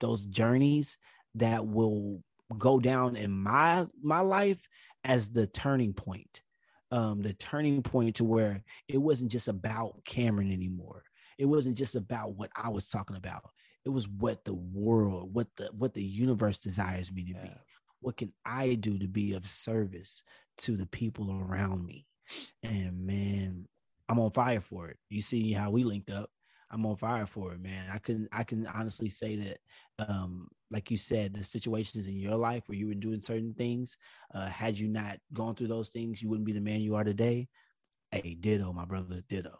those 0.00 0.24
journeys 0.24 0.96
that 1.36 1.66
will 1.66 2.22
go 2.58 2.80
down 2.80 3.16
in 3.16 3.30
my 3.30 3.86
my 4.02 4.20
life 4.20 4.68
as 5.04 5.30
the 5.30 5.46
turning 5.46 5.92
point. 5.92 6.42
Um 6.90 7.22
the 7.22 7.32
turning 7.32 7.82
point 7.82 8.16
to 8.16 8.24
where 8.24 8.62
it 8.88 8.98
wasn't 8.98 9.30
just 9.30 9.48
about 9.48 10.04
cameron 10.04 10.52
anymore. 10.52 11.04
It 11.38 11.46
wasn't 11.46 11.78
just 11.78 11.94
about 11.94 12.34
what 12.34 12.50
i 12.56 12.68
was 12.68 12.88
talking 12.88 13.16
about. 13.16 13.50
It 13.84 13.90
was 13.90 14.08
what 14.08 14.44
the 14.44 14.54
world 14.54 15.32
what 15.32 15.48
the 15.56 15.70
what 15.72 15.94
the 15.94 16.02
universe 16.02 16.58
desires 16.58 17.12
me 17.12 17.24
to 17.24 17.32
yeah. 17.32 17.42
be 17.44 17.50
what 18.00 18.16
can 18.16 18.32
i 18.44 18.74
do 18.74 18.98
to 18.98 19.06
be 19.06 19.34
of 19.34 19.46
service 19.46 20.22
to 20.58 20.76
the 20.76 20.86
people 20.86 21.30
around 21.30 21.84
me? 21.86 22.06
And 22.62 23.06
man 23.06 23.68
i'm 24.08 24.18
on 24.18 24.32
fire 24.32 24.60
for 24.60 24.88
it. 24.88 24.98
You 25.08 25.22
see 25.22 25.52
how 25.52 25.70
we 25.70 25.84
linked 25.84 26.10
up 26.10 26.30
I'm 26.70 26.86
on 26.86 26.96
fire 26.96 27.26
for 27.26 27.52
it, 27.52 27.60
man. 27.60 27.86
I 27.92 27.98
can 27.98 28.28
I 28.32 28.44
can 28.44 28.66
honestly 28.66 29.08
say 29.08 29.36
that, 29.36 30.08
um, 30.08 30.48
like 30.70 30.90
you 30.90 30.98
said, 30.98 31.34
the 31.34 31.42
situations 31.42 32.06
in 32.08 32.16
your 32.16 32.36
life 32.36 32.62
where 32.66 32.78
you 32.78 32.86
were 32.88 32.94
doing 32.94 33.22
certain 33.22 33.54
things, 33.54 33.96
uh, 34.34 34.46
had 34.46 34.78
you 34.78 34.88
not 34.88 35.18
gone 35.32 35.54
through 35.54 35.68
those 35.68 35.88
things, 35.88 36.22
you 36.22 36.28
wouldn't 36.28 36.46
be 36.46 36.52
the 36.52 36.60
man 36.60 36.80
you 36.80 36.94
are 36.94 37.04
today. 37.04 37.48
Hey, 38.12 38.36
ditto, 38.38 38.72
my 38.72 38.84
brother, 38.84 39.22
ditto. 39.28 39.58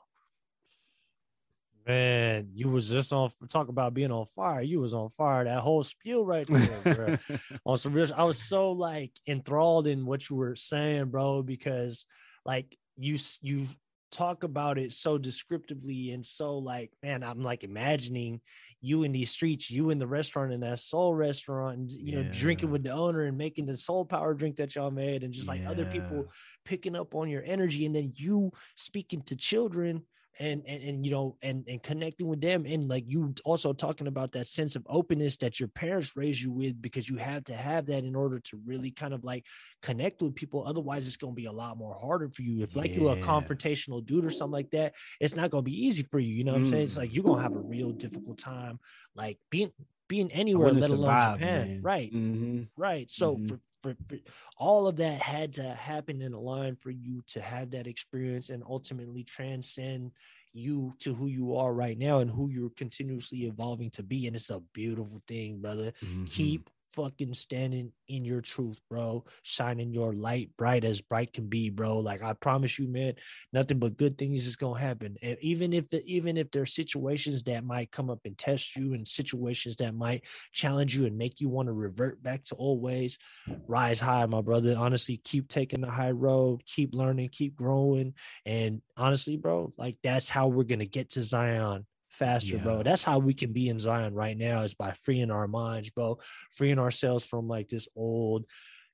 Man, 1.86 2.50
you 2.54 2.68
was 2.68 2.90
just 2.90 3.12
on 3.12 3.32
talk 3.48 3.68
about 3.68 3.94
being 3.94 4.12
on 4.12 4.26
fire. 4.36 4.60
You 4.60 4.80
was 4.80 4.94
on 4.94 5.08
fire. 5.10 5.44
That 5.44 5.60
whole 5.60 5.82
spiel 5.82 6.24
right 6.24 6.46
there, 6.48 6.94
bro. 6.94 7.38
on 7.64 7.78
some 7.78 7.92
real, 7.92 8.06
I 8.14 8.24
was 8.24 8.38
so 8.38 8.70
like 8.70 9.12
enthralled 9.26 9.86
in 9.86 10.06
what 10.06 10.28
you 10.28 10.36
were 10.36 10.54
saying, 10.54 11.06
bro, 11.06 11.42
because 11.42 12.06
like 12.44 12.76
you 12.96 13.18
you 13.40 13.66
talk 14.10 14.42
about 14.42 14.78
it 14.78 14.92
so 14.92 15.16
descriptively 15.16 16.10
and 16.10 16.24
so 16.24 16.58
like 16.58 16.90
man 17.02 17.22
i'm 17.22 17.42
like 17.42 17.64
imagining 17.64 18.40
you 18.80 19.02
in 19.04 19.12
these 19.12 19.30
streets 19.30 19.70
you 19.70 19.90
in 19.90 19.98
the 19.98 20.06
restaurant 20.06 20.52
in 20.52 20.60
that 20.60 20.78
soul 20.78 21.14
restaurant 21.14 21.78
and 21.78 21.92
you 21.92 22.16
yeah. 22.16 22.22
know 22.22 22.32
drinking 22.32 22.70
with 22.70 22.82
the 22.82 22.90
owner 22.90 23.24
and 23.24 23.38
making 23.38 23.66
the 23.66 23.76
soul 23.76 24.04
power 24.04 24.34
drink 24.34 24.56
that 24.56 24.74
y'all 24.74 24.90
made 24.90 25.22
and 25.22 25.32
just 25.32 25.48
like 25.48 25.62
yeah. 25.62 25.70
other 25.70 25.84
people 25.84 26.26
picking 26.64 26.96
up 26.96 27.14
on 27.14 27.28
your 27.28 27.42
energy 27.44 27.86
and 27.86 27.94
then 27.94 28.12
you 28.16 28.50
speaking 28.76 29.22
to 29.22 29.36
children 29.36 30.02
and 30.40 30.62
and, 30.66 30.82
and 30.82 31.04
you 31.04 31.12
know 31.12 31.36
and 31.42 31.64
and 31.68 31.82
connecting 31.82 32.26
with 32.26 32.40
them 32.40 32.64
and 32.66 32.88
like 32.88 33.04
you 33.06 33.32
also 33.44 33.72
talking 33.72 34.06
about 34.06 34.32
that 34.32 34.46
sense 34.46 34.74
of 34.74 34.84
openness 34.88 35.36
that 35.36 35.60
your 35.60 35.68
parents 35.68 36.16
raised 36.16 36.40
you 36.40 36.50
with 36.50 36.80
because 36.80 37.08
you 37.08 37.16
have 37.16 37.44
to 37.44 37.54
have 37.54 37.86
that 37.86 38.02
in 38.02 38.16
order 38.16 38.40
to 38.40 38.58
really 38.64 38.90
kind 38.90 39.12
of 39.12 39.22
like 39.22 39.44
connect 39.82 40.22
with 40.22 40.34
people 40.34 40.66
otherwise 40.66 41.06
it's 41.06 41.16
going 41.16 41.34
to 41.34 41.40
be 41.40 41.46
a 41.46 41.52
lot 41.52 41.76
more 41.76 41.94
harder 41.94 42.28
for 42.30 42.42
you 42.42 42.62
if 42.62 42.74
like 42.74 42.90
yeah. 42.90 43.00
you're 43.00 43.12
a 43.12 43.16
confrontational 43.16 44.04
dude 44.04 44.24
or 44.24 44.30
something 44.30 44.52
like 44.52 44.70
that 44.70 44.94
it's 45.20 45.36
not 45.36 45.50
going 45.50 45.62
to 45.62 45.70
be 45.70 45.86
easy 45.86 46.02
for 46.10 46.18
you 46.18 46.34
you 46.34 46.42
know 46.42 46.52
what 46.52 46.62
mm. 46.62 46.64
i'm 46.64 46.70
saying 46.70 46.84
it's 46.84 46.96
like 46.96 47.14
you're 47.14 47.24
going 47.24 47.36
to 47.36 47.42
have 47.42 47.54
a 47.54 47.60
real 47.60 47.92
difficult 47.92 48.38
time 48.38 48.80
like 49.14 49.38
being 49.50 49.70
being 50.10 50.30
anywhere 50.32 50.72
let 50.72 50.90
alone 50.90 51.38
japan 51.38 51.40
man. 51.40 51.82
right 51.82 52.12
mm-hmm. 52.12 52.62
right 52.76 53.10
so 53.10 53.36
mm-hmm. 53.36 53.46
for 53.46 53.60
for, 53.82 53.96
for, 54.08 54.16
all 54.58 54.86
of 54.86 54.96
that 54.96 55.22
had 55.22 55.54
to 55.54 55.62
happen 55.62 56.20
in 56.20 56.34
a 56.34 56.38
line 56.38 56.76
for 56.76 56.90
you 56.90 57.22
to 57.28 57.40
have 57.40 57.70
that 57.70 57.86
experience 57.86 58.50
and 58.50 58.62
ultimately 58.68 59.22
transcend 59.22 60.10
you 60.52 60.92
to 60.98 61.14
who 61.14 61.28
you 61.28 61.56
are 61.56 61.72
right 61.72 61.96
now 61.96 62.18
and 62.18 62.30
who 62.30 62.50
you're 62.50 62.72
continuously 62.76 63.44
evolving 63.46 63.88
to 63.88 64.02
be 64.02 64.26
and 64.26 64.34
it's 64.34 64.50
a 64.50 64.60
beautiful 64.74 65.22
thing 65.28 65.60
brother 65.60 65.92
mm-hmm. 66.04 66.24
keep 66.24 66.68
fucking 66.94 67.34
standing 67.34 67.92
in 68.08 68.24
your 68.24 68.40
truth, 68.40 68.78
bro. 68.88 69.24
Shining 69.42 69.92
your 69.92 70.12
light 70.12 70.50
bright 70.56 70.84
as 70.84 71.00
bright 71.00 71.32
can 71.32 71.46
be, 71.46 71.70
bro. 71.70 71.98
Like 71.98 72.22
I 72.22 72.32
promise 72.34 72.78
you, 72.78 72.88
man, 72.88 73.14
nothing 73.52 73.78
but 73.78 73.96
good 73.96 74.18
things 74.18 74.46
is 74.46 74.56
gonna 74.56 74.78
happen. 74.78 75.16
And 75.22 75.36
even 75.40 75.72
if 75.72 75.88
the 75.88 76.04
even 76.04 76.36
if 76.36 76.50
there's 76.50 76.74
situations 76.74 77.42
that 77.44 77.64
might 77.64 77.90
come 77.90 78.10
up 78.10 78.20
and 78.24 78.36
test 78.36 78.76
you, 78.76 78.94
and 78.94 79.06
situations 79.06 79.76
that 79.76 79.94
might 79.94 80.24
challenge 80.52 80.96
you 80.96 81.06
and 81.06 81.16
make 81.16 81.40
you 81.40 81.48
want 81.48 81.68
to 81.68 81.72
revert 81.72 82.22
back 82.22 82.44
to 82.44 82.56
old 82.56 82.82
ways, 82.82 83.18
rise 83.66 84.00
high, 84.00 84.26
my 84.26 84.40
brother. 84.40 84.74
Honestly, 84.76 85.20
keep 85.24 85.48
taking 85.48 85.80
the 85.80 85.90
high 85.90 86.10
road, 86.10 86.64
keep 86.66 86.94
learning, 86.94 87.28
keep 87.30 87.56
growing. 87.56 88.14
And 88.46 88.82
honestly, 88.96 89.36
bro, 89.36 89.72
like 89.76 89.98
that's 90.02 90.28
how 90.28 90.48
we're 90.48 90.64
gonna 90.64 90.86
get 90.86 91.10
to 91.10 91.22
Zion 91.22 91.86
faster, 92.10 92.56
yeah. 92.56 92.62
bro. 92.62 92.82
That's 92.82 93.04
how 93.04 93.18
we 93.18 93.34
can 93.34 93.52
be 93.52 93.68
in 93.68 93.78
Zion 93.78 94.14
right 94.14 94.36
now 94.36 94.62
is 94.62 94.74
by 94.74 94.92
freeing 95.02 95.30
our 95.30 95.48
minds, 95.48 95.90
bro, 95.90 96.18
freeing 96.52 96.78
ourselves 96.78 97.24
from 97.24 97.48
like 97.48 97.68
this 97.68 97.88
old 97.96 98.44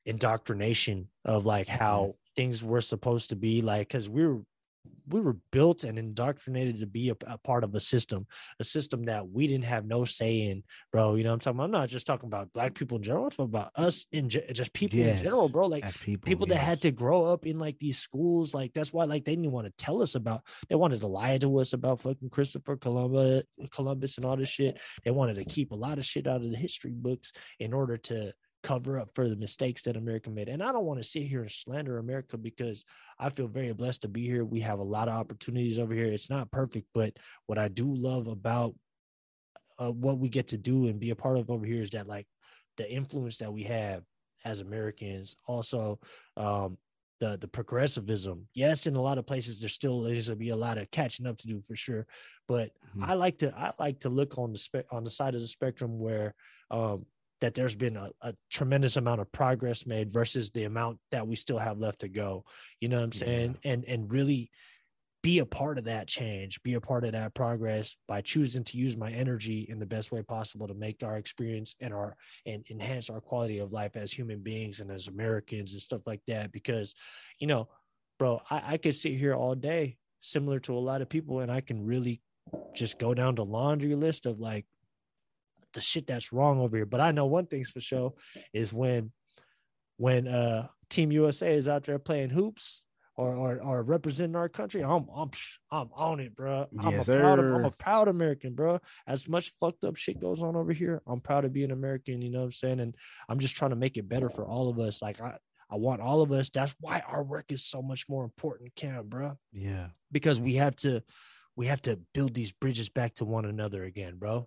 indoctrination 0.04 1.08
of 1.24 1.44
like 1.44 1.66
how 1.68 2.00
mm-hmm. 2.00 2.10
things 2.36 2.62
were 2.62 2.80
supposed 2.80 3.30
to 3.30 3.36
be 3.36 3.60
like 3.60 3.88
because 3.88 4.08
we 4.08 4.26
were 4.26 4.42
we 5.08 5.20
were 5.20 5.36
built 5.52 5.84
and 5.84 5.98
indoctrinated 5.98 6.78
to 6.80 6.86
be 6.86 7.10
a, 7.10 7.16
a, 7.26 7.38
part 7.38 7.64
of 7.64 7.74
a 7.74 7.80
system, 7.80 8.26
a 8.60 8.64
system 8.64 9.04
that 9.04 9.28
we 9.28 9.46
didn't 9.46 9.64
have 9.64 9.86
no 9.86 10.04
say 10.04 10.42
in, 10.42 10.62
bro. 10.92 11.14
You 11.14 11.24
know 11.24 11.30
what 11.30 11.34
I'm 11.34 11.40
talking 11.40 11.56
about? 11.58 11.64
I'm 11.64 11.70
not 11.70 11.88
just 11.88 12.06
talking 12.06 12.26
about 12.26 12.52
black 12.52 12.74
people 12.74 12.98
in 12.98 13.02
general. 13.02 13.24
I'm 13.24 13.30
talking 13.30 13.44
about 13.44 13.70
us 13.76 14.06
in 14.12 14.28
just 14.28 14.72
people 14.72 14.98
yes, 14.98 15.18
in 15.18 15.24
general, 15.24 15.48
bro. 15.48 15.66
Like 15.66 15.84
people, 16.00 16.26
people 16.26 16.48
yes. 16.48 16.56
that 16.58 16.64
had 16.64 16.80
to 16.82 16.90
grow 16.90 17.24
up 17.24 17.46
in 17.46 17.58
like 17.58 17.78
these 17.78 17.98
schools. 17.98 18.54
Like 18.54 18.72
that's 18.74 18.92
why 18.92 19.04
like 19.04 19.24
they 19.24 19.36
didn't 19.36 19.52
want 19.52 19.66
to 19.66 19.84
tell 19.84 20.02
us 20.02 20.14
about. 20.14 20.42
They 20.68 20.74
wanted 20.74 21.00
to 21.00 21.06
lie 21.06 21.38
to 21.38 21.58
us 21.58 21.72
about 21.72 22.00
fucking 22.00 22.30
Christopher 22.30 22.76
Columbus, 22.76 23.44
Columbus 23.70 24.16
and 24.16 24.26
all 24.26 24.36
this 24.36 24.48
shit. 24.48 24.78
They 25.04 25.10
wanted 25.10 25.36
to 25.36 25.44
keep 25.44 25.70
a 25.70 25.76
lot 25.76 25.98
of 25.98 26.04
shit 26.04 26.26
out 26.26 26.42
of 26.42 26.50
the 26.50 26.56
history 26.56 26.92
books 26.94 27.32
in 27.60 27.72
order 27.72 27.96
to 27.96 28.32
cover 28.66 28.98
up 28.98 29.08
for 29.14 29.28
the 29.28 29.36
mistakes 29.36 29.82
that 29.82 29.96
America 29.96 30.28
made. 30.28 30.48
And 30.48 30.60
I 30.60 30.72
don't 30.72 30.84
want 30.84 31.00
to 31.00 31.08
sit 31.08 31.22
here 31.22 31.42
and 31.42 31.50
slander 31.50 31.98
America 31.98 32.36
because 32.36 32.84
I 33.16 33.30
feel 33.30 33.46
very 33.46 33.72
blessed 33.72 34.02
to 34.02 34.08
be 34.08 34.26
here. 34.26 34.44
We 34.44 34.60
have 34.62 34.80
a 34.80 34.82
lot 34.82 35.06
of 35.06 35.14
opportunities 35.14 35.78
over 35.78 35.94
here. 35.94 36.06
It's 36.06 36.30
not 36.30 36.50
perfect, 36.50 36.88
but 36.92 37.16
what 37.46 37.58
I 37.58 37.68
do 37.68 37.94
love 37.94 38.26
about 38.26 38.74
uh, 39.78 39.92
what 39.92 40.18
we 40.18 40.28
get 40.28 40.48
to 40.48 40.56
do 40.56 40.88
and 40.88 40.98
be 40.98 41.10
a 41.10 41.14
part 41.14 41.38
of 41.38 41.48
over 41.48 41.64
here 41.64 41.80
is 41.80 41.90
that 41.90 42.08
like 42.08 42.26
the 42.76 42.90
influence 42.90 43.38
that 43.38 43.52
we 43.52 43.62
have 43.62 44.02
as 44.44 44.58
Americans, 44.58 45.36
also 45.46 46.00
um, 46.36 46.76
the 47.20 47.38
the 47.40 47.48
progressivism. 47.48 48.48
Yes, 48.52 48.88
in 48.88 48.96
a 48.96 49.00
lot 49.00 49.18
of 49.18 49.28
places 49.28 49.60
there 49.60 49.70
still 49.70 50.02
there's 50.02 50.26
gonna 50.26 50.36
be 50.36 50.48
a 50.48 50.56
lot 50.56 50.76
of 50.76 50.90
catching 50.90 51.26
up 51.28 51.38
to 51.38 51.46
do 51.46 51.60
for 51.60 51.76
sure. 51.76 52.04
But 52.48 52.72
mm-hmm. 52.96 53.04
I 53.04 53.14
like 53.14 53.38
to 53.38 53.56
I 53.56 53.70
like 53.78 54.00
to 54.00 54.08
look 54.08 54.38
on 54.38 54.52
the 54.52 54.58
spe- 54.58 54.90
on 54.90 55.04
the 55.04 55.10
side 55.10 55.36
of 55.36 55.40
the 55.40 55.46
spectrum 55.46 56.00
where 56.00 56.34
um, 56.72 57.06
that 57.40 57.54
there's 57.54 57.76
been 57.76 57.96
a, 57.96 58.10
a, 58.22 58.34
tremendous 58.50 58.96
amount 58.96 59.20
of 59.20 59.30
progress 59.30 59.86
made 59.86 60.12
versus 60.12 60.50
the 60.50 60.64
amount 60.64 60.98
that 61.10 61.26
we 61.26 61.36
still 61.36 61.58
have 61.58 61.78
left 61.78 62.00
to 62.00 62.08
go. 62.08 62.44
You 62.80 62.88
know 62.88 62.96
what 62.96 63.04
I'm 63.04 63.12
saying? 63.12 63.58
Yeah. 63.62 63.72
And 63.72 63.84
and 63.84 64.12
really 64.12 64.50
be 65.26 65.40
a 65.40 65.44
part 65.44 65.76
of 65.76 65.84
that 65.84 66.06
change, 66.06 66.62
be 66.62 66.74
a 66.74 66.80
part 66.80 67.04
of 67.04 67.10
that 67.10 67.34
progress 67.34 67.96
by 68.06 68.20
choosing 68.20 68.62
to 68.62 68.78
use 68.78 68.96
my 68.96 69.10
energy 69.10 69.66
in 69.68 69.80
the 69.80 69.84
best 69.84 70.12
way 70.12 70.22
possible 70.22 70.68
to 70.68 70.74
make 70.74 71.02
our 71.02 71.16
experience 71.16 71.74
and 71.80 71.92
our 71.92 72.16
and 72.46 72.64
enhance 72.70 73.10
our 73.10 73.20
quality 73.20 73.58
of 73.58 73.72
life 73.72 73.96
as 73.96 74.12
human 74.12 74.38
beings 74.38 74.78
and 74.78 74.88
as 74.88 75.08
Americans 75.08 75.72
and 75.72 75.82
stuff 75.82 76.02
like 76.06 76.20
that. 76.28 76.52
Because, 76.52 76.94
you 77.40 77.48
know, 77.48 77.68
bro, 78.20 78.40
I, 78.50 78.74
I 78.74 78.76
could 78.76 78.94
sit 78.94 79.14
here 79.14 79.34
all 79.34 79.56
day, 79.56 79.96
similar 80.20 80.60
to 80.60 80.74
a 80.74 80.78
lot 80.78 81.02
of 81.02 81.08
people, 81.08 81.40
and 81.40 81.50
I 81.50 81.60
can 81.60 81.84
really 81.84 82.20
just 82.72 82.98
go 83.00 83.12
down 83.12 83.34
the 83.34 83.44
laundry 83.44 83.96
list 83.96 84.26
of 84.26 84.38
like 84.38 84.64
the 85.76 85.80
shit 85.80 86.08
that's 86.08 86.32
wrong 86.32 86.58
over 86.58 86.76
here. 86.76 86.86
But 86.86 87.00
I 87.00 87.12
know 87.12 87.26
one 87.26 87.46
thing's 87.46 87.70
for 87.70 87.80
sure 87.80 88.14
is 88.52 88.72
when 88.72 89.12
when 89.98 90.26
uh 90.26 90.66
Team 90.90 91.12
USA 91.12 91.54
is 91.54 91.68
out 91.68 91.84
there 91.84 91.98
playing 92.00 92.30
hoops 92.30 92.84
or 93.16 93.34
or, 93.34 93.62
or 93.62 93.82
representing 93.82 94.36
our 94.36 94.48
country, 94.48 94.82
I'm 94.82 95.06
I'm 95.14 95.30
I'm 95.70 95.88
on 95.94 96.20
it, 96.20 96.34
bro. 96.34 96.66
I'm 96.80 96.92
yes, 96.92 97.08
a 97.08 97.18
proud 97.18 97.38
I'm 97.38 97.64
a 97.64 97.70
proud 97.70 98.08
American, 98.08 98.54
bro. 98.54 98.80
As 99.06 99.28
much 99.28 99.52
fucked 99.60 99.84
up 99.84 99.96
shit 99.96 100.20
goes 100.20 100.42
on 100.42 100.56
over 100.56 100.72
here, 100.72 101.02
I'm 101.06 101.20
proud 101.20 101.42
to 101.42 101.48
be 101.48 101.64
an 101.64 101.70
American. 101.70 102.20
You 102.20 102.30
know 102.30 102.40
what 102.40 102.46
I'm 102.46 102.52
saying? 102.52 102.80
And 102.80 102.94
I'm 103.28 103.38
just 103.38 103.56
trying 103.56 103.70
to 103.70 103.76
make 103.76 103.96
it 103.96 104.08
better 104.08 104.28
for 104.28 104.44
all 104.46 104.68
of 104.68 104.78
us. 104.80 105.00
Like 105.00 105.20
I. 105.20 105.36
I 105.68 105.74
want 105.74 106.00
all 106.00 106.22
of 106.22 106.30
us. 106.30 106.48
That's 106.48 106.72
why 106.78 107.02
our 107.08 107.24
work 107.24 107.46
is 107.50 107.64
so 107.64 107.82
much 107.82 108.08
more 108.08 108.22
important, 108.22 108.76
Cam, 108.76 109.08
bro. 109.08 109.36
Yeah. 109.52 109.88
Because 110.12 110.40
we 110.40 110.54
have 110.54 110.76
to, 110.76 111.02
we 111.56 111.66
have 111.66 111.82
to 111.82 111.98
build 112.14 112.34
these 112.34 112.52
bridges 112.52 112.88
back 112.88 113.14
to 113.14 113.24
one 113.24 113.46
another 113.46 113.82
again, 113.82 114.14
bro. 114.16 114.46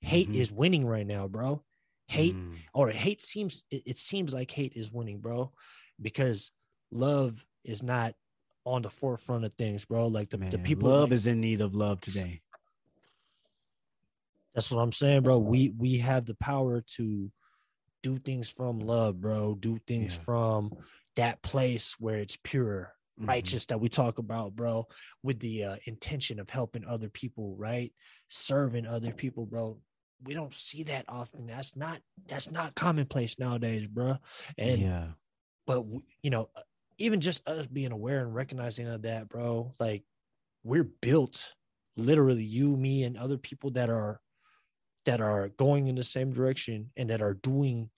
Hate 0.00 0.28
mm-hmm. 0.28 0.40
is 0.40 0.52
winning 0.52 0.86
right 0.86 1.06
now, 1.06 1.26
bro. 1.26 1.62
Hate 2.06 2.34
mm. 2.34 2.54
or 2.72 2.88
hate 2.88 3.20
seems 3.20 3.64
it, 3.70 3.82
it 3.84 3.98
seems 3.98 4.32
like 4.32 4.50
hate 4.50 4.72
is 4.74 4.90
winning, 4.90 5.18
bro, 5.18 5.52
because 6.00 6.50
love 6.90 7.44
is 7.64 7.82
not 7.82 8.14
on 8.64 8.82
the 8.82 8.90
forefront 8.90 9.44
of 9.44 9.52
things, 9.54 9.84
bro. 9.84 10.06
Like 10.06 10.30
the, 10.30 10.38
Man, 10.38 10.50
the 10.50 10.58
people 10.58 10.88
love 10.88 11.10
like, 11.10 11.12
is 11.12 11.26
in 11.26 11.40
need 11.40 11.60
of 11.60 11.74
love 11.74 12.00
today. 12.00 12.40
That's 14.54 14.70
what 14.70 14.80
I'm 14.80 14.92
saying, 14.92 15.22
bro. 15.22 15.38
We 15.38 15.74
we 15.76 15.98
have 15.98 16.24
the 16.24 16.34
power 16.36 16.82
to 16.96 17.30
do 18.02 18.18
things 18.18 18.48
from 18.48 18.80
love, 18.80 19.20
bro. 19.20 19.54
Do 19.54 19.78
things 19.86 20.14
yeah. 20.14 20.22
from 20.22 20.72
that 21.16 21.42
place 21.42 21.96
where 21.98 22.16
it's 22.16 22.38
pure, 22.42 22.94
mm-hmm. 23.18 23.28
righteous 23.28 23.66
that 23.66 23.80
we 23.80 23.90
talk 23.90 24.18
about, 24.18 24.56
bro, 24.56 24.86
with 25.22 25.40
the 25.40 25.64
uh, 25.64 25.76
intention 25.84 26.40
of 26.40 26.48
helping 26.48 26.86
other 26.86 27.10
people, 27.10 27.54
right? 27.58 27.92
Serving 28.28 28.86
other 28.86 29.12
people, 29.12 29.44
bro 29.44 29.78
we 30.22 30.34
don't 30.34 30.54
see 30.54 30.84
that 30.84 31.04
often. 31.08 31.46
That's 31.46 31.76
not 31.76 32.00
that's 32.26 32.50
not 32.50 32.74
commonplace 32.74 33.38
nowadays, 33.38 33.86
bro. 33.86 34.16
And 34.56 34.80
yeah, 34.80 35.06
but 35.66 35.84
you 36.22 36.30
know, 36.30 36.50
even 36.98 37.20
just 37.20 37.46
us 37.48 37.66
being 37.66 37.92
aware 37.92 38.20
and 38.20 38.34
recognizing 38.34 38.88
of 38.88 39.02
that, 39.02 39.28
bro, 39.28 39.72
like 39.78 40.02
we're 40.64 40.88
built 41.00 41.52
literally 41.96 42.44
you, 42.44 42.76
me, 42.76 43.04
and 43.04 43.16
other 43.16 43.38
people 43.38 43.70
that 43.72 43.90
are 43.90 44.20
that 45.06 45.20
are 45.20 45.48
going 45.56 45.88
in 45.88 45.94
the 45.94 46.04
same 46.04 46.32
direction 46.32 46.90
and 46.96 47.10
that 47.10 47.22
are 47.22 47.34
doing 47.34 47.88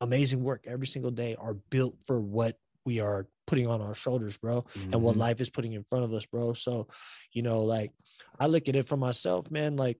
amazing 0.00 0.42
work 0.42 0.64
every 0.66 0.86
single 0.86 1.10
day 1.10 1.36
are 1.38 1.54
built 1.70 1.96
for 2.06 2.20
what 2.20 2.58
we 2.84 3.00
are 3.00 3.26
putting 3.46 3.66
on 3.66 3.80
our 3.80 3.94
shoulders, 3.94 4.36
bro, 4.36 4.62
mm-hmm. 4.62 4.92
and 4.92 5.02
what 5.02 5.12
mm-hmm. 5.12 5.20
life 5.20 5.40
is 5.40 5.50
putting 5.50 5.72
in 5.72 5.84
front 5.84 6.04
of 6.04 6.12
us, 6.12 6.26
bro. 6.26 6.52
So, 6.52 6.88
you 7.32 7.42
know, 7.42 7.62
like 7.62 7.92
I 8.38 8.46
look 8.46 8.68
at 8.68 8.76
it 8.76 8.88
for 8.88 8.96
myself, 8.96 9.50
man, 9.50 9.76
like 9.76 9.98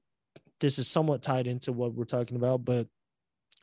this 0.60 0.78
is 0.78 0.88
somewhat 0.88 1.22
tied 1.22 1.46
into 1.46 1.72
what 1.72 1.94
we're 1.94 2.04
talking 2.04 2.36
about, 2.36 2.64
but 2.64 2.86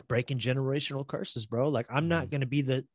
breaking 0.07 0.39
generational 0.39 1.05
curses, 1.05 1.45
bro. 1.45 1.69
Like 1.69 1.87
I'm 1.89 2.07
not 2.07 2.23
mm-hmm. 2.23 2.31
going 2.31 2.41
to 2.41 2.47
be 2.47 2.61
the 2.61 2.85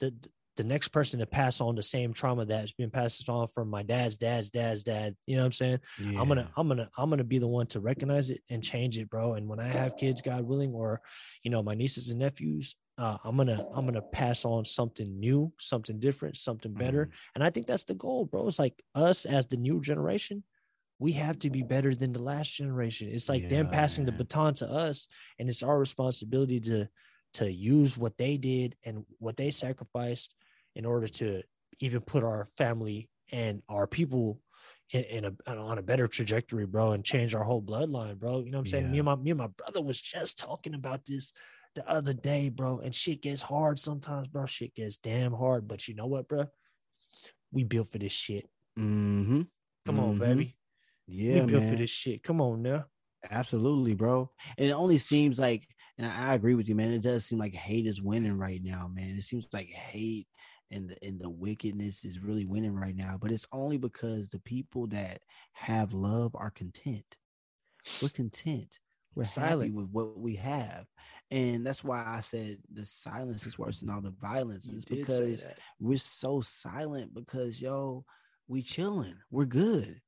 the 0.00 0.14
the 0.56 0.64
next 0.64 0.88
person 0.88 1.18
to 1.20 1.26
pass 1.26 1.60
on 1.60 1.74
the 1.74 1.82
same 1.82 2.12
trauma 2.12 2.44
that's 2.44 2.72
been 2.72 2.90
passed 2.90 3.26
on 3.28 3.48
from 3.48 3.68
my 3.68 3.82
dad's 3.82 4.18
dad's 4.18 4.50
dad's 4.50 4.82
dad. 4.82 5.16
You 5.26 5.36
know 5.36 5.42
what 5.42 5.46
I'm 5.46 5.52
saying? 5.52 5.78
Yeah. 5.98 6.20
I'm 6.20 6.28
gonna 6.28 6.50
I'm 6.56 6.68
gonna 6.68 6.90
I'm 6.96 7.10
gonna 7.10 7.24
be 7.24 7.38
the 7.38 7.48
one 7.48 7.66
to 7.68 7.80
recognize 7.80 8.30
it 8.30 8.42
and 8.50 8.62
change 8.62 8.98
it, 8.98 9.08
bro. 9.08 9.34
And 9.34 9.48
when 9.48 9.60
I 9.60 9.68
have 9.68 9.96
kids, 9.96 10.20
God 10.20 10.42
willing, 10.42 10.72
or 10.74 11.00
you 11.42 11.50
know 11.50 11.62
my 11.62 11.74
nieces 11.74 12.10
and 12.10 12.20
nephews, 12.20 12.76
uh, 12.98 13.16
I'm 13.24 13.36
gonna 13.36 13.66
I'm 13.74 13.86
gonna 13.86 14.02
pass 14.02 14.44
on 14.44 14.64
something 14.64 15.18
new, 15.18 15.52
something 15.58 15.98
different, 15.98 16.36
something 16.36 16.74
better. 16.74 17.06
Mm. 17.06 17.10
And 17.36 17.44
I 17.44 17.50
think 17.50 17.66
that's 17.66 17.84
the 17.84 17.94
goal, 17.94 18.26
bro. 18.26 18.46
It's 18.46 18.58
like 18.58 18.82
us 18.94 19.24
as 19.24 19.46
the 19.46 19.56
new 19.56 19.80
generation 19.80 20.44
we 21.02 21.10
have 21.10 21.36
to 21.40 21.50
be 21.50 21.62
better 21.62 21.96
than 21.96 22.12
the 22.12 22.22
last 22.22 22.54
generation. 22.54 23.08
It's 23.10 23.28
like 23.28 23.42
yeah, 23.42 23.48
them 23.48 23.68
passing 23.68 24.04
man. 24.04 24.12
the 24.12 24.24
baton 24.24 24.54
to 24.54 24.70
us, 24.70 25.08
and 25.40 25.48
it's 25.48 25.64
our 25.64 25.76
responsibility 25.76 26.60
to 26.60 26.88
to 27.34 27.50
use 27.50 27.98
what 27.98 28.16
they 28.18 28.36
did 28.36 28.76
and 28.84 29.04
what 29.18 29.36
they 29.36 29.50
sacrificed 29.50 30.32
in 30.76 30.86
order 30.86 31.08
to 31.08 31.42
even 31.80 32.00
put 32.02 32.22
our 32.22 32.46
family 32.56 33.08
and 33.32 33.62
our 33.68 33.86
people 33.88 34.38
in, 34.92 35.02
in 35.04 35.24
a 35.24 35.50
on 35.50 35.78
a 35.78 35.82
better 35.82 36.06
trajectory, 36.06 36.66
bro, 36.66 36.92
and 36.92 37.04
change 37.04 37.34
our 37.34 37.42
whole 37.42 37.62
bloodline, 37.62 38.16
bro. 38.16 38.38
You 38.38 38.52
know 38.52 38.58
what 38.58 38.68
I'm 38.68 38.70
saying? 38.70 38.84
Yeah. 38.84 38.92
Me 38.92 38.98
and 38.98 39.06
my 39.06 39.16
me 39.16 39.30
and 39.32 39.38
my 39.38 39.48
brother 39.48 39.82
was 39.82 40.00
just 40.00 40.38
talking 40.38 40.74
about 40.74 41.04
this 41.04 41.32
the 41.74 41.88
other 41.90 42.12
day, 42.12 42.48
bro. 42.48 42.78
And 42.78 42.94
shit 42.94 43.22
gets 43.22 43.42
hard 43.42 43.76
sometimes, 43.80 44.28
bro. 44.28 44.46
Shit 44.46 44.76
gets 44.76 44.98
damn 44.98 45.32
hard. 45.32 45.66
But 45.66 45.88
you 45.88 45.96
know 45.96 46.06
what, 46.06 46.28
bro? 46.28 46.44
We 47.50 47.64
built 47.64 47.90
for 47.90 47.98
this 47.98 48.12
shit. 48.12 48.48
Mm-hmm. 48.78 49.42
Come 49.84 49.96
mm-hmm. 49.96 50.00
on, 50.00 50.18
baby. 50.18 50.56
Yeah, 51.06 51.40
we 51.40 51.52
built 51.52 51.62
man. 51.64 51.72
for 51.72 51.78
this 51.78 51.90
shit. 51.90 52.22
Come 52.22 52.40
on 52.40 52.62
now. 52.62 52.86
Absolutely, 53.30 53.94
bro. 53.94 54.30
And 54.58 54.68
it 54.68 54.72
only 54.72 54.98
seems 54.98 55.38
like, 55.38 55.66
and 55.98 56.06
I 56.06 56.34
agree 56.34 56.54
with 56.54 56.68
you, 56.68 56.74
man. 56.74 56.90
It 56.90 57.02
does 57.02 57.24
seem 57.24 57.38
like 57.38 57.54
hate 57.54 57.86
is 57.86 58.02
winning 58.02 58.38
right 58.38 58.60
now, 58.62 58.88
man. 58.92 59.16
It 59.16 59.22
seems 59.22 59.48
like 59.52 59.68
hate 59.68 60.26
and 60.70 60.88
the 60.88 60.96
and 61.06 61.20
the 61.20 61.30
wickedness 61.30 62.04
is 62.04 62.18
really 62.18 62.46
winning 62.46 62.74
right 62.74 62.96
now. 62.96 63.18
But 63.20 63.30
it's 63.30 63.46
only 63.52 63.76
because 63.76 64.30
the 64.30 64.40
people 64.40 64.86
that 64.88 65.20
have 65.52 65.92
love 65.92 66.34
are 66.34 66.50
content. 66.50 67.16
We're 68.00 68.08
content. 68.08 68.78
We're 69.14 69.24
silent 69.24 69.60
happy 69.60 69.70
with 69.70 69.88
what 69.90 70.18
we 70.18 70.36
have. 70.36 70.86
And 71.30 71.66
that's 71.66 71.84
why 71.84 72.02
I 72.06 72.20
said 72.20 72.58
the 72.72 72.86
silence 72.86 73.46
is 73.46 73.58
worse 73.58 73.80
than 73.80 73.90
all 73.90 74.00
the 74.00 74.14
violence. 74.20 74.68
It's 74.68 74.86
because 74.86 75.44
we're 75.78 75.98
so 75.98 76.40
silent 76.40 77.12
because 77.12 77.60
yo, 77.60 78.04
we 78.48 78.62
chilling. 78.62 79.16
We're 79.30 79.44
good 79.44 80.00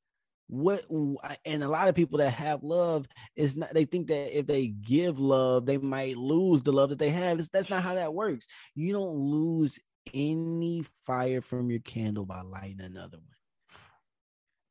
what 0.47 0.85
and 1.45 1.65
a 1.65 1.69
lot 1.69 1.89
of 1.89 1.95
people 1.95 2.19
that 2.19 2.31
have 2.31 2.63
love 2.63 3.07
is 3.35 3.57
not 3.57 3.73
they 3.73 3.87
think 3.87 4.09
that 4.09 4.39
if 4.39 4.47
they 4.47 4.67
give 4.67 5.19
love 5.19 5.65
they 5.65 5.79
might 5.79 6.19
lose 6.19 6.63
the 6.63 6.73
love 6.73 6.91
that 6.91 6.99
they 6.99 7.11
have 7.11 7.39
it's, 7.39 7.49
that's 7.49 7.71
not 7.71 7.83
how 7.83 7.95
that 7.95 8.15
works. 8.15 8.47
You 8.75 8.93
don't 8.93 9.17
lose 9.17 9.79
any 10.13 10.85
fire 11.07 11.41
from 11.41 11.71
your 11.71 11.81
candle 11.81 12.27
by 12.27 12.43
lighting 12.43 12.83
another 12.83 13.19
one. 13.19 13.29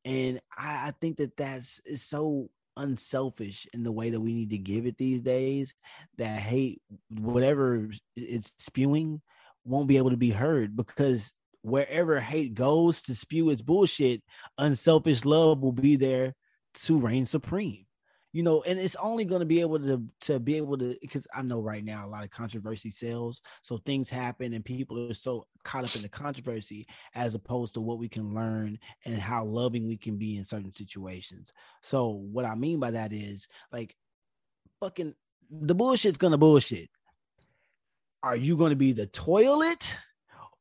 And 0.06 0.42
I, 0.56 0.88
I 0.88 0.94
think 1.00 1.18
that 1.18 1.38
that's 1.38 1.80
is 1.86 2.04
so 2.04 2.50
unselfish 2.76 3.68
in 3.74 3.84
the 3.84 3.92
way 3.92 4.10
that 4.10 4.22
we 4.22 4.34
need 4.34 4.50
to 4.50 4.58
give 4.58 4.86
it 4.86 4.98
these 4.98 5.22
days 5.22 5.74
that 6.18 6.40
hate 6.40 6.82
whatever 7.10 7.90
it's 8.16 8.54
spewing 8.58 9.22
won't 9.64 9.88
be 9.88 9.98
able 9.98 10.10
to 10.10 10.18
be 10.18 10.32
heard 10.32 10.76
because 10.76 11.34
wherever 11.64 12.20
hate 12.20 12.54
goes 12.54 13.02
to 13.02 13.16
spew 13.16 13.50
its 13.50 13.62
bullshit 13.62 14.22
unselfish 14.58 15.26
love 15.26 15.60
will 15.60 15.72
be 15.72 15.96
there 15.96 16.36
to 16.74 17.00
reign 17.00 17.26
supreme 17.26 17.86
you 18.34 18.42
know, 18.42 18.64
and 18.64 18.80
it's 18.80 18.96
only 18.96 19.26
going 19.26 19.42
to 19.42 19.46
be 19.46 19.62
able 19.62 19.80
to 19.80 20.04
to 20.22 20.40
be 20.40 20.58
able 20.58 20.80
to 20.80 20.98
because 21.00 21.28
I 21.34 21.44
know 21.44 21.62
right 21.62 21.86
now 21.86 22.04
a 22.04 22.10
lot 22.10 22.24
of 22.24 22.32
controversy 22.32 22.90
sells, 22.90 23.42
so 23.62 23.78
things 23.78 24.10
happen 24.10 24.54
and 24.54 24.66
people 24.66 25.12
are 25.12 25.14
so 25.14 25.46
caught 25.64 25.84
up 25.84 25.96
in 25.96 26.02
the 26.02 26.10
controversy 26.10 26.88
as 27.14 27.36
opposed 27.36 27.76
to 27.76 27.82
what 27.82 28.00
we 28.00 28.10
can 28.10 28.34
learn 28.34 28.80
and 29.06 29.16
how 29.18 29.46
loving 29.46 29.86
we 29.86 29.98
can 29.98 30.18
be 30.18 30.36
in 30.36 30.46
certain 30.46 30.74
situations. 30.74 31.54
So 31.84 32.10
what 32.10 32.46
I 32.46 32.56
mean 32.56 32.80
by 32.80 32.92
that 32.92 33.14
is 33.14 33.48
like 33.72 33.96
fucking 34.80 35.14
the 35.52 35.76
bullshit's 35.76 36.18
gonna 36.18 36.40
bullshit. 36.40 36.90
Are 38.24 38.36
you 38.36 38.58
gonna 38.58 38.76
be 38.76 38.94
the 38.94 39.06
toilet 39.06 39.96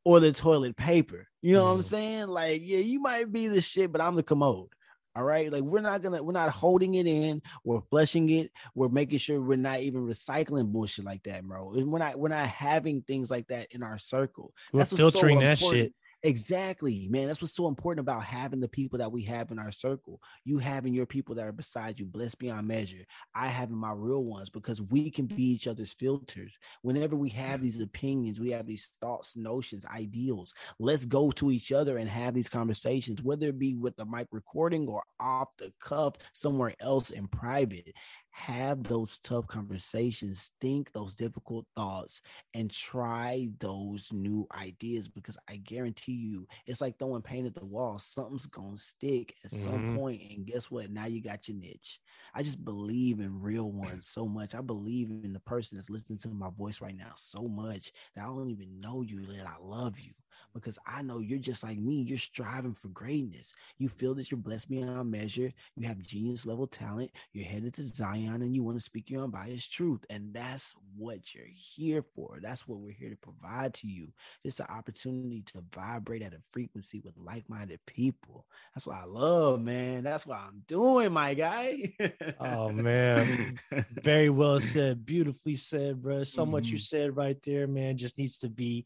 or 0.05 0.21
the 0.21 0.33
toilet 0.33 0.77
paper? 0.77 1.29
You 1.41 1.55
know 1.55 1.63
mm. 1.63 1.67
what 1.67 1.73
I'm 1.73 1.81
mm. 1.81 1.85
saying? 1.85 2.29
Like, 2.29 2.63
yeah, 2.65 2.79
you 2.79 3.01
might 3.01 3.31
be 3.33 3.49
the 3.49 3.61
shit, 3.61 3.93
but 3.93 4.01
I'm 4.01 4.15
the 4.15 4.23
commode. 4.23 4.69
All 5.15 5.25
right. 5.25 5.53
Like 5.53 5.63
we're 5.63 5.81
not 5.81 6.01
gonna, 6.01 6.23
we're 6.23 6.33
not 6.33 6.51
holding 6.51 6.95
it 6.95 7.07
in, 7.07 7.43
we're 7.65 7.83
flushing 7.91 8.31
it, 8.31 8.51
we're 8.75 8.89
making 8.89 9.19
sure 9.19 9.41
we're 9.43 9.57
not 9.57 9.81
even 9.81 10.07
recycling 10.07 10.73
bullshit 10.73 11.05
like 11.05 11.23
that, 11.25 11.45
bro. 11.45 11.71
We're 11.75 11.99
not, 11.99 12.19
we're 12.19 12.29
not 12.29 12.47
having 12.49 13.03
things 13.03 13.31
like 13.31 13.49
that 13.49 13.69
in 13.73 13.83
our 13.83 13.99
circle. 13.99 14.55
We're 14.73 14.81
That's 14.81 14.97
filtering 14.97 15.41
so 15.41 15.45
that 15.45 15.59
shit. 15.59 15.93
Exactly, 16.25 17.09
man. 17.09 17.27
That's 17.27 17.43
what's 17.43 17.57
so 17.57 17.67
important 17.67 18.05
about 18.05 18.23
having 18.23 18.61
the 18.61 18.69
people 18.69 19.01
that 19.01 19.11
we 19.11 19.23
have 19.23 19.51
in 19.51 19.59
our 19.59 19.73
circle. 19.73 20.21
You 20.45 20.59
having 20.59 20.95
your 20.95 21.05
people 21.07 21.35
that 21.35 21.45
are 21.47 21.53
beside 21.53 21.99
you, 21.99 22.07
blessed 22.07 22.39
beyond 22.39 22.69
measure. 22.69 23.05
I 23.35 23.49
having 23.49 23.77
my 23.77 23.91
real 23.93 24.23
ones 24.23 24.49
because 24.49 24.81
we 24.81 25.11
can 25.11 25.27
be 25.27 25.43
each 25.43 25.67
other's 25.67 25.93
filters. 25.93 26.59
Whenever 26.83 27.17
we 27.17 27.31
have 27.31 27.61
these 27.61 27.81
opinions, 27.81 28.39
we 28.39 28.51
have 28.51 28.69
these 28.69 28.91
thoughts, 29.01 29.37
notions, 29.37 29.85
ideals. 29.87 30.55
Let's 30.79 31.07
go 31.07 31.33
to 31.33 31.51
each 31.51 31.73
other 31.73 31.99
and 31.99 32.09
have 32.09 32.35
these 32.35 32.49
conversations, 32.49 33.21
whether 33.21 33.49
it 33.49 33.59
be 33.59 33.75
with 33.75 33.97
the 33.97 34.07
mic 34.07 34.29
recording 34.31 34.87
or 34.87 35.03
off 35.19 35.49
the 35.59 35.73
cuff 35.81 36.15
somewhere 36.35 36.75
else 36.81 37.11
in 37.11 37.27
private 37.27 37.95
have 38.33 38.83
those 38.83 39.19
tough 39.19 39.47
conversations, 39.47 40.51
think 40.61 40.93
those 40.93 41.15
difficult 41.15 41.67
thoughts, 41.77 42.23
and 42.55 42.71
try 42.71 43.49
those 43.61 44.13
new 44.13 44.47
ideas 44.59 45.09
because 45.09 45.37
I 45.49 45.57
guarantee 45.57 46.13
you 46.13 46.49
it's 46.67 46.81
like 46.81 46.99
throwing 46.99 47.23
paint 47.23 47.47
at 47.47 47.55
the 47.55 47.65
wall. 47.65 47.99
Something's 47.99 48.47
gonna 48.47 48.79
stick 48.79 49.35
at 49.45 49.51
mm-hmm. 49.51 49.65
some 49.65 49.97
point, 49.97 50.23
and 50.31 50.47
guess 50.47 50.71
what? 50.71 50.91
Now 50.91 51.07
you 51.07 51.23
got 51.23 51.47
your 51.47 51.59
niche. 51.59 52.01
I 52.35 52.43
just 52.43 52.65
believe 52.65 53.21
in 53.21 53.41
real 53.41 53.71
ones 53.71 54.07
so 54.07 54.27
much. 54.27 54.55
I 54.55 54.61
believe 54.61 55.11
in 55.11 55.33
the 55.33 55.41
person 55.41 55.77
that's 55.77 55.91
listening 55.91 56.19
to 56.21 56.29
my 56.29 56.51
voice 56.51 56.81
right 56.81 56.97
now 56.97 57.13
so 57.17 57.43
much 57.43 57.93
that 58.15 58.25
I 58.25 58.27
don't 58.27 58.51
even 58.51 58.81
know 58.81 59.03
you 59.03 59.27
that 59.27 59.47
I 59.47 59.63
love 59.63 59.99
you 59.99 60.13
because 60.55 60.79
I 60.87 61.03
know 61.03 61.19
you're 61.19 61.39
just 61.39 61.63
like 61.63 61.79
me. 61.79 62.03
You're 62.03 62.19
striving 62.19 62.75
for 62.75 62.89
greatness. 62.89 63.53
You 63.79 63.89
feel 63.89 64.15
that 64.15 64.31
you're 64.31 64.39
blessed 64.39 64.69
beyond 64.69 65.11
measure. 65.11 65.53
You 65.77 65.87
have 65.87 66.01
genius 66.03 66.47
level 66.47 66.67
talent. 66.67 67.11
You're 67.33 67.47
headed 67.47 67.75
to 67.75 67.85
Zion 67.85 68.43
and 68.43 68.55
you 68.55 68.63
want 68.63 68.77
to 68.79 68.85
speak 68.85 69.11
your 69.11 69.25
unbiased 69.25 69.73
truth. 69.73 70.05
And 70.11 70.33
that's 70.35 70.75
what 70.97 71.35
you're 71.35 71.45
here 71.47 72.05
for. 72.15 72.39
That's 72.43 72.69
what 72.69 72.81
we're 72.81 72.93
here 72.93 73.11
to 73.11 73.17
provide 73.17 73.75
to 73.75 73.87
you. 73.87 74.13
It's 74.45 74.61
an 74.61 74.67
opportunity 74.69 75.43
to 75.53 75.65
vibrate 75.73 76.23
at 76.23 76.35
a 76.35 76.43
frequency 76.53 77.01
with 77.01 77.17
like 77.17 77.49
minded 77.49 77.81
people. 77.87 78.47
That's 78.75 78.87
what 78.87 78.97
I 78.97 79.05
love, 79.05 79.61
man. 79.61 80.05
That's 80.05 80.27
what 80.27 80.39
I'm 80.39 80.63
doing, 80.67 81.13
my 81.13 81.35
guy. 81.35 81.95
oh, 82.41 82.71
man. 82.71 83.59
Very 84.03 84.31
well 84.31 84.61
said. 84.61 85.05
Beautifully 85.05 85.55
said, 85.55 86.03
bro. 86.03 86.25
So 86.25 86.43
mm-hmm. 86.43 86.53
much 86.53 86.67
you 86.69 86.77
mm-hmm. 86.77 86.81
said 86.81 87.17
right 87.17 87.41
there, 87.45 87.67
man, 87.67 87.97
just 87.97 88.19
needs 88.19 88.39
to 88.39 88.49
be 88.49 88.85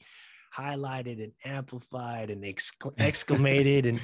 highlighted 0.56 1.22
and 1.22 1.32
amplified 1.44 2.30
and 2.30 2.44
exc- 2.44 2.74
exclamated 2.98 3.88
and 3.88 4.00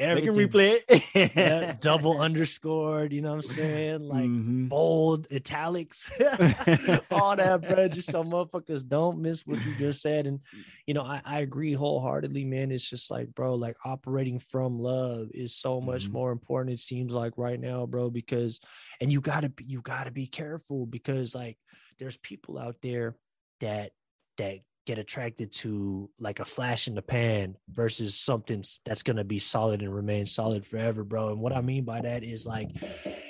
everything. 0.00 0.32
They 0.32 0.46
can 0.46 0.50
replay 0.50 0.82
it. 0.88 1.36
yeah, 1.36 1.76
double 1.80 2.20
underscored, 2.20 3.12
you 3.12 3.20
know 3.20 3.30
what 3.30 3.36
I'm 3.36 3.42
saying? 3.42 4.00
Like 4.00 4.24
mm-hmm. 4.24 4.66
bold 4.66 5.26
italics, 5.30 6.10
all 7.10 7.36
that, 7.36 7.64
bro. 7.68 7.88
Just 7.88 8.10
so 8.10 8.24
motherfuckers 8.24 8.86
don't 8.86 9.20
miss 9.20 9.46
what 9.46 9.64
you 9.64 9.74
just 9.78 10.02
said. 10.02 10.26
And 10.26 10.40
you 10.86 10.94
know, 10.94 11.02
I, 11.02 11.20
I 11.24 11.40
agree 11.40 11.74
wholeheartedly, 11.74 12.44
man. 12.44 12.72
It's 12.72 12.88
just 12.88 13.10
like, 13.10 13.34
bro, 13.34 13.54
like 13.54 13.76
operating 13.84 14.38
from 14.38 14.78
love 14.78 15.28
is 15.34 15.54
so 15.54 15.80
much 15.80 16.04
mm-hmm. 16.04 16.14
more 16.14 16.32
important, 16.32 16.74
it 16.74 16.80
seems 16.80 17.12
like 17.12 17.34
right 17.36 17.60
now, 17.60 17.86
bro, 17.86 18.10
because 18.10 18.60
and 19.00 19.12
you 19.12 19.20
gotta 19.20 19.52
you 19.64 19.82
gotta 19.82 20.10
be 20.10 20.26
careful 20.26 20.86
because 20.86 21.34
like 21.34 21.58
there's 21.98 22.16
people 22.16 22.58
out 22.58 22.76
there 22.82 23.16
that 23.60 23.92
that 24.38 24.60
get 24.86 24.98
attracted 24.98 25.52
to 25.52 26.08
like 26.18 26.40
a 26.40 26.44
flash 26.44 26.88
in 26.88 26.94
the 26.94 27.02
pan 27.02 27.54
versus 27.70 28.14
something 28.14 28.64
that's 28.84 29.02
going 29.02 29.16
to 29.16 29.24
be 29.24 29.38
solid 29.38 29.82
and 29.82 29.94
remain 29.94 30.26
solid 30.26 30.66
forever 30.66 31.04
bro. 31.04 31.28
And 31.30 31.40
what 31.40 31.54
i 31.54 31.60
mean 31.60 31.84
by 31.84 32.00
that 32.00 32.24
is 32.24 32.46
like 32.46 32.70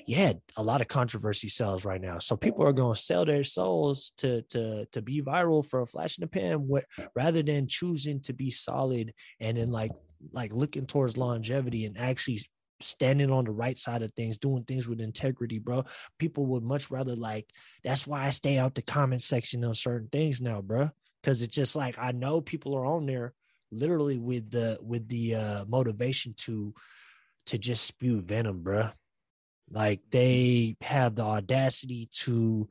yeah 0.07 0.33
a 0.57 0.63
lot 0.63 0.81
of 0.81 0.89
controversy 0.89 1.49
sells 1.49 1.85
right 1.85 2.01
now. 2.01 2.19
So 2.19 2.37
people 2.37 2.65
are 2.67 2.73
going 2.73 2.95
to 2.95 3.01
sell 3.01 3.25
their 3.25 3.45
souls 3.45 4.13
to 4.19 4.43
to 4.43 4.87
to 4.87 5.03
be 5.03 5.23
viral 5.23 5.67
for 5.67 5.81
a 5.81 5.87
flash 5.87 6.19
in 6.19 6.23
the 6.23 6.29
pan 6.29 6.69
wh- 6.71 7.03
rather 7.15 7.43
than 7.43 7.67
choosing 7.67 8.21
to 8.21 8.33
be 8.33 8.51
solid 8.51 9.13
and 9.41 9.57
then 9.57 9.71
like 9.71 9.93
like 10.33 10.53
looking 10.53 10.87
towards 10.87 11.17
longevity 11.17 11.87
and 11.87 11.99
actually 11.99 12.41
standing 12.83 13.31
on 13.31 13.45
the 13.45 13.51
right 13.51 13.79
side 13.79 14.03
of 14.03 14.13
things, 14.15 14.39
doing 14.39 14.65
things 14.65 14.89
with 14.89 15.01
integrity, 15.01 15.59
bro. 15.59 15.85
People 16.19 16.47
would 16.47 16.63
much 16.63 16.91
rather 16.91 17.15
like 17.15 17.47
that's 17.85 18.07
why 18.07 18.27
I 18.27 18.31
stay 18.31 18.57
out 18.59 18.75
the 18.75 18.83
comment 18.83 19.23
section 19.23 19.65
on 19.65 19.75
certain 19.75 20.09
things 20.11 20.41
now, 20.41 20.63
bro 20.63 20.91
because 21.23 21.43
it's 21.43 21.55
just 21.55 21.77
like 21.77 21.99
I 21.99 22.13
know 22.13 22.41
people 22.41 22.77
are 22.77 22.87
on 22.87 23.07
there 23.07 23.33
literally 23.73 24.19
with 24.19 24.51
the 24.51 24.79
with 24.81 25.09
the 25.09 25.35
uh 25.35 25.65
motivation 25.67 26.35
to 26.39 26.75
to 27.47 27.59
just 27.59 27.85
spew 27.85 28.21
venom, 28.21 28.63
bruh. 28.63 28.93
Like 29.73 30.01
they 30.11 30.77
have 30.81 31.15
the 31.15 31.23
audacity 31.23 32.09
to 32.23 32.69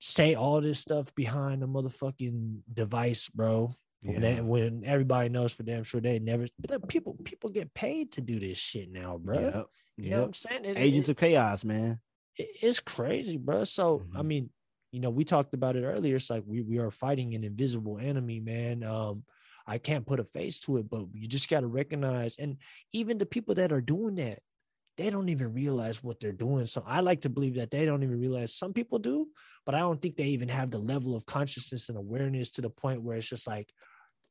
say 0.00 0.34
all 0.34 0.60
this 0.60 0.80
stuff 0.80 1.14
behind 1.14 1.62
a 1.62 1.66
motherfucking 1.66 2.60
device, 2.72 3.28
bro. 3.28 3.74
Yeah. 4.02 4.12
When, 4.12 4.20
they, 4.20 4.40
when 4.40 4.82
everybody 4.84 5.28
knows 5.30 5.54
for 5.54 5.62
damn 5.62 5.84
sure 5.84 6.00
they 6.00 6.18
never 6.18 6.46
but 6.58 6.88
people 6.88 7.16
people 7.24 7.50
get 7.50 7.72
paid 7.72 8.12
to 8.12 8.20
do 8.20 8.38
this 8.38 8.58
shit 8.58 8.90
now, 8.90 9.18
bro. 9.18 9.40
Yep. 9.40 9.54
Yep. 9.54 9.66
You 9.96 10.10
know 10.10 10.20
what 10.20 10.26
I'm 10.26 10.34
saying? 10.34 10.64
It, 10.64 10.78
Agents 10.78 11.08
it, 11.08 11.12
of 11.12 11.16
chaos, 11.16 11.64
man. 11.64 12.00
It, 12.36 12.48
it's 12.60 12.80
crazy, 12.80 13.38
bro. 13.38 13.64
So 13.64 14.00
mm-hmm. 14.00 14.16
I 14.16 14.22
mean, 14.22 14.50
you 14.94 15.00
know, 15.00 15.10
we 15.10 15.24
talked 15.24 15.54
about 15.54 15.74
it 15.74 15.82
earlier. 15.82 16.14
It's 16.14 16.30
like 16.30 16.44
we 16.46 16.62
we 16.62 16.78
are 16.78 16.92
fighting 16.92 17.34
an 17.34 17.42
invisible 17.42 17.98
enemy, 17.98 18.38
man. 18.38 18.84
Um, 18.84 19.24
I 19.66 19.78
can't 19.78 20.06
put 20.06 20.20
a 20.20 20.24
face 20.24 20.60
to 20.60 20.76
it, 20.76 20.88
but 20.88 21.06
you 21.12 21.26
just 21.26 21.48
got 21.48 21.60
to 21.60 21.66
recognize. 21.66 22.36
And 22.38 22.58
even 22.92 23.18
the 23.18 23.26
people 23.26 23.56
that 23.56 23.72
are 23.72 23.80
doing 23.80 24.14
that, 24.16 24.38
they 24.96 25.10
don't 25.10 25.30
even 25.30 25.52
realize 25.52 26.00
what 26.00 26.20
they're 26.20 26.30
doing. 26.30 26.66
So 26.66 26.84
I 26.86 27.00
like 27.00 27.22
to 27.22 27.28
believe 27.28 27.56
that 27.56 27.72
they 27.72 27.84
don't 27.84 28.04
even 28.04 28.20
realize. 28.20 28.54
Some 28.54 28.72
people 28.72 29.00
do, 29.00 29.26
but 29.66 29.74
I 29.74 29.80
don't 29.80 30.00
think 30.00 30.16
they 30.16 30.26
even 30.26 30.48
have 30.48 30.70
the 30.70 30.78
level 30.78 31.16
of 31.16 31.26
consciousness 31.26 31.88
and 31.88 31.98
awareness 31.98 32.52
to 32.52 32.60
the 32.60 32.70
point 32.70 33.02
where 33.02 33.16
it's 33.16 33.28
just 33.28 33.48
like, 33.48 33.72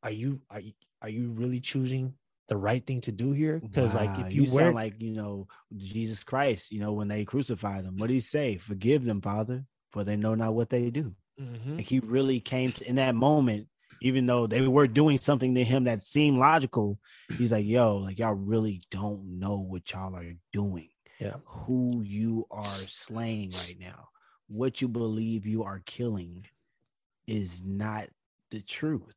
are 0.01 0.11
you 0.11 0.39
are 0.49 0.61
you 0.61 0.71
are 1.01 1.09
you 1.09 1.31
really 1.31 1.59
choosing 1.59 2.13
the 2.47 2.55
right 2.55 2.85
thing 2.87 3.01
to 3.01 3.11
do 3.11 3.33
here? 3.33 3.59
Because 3.59 3.95
wow, 3.95 4.05
like 4.05 4.27
if 4.27 4.33
you, 4.33 4.43
you 4.43 4.47
sound 4.47 4.75
like 4.75 5.01
you 5.01 5.11
know 5.11 5.49
Jesus 5.75 6.23
Christ, 6.23 6.71
you 6.71 6.79
know 6.79 6.93
when 6.93 7.09
they 7.09 7.25
crucified 7.25 7.83
him, 7.83 7.97
what 7.97 8.07
did 8.07 8.13
he 8.13 8.21
say? 8.21 8.55
Forgive 8.57 9.03
them, 9.03 9.19
Father, 9.19 9.65
for 9.93 10.03
they 10.03 10.17
know 10.17 10.33
not 10.33 10.55
what 10.55 10.71
they 10.71 10.89
do. 10.89 11.13
Mm-hmm. 11.39 11.77
Like 11.77 11.87
he 11.87 11.99
really 11.99 12.39
came 12.39 12.71
to 12.73 12.89
in 12.89 12.95
that 12.95 13.13
moment, 13.13 13.67
even 14.01 14.25
though 14.25 14.47
they 14.47 14.67
were 14.67 14.87
doing 14.87 15.19
something 15.19 15.53
to 15.53 15.63
him 15.63 15.83
that 15.83 16.01
seemed 16.01 16.39
logical. 16.39 16.97
He's 17.37 17.51
like, 17.51 17.65
yo, 17.65 17.97
like 17.97 18.17
y'all 18.17 18.33
really 18.33 18.81
don't 18.89 19.39
know 19.39 19.57
what 19.57 19.91
y'all 19.93 20.15
are 20.15 20.33
doing. 20.51 20.89
Yeah. 21.19 21.35
Who 21.45 22.01
you 22.03 22.47
are 22.49 22.87
slaying 22.87 23.51
right 23.51 23.77
now, 23.79 24.09
what 24.47 24.81
you 24.81 24.87
believe 24.87 25.45
you 25.45 25.63
are 25.63 25.83
killing 25.85 26.47
is 27.27 27.63
not 27.63 28.07
the 28.49 28.61
truth. 28.61 29.15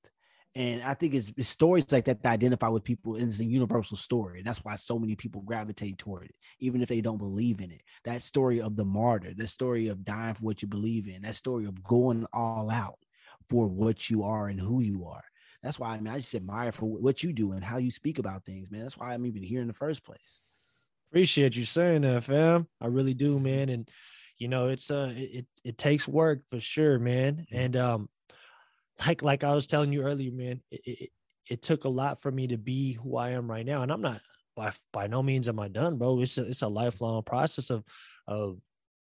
And 0.57 0.83
I 0.83 0.95
think 0.95 1.13
it's, 1.13 1.31
it's, 1.37 1.49
stories 1.49 1.85
like 1.93 2.07
that 2.07 2.23
that 2.23 2.33
identify 2.33 2.69
with 2.69 2.83
people. 2.83 3.17
It's 3.17 3.41
a 3.41 3.45
universal 3.45 3.99
story. 3.99 4.41
That's 4.43 4.65
why 4.65 4.77
so 4.77 4.99
many 4.99 5.15
people 5.15 5.43
gravitate 5.43 5.99
toward 5.99 6.25
it, 6.25 6.35
even 6.61 6.81
if 6.81 6.89
they 6.89 7.03
don't 7.03 7.19
believe 7.19 7.61
in 7.61 7.71
it. 7.71 7.83
That 8.05 8.23
story 8.23 8.63
of 8.63 8.75
the 8.75 8.87
martyr, 8.87 9.35
that 9.35 9.49
story 9.49 9.89
of 9.89 10.03
dying 10.03 10.33
for 10.33 10.45
what 10.45 10.63
you 10.63 10.69
believe 10.69 11.09
in, 11.09 11.21
that 11.23 11.37
story 11.37 11.67
of 11.67 11.85
going 11.85 12.27
all 12.33 12.71
out 12.71 12.97
for 13.51 13.69
what 13.69 14.09
you 14.09 14.23
are 14.23 14.49
and 14.49 14.59
who 14.59 14.81
you 14.81 15.05
are. 15.05 15.25
That's 15.63 15.79
why 15.79 15.91
I 15.91 15.99
mean 15.99 16.09
I 16.09 16.21
just 16.21 16.35
admire 16.35 16.73
for 16.73 16.87
what 16.87 17.23
you 17.23 17.35
do 17.35 17.53
and 17.53 17.63
how 17.63 17.77
you 17.77 17.91
speak 17.91 18.19
about 18.19 18.47
things, 18.47 18.71
man. 18.71 18.83
That's 18.83 18.97
why 18.97 19.13
I'm 19.13 19.27
even 19.27 19.43
here 19.43 19.61
in 19.61 19.67
the 19.67 19.75
first 19.75 20.05
place. 20.05 20.41
Appreciate 21.11 21.55
you 21.55 21.67
saying 21.67 22.01
that, 22.03 22.25
fam. 22.25 22.67
I 22.81 22.87
really 22.87 23.15
do, 23.15 23.39
man. 23.39 23.69
And 23.69 23.89
you 24.39 24.49
know, 24.49 24.69
it's 24.69 24.91
uh 24.91 25.13
it 25.15 25.21
it, 25.21 25.47
it 25.65 25.79
takes 25.79 26.09
work 26.09 26.43
for 26.49 26.61
sure, 26.61 26.99
man. 26.99 27.45
And 27.53 27.77
um 27.77 28.09
like 29.05 29.23
like 29.23 29.45
I 29.45 29.55
was 29.55 29.67
telling 29.67 29.93
you 29.93 30.03
earlier, 30.03 30.33
man, 30.33 30.61
it, 30.71 30.81
it, 30.85 31.11
it 31.49 31.63
took 31.63 31.85
a 31.85 31.89
lot 31.89 32.21
for 32.21 32.31
me 32.31 32.49
to 32.49 32.57
be 32.57 32.93
who 32.93 33.17
I 33.17 33.31
am 33.31 33.51
right 33.51 33.67
now. 33.67 33.83
And 33.83 33.93
I'm 33.93 34.03
not 34.03 34.21
by 34.55 34.73
by 34.93 35.07
no 35.07 35.23
means 35.23 35.49
am 35.49 35.61
I 35.61 35.69
done, 35.69 35.97
bro. 35.97 36.21
It's 36.21 36.39
a 36.39 36.47
it's 36.47 36.63
a 36.63 36.69
lifelong 36.69 37.23
process 37.23 37.71
of 37.71 37.85
of 38.27 38.59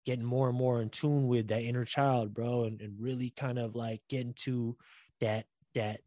getting 0.04 0.24
more 0.24 0.48
and 0.48 0.58
more 0.58 0.82
in 0.82 0.90
tune 0.90 1.28
with 1.28 1.48
that 1.48 1.62
inner 1.62 1.84
child, 1.84 2.34
bro, 2.34 2.64
and, 2.64 2.80
and 2.80 2.94
really 3.00 3.30
kind 3.30 3.58
of 3.58 3.76
like 3.76 4.00
getting 4.08 4.34
to 4.34 4.76
that 5.20 5.46
that 5.74 6.00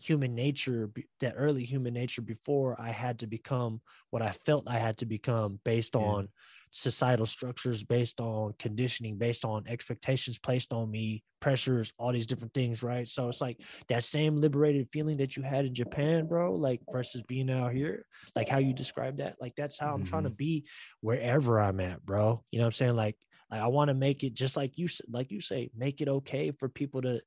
human 0.00 0.34
nature, 0.34 0.90
that 1.20 1.34
early 1.36 1.64
human 1.64 1.94
nature 1.94 2.22
before 2.22 2.80
I 2.80 2.90
had 2.90 3.20
to 3.20 3.26
become 3.26 3.80
what 4.10 4.22
I 4.22 4.32
felt 4.32 4.64
I 4.66 4.78
had 4.78 4.98
to 4.98 5.06
become 5.06 5.60
based 5.64 5.94
yeah. 5.94 6.02
on 6.02 6.28
societal 6.72 7.26
structures, 7.26 7.84
based 7.84 8.20
on 8.20 8.54
conditioning, 8.58 9.16
based 9.16 9.44
on 9.44 9.64
expectations 9.68 10.38
placed 10.38 10.72
on 10.72 10.90
me, 10.90 11.22
pressures, 11.40 11.92
all 11.98 12.12
these 12.12 12.26
different 12.26 12.54
things, 12.54 12.82
right? 12.82 13.06
So 13.06 13.28
it's 13.28 13.40
like 13.40 13.60
that 13.88 14.02
same 14.02 14.36
liberated 14.36 14.88
feeling 14.90 15.18
that 15.18 15.36
you 15.36 15.42
had 15.42 15.66
in 15.66 15.74
Japan, 15.74 16.26
bro, 16.26 16.54
like 16.54 16.80
versus 16.90 17.22
being 17.22 17.50
out 17.50 17.72
here, 17.72 18.06
like 18.34 18.48
how 18.48 18.58
you 18.58 18.72
describe 18.72 19.18
that. 19.18 19.36
Like 19.40 19.54
that's 19.54 19.78
how 19.78 19.94
I'm 19.94 20.04
trying 20.04 20.24
to 20.24 20.30
mm-hmm. 20.30 20.36
be 20.36 20.64
wherever 21.00 21.60
I'm 21.60 21.78
at, 21.80 22.04
bro. 22.04 22.42
You 22.50 22.58
know 22.58 22.64
what 22.64 22.68
I'm 22.68 22.72
saying? 22.72 22.96
Like, 22.96 23.16
like 23.50 23.60
I 23.60 23.66
want 23.66 23.88
to 23.88 23.94
make 23.94 24.24
it 24.24 24.34
just 24.34 24.56
like 24.56 24.78
you 24.78 24.88
like 25.10 25.30
you 25.30 25.40
say, 25.40 25.70
make 25.76 26.00
it 26.00 26.08
okay 26.08 26.52
for 26.52 26.68
people 26.68 27.02
to 27.02 27.20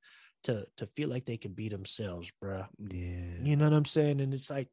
to 0.45 0.65
to 0.77 0.88
feel 0.95 1.09
like 1.09 1.26
they 1.26 1.38
can 1.38 1.53
be 1.53 1.69
themselves, 1.69 2.31
bro. 2.41 2.65
Yeah. 2.80 3.43
You 3.43 3.55
know 3.55 3.65
what 3.65 3.77
I'm 3.77 3.85
saying? 3.85 4.22
And 4.22 4.34
it's 4.34 4.49
like 4.49 4.69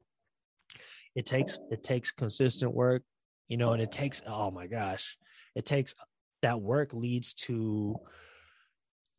it 1.15 1.27
takes 1.27 1.59
it 1.70 1.82
takes 1.82 2.11
consistent 2.11 2.73
work, 2.73 3.03
you 3.48 3.56
know, 3.56 3.73
and 3.73 3.82
it 3.82 3.93
takes 3.93 4.23
oh 4.27 4.51
my 4.51 4.66
gosh, 4.66 5.16
it 5.55 5.64
takes 5.64 5.94
that 6.43 6.60
work 6.60 6.93
leads 6.93 7.35
to 7.35 7.97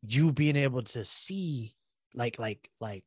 you 0.06 0.32
being 0.32 0.56
able 0.56 0.82
to 0.82 1.04
see 1.04 1.74
like 2.14 2.38
like 2.38 2.68
like 2.80 3.04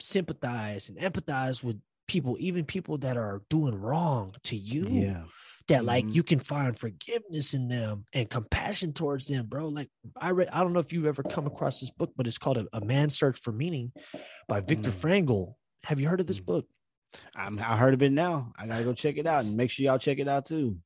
sympathize 0.00 0.88
and 0.88 0.98
empathize 0.98 1.62
with 1.62 1.78
people 2.06 2.36
even 2.40 2.64
people 2.64 2.96
that 2.96 3.16
are 3.16 3.42
doing 3.50 3.74
wrong 3.74 4.34
to 4.42 4.56
you 4.56 4.86
yeah 4.88 5.22
that 5.68 5.84
like 5.84 6.04
mm-hmm. 6.04 6.14
you 6.14 6.22
can 6.22 6.40
find 6.40 6.78
forgiveness 6.78 7.54
in 7.54 7.68
them 7.68 8.04
and 8.14 8.28
compassion 8.28 8.92
towards 8.92 9.26
them, 9.26 9.46
bro. 9.46 9.68
Like 9.68 9.88
I 10.16 10.30
read, 10.30 10.48
I 10.50 10.60
don't 10.60 10.72
know 10.72 10.80
if 10.80 10.92
you've 10.92 11.06
ever 11.06 11.22
come 11.22 11.46
across 11.46 11.80
this 11.80 11.90
book, 11.90 12.10
but 12.16 12.26
it's 12.26 12.38
called 12.38 12.56
A, 12.56 12.66
a 12.72 12.80
Man's 12.80 13.16
Search 13.18 13.38
for 13.38 13.52
Meaning 13.52 13.92
by 14.48 14.60
Viktor 14.60 14.90
mm. 14.90 14.94
Frankl. 15.26 15.54
Have 15.84 16.00
you 16.00 16.08
heard 16.08 16.20
of 16.20 16.26
this 16.26 16.40
mm. 16.40 16.46
book? 16.46 16.66
I'm, 17.34 17.58
I 17.58 17.76
heard 17.76 17.94
of 17.94 18.02
it 18.02 18.12
now. 18.12 18.52
I 18.58 18.66
gotta 18.66 18.84
go 18.84 18.92
check 18.92 19.16
it 19.16 19.26
out 19.26 19.44
and 19.44 19.56
make 19.56 19.70
sure 19.70 19.84
y'all 19.84 19.98
check 19.98 20.18
it 20.18 20.28
out 20.28 20.46
too. 20.46 20.76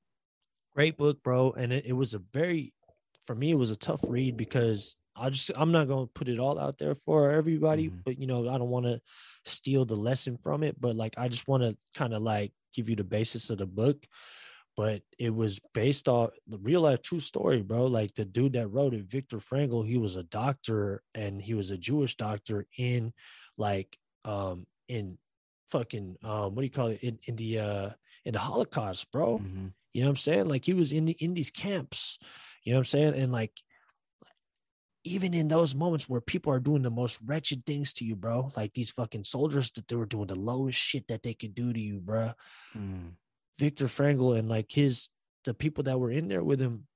Great 0.75 0.97
book, 0.97 1.23
bro. 1.23 1.53
And 1.53 1.73
it, 1.73 1.87
it 1.87 1.93
was 1.93 2.15
a 2.15 2.23
very, 2.33 2.73
for 3.27 3.35
me, 3.35 3.51
it 3.51 3.59
was 3.59 3.71
a 3.71 3.77
tough 3.77 4.01
read 4.09 4.37
because 4.37 4.97
I 5.15 5.31
just 5.31 5.51
I'm 5.57 5.73
not 5.73 5.89
gonna 5.89 6.07
put 6.07 6.29
it 6.29 6.39
all 6.39 6.59
out 6.59 6.79
there 6.79 6.95
for 6.95 7.31
everybody, 7.31 7.91
mm 7.91 7.99
but 8.05 8.19
you 8.19 8.27
know 8.27 8.49
I 8.49 8.59
don't 8.59 8.71
want 8.71 8.87
to 8.87 9.01
steal 9.45 9.85
the 9.85 9.97
lesson 9.97 10.37
from 10.39 10.63
it, 10.63 10.81
but 10.81 10.97
like 10.97 11.15
I 11.19 11.29
just 11.29 11.49
want 11.49 11.63
to 11.63 11.77
kind 11.95 12.15
of 12.15 12.23
like 12.23 12.53
give 12.75 12.89
you 12.89 12.97
the 12.97 13.05
basis 13.05 13.51
of 13.51 13.59
the 13.59 13.67
book 13.67 14.07
but 14.77 15.03
it 15.19 15.35
was 15.35 15.61
based 15.75 16.09
off 16.09 16.31
the 16.47 16.59
real 16.59 16.83
life 16.83 17.03
true 17.03 17.21
story, 17.21 17.63
bro. 17.63 17.87
Like 17.87 18.15
the 18.15 18.25
dude 18.25 18.55
that 18.55 18.69
wrote 18.69 18.95
it, 18.95 19.05
Viktor 19.05 19.39
Frankl, 19.39 19.87
he 19.87 19.99
was 19.99 20.17
a 20.17 20.23
doctor 20.23 21.03
and 21.15 21.41
he 21.43 21.55
was 21.55 21.71
a 21.71 21.79
Jewish 21.79 22.17
doctor 22.17 22.67
in 22.79 23.13
like 23.59 23.97
um 24.25 24.67
in 24.89 25.19
fucking 25.73 26.17
um 26.23 26.55
what 26.55 26.63
do 26.63 26.65
you 26.65 26.71
call 26.71 26.89
it 26.89 27.01
in, 27.03 27.19
in 27.25 27.37
the 27.37 27.59
uh 27.59 27.91
in 28.25 28.35
the 28.35 28.39
Holocaust, 28.39 29.11
bro. 29.11 29.39
Mm-hmm. 29.39 29.69
You 29.93 30.03
know 30.03 30.07
what 30.07 30.11
I'm 30.11 30.17
saying? 30.17 30.49
Like 30.49 30.65
he 30.65 30.75
was 30.75 30.93
in 30.93 31.07
the, 31.07 31.13
in 31.13 31.35
these 31.35 31.51
camps, 31.51 32.19
you 32.65 32.73
know 32.73 32.79
what 32.79 32.83
I'm 32.83 32.85
saying? 32.87 33.15
And 33.15 33.33
like 33.33 33.53
even 35.05 35.35
in 35.35 35.49
those 35.49 35.75
moments 35.75 36.09
where 36.09 36.21
people 36.21 36.53
are 36.53 36.61
doing 36.61 36.83
the 36.83 36.91
most 36.91 37.19
wretched 37.25 37.67
things 37.67 37.93
to 37.95 38.05
you, 38.05 38.15
bro, 38.15 38.53
like 38.57 38.73
these 38.73 38.91
fucking 38.91 39.25
soldiers 39.25 39.71
that 39.73 39.89
they 39.89 39.97
were 39.97 40.07
doing 40.07 40.29
the 40.29 40.39
lowest 40.39 40.79
shit 40.79 41.09
that 41.09 41.25
they 41.25 41.35
could 41.35 41.55
do 41.55 41.73
to 41.73 41.81
you, 41.81 41.99
bro. 41.99 42.33
Mm. 42.77 43.15
Viktor 43.59 43.87
Frankl 43.87 44.39
and 44.39 44.49
like 44.49 44.71
his 44.71 45.09
the 45.45 45.55
people 45.55 45.85
that 45.85 45.99
were 45.99 46.11
in 46.11 46.29
there 46.29 46.45
with 46.45 46.61
him 46.61 46.87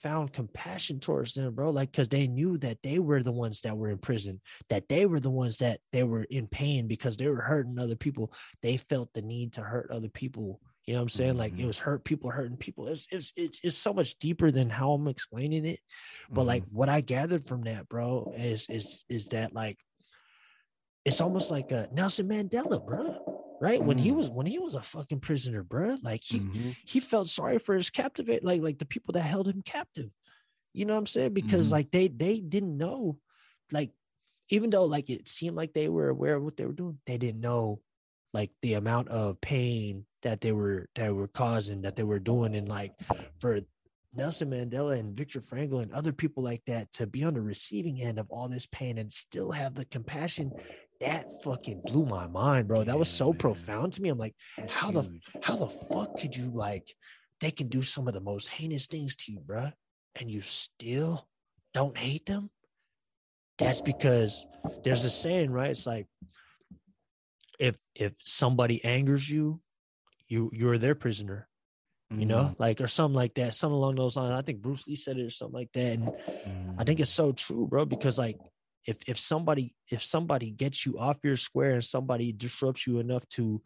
found 0.00 0.32
compassion 0.32 1.00
towards 1.00 1.34
them, 1.34 1.54
bro. 1.54 1.70
Like, 1.70 1.92
cause 1.92 2.08
they 2.08 2.26
knew 2.26 2.58
that 2.58 2.78
they 2.82 2.98
were 2.98 3.22
the 3.22 3.32
ones 3.32 3.60
that 3.62 3.76
were 3.76 3.90
in 3.90 3.98
prison, 3.98 4.40
that 4.68 4.88
they 4.88 5.06
were 5.06 5.20
the 5.20 5.30
ones 5.30 5.58
that 5.58 5.80
they 5.92 6.02
were 6.02 6.24
in 6.24 6.46
pain 6.46 6.86
because 6.86 7.16
they 7.16 7.28
were 7.28 7.40
hurting 7.40 7.78
other 7.78 7.96
people. 7.96 8.32
They 8.62 8.76
felt 8.76 9.12
the 9.14 9.22
need 9.22 9.54
to 9.54 9.62
hurt 9.62 9.90
other 9.90 10.08
people. 10.08 10.60
You 10.86 10.94
know 10.94 11.00
what 11.00 11.04
I'm 11.04 11.08
saying? 11.08 11.30
Mm-hmm. 11.30 11.38
Like 11.38 11.52
it 11.52 11.58
mm-hmm. 11.58 11.66
was 11.68 11.78
hurt 11.78 12.04
people 12.04 12.30
hurting 12.30 12.58
people. 12.58 12.88
It's, 12.88 13.06
it's 13.10 13.32
it's 13.36 13.60
it's 13.64 13.78
so 13.78 13.94
much 13.94 14.18
deeper 14.18 14.50
than 14.50 14.68
how 14.68 14.92
I'm 14.92 15.08
explaining 15.08 15.64
it. 15.64 15.80
But 16.28 16.42
mm-hmm. 16.42 16.48
like 16.48 16.64
what 16.70 16.90
I 16.90 17.00
gathered 17.00 17.46
from 17.46 17.62
that, 17.62 17.88
bro, 17.88 18.34
is 18.36 18.66
is 18.68 19.04
is 19.08 19.28
that 19.28 19.54
like 19.54 19.78
it's 21.06 21.22
almost 21.22 21.50
like 21.50 21.70
a 21.70 21.88
Nelson 21.92 22.28
Mandela, 22.28 22.84
bro 22.84 23.33
right 23.64 23.80
mm. 23.80 23.84
when 23.84 23.96
he 23.96 24.10
mm. 24.10 24.16
was 24.16 24.28
when 24.28 24.46
he 24.46 24.58
was 24.58 24.74
a 24.74 24.82
fucking 24.82 25.20
prisoner 25.20 25.62
bro 25.62 25.96
like 26.02 26.22
he 26.22 26.40
mm-hmm. 26.40 26.70
he 26.84 27.00
felt 27.00 27.30
sorry 27.30 27.58
for 27.58 27.74
his 27.74 27.88
captivate 27.88 28.44
like 28.44 28.60
like 28.60 28.78
the 28.78 28.84
people 28.84 29.12
that 29.12 29.22
held 29.22 29.48
him 29.48 29.62
captive 29.62 30.10
you 30.74 30.84
know 30.84 30.92
what 30.92 30.98
i'm 30.98 31.06
saying 31.06 31.32
because 31.32 31.66
mm-hmm. 31.66 31.74
like 31.74 31.90
they 31.90 32.08
they 32.08 32.38
didn't 32.38 32.76
know 32.76 33.18
like 33.72 33.90
even 34.50 34.68
though 34.68 34.84
like 34.84 35.08
it 35.08 35.26
seemed 35.26 35.56
like 35.56 35.72
they 35.72 35.88
were 35.88 36.10
aware 36.10 36.34
of 36.34 36.42
what 36.42 36.58
they 36.58 36.66
were 36.66 36.72
doing 36.72 36.98
they 37.06 37.16
didn't 37.16 37.40
know 37.40 37.80
like 38.34 38.50
the 38.60 38.74
amount 38.74 39.08
of 39.08 39.40
pain 39.40 40.04
that 40.22 40.42
they 40.42 40.52
were 40.52 40.86
that 40.94 41.14
were 41.14 41.28
causing 41.28 41.82
that 41.82 41.96
they 41.96 42.02
were 42.02 42.18
doing 42.18 42.54
and 42.54 42.68
like 42.68 42.92
for 43.38 43.60
Nelson 44.16 44.50
Mandela 44.50 44.96
and 44.98 45.16
Viktor 45.16 45.40
Frankl 45.40 45.82
and 45.82 45.92
other 45.92 46.12
people 46.12 46.44
like 46.44 46.62
that 46.66 46.92
to 46.92 47.06
be 47.06 47.24
on 47.24 47.34
the 47.34 47.40
receiving 47.40 48.00
end 48.00 48.18
of 48.18 48.30
all 48.30 48.48
this 48.48 48.66
pain 48.66 48.98
and 48.98 49.12
still 49.12 49.50
have 49.50 49.74
the 49.74 49.84
compassion 49.86 50.52
that 51.04 51.42
fucking 51.42 51.82
blew 51.84 52.06
my 52.06 52.26
mind, 52.26 52.66
bro. 52.66 52.82
That 52.82 52.98
was 52.98 53.08
so 53.08 53.32
profound 53.32 53.92
to 53.94 54.02
me. 54.02 54.08
I'm 54.08 54.18
like, 54.18 54.34
how 54.68 54.90
the 54.90 55.08
how 55.42 55.56
the 55.56 55.68
fuck 55.68 56.18
could 56.18 56.36
you 56.36 56.50
like 56.50 56.94
they 57.40 57.50
can 57.50 57.68
do 57.68 57.82
some 57.82 58.08
of 58.08 58.14
the 58.14 58.20
most 58.20 58.48
heinous 58.48 58.86
things 58.86 59.16
to 59.16 59.32
you, 59.32 59.40
bro, 59.40 59.70
and 60.16 60.30
you 60.30 60.40
still 60.40 61.28
don't 61.72 61.96
hate 61.96 62.26
them? 62.26 62.50
That's 63.58 63.80
because 63.80 64.46
there's 64.82 65.04
a 65.04 65.10
saying, 65.10 65.50
right? 65.50 65.70
It's 65.70 65.86
like 65.86 66.06
if 67.58 67.76
if 67.94 68.14
somebody 68.24 68.84
angers 68.84 69.28
you, 69.28 69.60
you 70.28 70.50
you're 70.52 70.78
their 70.78 70.94
prisoner. 70.94 71.48
You 72.10 72.18
mm-hmm. 72.18 72.28
know, 72.28 72.54
like 72.58 72.80
or 72.80 72.86
something 72.86 73.16
like 73.16 73.34
that, 73.34 73.54
something 73.54 73.74
along 73.74 73.96
those 73.96 74.16
lines. 74.16 74.32
I 74.32 74.42
think 74.42 74.60
Bruce 74.60 74.86
Lee 74.86 74.94
said 74.94 75.16
it 75.16 75.24
or 75.24 75.30
something 75.30 75.54
like 75.58 75.72
that. 75.72 75.80
And 75.80 76.04
mm-hmm. 76.04 76.80
I 76.80 76.84
think 76.84 77.00
it's 77.00 77.10
so 77.10 77.32
true, 77.32 77.66
bro, 77.66 77.86
because 77.86 78.18
like 78.18 78.38
if 78.86 78.96
if 79.06 79.18
somebody 79.18 79.74
if 79.90 80.02
somebody 80.02 80.50
gets 80.50 80.84
you 80.84 80.98
off 80.98 81.18
your 81.22 81.36
square 81.36 81.72
and 81.72 81.84
somebody 81.84 82.32
disrupts 82.32 82.86
you 82.86 82.98
enough 82.98 83.26
to 83.28 83.60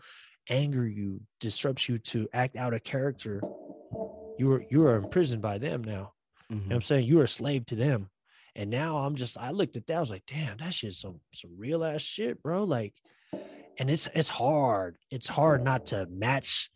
anger 0.49 0.87
you 0.87 1.21
disrupts 1.41 1.89
you 1.89 1.99
to 1.99 2.29
act 2.33 2.57
out 2.57 2.75
a 2.75 2.81
character 2.81 3.43
you 4.39 4.53
are 4.53 4.65
you 4.71 4.87
are 4.87 4.97
imprisoned 4.97 5.43
by 5.43 5.59
them 5.59 5.83
now 5.83 6.13
mm-hmm. 6.51 6.55
you 6.55 6.69
know 6.69 6.75
i'm 6.77 6.81
mm-hmm. 6.81 6.81
saying 6.81 7.07
you're 7.07 7.25
a 7.25 7.29
slave 7.29 7.67
to 7.67 7.75
them 7.75 8.09
and 8.55 8.71
now 8.71 8.99
i'm 8.99 9.15
just 9.15 9.37
i 9.39 9.51
looked 9.51 9.77
at 9.77 9.87
that 9.87 9.97
i 9.97 10.01
was 10.01 10.11
like 10.11 10.25
damn 10.27 10.57
that 10.57 10.73
shit's 10.73 11.01
some 11.01 11.21
some 11.35 11.51
real 11.57 11.85
ass 11.85 12.01
shit 12.01 12.43
bro 12.43 12.65
like 12.65 12.95
and 13.79 13.91
it's 13.91 14.09
it's 14.15 14.29
hard 14.29 14.97
it's 15.11 15.29
hard 15.29 15.65
not 15.65 15.87
to 15.87 16.07
match 16.11 16.71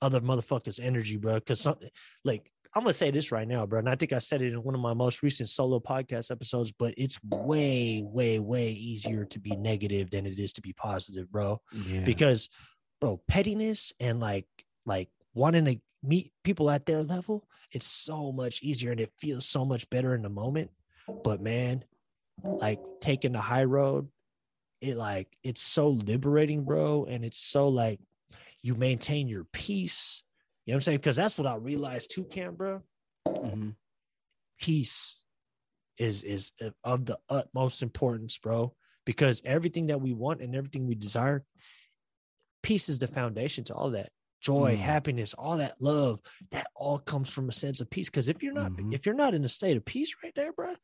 other 0.00 0.20
motherfuckers 0.20 0.80
energy 0.82 1.16
bro 1.16 1.34
because 1.34 1.60
something 1.60 1.88
like 2.24 2.50
I'm 2.78 2.84
gonna 2.84 2.92
say 2.92 3.10
this 3.10 3.32
right 3.32 3.48
now, 3.48 3.66
bro, 3.66 3.80
and 3.80 3.88
I 3.88 3.96
think 3.96 4.12
I 4.12 4.20
said 4.20 4.40
it 4.40 4.52
in 4.52 4.62
one 4.62 4.72
of 4.72 4.80
my 4.80 4.94
most 4.94 5.20
recent 5.24 5.48
solo 5.48 5.80
podcast 5.80 6.30
episodes, 6.30 6.70
but 6.70 6.94
it's 6.96 7.18
way, 7.24 8.04
way, 8.04 8.38
way 8.38 8.70
easier 8.70 9.24
to 9.24 9.40
be 9.40 9.56
negative 9.56 10.10
than 10.10 10.26
it 10.26 10.38
is 10.38 10.52
to 10.52 10.60
be 10.60 10.72
positive, 10.74 11.28
bro. 11.28 11.60
Yeah. 11.72 12.04
Because, 12.04 12.48
bro, 13.00 13.20
pettiness 13.26 13.92
and 13.98 14.20
like, 14.20 14.46
like 14.86 15.08
wanting 15.34 15.64
to 15.64 15.80
meet 16.04 16.30
people 16.44 16.70
at 16.70 16.86
their 16.86 17.02
level, 17.02 17.48
it's 17.72 17.88
so 17.88 18.30
much 18.30 18.62
easier 18.62 18.92
and 18.92 19.00
it 19.00 19.10
feels 19.18 19.44
so 19.44 19.64
much 19.64 19.90
better 19.90 20.14
in 20.14 20.22
the 20.22 20.28
moment. 20.28 20.70
But 21.24 21.42
man, 21.42 21.82
like 22.44 22.78
taking 23.00 23.32
the 23.32 23.40
high 23.40 23.64
road, 23.64 24.06
it 24.80 24.96
like 24.96 25.36
it's 25.42 25.62
so 25.62 25.88
liberating, 25.88 26.62
bro, 26.62 27.06
and 27.06 27.24
it's 27.24 27.40
so 27.40 27.66
like 27.66 27.98
you 28.62 28.76
maintain 28.76 29.26
your 29.26 29.48
peace 29.52 30.22
you 30.68 30.72
know 30.72 30.76
what 30.76 30.80
I'm 30.80 30.82
saying? 30.82 30.98
Because 30.98 31.16
that's 31.16 31.38
what 31.38 31.46
I 31.46 31.54
realized 31.54 32.10
too, 32.10 32.24
Cam, 32.24 32.54
bro. 32.54 32.82
Mm-hmm. 33.26 33.70
Peace 34.60 35.22
is 35.96 36.24
is 36.24 36.52
of 36.84 37.06
the 37.06 37.18
utmost 37.30 37.82
importance, 37.82 38.36
bro. 38.36 38.74
Because 39.06 39.40
everything 39.46 39.86
that 39.86 40.02
we 40.02 40.12
want 40.12 40.42
and 40.42 40.54
everything 40.54 40.86
we 40.86 40.94
desire, 40.94 41.42
peace 42.62 42.90
is 42.90 42.98
the 42.98 43.06
foundation 43.06 43.64
to 43.64 43.74
all 43.74 43.92
that. 43.92 44.10
Joy, 44.42 44.76
mm. 44.76 44.78
happiness, 44.78 45.32
all 45.32 45.56
that 45.56 45.76
love, 45.80 46.20
that 46.50 46.66
all 46.76 46.98
comes 46.98 47.30
from 47.30 47.48
a 47.48 47.52
sense 47.52 47.80
of 47.80 47.88
peace. 47.88 48.10
Because 48.10 48.28
if 48.28 48.42
you're 48.42 48.52
not, 48.52 48.72
mm-hmm. 48.72 48.92
if 48.92 49.06
you're 49.06 49.14
not 49.14 49.32
in 49.32 49.46
a 49.46 49.48
state 49.48 49.78
of 49.78 49.86
peace 49.86 50.14
right 50.22 50.34
there, 50.36 50.52
bro, 50.52 50.74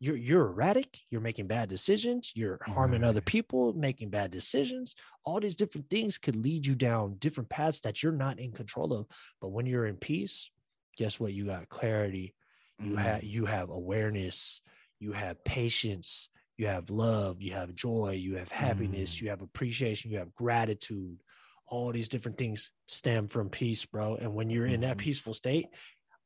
you're 0.00 0.16
you're 0.16 0.46
erratic, 0.48 1.00
you're 1.10 1.20
making 1.20 1.46
bad 1.46 1.68
decisions, 1.68 2.32
you're 2.34 2.60
harming 2.62 3.02
Right. 3.02 3.04
other 3.04 3.20
people, 3.20 3.72
making 3.74 4.10
bad 4.10 4.30
decisions. 4.30 4.94
All 5.24 5.40
these 5.40 5.56
different 5.56 5.88
things 5.90 6.18
could 6.18 6.36
lead 6.36 6.66
you 6.66 6.74
down 6.74 7.16
different 7.18 7.50
paths 7.50 7.80
that 7.82 8.02
you're 8.02 8.12
not 8.12 8.38
in 8.38 8.52
control 8.52 8.92
of. 8.92 9.06
But 9.40 9.50
when 9.50 9.66
you're 9.66 9.86
in 9.86 9.96
peace, 9.96 10.50
guess 10.96 11.18
what? 11.18 11.32
You 11.32 11.46
got 11.46 11.68
clarity, 11.68 12.34
you 12.82 12.96
Mm. 12.96 12.96
have 12.96 13.24
you 13.24 13.46
have 13.46 13.70
awareness, 13.70 14.60
you 14.98 15.12
have 15.12 15.42
patience, 15.44 16.28
you 16.56 16.66
have 16.66 16.90
love, 16.90 17.40
you 17.40 17.52
have 17.52 17.74
joy, 17.74 18.12
you 18.12 18.36
have 18.36 18.50
happiness, 18.52 19.20
Mm. 19.20 19.22
you 19.22 19.30
have 19.30 19.42
appreciation, 19.42 20.10
you 20.10 20.18
have 20.18 20.34
gratitude. 20.34 21.22
All 21.66 21.92
these 21.92 22.10
different 22.10 22.36
things 22.36 22.70
stem 22.88 23.26
from 23.28 23.48
peace, 23.48 23.86
bro. 23.86 24.16
And 24.16 24.34
when 24.34 24.50
you're 24.50 24.66
in 24.66 24.82
that 24.82 24.98
Mhm. 24.98 24.98
peaceful 24.98 25.32
state, 25.32 25.68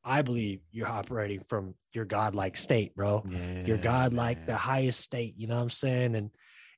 I 0.04 0.22
believe 0.22 0.60
you're 0.70 0.88
operating 0.88 1.40
from 1.48 1.74
your 1.92 2.04
godlike 2.04 2.56
state, 2.56 2.94
bro. 2.96 3.24
Yeah, 3.28 3.66
Your 3.66 3.78
godlike, 3.78 4.46
the 4.46 4.56
highest 4.56 5.00
state. 5.00 5.34
You 5.36 5.46
know 5.46 5.56
what 5.56 5.62
I'm 5.62 5.70
saying? 5.70 6.14
And 6.14 6.30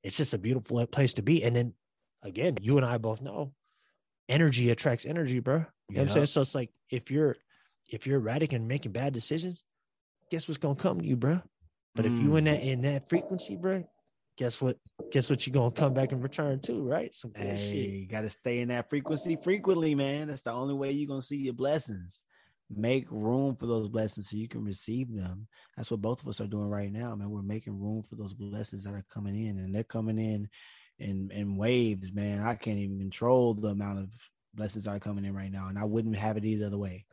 it's 0.02 0.16
just 0.16 0.34
a 0.34 0.38
beautiful 0.38 0.84
place 0.86 1.14
to 1.14 1.22
be. 1.22 1.42
And 1.44 1.54
then 1.54 1.74
again, 2.22 2.56
you 2.60 2.76
and 2.76 2.86
I 2.86 2.98
both 2.98 3.20
know 3.20 3.52
energy 4.28 4.70
attracts 4.70 5.06
energy, 5.06 5.40
bro. 5.40 5.64
You 5.88 5.96
know 5.96 6.02
what 6.02 6.02
I'm 6.02 6.08
saying? 6.08 6.26
So 6.26 6.40
it's 6.40 6.54
like 6.54 6.70
if 6.90 7.10
you're 7.10 7.36
if 7.88 8.06
you're 8.06 8.18
erratic 8.18 8.52
and 8.52 8.68
making 8.68 8.92
bad 8.92 9.12
decisions, 9.12 9.64
guess 10.30 10.48
what's 10.48 10.58
gonna 10.58 10.74
come 10.76 11.00
to 11.00 11.06
you, 11.06 11.16
bro? 11.16 11.40
But 11.94 12.06
if 12.06 12.20
you 12.20 12.36
in 12.36 12.44
Mm. 12.44 12.52
that 12.52 12.62
in 12.62 12.80
that 12.82 13.08
frequency, 13.08 13.56
bro, 13.56 13.84
guess 14.36 14.62
what? 14.62 14.78
Guess 15.10 15.28
what 15.28 15.46
you're 15.46 15.52
gonna 15.54 15.72
come 15.72 15.92
back 15.92 16.12
and 16.12 16.22
return 16.22 16.60
to, 16.60 16.82
right? 16.82 17.14
Some 17.14 17.32
good 17.32 17.44
Hey, 17.46 17.56
shit. 17.56 17.90
you 17.90 18.06
gotta 18.06 18.30
stay 18.30 18.60
in 18.60 18.68
that 18.68 18.88
frequency 18.88 19.36
frequently, 19.36 19.94
man. 19.94 20.28
That's 20.28 20.42
the 20.42 20.52
only 20.52 20.74
way 20.74 20.92
you're 20.92 21.08
gonna 21.08 21.22
see 21.22 21.36
your 21.36 21.54
blessings. 21.54 22.22
Make 22.74 23.10
room 23.10 23.56
for 23.56 23.66
those 23.66 23.88
blessings 23.88 24.30
so 24.30 24.36
you 24.36 24.48
can 24.48 24.64
receive 24.64 25.12
them. 25.12 25.48
That's 25.76 25.90
what 25.90 26.00
both 26.00 26.22
of 26.22 26.28
us 26.28 26.40
are 26.40 26.46
doing 26.46 26.68
right 26.68 26.92
now, 26.92 27.16
man. 27.16 27.30
We're 27.30 27.42
making 27.42 27.80
room 27.80 28.02
for 28.02 28.14
those 28.14 28.32
blessings 28.32 28.84
that 28.84 28.94
are 28.94 29.04
coming 29.12 29.36
in, 29.36 29.58
and 29.58 29.74
they're 29.74 29.82
coming 29.82 30.18
in 30.18 30.48
in 30.98 31.30
in 31.32 31.56
waves, 31.56 32.12
man. 32.12 32.40
I 32.40 32.54
can't 32.54 32.78
even 32.78 32.98
control 32.98 33.54
the 33.54 33.68
amount 33.68 33.98
of 33.98 34.10
blessings 34.54 34.84
that 34.84 34.92
are 34.92 35.00
coming 35.00 35.24
in 35.24 35.34
right 35.34 35.50
now, 35.50 35.66
and 35.66 35.78
I 35.78 35.84
wouldn't 35.84 36.16
have 36.16 36.36
it 36.36 36.44
either 36.44 36.76
way. 36.78 37.06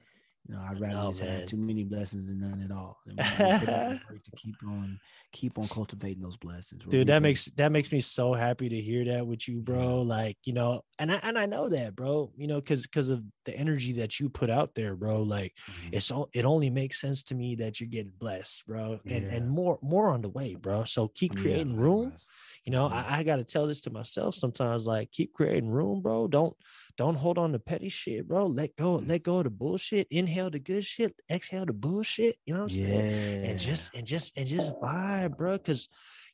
You 0.48 0.56
know, 0.56 0.62
I'd 0.62 0.80
rather 0.80 0.94
know, 0.96 1.10
just 1.10 1.24
man. 1.24 1.40
have 1.42 1.46
too 1.46 1.58
many 1.58 1.84
blessings 1.84 2.28
than 2.30 2.40
none 2.40 2.62
at 2.62 2.72
all. 2.72 2.98
And 3.06 3.18
we- 3.18 3.24
we 3.24 3.58
put 3.60 3.70
in 3.70 3.90
the 3.90 4.02
work 4.10 4.24
to 4.24 4.32
keep 4.38 4.56
on, 4.64 5.00
keep 5.34 5.58
on 5.60 5.68
cultivating 5.68 6.22
those 6.24 6.38
blessings. 6.38 6.84
Dude 6.86 7.08
that 7.08 7.22
makes 7.22 7.46
that 7.58 7.72
makes 7.72 7.92
me 7.92 8.00
so 8.00 8.34
happy 8.34 8.70
to 8.70 8.80
hear 8.82 9.04
that 9.06 9.28
with 9.28 9.46
you 9.48 9.60
bro 9.60 10.02
like 10.04 10.38
you 10.46 10.54
know 10.54 10.84
and 11.00 11.12
i 11.12 11.16
and 11.24 11.38
i 11.38 11.46
know 11.46 11.68
that 11.68 11.96
bro 11.96 12.32
you 12.38 12.48
know 12.48 12.62
because 12.62 12.84
because 12.84 13.10
of 13.10 13.24
the 13.46 13.54
energy 13.56 13.92
that 13.94 14.20
you 14.22 14.30
put 14.30 14.50
out 14.50 14.74
there 14.74 14.96
bro 14.96 15.22
like 15.22 15.54
Mhm. 15.70 15.90
it's 15.92 16.12
all 16.12 16.30
it 16.34 16.46
only 16.46 16.70
makes 16.70 17.02
sense 17.02 17.24
to 17.24 17.36
me 17.36 17.56
that 17.56 17.80
you're 17.82 17.90
getting 17.90 18.14
blessed 18.18 18.66
bro 18.66 19.02
and 19.06 19.26
Yeah. 19.26 19.34
and 19.36 19.50
more 19.50 19.78
more 19.82 20.10
on 20.10 20.22
the 20.22 20.30
way 20.30 20.56
bro 20.56 20.86
so 20.86 21.10
keep 21.10 21.34
Yeah, 21.36 21.42
creating 21.42 21.76
room 21.76 22.04
likewise. 22.06 22.22
you 22.66 22.72
know 22.72 22.88
Mhm. 22.88 22.94
i, 22.94 23.18
I 23.20 23.24
got 23.24 23.36
to 23.38 23.44
tell 23.44 23.68
this 23.68 23.82
to 23.82 23.90
myself 23.90 24.36
sometimes 24.36 24.88
like 24.88 25.12
keep 25.12 25.34
creating 25.34 25.70
room 25.70 26.02
bro 26.02 26.28
don't 26.30 26.56
don't 26.98 27.16
hold 27.16 27.38
on 27.38 27.52
to 27.52 27.60
petty 27.60 27.90
shit 27.90 28.28
bro 28.28 28.46
let 28.46 28.76
go 28.76 28.96
let 28.96 29.24
go 29.24 29.38
of 29.38 29.44
the 29.44 29.50
bullshit 29.50 30.08
inhale 30.10 30.50
the 30.50 30.60
good 30.60 30.84
shit 30.84 31.14
exhale 31.30 31.66
the 31.66 31.74
bullshit 31.74 32.36
you 32.46 32.54
know 32.54 32.62
what 32.62 32.72
i'm 32.72 32.78
saying 32.78 33.06
Yeah, 33.44 33.50
and 33.50 33.60
just 33.60 33.94
and 33.96 34.06
just 34.06 34.38
and 34.38 34.48
just 34.48 34.72
vibe, 34.82 35.38
bro. 35.38 35.54
Because 35.54 35.88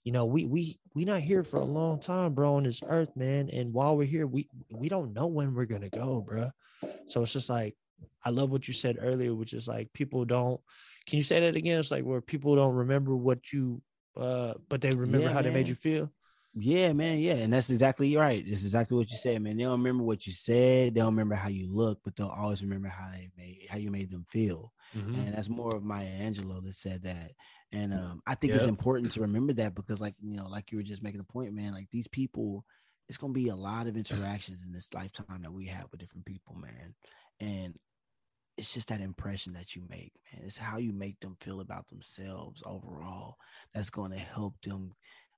you 0.03 0.11
know 0.11 0.26
we 0.26 0.45
we 0.45 0.80
we 0.95 1.06
not 1.06 1.22
here 1.22 1.44
for 1.44 1.57
a 1.60 1.65
long 1.65 1.99
time, 1.99 2.34
bro, 2.34 2.56
on 2.56 2.64
this 2.64 2.81
earth, 2.88 3.15
man. 3.15 3.49
And 3.52 3.73
while 3.73 3.95
we're 3.98 4.07
here, 4.07 4.26
we 4.27 4.48
we 4.72 4.90
don't 4.90 5.14
know 5.14 5.27
when 5.27 5.53
we're 5.53 5.65
gonna 5.65 5.90
go, 5.90 6.22
bro. 6.22 6.52
So 7.07 7.22
it's 7.22 7.34
just 7.34 7.49
like 7.49 7.76
I 8.23 8.30
love 8.30 8.49
what 8.49 8.68
you 8.68 8.73
said 8.73 8.98
earlier, 8.99 9.34
which 9.35 9.53
is 9.53 9.68
like 9.68 9.91
people 9.94 10.26
don't. 10.26 10.60
Can 11.07 11.18
you 11.18 11.23
say 11.23 11.40
that 11.41 11.56
again? 11.56 11.80
It's 11.80 11.91
like 11.91 12.03
where 12.03 12.22
people 12.22 12.56
don't 12.56 12.76
remember 12.76 13.15
what 13.15 13.52
you, 13.52 13.81
uh, 14.15 14.53
but 14.69 14.81
they 14.81 14.90
remember 14.91 15.27
Yeah, 15.27 15.34
how 15.34 15.41
they 15.41 15.49
made 15.49 15.68
you 15.68 15.76
feel. 15.76 16.10
Yeah, 16.55 16.93
man. 16.93 17.19
Yeah. 17.19 17.35
And 17.35 17.51
that's 17.51 17.69
exactly 17.69 18.15
right. 18.15 18.43
That's 18.45 18.63
exactly 18.63 18.97
what 18.97 19.09
you 19.09 19.17
said, 19.17 19.41
man. 19.41 19.57
They 19.57 19.63
don't 19.63 19.71
remember 19.71 20.03
what 20.03 20.27
you 20.27 20.34
said. 20.34 20.93
They 20.93 20.99
don't 20.99 21.15
remember 21.15 21.35
how 21.35 21.49
you 21.49 21.67
look, 21.67 21.99
but 22.03 22.15
they'll 22.15 22.27
always 22.27 22.61
remember 22.63 22.89
how 22.89 23.09
they 23.11 23.30
made 23.38 23.67
how 23.69 23.77
you 23.77 23.89
made 23.89 24.11
them 24.11 24.25
feel. 24.30 24.71
Mm-hmm. 24.95 25.15
And 25.15 25.34
that's 25.34 25.49
more 25.49 25.75
of 25.75 25.84
Maya 25.84 26.07
Angelou 26.07 26.63
that 26.63 26.75
said 26.75 27.03
that. 27.03 27.31
And 27.71 27.91
um, 27.91 28.21
I 28.27 28.35
think 28.35 28.53
it's 28.53 28.65
important 28.67 29.11
to 29.13 29.21
remember 29.21 29.53
that 29.53 29.73
because, 29.73 29.99
like, 29.99 30.13
you 30.21 30.38
know, 30.38 30.47
like 30.47 30.71
you 30.71 30.77
were 30.77 30.84
just 30.84 31.01
making 31.01 31.21
a 31.21 31.23
point, 31.23 31.53
man, 31.53 31.73
like 31.73 31.88
these 31.91 32.07
people, 32.07 32.65
it's 33.09 33.17
gonna 33.17 33.34
be 33.34 33.49
a 33.49 33.55
lot 33.55 33.88
of 33.88 33.97
interactions 33.97 34.63
in 34.63 34.71
this 34.71 34.93
lifetime 34.93 35.41
that 35.41 35.51
we 35.51 35.65
have 35.65 35.85
with 35.89 35.99
different 35.99 36.25
people, 36.25 36.55
man. 36.55 36.93
And 37.39 37.73
it's 38.57 38.71
just 38.71 38.89
that 38.89 39.01
impression 39.01 39.53
that 39.53 39.75
you 39.75 39.81
make, 39.89 40.13
man. 40.31 40.43
It's 40.45 40.59
how 40.59 40.77
you 40.77 40.93
make 40.93 41.19
them 41.19 41.35
feel 41.39 41.61
about 41.61 41.88
themselves 41.88 42.61
overall 42.63 43.38
that's 43.73 43.89
gonna 43.89 44.19
help 44.19 44.61
them 44.61 44.93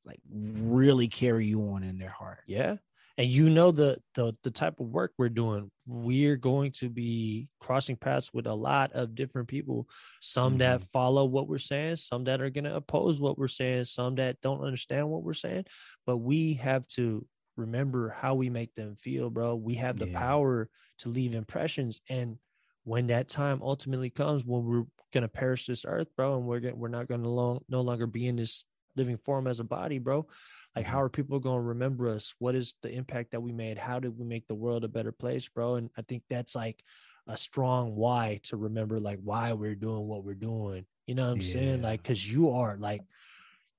like 0.05 0.19
really 0.31 1.07
carry 1.07 1.45
you 1.45 1.61
on 1.69 1.83
in 1.83 1.97
their 1.97 2.09
heart. 2.09 2.39
Yeah. 2.47 2.75
And 3.17 3.29
you 3.29 3.49
know 3.49 3.71
the 3.71 3.97
the 4.15 4.35
the 4.43 4.51
type 4.51 4.79
of 4.81 4.87
work 4.87 5.13
we're 5.17 5.29
doing. 5.29 5.71
We're 5.87 6.35
going 6.35 6.71
to 6.79 6.89
be 6.89 7.47
crossing 7.61 7.95
paths 7.95 8.31
with 8.33 8.45
a 8.45 8.53
lot 8.53 8.91
of 8.91 9.15
different 9.15 9.47
people. 9.47 9.87
Some 10.21 10.57
that 10.57 10.79
mm-hmm. 10.81 10.89
follow 10.91 11.23
what 11.23 11.47
we're 11.47 11.57
saying, 11.57 11.95
some 11.95 12.25
that 12.25 12.41
are 12.41 12.49
going 12.49 12.65
to 12.65 12.75
oppose 12.75 13.21
what 13.21 13.37
we're 13.37 13.47
saying, 13.47 13.85
some 13.85 14.15
that 14.15 14.41
don't 14.41 14.65
understand 14.65 15.09
what 15.09 15.23
we're 15.23 15.33
saying. 15.33 15.65
But 16.05 16.17
we 16.17 16.55
have 16.55 16.85
to 16.87 17.25
remember 17.55 18.09
how 18.09 18.35
we 18.35 18.49
make 18.49 18.75
them 18.75 18.97
feel, 18.97 19.29
bro. 19.29 19.55
We 19.55 19.75
have 19.75 19.97
the 19.97 20.09
Yeah. 20.09 20.19
power 20.19 20.69
to 20.99 21.09
leave 21.09 21.35
impressions 21.35 22.01
and 22.09 22.37
when 22.85 23.07
that 23.07 23.27
time 23.27 23.61
ultimately 23.63 24.11
comes 24.11 24.45
when 24.45 24.63
we're 24.63 24.85
going 25.11 25.23
to 25.23 25.27
perish 25.27 25.65
this 25.65 25.85
earth, 25.85 26.07
bro, 26.15 26.37
and 26.37 26.45
we're 26.45 26.59
going 26.59 26.77
we're 26.77 26.87
not 26.87 27.07
going 27.07 27.23
to 27.23 27.29
long, 27.29 27.59
no 27.67 27.81
longer 27.81 28.07
be 28.07 28.27
in 28.27 28.35
this 28.35 28.63
living 28.95 29.17
form 29.17 29.47
as 29.47 29.59
a 29.59 29.63
body, 29.63 29.99
bro. 29.99 30.27
Like, 30.75 30.85
how 30.85 30.97
Mhm. 30.97 31.03
are 31.03 31.09
people 31.09 31.39
going 31.39 31.57
to 31.57 31.67
remember 31.67 32.09
us? 32.09 32.33
What 32.39 32.55
is 32.55 32.75
the 32.81 32.91
impact 32.91 33.31
that 33.31 33.41
we 33.41 33.51
made? 33.51 33.77
How 33.77 33.99
did 33.99 34.17
we 34.17 34.25
make 34.25 34.47
the 34.47 34.55
world 34.55 34.83
a 34.83 34.89
better 34.89 35.11
place, 35.11 35.47
bro? 35.47 35.75
And 35.75 35.89
I 35.97 36.01
think 36.01 36.23
that's 36.29 36.55
like 36.55 36.83
a 37.27 37.37
strong 37.37 37.95
why 37.95 38.39
to 38.43 38.57
remember, 38.57 38.99
like, 38.99 39.19
why 39.23 39.53
we're 39.53 39.75
doing 39.75 40.07
what 40.07 40.23
we're 40.23 40.35
doing. 40.35 40.85
You 41.07 41.15
know 41.15 41.25
what 41.25 41.33
I'm 41.33 41.41
saying? 41.41 41.81
Like, 41.81 42.03
because 42.03 42.29
you 42.31 42.49
are 42.49 42.77
like, 42.77 43.01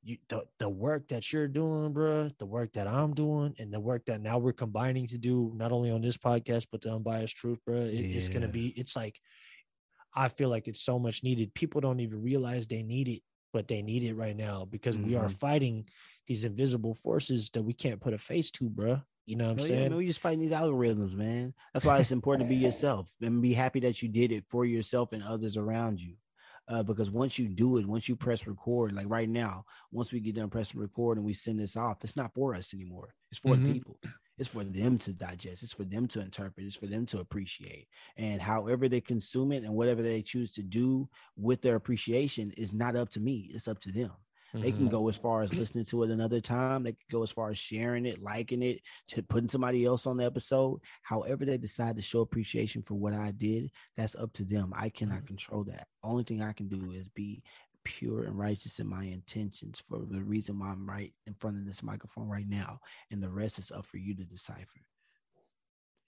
you 0.03 0.19
the, 0.29 0.47
the 0.59 0.69
work 0.69 1.09
that 1.09 1.33
you're 1.33 1.49
doing, 1.49 1.93
bro, 1.93 2.31
the 2.39 2.47
work 2.47 2.73
that 2.75 2.87
I'm 2.87 3.13
doing, 3.13 3.55
and 3.59 3.73
the 3.73 3.81
work 3.81 4.05
that 4.07 4.21
now 4.21 4.39
we're 4.39 4.53
combining 4.53 5.07
to 5.09 5.19
do, 5.19 5.53
not 5.57 5.73
only 5.73 5.91
on 5.91 6.01
this 6.01 6.17
podcast, 6.17 6.69
but 6.71 6.81
the 6.81 6.95
unbiased 6.95 7.37
truth, 7.37 7.59
bro. 7.67 7.77
It, 7.77 8.07
It's 8.15 8.29
going 8.29 8.43
to 8.43 8.49
be, 8.49 8.69
it's 8.69 8.95
like, 8.97 9.21
I 10.15 10.29
feel 10.29 10.49
like 10.49 10.69
it's 10.69 10.81
so 10.81 10.99
much 10.99 11.23
needed. 11.23 11.53
People 11.55 11.81
don't 11.81 12.01
even 12.01 12.23
realize 12.23 12.67
they 12.67 12.83
need 12.83 13.09
it, 13.09 13.23
but 13.57 13.69
they 13.69 13.81
need 13.81 14.05
it 14.05 14.13
right 14.13 14.37
now 14.37 14.67
because 14.67 14.99
we 14.99 15.15
are 15.15 15.29
Mhm. 15.29 15.39
fighting 15.39 15.89
these 16.27 16.45
invisible 16.45 16.95
forces 16.95 17.49
that 17.55 17.63
we 17.63 17.73
can't 17.73 18.03
put 18.03 18.13
a 18.13 18.19
face 18.19 18.51
to, 18.51 18.69
bro. 18.69 19.01
You 19.25 19.37
know 19.37 19.47
what 19.47 19.53
I'm 19.53 19.59
yeah, 19.61 19.65
saying? 19.65 19.89
man, 19.89 19.97
we 19.97 20.07
just 20.07 20.21
fighting 20.21 20.41
these 20.41 20.51
algorithms, 20.51 21.15
man. 21.15 21.55
That's 21.73 21.87
why 21.87 21.99
it's 21.99 22.13
important 22.13 22.47
to 22.47 22.55
be 22.55 22.57
yourself 22.67 23.11
and 23.23 23.41
be 23.41 23.55
happy 23.55 23.81
that 23.81 24.03
you 24.03 24.11
did 24.11 24.31
it 24.31 24.45
for 24.47 24.67
yourself 24.67 25.15
and 25.15 25.23
others 25.23 25.57
around 25.57 26.03
you. 26.03 26.17
Uh, 26.69 26.83
because 26.83 27.11
once 27.11 27.39
you 27.39 27.49
do 27.49 27.79
it, 27.79 27.87
once 27.87 28.11
you 28.11 28.15
press 28.17 28.47
record, 28.47 28.93
like 28.93 29.09
right 29.09 29.29
now, 29.31 29.65
once 29.91 30.13
we 30.13 30.21
get 30.21 30.35
done 30.35 30.51
pressing 30.51 30.79
record 30.79 31.17
and 31.17 31.25
we 31.25 31.33
send 31.33 31.59
this 31.59 31.79
off, 31.79 32.05
it's 32.05 32.15
not 32.17 32.35
for 32.35 32.55
us 32.55 32.75
anymore. 32.75 33.15
It's 33.31 33.41
for 33.41 33.57
Mhm. 33.57 33.65
people. 33.73 33.99
It's 34.39 34.49
for 34.51 34.65
them 34.65 34.99
to 34.99 35.13
digest. 35.13 35.63
It's 35.63 35.73
for 35.73 35.85
them 35.85 36.07
to 36.09 36.21
interpret. 36.21 36.67
It's 36.67 36.77
for 36.77 36.87
them 36.87 37.07
to 37.07 37.21
appreciate. 37.21 37.89
And 38.17 38.41
however 38.43 38.89
they 38.89 39.01
consume 39.01 39.53
it 39.53 39.65
and 39.65 39.75
whatever 39.75 40.03
they 40.03 40.23
choose 40.23 40.53
to 40.53 40.63
do 40.63 41.09
with 41.37 41.63
their 41.63 41.77
appreciation 41.77 42.53
is 42.57 42.73
not 42.73 42.97
up 42.97 43.09
to 43.11 43.21
me. 43.21 43.51
It's 43.55 43.69
up 43.69 43.79
to 43.81 43.93
them. 43.93 44.13
They 44.55 44.73
can 44.73 44.87
Mhm. 44.87 44.91
go 44.91 45.09
as 45.11 45.19
far 45.19 45.43
as 45.43 45.53
listening 45.53 45.85
to 45.87 46.03
it 46.05 46.11
another 46.11 46.41
time. 46.41 46.85
They 46.85 46.93
can 46.93 47.05
go 47.11 47.23
as 47.23 47.31
far 47.31 47.51
as 47.51 47.59
sharing 47.59 48.07
it, 48.07 48.23
liking 48.23 48.63
it, 48.63 48.81
to 49.09 49.23
putting 49.23 49.51
somebody 49.51 49.85
else 49.85 50.07
on 50.07 50.17
the 50.17 50.25
episode. 50.25 50.81
However, 51.03 51.45
they 51.45 51.59
decide 51.59 51.97
to 51.97 52.03
show 52.03 52.21
appreciation 52.21 52.83
for 52.83 52.95
what 52.95 53.13
I 53.13 53.33
did, 53.33 53.71
that's 53.97 54.15
up 54.15 54.33
to 54.35 54.45
them. 54.45 54.73
I 54.75 54.89
cannot 54.89 55.23
Mhm. 55.23 55.27
control 55.27 55.65
that. 55.65 55.89
Only 56.03 56.25
thing 56.25 56.41
I 56.41 56.53
can 56.53 56.69
do 56.69 56.93
is 56.93 57.09
be 57.09 57.43
pure 57.87 58.25
and 58.25 58.39
righteous 58.39 58.79
in 58.79 58.87
my 58.87 59.05
intentions 59.05 59.81
for 59.87 59.99
the 59.99 60.23
reason 60.23 60.59
why 60.59 60.69
I'm 60.69 60.89
right 60.89 61.13
in 61.27 61.35
front 61.35 61.57
of 61.59 61.67
this 61.67 61.83
microphone 61.83 62.29
right 62.29 62.49
now. 62.49 62.81
And 63.11 63.23
the 63.23 63.31
rest 63.31 63.59
is 63.59 63.71
up 63.71 63.87
for 63.87 63.97
you 63.97 64.15
to 64.17 64.25
decipher. 64.25 64.81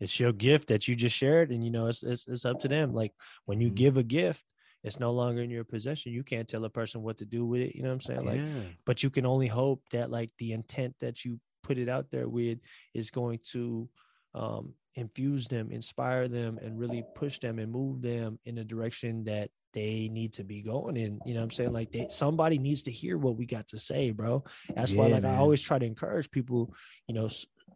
It's 0.01 0.21
your 0.21 0.33
gift 0.33 0.69
that 0.69 0.87
you 0.87 0.95
just 0.95 1.17
shared, 1.17 1.51
and 1.51 1.65
you 1.65 1.71
know 1.71 1.87
it's 1.87 2.03
it's, 2.03 2.29
it's 2.29 2.45
up 2.45 2.61
to 2.61 2.69
them. 2.69 2.93
Like 2.95 3.13
when 3.47 3.61
you 3.61 3.71
Mhm. 3.71 3.75
give 3.75 3.97
a 3.97 4.03
gift, 4.05 4.45
it's 4.85 5.01
no 5.01 5.11
longer 5.13 5.43
in 5.43 5.51
your 5.51 5.65
possession. 5.65 6.13
You 6.13 6.23
can't 6.23 6.49
tell 6.49 6.65
a 6.65 6.71
person 6.71 7.03
what 7.03 7.17
to 7.19 7.25
do 7.27 7.45
with 7.45 7.63
it. 7.63 7.75
You 7.75 7.83
know 7.83 7.89
what 7.89 7.95
I'm 7.95 8.01
saying? 8.01 8.25
Like, 8.25 8.41
yeah. 8.41 8.63
but 8.87 9.03
you 9.03 9.11
can 9.11 9.27
only 9.27 9.49
hope 9.49 9.83
that 9.91 10.11
like 10.11 10.31
the 10.39 10.53
intent 10.53 10.95
that 11.01 11.25
you 11.25 11.41
put 11.65 11.79
it 11.79 11.89
out 11.89 12.11
there 12.11 12.29
with 12.29 12.59
is 12.95 13.11
going 13.11 13.41
to 13.51 13.89
um, 14.35 14.75
infuse 14.95 15.49
them, 15.49 15.73
inspire 15.73 16.29
them, 16.29 16.59
and 16.63 16.79
really 16.79 17.05
push 17.17 17.41
them 17.41 17.59
and 17.59 17.73
move 17.73 18.01
them 18.01 18.39
in 18.45 18.55
the 18.55 18.65
direction 18.65 19.25
that 19.25 19.51
they 19.73 20.09
need 20.11 20.35
to 20.35 20.45
be 20.45 20.63
going 20.63 20.97
in. 20.97 21.21
You 21.25 21.35
know 21.35 21.41
what 21.41 21.45
I'm 21.45 21.51
saying? 21.51 21.73
Like 21.73 21.93
they 21.93 22.07
somebody 22.11 22.59
needs 22.59 22.83
to 22.83 22.93
hear 22.93 23.19
what 23.19 23.37
we 23.37 23.47
got 23.47 23.69
to 23.69 23.79
say, 23.79 24.11
bro. 24.11 24.45
That's 24.75 24.93
why 24.93 25.09
Yeah, 25.09 25.15
like 25.17 25.25
I 25.25 25.37
always 25.37 25.63
try 25.63 25.79
to 25.79 25.87
encourage 25.87 26.31
people, 26.31 26.75
you 27.07 27.15
know, 27.15 27.29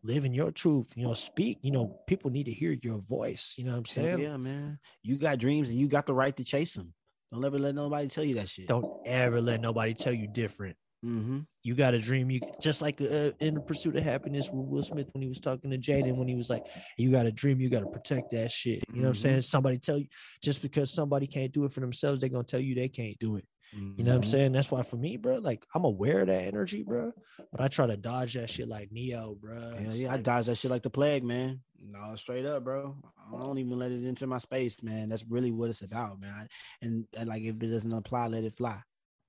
live 0.02 0.24
in 0.24 0.34
your 0.34 0.50
truth, 0.50 0.92
you 0.96 1.06
know, 1.06 1.14
speak, 1.14 1.58
you 1.62 1.70
know, 1.70 2.00
people 2.06 2.30
need 2.30 2.44
to 2.44 2.52
hear 2.52 2.76
your 2.82 2.98
voice. 2.98 3.54
You 3.56 3.64
know 3.64 3.72
what 3.72 3.78
I'm 3.78 3.86
saying? 3.86 4.18
yeah, 4.18 4.36
man. 4.36 4.78
You 5.02 5.16
got 5.16 5.38
dreams 5.38 5.70
and 5.70 5.78
you 5.78 5.88
got 5.88 6.06
the 6.06 6.14
right 6.14 6.36
to 6.36 6.44
chase 6.44 6.74
them. 6.74 6.94
Don't 7.32 7.44
ever 7.44 7.58
let 7.58 7.74
nobody 7.74 8.08
tell 8.08 8.24
you 8.24 8.34
that 8.36 8.48
shit. 8.48 8.68
Don't 8.68 8.86
ever 9.06 9.40
let 9.40 9.60
nobody 9.60 9.94
tell 9.94 10.12
you 10.12 10.28
different. 10.28 10.76
Mm-hmm. 11.04 11.40
You 11.64 11.74
got 11.74 11.92
to 11.92 11.98
dream. 11.98 12.30
You 12.30 12.40
just 12.60 12.80
like 12.82 13.00
uh, 13.00 13.30
in 13.40 13.54
the 13.54 13.60
pursuit 13.60 13.96
of 13.96 14.02
happiness 14.02 14.52
with 14.52 14.66
Will 14.68 14.82
Smith 14.82 15.08
when 15.12 15.22
he 15.22 15.28
was 15.28 15.40
talking 15.40 15.70
to 15.70 15.78
Jaden 15.78 16.16
when 16.16 16.28
he 16.28 16.34
was 16.36 16.48
like, 16.50 16.64
"You 16.96 17.10
got 17.10 17.24
to 17.24 17.32
dream. 17.32 17.60
You 17.60 17.68
got 17.70 17.80
to 17.80 17.86
protect 17.86 18.30
that 18.30 18.50
shit." 18.50 18.82
You 18.92 19.02
know 19.02 19.08
what 19.08 19.08
I'm 19.08 19.14
Mhm. 19.14 19.22
saying? 19.22 19.42
Somebody 19.42 19.78
tell 19.78 19.98
you 19.98 20.06
just 20.42 20.62
because 20.62 20.90
somebody 20.92 21.26
can't 21.26 21.52
do 21.52 21.64
it 21.64 21.72
for 21.72 21.80
themselves, 21.80 22.20
they're 22.20 22.28
gonna 22.28 22.44
tell 22.44 22.60
you 22.60 22.74
they 22.74 22.88
can't 22.88 23.18
do 23.18 23.36
it. 23.36 23.46
You 23.72 24.04
know 24.04 24.10
what 24.10 24.16
I'm 24.16 24.22
Mhm. 24.22 24.26
saying? 24.26 24.52
That's 24.52 24.70
why 24.70 24.82
for 24.82 24.96
me, 24.96 25.16
bro, 25.16 25.36
like 25.36 25.64
I'm 25.74 25.84
aware 25.84 26.20
of 26.20 26.26
that 26.26 26.44
energy, 26.44 26.82
bro, 26.82 27.12
but 27.50 27.60
I 27.60 27.68
try 27.68 27.86
to 27.86 27.96
dodge 27.96 28.34
that 28.34 28.50
shit 28.50 28.68
like 28.68 28.92
Neo, 28.92 29.34
bro. 29.40 29.76
Hell 29.76 29.94
yeah, 29.96 30.12
I 30.12 30.18
dodge 30.18 30.46
that 30.46 30.56
shit 30.56 30.70
like 30.70 30.82
the 30.82 30.90
plague, 30.90 31.24
man. 31.24 31.62
No, 31.80 32.14
straight 32.16 32.44
up, 32.44 32.64
bro. 32.64 32.96
I 33.32 33.38
don't 33.38 33.58
even 33.58 33.78
let 33.78 33.90
it 33.92 34.04
into 34.04 34.26
my 34.26 34.38
space, 34.38 34.82
man. 34.82 35.08
That's 35.08 35.24
really 35.26 35.50
what 35.52 35.70
it's 35.70 35.80
about, 35.82 36.20
man. 36.20 36.48
And, 36.82 37.06
and 37.16 37.28
like, 37.28 37.42
if 37.42 37.54
it 37.62 37.66
doesn't 37.66 37.92
apply, 37.92 38.26
let 38.28 38.44
it 38.44 38.56
fly. 38.56 38.82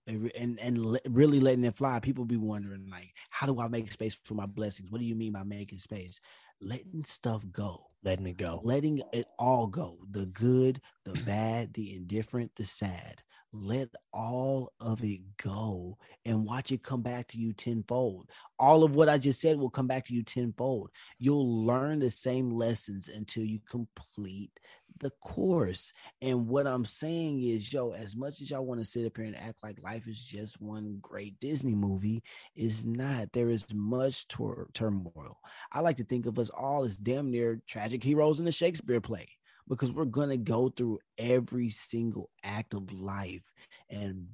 And 0.06 0.32
and, 0.38 0.60
and 0.60 0.86
le- 0.86 1.00
really 1.10 1.40
letting 1.40 1.64
it 1.64 1.78
fly. 1.78 2.00
People 2.00 2.26
be 2.26 2.38
wondering, 2.38 2.88
like, 2.90 3.14
how 3.30 3.48
do 3.48 3.60
I 3.60 3.68
make 3.70 3.92
space 3.92 4.18
for 4.24 4.34
my 4.34 4.46
blessings? 4.46 4.92
What 4.92 5.00
do 5.00 5.06
you 5.06 5.16
mean 5.16 5.34
by 5.34 5.44
making 5.44 5.80
space? 5.80 6.20
Letting 6.62 7.06
stuff 7.06 7.46
go, 7.52 7.88
letting 8.04 8.28
it 8.28 8.38
go. 8.38 8.62
letting 8.64 9.02
it 9.14 9.28
all 9.40 9.68
go. 9.68 9.98
The 10.10 10.26
good, 10.26 10.82
the 11.06 11.14
bad, 11.24 11.74
the 11.74 11.96
indifferent, 11.96 12.52
the 12.56 12.66
sad. 12.66 13.22
Let 13.56 13.90
all 14.12 14.74
of 14.80 15.04
it 15.04 15.22
go 15.38 16.00
and 16.26 16.44
watch 16.44 16.72
it 16.72 16.82
come 16.82 17.02
back 17.04 17.28
to 17.30 17.38
you 17.38 17.54
tenfold. 17.54 18.30
All 18.58 18.84
of 18.84 18.96
what 18.96 19.10
I 19.10 19.20
just 19.20 19.40
said 19.40 19.60
will 19.60 19.70
come 19.70 19.86
back 19.86 20.08
to 20.08 20.14
you 20.14 20.24
tenfold. 20.24 20.90
You'll 21.20 21.64
learn 21.64 22.00
the 22.00 22.10
same 22.10 22.50
lessons 22.50 23.10
until 23.10 23.44
you 23.44 23.60
complete 23.70 24.60
the 25.04 25.12
course. 25.22 25.94
And 26.22 26.48
what 26.48 26.68
I'm 26.68 26.86
saying 26.86 27.44
is, 27.44 27.72
yo, 27.72 27.92
as 27.92 28.16
much 28.16 28.42
as 28.42 28.50
y'all 28.50 28.66
want 28.66 28.80
to 28.80 28.86
sit 28.86 29.06
up 29.06 29.18
here 29.18 29.26
and 29.26 29.38
act 29.38 29.64
like 29.64 29.82
life 29.84 30.08
is 30.08 30.24
just 30.24 30.62
one 30.62 31.00
great 31.02 31.40
Disney 31.40 31.76
movie, 31.76 32.24
is 32.56 32.86
not. 32.86 33.32
There 33.34 33.50
is 33.50 33.66
much 33.74 34.28
tur- 34.28 34.70
turmoil. 34.74 35.38
I 35.72 35.82
like 35.82 35.98
to 35.98 36.04
think 36.04 36.26
of 36.26 36.40
us 36.40 36.50
all 36.50 36.84
as 36.84 36.98
damn 36.98 37.32
near 37.32 37.62
tragic 37.68 38.04
heroes 38.04 38.40
in 38.40 38.48
a 38.48 38.52
Shakespeare 38.52 39.02
play 39.02 39.28
because 39.68 39.92
we're 39.92 40.06
going 40.06 40.30
to 40.30 40.38
go 40.38 40.70
through 40.70 41.00
every 41.18 41.70
single 41.70 42.30
act 42.44 42.74
of 42.74 42.92
life. 42.92 43.44
And 43.90 44.28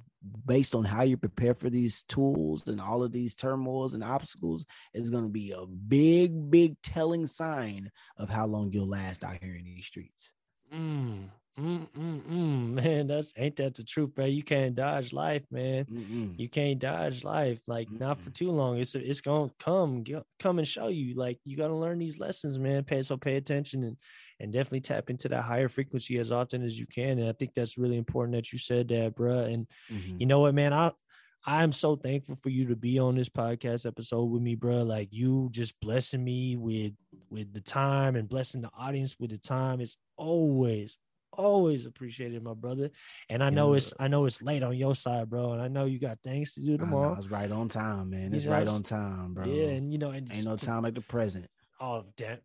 based 0.44 0.74
on 0.74 0.84
how 0.84 1.02
you 1.02 1.16
prepare 1.16 1.54
for 1.54 1.70
these 1.70 2.02
tools 2.02 2.66
and 2.68 2.80
all 2.80 3.02
of 3.02 3.12
these 3.12 3.34
turmoils 3.34 3.94
and 3.94 4.04
obstacles, 4.04 4.64
is 4.92 5.10
going 5.10 5.24
to 5.24 5.30
be 5.30 5.52
a 5.52 5.66
big, 5.66 6.50
big 6.50 6.80
telling 6.82 7.26
sign 7.26 7.90
of 8.16 8.28
how 8.28 8.46
long 8.46 8.72
you'll 8.72 8.88
last 8.88 9.24
out 9.24 9.38
here 9.42 9.54
in 9.54 9.64
these 9.64 9.86
streets. 9.86 10.30
Mm, 10.72 11.30
mm, 11.58 11.88
mm, 11.90 12.22
mm. 12.22 12.68
Man, 12.74 13.06
that's 13.08 13.32
ain't 13.36 13.56
that 13.56 13.74
the 13.74 13.84
truth, 13.84 14.14
bro? 14.14 14.24
You 14.26 14.42
can't 14.42 14.74
dodge 14.74 15.12
life, 15.12 15.44
man. 15.50 15.88
Mm-mm. 15.90 16.30
You 16.36 16.48
can't 16.48 16.78
dodge 16.78 17.24
life, 17.24 17.60
like 17.66 17.90
not 17.98 18.20
for 18.20 18.30
too 18.30 18.50
long. 18.50 18.78
It's 18.78 18.94
it's 18.94 19.20
gonna 19.20 19.50
come, 19.58 20.02
get, 20.02 20.22
come 20.38 20.58
and 20.58 20.66
show 20.68 20.88
you. 20.88 21.14
Like 21.14 21.38
you 21.44 21.56
gotta 21.56 21.74
learn 21.74 21.98
these 21.98 22.18
lessons, 22.18 22.58
man. 22.58 22.84
Pay 22.84 23.02
so 23.02 23.16
pay 23.16 23.36
attention 23.36 23.82
and 23.82 23.96
and 24.38 24.52
definitely 24.52 24.80
tap 24.80 25.10
into 25.10 25.28
that 25.28 25.42
higher 25.42 25.68
frequency 25.68 26.18
as 26.18 26.30
often 26.32 26.62
as 26.62 26.78
you 26.78 26.86
can. 26.86 27.18
And 27.18 27.28
I 27.28 27.32
think 27.32 27.52
that's 27.54 27.76
really 27.76 27.96
important 27.98 28.36
that 28.36 28.52
you 28.52 28.58
said 28.58 28.88
that, 28.88 29.14
bro. 29.16 29.40
And 29.40 29.66
Mhm. 29.88 30.20
you 30.20 30.26
know 30.26 30.40
what, 30.40 30.54
man? 30.54 30.72
I 30.72 30.92
I'm 31.46 31.72
so 31.72 31.96
thankful 31.96 32.36
for 32.36 32.50
you 32.50 32.66
to 32.66 32.76
be 32.76 32.98
on 32.98 33.14
this 33.16 33.28
podcast 33.28 33.86
episode 33.86 34.24
with 34.24 34.42
me, 34.42 34.54
bro. 34.54 34.82
Like 34.82 35.08
you 35.10 35.48
just 35.52 35.78
blessing 35.80 36.22
me 36.22 36.56
with 36.56 36.92
with 37.30 37.52
the 37.52 37.60
time 37.60 38.16
and 38.16 38.28
blessing 38.28 38.60
the 38.60 38.70
audience 38.78 39.16
with 39.18 39.30
the 39.30 39.38
time. 39.38 39.80
It's 39.80 39.96
always 40.16 40.98
always 41.32 41.86
appreciated, 41.86 42.42
my 42.42 42.54
brother. 42.54 42.90
And 43.28 43.42
I 43.42 43.50
know 43.50 43.74
it's 43.74 43.94
I 43.98 44.08
know 44.08 44.26
it's 44.26 44.42
late 44.42 44.62
on 44.62 44.76
your 44.76 44.94
side, 44.94 45.30
bro. 45.30 45.52
And 45.52 45.62
I 45.62 45.68
know 45.68 45.84
you 45.84 45.98
got 45.98 46.18
things 46.22 46.52
to 46.54 46.60
do 46.60 46.76
tomorrow. 46.76 47.14
it's 47.18 47.28
right 47.28 47.50
on 47.50 47.68
time, 47.68 48.10
man. 48.10 48.32
You 48.32 48.36
It's 48.36 48.44
know, 48.46 48.52
right 48.52 48.68
on 48.68 48.82
time, 48.82 49.34
bro. 49.34 49.44
Yeah, 49.46 49.68
and 49.68 49.92
you 49.92 49.98
know, 49.98 50.10
and 50.10 50.26
Ain't 50.26 50.32
just 50.32 50.46
no 50.46 50.56
time 50.56 50.82
like 50.82 50.94
the 50.94 51.00
present. 51.00 51.46
Oh 51.80 52.04
damn, 52.16 52.38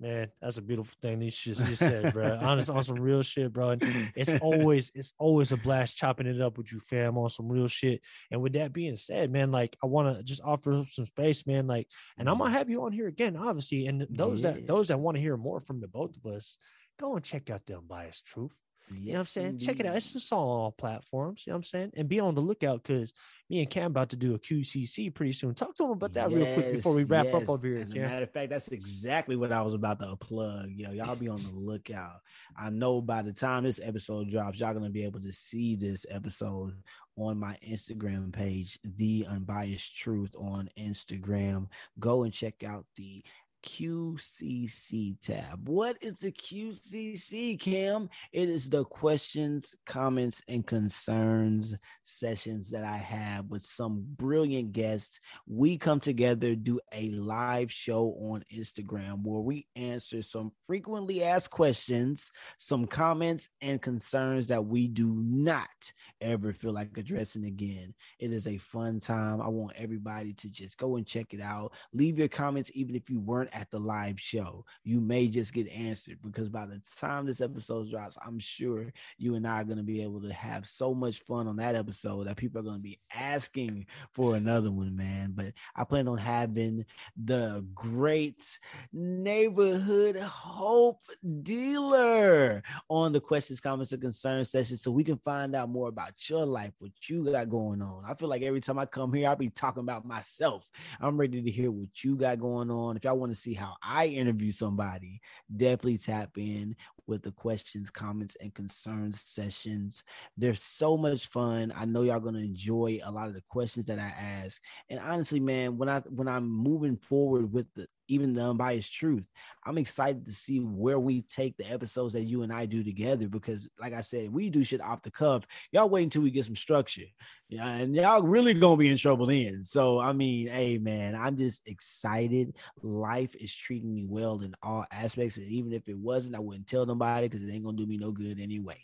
man, 0.00 0.28
that's 0.40 0.56
a 0.56 0.62
beautiful 0.62 0.94
thing 1.02 1.20
you 1.20 1.30
just 1.30 1.66
you 1.68 1.74
said, 1.76 2.12
bro. 2.12 2.38
Honest, 2.40 2.70
on 2.70 2.82
some 2.82 2.98
real 2.98 3.22
shit, 3.22 3.52
bro. 3.52 3.70
And 3.70 4.10
it's 4.16 4.34
always 4.40 4.90
it's 4.94 5.12
always 5.18 5.52
a 5.52 5.56
blast 5.56 5.96
chopping 5.96 6.26
it 6.26 6.40
up 6.40 6.58
with 6.58 6.72
you, 6.72 6.80
fam, 6.80 7.18
on 7.18 7.28
some 7.28 7.48
real 7.48 7.68
shit. 7.68 8.00
And 8.30 8.40
with 8.40 8.54
that 8.54 8.72
being 8.72 8.96
said, 8.96 9.30
man, 9.30 9.50
like 9.52 9.76
I 9.82 9.86
want 9.86 10.16
to 10.16 10.22
just 10.22 10.42
offer 10.42 10.72
up 10.72 10.86
some 10.90 11.06
space, 11.06 11.46
man. 11.46 11.66
Like, 11.66 11.86
and 12.18 12.28
I'm 12.28 12.38
gonna 12.38 12.50
mm-hmm. 12.50 12.58
have 12.58 12.70
you 12.70 12.84
on 12.84 12.92
here 12.92 13.08
again, 13.08 13.36
obviously. 13.36 13.86
And 13.86 14.06
those 14.10 14.40
Yeah. 14.40 14.52
that 14.52 14.66
those 14.66 14.88
that 14.88 14.98
want 14.98 15.16
to 15.16 15.20
hear 15.20 15.36
more 15.36 15.60
from 15.60 15.80
the 15.80 15.88
both 15.88 16.16
of 16.16 16.26
us, 16.26 16.56
go 16.98 17.14
and 17.16 17.24
check 17.24 17.50
out 17.50 17.66
the 17.66 17.78
unbiased 17.78 18.24
truth. 18.26 18.52
You 18.98 19.12
know 19.12 19.18
what 19.18 19.18
I'm 19.18 19.22
Yes, 19.22 19.30
saying? 19.30 19.58
Check 19.58 19.80
it 19.80 19.86
out. 19.86 19.96
It's 19.96 20.12
just 20.12 20.32
on 20.32 20.38
all 20.38 20.72
platforms. 20.72 21.44
You 21.46 21.52
know 21.52 21.54
what 21.54 21.58
I'm 21.58 21.62
saying? 21.64 21.92
And 21.96 22.08
be 22.08 22.20
on 22.20 22.34
the 22.34 22.40
lookout 22.40 22.82
because 22.82 23.12
me 23.48 23.60
and 23.60 23.70
Cam 23.70 23.86
about 23.86 24.10
to 24.10 24.16
do 24.16 24.34
a 24.34 24.38
QCC 24.38 25.14
pretty 25.14 25.32
soon. 25.32 25.54
Talk 25.54 25.74
to 25.76 25.84
him 25.84 25.90
about 25.90 26.12
that 26.14 26.30
real 26.32 26.46
quick 26.46 26.70
before 26.72 26.94
we 26.94 27.02
Yes, 27.02 27.10
wrap 27.10 27.34
up 27.34 27.48
over 27.48 27.66
here, 27.66 27.78
As 27.78 27.90
a 27.92 27.96
matter 27.96 28.22
of 28.24 28.32
fact, 28.32 28.50
that's 28.50 28.68
exactly 28.68 29.36
what 29.36 29.52
I 29.52 29.62
was 29.62 29.74
about 29.74 30.00
to 30.00 30.16
plug. 30.16 30.70
Yo, 30.70 30.90
y'all 30.92 31.16
be 31.16 31.28
on 31.28 31.42
the 31.42 31.50
lookout. 31.50 32.20
I 32.56 32.70
know 32.70 33.00
by 33.00 33.22
the 33.22 33.32
time 33.32 33.64
this 33.64 33.80
episode 33.82 34.30
drops, 34.30 34.58
y'all 34.60 34.74
gonna 34.74 34.90
be 34.90 35.04
able 35.04 35.20
to 35.20 35.32
see 35.32 35.76
this 35.76 36.06
episode 36.10 36.74
on 37.16 37.38
my 37.38 37.56
Instagram 37.68 38.32
page, 38.32 38.78
The 38.82 39.26
Unbiased 39.28 39.96
Truth 39.96 40.34
on 40.38 40.70
Instagram. 40.78 41.66
Go 41.98 42.22
and 42.22 42.32
check 42.32 42.62
out 42.64 42.86
the 42.96 43.22
QCC 43.62 45.20
tab. 45.20 45.68
What 45.68 45.96
is 46.00 46.20
the 46.20 46.32
QCC, 46.32 47.58
Cam? 47.58 48.08
It 48.32 48.48
is 48.48 48.70
the 48.70 48.84
questions, 48.84 49.74
comments, 49.86 50.42
and 50.48 50.66
concerns 50.66 51.76
sessions 52.04 52.70
that 52.70 52.84
I 52.84 52.96
have 52.96 53.46
with 53.46 53.62
some 53.62 54.04
brilliant 54.16 54.72
guests. 54.72 55.20
We 55.46 55.78
come 55.78 56.00
together, 56.00 56.54
do 56.54 56.80
a 56.92 57.10
live 57.10 57.70
show 57.70 58.16
on 58.20 58.44
Instagram 58.52 59.22
where 59.22 59.40
we 59.40 59.66
answer 59.76 60.22
some 60.22 60.52
frequently 60.66 61.22
asked 61.22 61.50
questions, 61.50 62.30
some 62.58 62.86
comments, 62.86 63.48
and 63.60 63.80
concerns 63.80 64.46
that 64.48 64.64
we 64.64 64.88
do 64.88 65.22
not 65.22 65.92
ever 66.20 66.52
feel 66.52 66.72
like 66.72 66.96
addressing 66.96 67.44
again. 67.44 67.94
It 68.18 68.32
is 68.32 68.46
a 68.46 68.58
fun 68.58 69.00
time. 69.00 69.40
I 69.40 69.48
want 69.48 69.72
everybody 69.76 70.32
to 70.34 70.50
just 70.50 70.78
go 70.78 70.96
and 70.96 71.06
check 71.06 71.32
it 71.32 71.40
out. 71.40 71.72
Leave 71.92 72.18
your 72.18 72.28
comments, 72.28 72.70
even 72.74 72.94
if 72.94 73.08
you 73.10 73.20
weren't 73.20 73.49
at 73.52 73.70
the 73.70 73.78
live 73.78 74.20
show. 74.20 74.64
You 74.84 75.00
may 75.00 75.28
just 75.28 75.52
get 75.52 75.68
answered 75.68 76.18
because 76.22 76.48
by 76.48 76.66
the 76.66 76.80
time 76.98 77.26
this 77.26 77.40
episode 77.40 77.90
drops, 77.90 78.16
I'm 78.24 78.38
sure 78.38 78.92
you 79.18 79.34
and 79.34 79.46
I 79.46 79.60
are 79.60 79.64
going 79.64 79.78
to 79.78 79.82
be 79.82 80.02
able 80.02 80.20
to 80.22 80.32
have 80.32 80.66
so 80.66 80.94
much 80.94 81.20
fun 81.20 81.48
on 81.48 81.56
that 81.56 81.74
episode 81.74 82.26
that 82.26 82.36
people 82.36 82.60
are 82.60 82.64
going 82.64 82.76
to 82.76 82.82
be 82.82 82.98
asking 83.14 83.86
for 84.12 84.36
another 84.36 84.70
one, 84.70 84.96
man. 84.96 85.32
But 85.34 85.52
I 85.74 85.84
plan 85.84 86.08
on 86.08 86.18
having 86.18 86.84
the 87.16 87.66
great 87.74 88.58
neighborhood 88.92 90.16
hope 90.16 91.04
dealer 91.42 92.62
on 92.88 93.12
the 93.12 93.20
questions, 93.20 93.60
comments, 93.60 93.92
and 93.92 94.02
concerns 94.02 94.50
session 94.50 94.76
so 94.76 94.90
we 94.90 95.04
can 95.04 95.18
find 95.18 95.54
out 95.54 95.68
more 95.68 95.88
about 95.88 96.28
your 96.28 96.44
life, 96.46 96.72
what 96.78 96.92
you 97.08 97.24
got 97.24 97.48
going 97.48 97.82
on. 97.82 98.04
I 98.06 98.14
feel 98.14 98.28
like 98.28 98.42
every 98.42 98.60
time 98.60 98.78
I 98.78 98.86
come 98.86 99.12
here, 99.12 99.28
I'll 99.28 99.36
be 99.36 99.50
talking 99.50 99.82
about 99.82 100.04
myself. 100.04 100.68
I'm 101.00 101.16
ready 101.16 101.42
to 101.42 101.50
hear 101.50 101.70
what 101.70 102.02
you 102.02 102.16
got 102.16 102.38
going 102.38 102.70
on. 102.70 102.96
If 102.96 103.04
y'all 103.04 103.18
want 103.18 103.32
to 103.32 103.39
see 103.40 103.54
how 103.54 103.74
I 103.82 104.06
interview 104.06 104.52
somebody, 104.52 105.20
definitely 105.54 105.98
tap 105.98 106.36
in 106.38 106.76
with 107.10 107.22
the 107.22 107.32
questions, 107.32 107.90
comments, 107.90 108.36
and 108.40 108.54
concerns 108.54 109.20
sessions. 109.20 110.04
They're 110.36 110.54
so 110.54 110.96
much 110.96 111.26
fun. 111.26 111.72
I 111.76 111.84
know 111.84 112.02
y'all 112.02 112.20
gonna 112.20 112.38
enjoy 112.38 113.00
a 113.04 113.10
lot 113.10 113.28
of 113.28 113.34
the 113.34 113.42
questions 113.48 113.86
that 113.86 113.98
I 113.98 114.14
ask. 114.16 114.62
And 114.88 115.00
honestly, 115.00 115.40
man, 115.40 115.76
when 115.76 115.88
I 115.88 115.98
when 116.08 116.28
I'm 116.28 116.48
moving 116.48 116.96
forward 116.96 117.52
with 117.52 117.66
the 117.74 117.86
even 118.10 118.34
the 118.34 118.44
unbiased 118.44 118.92
truth, 118.92 119.26
I'm 119.64 119.78
excited 119.78 120.26
to 120.26 120.32
see 120.32 120.58
where 120.58 120.98
we 120.98 121.22
take 121.22 121.56
the 121.56 121.70
episodes 121.70 122.14
that 122.14 122.24
you 122.24 122.42
and 122.42 122.52
I 122.52 122.66
do 122.66 122.82
together 122.82 123.28
because, 123.28 123.68
like 123.78 123.92
I 123.92 124.00
said, 124.00 124.32
we 124.32 124.50
do 124.50 124.64
shit 124.64 124.80
off 124.80 125.02
the 125.02 125.12
cuff. 125.12 125.46
Y'all 125.70 125.88
wait 125.88 126.04
until 126.04 126.22
we 126.22 126.30
get 126.30 126.44
some 126.44 126.56
structure. 126.56 127.02
Yeah, 127.48 127.68
and 127.68 127.96
y'all 127.96 128.22
really 128.22 128.54
gonna 128.54 128.76
be 128.76 128.88
in 128.88 128.96
trouble 128.96 129.26
then. 129.26 129.64
So 129.64 130.00
I 130.00 130.12
mean, 130.12 130.48
hey 130.48 130.78
man, 130.78 131.16
I'm 131.16 131.36
just 131.36 131.66
excited. 131.66 132.54
Life 132.82 133.34
is 133.34 133.54
treating 133.54 133.92
me 133.92 134.06
well 134.08 134.40
in 134.40 134.54
all 134.62 134.84
aspects, 134.92 135.36
and 135.36 135.46
even 135.46 135.72
if 135.72 135.88
it 135.88 135.98
wasn't, 135.98 136.36
I 136.36 136.40
wouldn't 136.40 136.68
tell 136.68 136.86
nobody 136.86 136.99
because 137.00 137.42
it 137.42 137.50
ain't 137.52 137.64
gonna 137.64 137.76
do 137.76 137.86
me 137.86 137.96
no 137.96 138.12
good 138.12 138.38
anyway. 138.38 138.78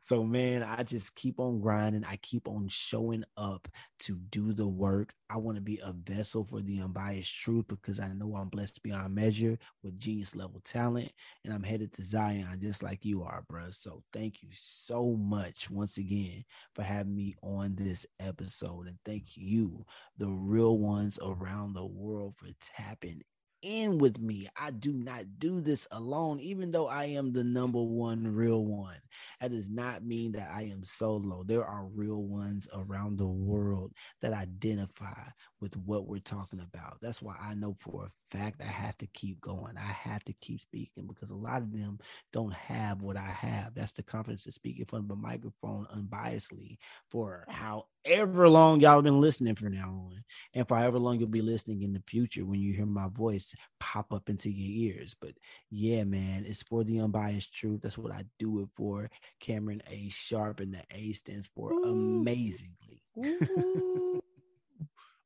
So 0.00 0.24
man, 0.24 0.64
I 0.64 0.82
just 0.82 1.14
keep 1.14 1.38
on 1.38 1.60
grinding. 1.60 2.04
I 2.04 2.16
keep 2.16 2.48
on 2.48 2.66
showing 2.68 3.24
up 3.36 3.68
to 4.00 4.16
do 4.30 4.52
the 4.52 4.66
work. 4.66 5.14
I 5.30 5.36
want 5.36 5.56
to 5.56 5.62
be 5.62 5.80
a 5.82 5.92
vessel 5.92 6.44
for 6.44 6.60
the 6.60 6.80
unbiased 6.80 7.34
truth 7.34 7.66
because 7.68 8.00
I 8.00 8.08
know 8.08 8.34
I'm 8.34 8.48
blessed 8.48 8.82
beyond 8.82 9.14
measure 9.14 9.58
with 9.82 9.98
genius 9.98 10.34
level 10.34 10.60
talent, 10.64 11.12
and 11.44 11.54
I'm 11.54 11.62
headed 11.62 11.92
to 11.94 12.02
Zion 12.02 12.58
just 12.60 12.82
like 12.82 13.04
you 13.04 13.22
are, 13.22 13.44
bro. 13.48 13.70
So 13.70 14.02
thank 14.12 14.42
you 14.42 14.48
so 14.52 15.16
much 15.16 15.70
once 15.70 15.98
again 15.98 16.44
for 16.74 16.82
having 16.82 17.14
me 17.14 17.36
on 17.40 17.76
this 17.76 18.04
episode, 18.18 18.88
and 18.88 18.98
thank 19.04 19.36
you, 19.36 19.86
the 20.18 20.28
real 20.28 20.78
ones 20.78 21.18
around 21.24 21.74
the 21.74 21.86
world, 21.86 22.34
for 22.36 22.48
tapping 22.60 23.22
in 23.62 23.98
with 23.98 24.18
me. 24.20 24.48
I 24.56 24.70
do 24.70 24.92
not 24.92 25.38
do 25.38 25.60
this 25.60 25.86
alone, 25.90 26.40
even 26.40 26.70
though 26.72 26.88
I 26.88 27.04
am 27.06 27.32
the 27.32 27.44
number 27.44 27.82
one 27.82 28.34
real 28.34 28.64
one. 28.64 28.98
That 29.40 29.52
does 29.52 29.70
not 29.70 30.04
mean 30.04 30.32
that 30.32 30.50
I 30.52 30.62
am 30.62 30.84
solo. 30.84 31.44
There 31.44 31.64
are 31.64 31.86
real 31.86 32.22
ones 32.22 32.68
around 32.72 33.18
the 33.18 33.26
world 33.26 33.92
that 34.20 34.32
identify 34.32 35.30
with 35.62 35.76
what 35.76 36.08
we're 36.08 36.18
talking 36.18 36.60
about. 36.60 36.98
That's 37.00 37.22
why 37.22 37.36
I 37.40 37.54
know 37.54 37.76
for 37.78 38.06
a 38.06 38.36
fact 38.36 38.60
I 38.60 38.66
have 38.66 38.98
to 38.98 39.06
keep 39.06 39.40
going. 39.40 39.78
I 39.78 39.92
have 39.92 40.24
to 40.24 40.32
keep 40.32 40.60
speaking 40.60 41.06
because 41.06 41.30
a 41.30 41.36
lot 41.36 41.62
of 41.62 41.72
them 41.72 42.00
don't 42.32 42.52
have 42.52 43.00
what 43.00 43.16
I 43.16 43.28
have. 43.28 43.72
That's 43.72 43.92
the 43.92 44.02
confidence 44.02 44.42
to 44.44 44.52
speak 44.52 44.80
in 44.80 44.86
front 44.86 45.04
of 45.04 45.10
a 45.12 45.16
microphone 45.16 45.86
unbiasedly 45.94 46.78
for 47.10 47.46
however 47.48 48.48
long 48.48 48.80
y'all 48.80 49.00
been 49.02 49.20
listening 49.20 49.54
from 49.54 49.72
now 49.72 49.88
on, 49.88 50.24
and 50.52 50.66
for 50.66 50.76
however 50.76 50.98
long 50.98 51.20
you'll 51.20 51.28
be 51.28 51.42
listening 51.42 51.82
in 51.82 51.92
the 51.92 52.02
future 52.08 52.44
when 52.44 52.58
you 52.58 52.74
hear 52.74 52.84
my 52.84 53.08
voice 53.08 53.54
pop 53.78 54.12
up 54.12 54.28
into 54.28 54.50
your 54.50 54.92
ears. 54.96 55.14
But 55.18 55.34
yeah, 55.70 56.02
man, 56.02 56.44
it's 56.44 56.64
for 56.64 56.82
the 56.82 56.98
unbiased 56.98 57.54
truth. 57.54 57.82
That's 57.82 57.96
what 57.96 58.12
I 58.12 58.24
do 58.40 58.62
it 58.62 58.68
for. 58.74 59.10
Cameron 59.38 59.82
A. 59.88 60.08
Sharp, 60.08 60.58
and 60.58 60.74
the 60.74 60.82
A 60.90 61.12
stands 61.12 61.48
for 61.54 61.70
Ooh. 61.70 61.84
amazingly. 61.84 63.04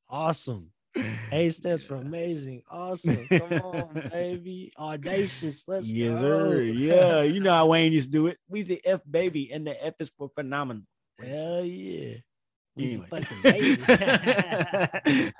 Awesome. 0.08 0.70
A 1.30 1.50
stands 1.50 1.82
for 1.82 1.96
amazing. 1.96 2.62
Awesome. 2.70 3.26
Come 3.28 3.52
on, 3.52 4.08
baby. 4.12 4.72
Audacious. 4.78 5.64
Let's 5.68 5.92
yes, 5.92 6.18
go. 6.20 6.52
Sir. 6.52 6.62
Yeah. 6.62 7.22
You 7.22 7.40
know 7.40 7.52
how 7.52 7.66
Wayne 7.66 7.92
used 7.92 8.08
to 8.08 8.12
do 8.12 8.26
it. 8.28 8.38
We 8.48 8.64
say 8.64 8.80
F 8.84 9.00
baby, 9.08 9.52
and 9.52 9.66
the 9.66 9.84
F 9.84 9.94
is 10.00 10.10
for 10.16 10.30
phenomenal. 10.34 10.84
Hell 11.20 11.64
yeah. 11.64 12.16
Anyway. 12.78 13.06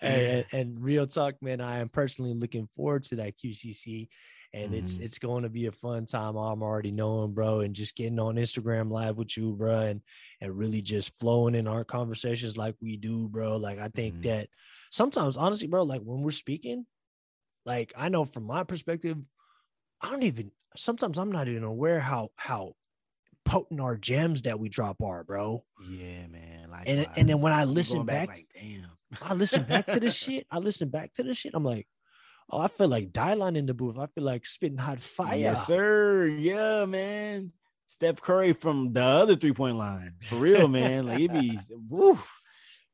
and, 0.00 0.44
and, 0.52 0.82
real 0.82 1.06
talk, 1.06 1.34
man, 1.40 1.60
I 1.60 1.78
am 1.78 1.88
personally 1.88 2.34
looking 2.34 2.68
forward 2.76 3.04
to 3.04 3.16
that 3.16 3.38
QCC, 3.38 4.08
and 4.52 4.72
mm. 4.72 4.76
it's 4.76 4.94
mm-hmm. 4.94 5.04
it's 5.04 5.18
going 5.18 5.44
to 5.44 5.48
be 5.48 5.66
a 5.66 5.72
fun 5.72 6.04
time. 6.04 6.36
I'm 6.36 6.62
already 6.62 6.92
knowing, 6.92 7.32
bro, 7.32 7.60
and 7.60 7.74
just 7.74 7.96
getting 7.96 8.18
on 8.18 8.36
Instagram 8.36 8.90
live 8.90 9.16
with 9.16 9.36
you, 9.36 9.52
bro, 9.52 9.80
and 9.80 10.00
and 10.40 10.56
really 10.56 10.82
just 10.82 11.18
flowing 11.18 11.54
in 11.54 11.66
our 11.66 11.84
conversations 11.84 12.58
like 12.58 12.74
we 12.82 12.96
do, 12.96 13.28
bro. 13.28 13.56
Like 13.56 13.78
I 13.78 13.88
think 13.88 14.16
mm. 14.16 14.22
that 14.24 14.48
sometimes, 14.90 15.38
honestly, 15.38 15.68
bro, 15.68 15.82
like 15.82 16.02
when 16.02 16.22
we're 16.22 16.30
speaking, 16.30 16.84
like 17.64 17.92
I 17.96 18.10
know 18.10 18.26
from 18.26 18.44
my 18.44 18.64
perspective, 18.64 19.16
I 20.02 20.10
don't 20.10 20.24
even 20.24 20.50
sometimes 20.76 21.18
I'm 21.18 21.32
not 21.32 21.48
even 21.48 21.64
aware 21.64 22.00
how 22.00 22.30
how 22.36 22.74
potent 23.52 23.80
our 23.80 23.96
gems 23.96 24.42
that 24.42 24.58
we 24.58 24.70
drop 24.70 25.02
are, 25.02 25.24
bro. 25.24 25.62
Yeah, 25.86 26.26
man. 26.28 26.70
Like, 26.70 26.88
and 26.88 27.06
and 27.16 27.28
then 27.28 27.40
when 27.42 27.52
I 27.52 27.64
listen 27.64 28.06
back, 28.06 28.28
back 28.28 28.38
like, 28.38 28.46
damn, 28.54 28.86
I 29.20 29.34
listen 29.34 29.64
back 29.64 29.86
to 29.88 30.00
the 30.00 30.10
shit. 30.22 30.46
I 30.50 30.58
listen 30.58 30.88
back 30.88 31.12
to 31.14 31.22
the 31.22 31.34
shit. 31.34 31.52
I'm 31.54 31.64
like, 31.64 31.86
oh, 32.50 32.60
I 32.60 32.68
feel 32.68 32.88
like 32.88 33.12
Dylan 33.12 33.58
in 33.58 33.66
the 33.66 33.74
booth. 33.74 33.98
I 33.98 34.06
feel 34.06 34.24
like 34.24 34.46
spitting 34.46 34.78
hot 34.78 35.02
fire. 35.02 35.36
Yes, 35.36 35.66
sir. 35.66 36.24
Yeah, 36.24 36.86
man. 36.86 37.52
Steph 37.88 38.22
Curry 38.22 38.54
from 38.54 38.94
the 38.94 39.02
other 39.02 39.36
three 39.36 39.52
point 39.52 39.76
line. 39.76 40.14
For 40.22 40.36
real, 40.36 40.66
man. 40.66 41.06
Like 41.06 41.20
it 41.20 41.32
be 41.32 41.58
woof. 41.90 42.32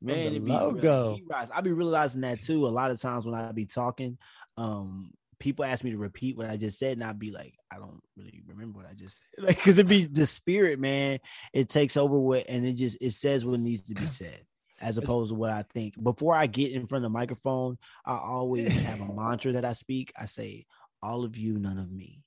Man, 0.01 0.33
it 0.33 0.43
be 0.43 0.51
logo. 0.51 1.17
I 1.53 1.61
be 1.61 1.71
realizing 1.71 2.21
that 2.21 2.41
too. 2.41 2.67
A 2.67 2.69
lot 2.69 2.91
of 2.91 3.01
times 3.01 3.25
when 3.25 3.35
I 3.35 3.51
be 3.53 3.65
talking, 3.65 4.17
um, 4.57 5.11
people 5.39 5.65
ask 5.65 5.83
me 5.83 5.91
to 5.91 5.97
repeat 5.97 6.37
what 6.37 6.49
I 6.49 6.57
just 6.57 6.77
said, 6.77 6.93
and 6.93 7.03
I'd 7.03 7.19
be 7.19 7.31
like, 7.31 7.55
I 7.71 7.77
don't 7.77 8.01
really 8.17 8.41
remember 8.45 8.79
what 8.79 8.89
I 8.89 8.93
just 8.93 9.17
said. 9.17 9.25
Like, 9.45 9.61
cause 9.61 9.77
it 9.77 9.87
be 9.87 10.05
the 10.05 10.25
spirit, 10.25 10.79
man. 10.79 11.19
It 11.53 11.69
takes 11.69 11.97
over 11.97 12.17
what, 12.17 12.49
and 12.49 12.65
it 12.65 12.73
just 12.73 12.97
it 13.01 13.11
says 13.11 13.45
what 13.45 13.59
needs 13.59 13.83
to 13.83 13.95
be 13.95 14.05
said, 14.11 14.45
as 14.79 14.97
opposed 14.97 15.31
to 15.31 15.35
what 15.35 15.51
I 15.51 15.63
think. 15.73 16.01
Before 16.01 16.35
I 16.35 16.47
get 16.47 16.73
in 16.73 16.87
front 16.87 17.05
of 17.05 17.11
the 17.11 17.17
microphone, 17.17 17.77
I 18.05 18.17
always 18.17 18.79
have 18.81 19.01
a 19.01 19.13
mantra 19.13 19.53
that 19.53 19.65
I 19.65 19.73
speak. 19.73 20.11
I 20.17 20.25
say, 20.25 20.65
"All 21.01 21.23
of 21.23 21.37
you, 21.37 21.57
none 21.57 21.79
of 21.79 21.91
me," 21.91 22.23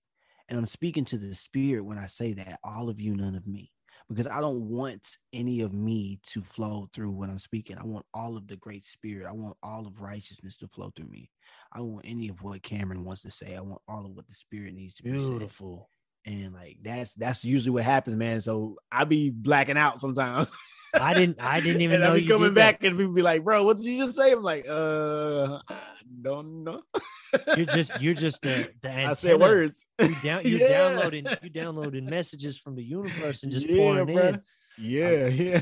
and 0.49 0.59
I'm 0.59 0.67
speaking 0.67 1.05
to 1.07 1.19
the 1.19 1.35
spirit 1.35 1.85
when 1.85 1.99
I 1.99 2.07
say 2.07 2.33
that. 2.35 2.59
All 2.65 2.89
of 2.89 3.01
you, 3.01 3.15
none 3.15 3.35
of 3.35 3.47
me 3.47 3.71
because 4.09 4.27
I 4.27 4.41
don't 4.41 4.69
want 4.69 5.17
any 5.33 5.61
of 5.61 5.73
me 5.73 6.21
to 6.29 6.43
flow 6.43 6.89
through 6.93 7.13
when 7.13 7.31
I'm 7.31 7.39
speaking. 7.39 7.77
I 7.79 7.85
want 7.85 8.07
all 8.13 8.37
of 8.37 8.47
the 8.47 8.57
great 8.57 8.85
spirit. 8.85 9.27
I 9.29 9.33
want 9.33 9.57
all 9.63 9.87
of 9.87 10.01
righteousness 10.01 10.57
to 10.59 10.69
flow 10.69 10.93
through 10.95 11.09
me. 11.09 11.31
I 11.73 11.81
want 11.81 12.05
any 12.07 12.29
of 12.29 12.43
what 12.43 12.63
Cameron 12.63 13.05
wants 13.05 13.23
to 13.23 13.31
say. 13.31 13.57
I 13.57 13.61
want 13.61 13.81
all 13.89 14.05
of 14.05 14.13
what 14.13 14.27
the 14.27 14.35
spirit 14.35 14.75
needs 14.75 14.95
to 14.95 15.03
be 15.03 15.11
beautiful. 15.11 15.89
And 16.25 16.53
like 16.53 16.79
that's 16.83 17.15
that's 17.15 17.45
usually 17.45 17.73
what 17.73 17.85
happens, 17.85 18.17
man. 18.17 18.41
So 18.41 18.77
I 18.91 19.05
be 19.05 19.31
blacking 19.31 19.79
out 19.79 20.01
sometimes. 20.01 20.51
I 20.95 21.15
didn't 21.15 21.39
I 21.41 21.61
didn't 21.61 21.83
even 21.83 22.01
know 22.03 22.15
you 22.15 22.29
coming 22.29 22.55
back 22.55 22.81
that. 22.81 22.89
and 22.89 22.97
people 22.97 23.13
be 23.15 23.23
like, 23.23 23.43
bro, 23.43 23.65
what 23.65 23.79
did 23.79 23.87
you 23.87 24.05
just 24.05 24.17
say? 24.17 24.33
I'm 24.33 24.43
like, 24.43 24.67
uh 24.69 25.59
I 25.69 25.77
don't 26.21 26.65
know. 26.65 26.83
you're 27.57 27.67
just 27.67 28.01
you're 28.01 28.15
just 28.15 28.43
the, 28.43 28.71
the 28.83 28.89
antenna. 28.89 29.11
I 29.11 29.13
said 29.15 29.41
words. 29.41 29.87
You 29.99 30.15
down 30.23 30.43
you 30.45 30.59
yeah. 30.59 30.69
downloading 30.69 31.27
you 31.43 31.51
downloading 31.51 32.07
messages 32.07 32.59
from 32.59 32.75
the 32.77 32.83
universe 32.83 33.43
and 33.43 33.53
just 33.53 33.67
yeah, 33.67 33.77
pouring 33.77 34.15
bro. 34.15 34.29
in. 34.29 34.43
Yeah, 34.79 35.27
yeah. 35.29 35.61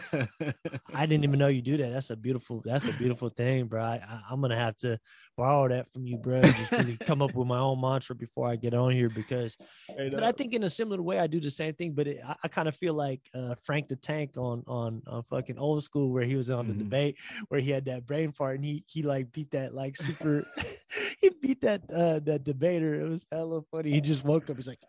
I 0.95 1.07
didn't 1.07 1.25
even 1.25 1.39
know 1.39 1.49
you 1.49 1.63
do 1.63 1.77
that. 1.79 1.93
That's 1.93 2.11
a 2.11 2.17
beautiful. 2.17 2.63
That's 2.65 2.87
a 2.87 2.93
beautiful 2.93 3.29
thing, 3.29 3.67
bro. 3.67 3.83
I, 3.83 4.01
am 4.31 4.41
gonna 4.41 4.57
have 4.57 4.77
to 4.79 4.99
borrow 5.37 5.69
that 5.69 5.91
from 5.93 6.07
you, 6.07 6.17
bro. 6.17 6.43
Just 6.43 6.73
really 6.73 6.97
come 6.97 7.21
up 7.23 7.35
with 7.35 7.47
my 7.47 7.59
own 7.59 7.81
mantra 7.81 8.15
before 8.15 8.49
I 8.49 8.57
get 8.57 8.75
on 8.75 8.93
here 8.93 9.09
because. 9.09 9.57
But 10.11 10.25
I 10.25 10.33
think 10.33 10.55
in 10.55 10.65
a 10.65 10.71
similar 10.71 11.03
way, 11.03 11.19
I 11.19 11.27
do 11.27 11.41
the 11.41 11.51
same 11.51 11.75
thing. 11.75 11.93
But 11.93 12.07
it, 12.07 12.21
I, 12.27 12.35
I 12.45 12.49
kind 12.49 12.69
of 12.69 12.77
feel 12.77 12.95
like 12.95 13.21
uh, 13.35 13.55
Frank 13.63 13.89
the 13.89 13.97
Tank 13.97 14.37
on 14.37 14.63
on 14.67 15.03
on 15.07 15.23
fucking 15.23 15.59
old 15.59 15.83
school 15.83 16.11
where 16.11 16.25
he 16.25 16.37
was 16.37 16.51
on 16.51 16.65
mm-hmm. 16.65 16.79
the 16.79 16.85
debate 16.85 17.17
where 17.49 17.61
he 17.61 17.71
had 17.71 17.85
that 17.87 18.07
brain 18.07 18.33
fart 18.33 18.57
and 18.57 18.65
he 18.65 18.85
he 18.87 19.03
like 19.03 19.33
beat 19.33 19.51
that 19.51 19.75
like 19.75 19.97
super. 19.97 20.47
he 21.21 21.31
beat 21.43 21.61
that 21.63 21.83
uh 21.93 22.21
that 22.21 22.45
debater. 22.45 23.01
It 23.01 23.09
was 23.09 23.27
hella 23.31 23.63
funny. 23.75 23.91
He 23.91 24.01
just 24.01 24.25
woke 24.25 24.49
up. 24.49 24.57
He's 24.57 24.67
like, 24.67 24.81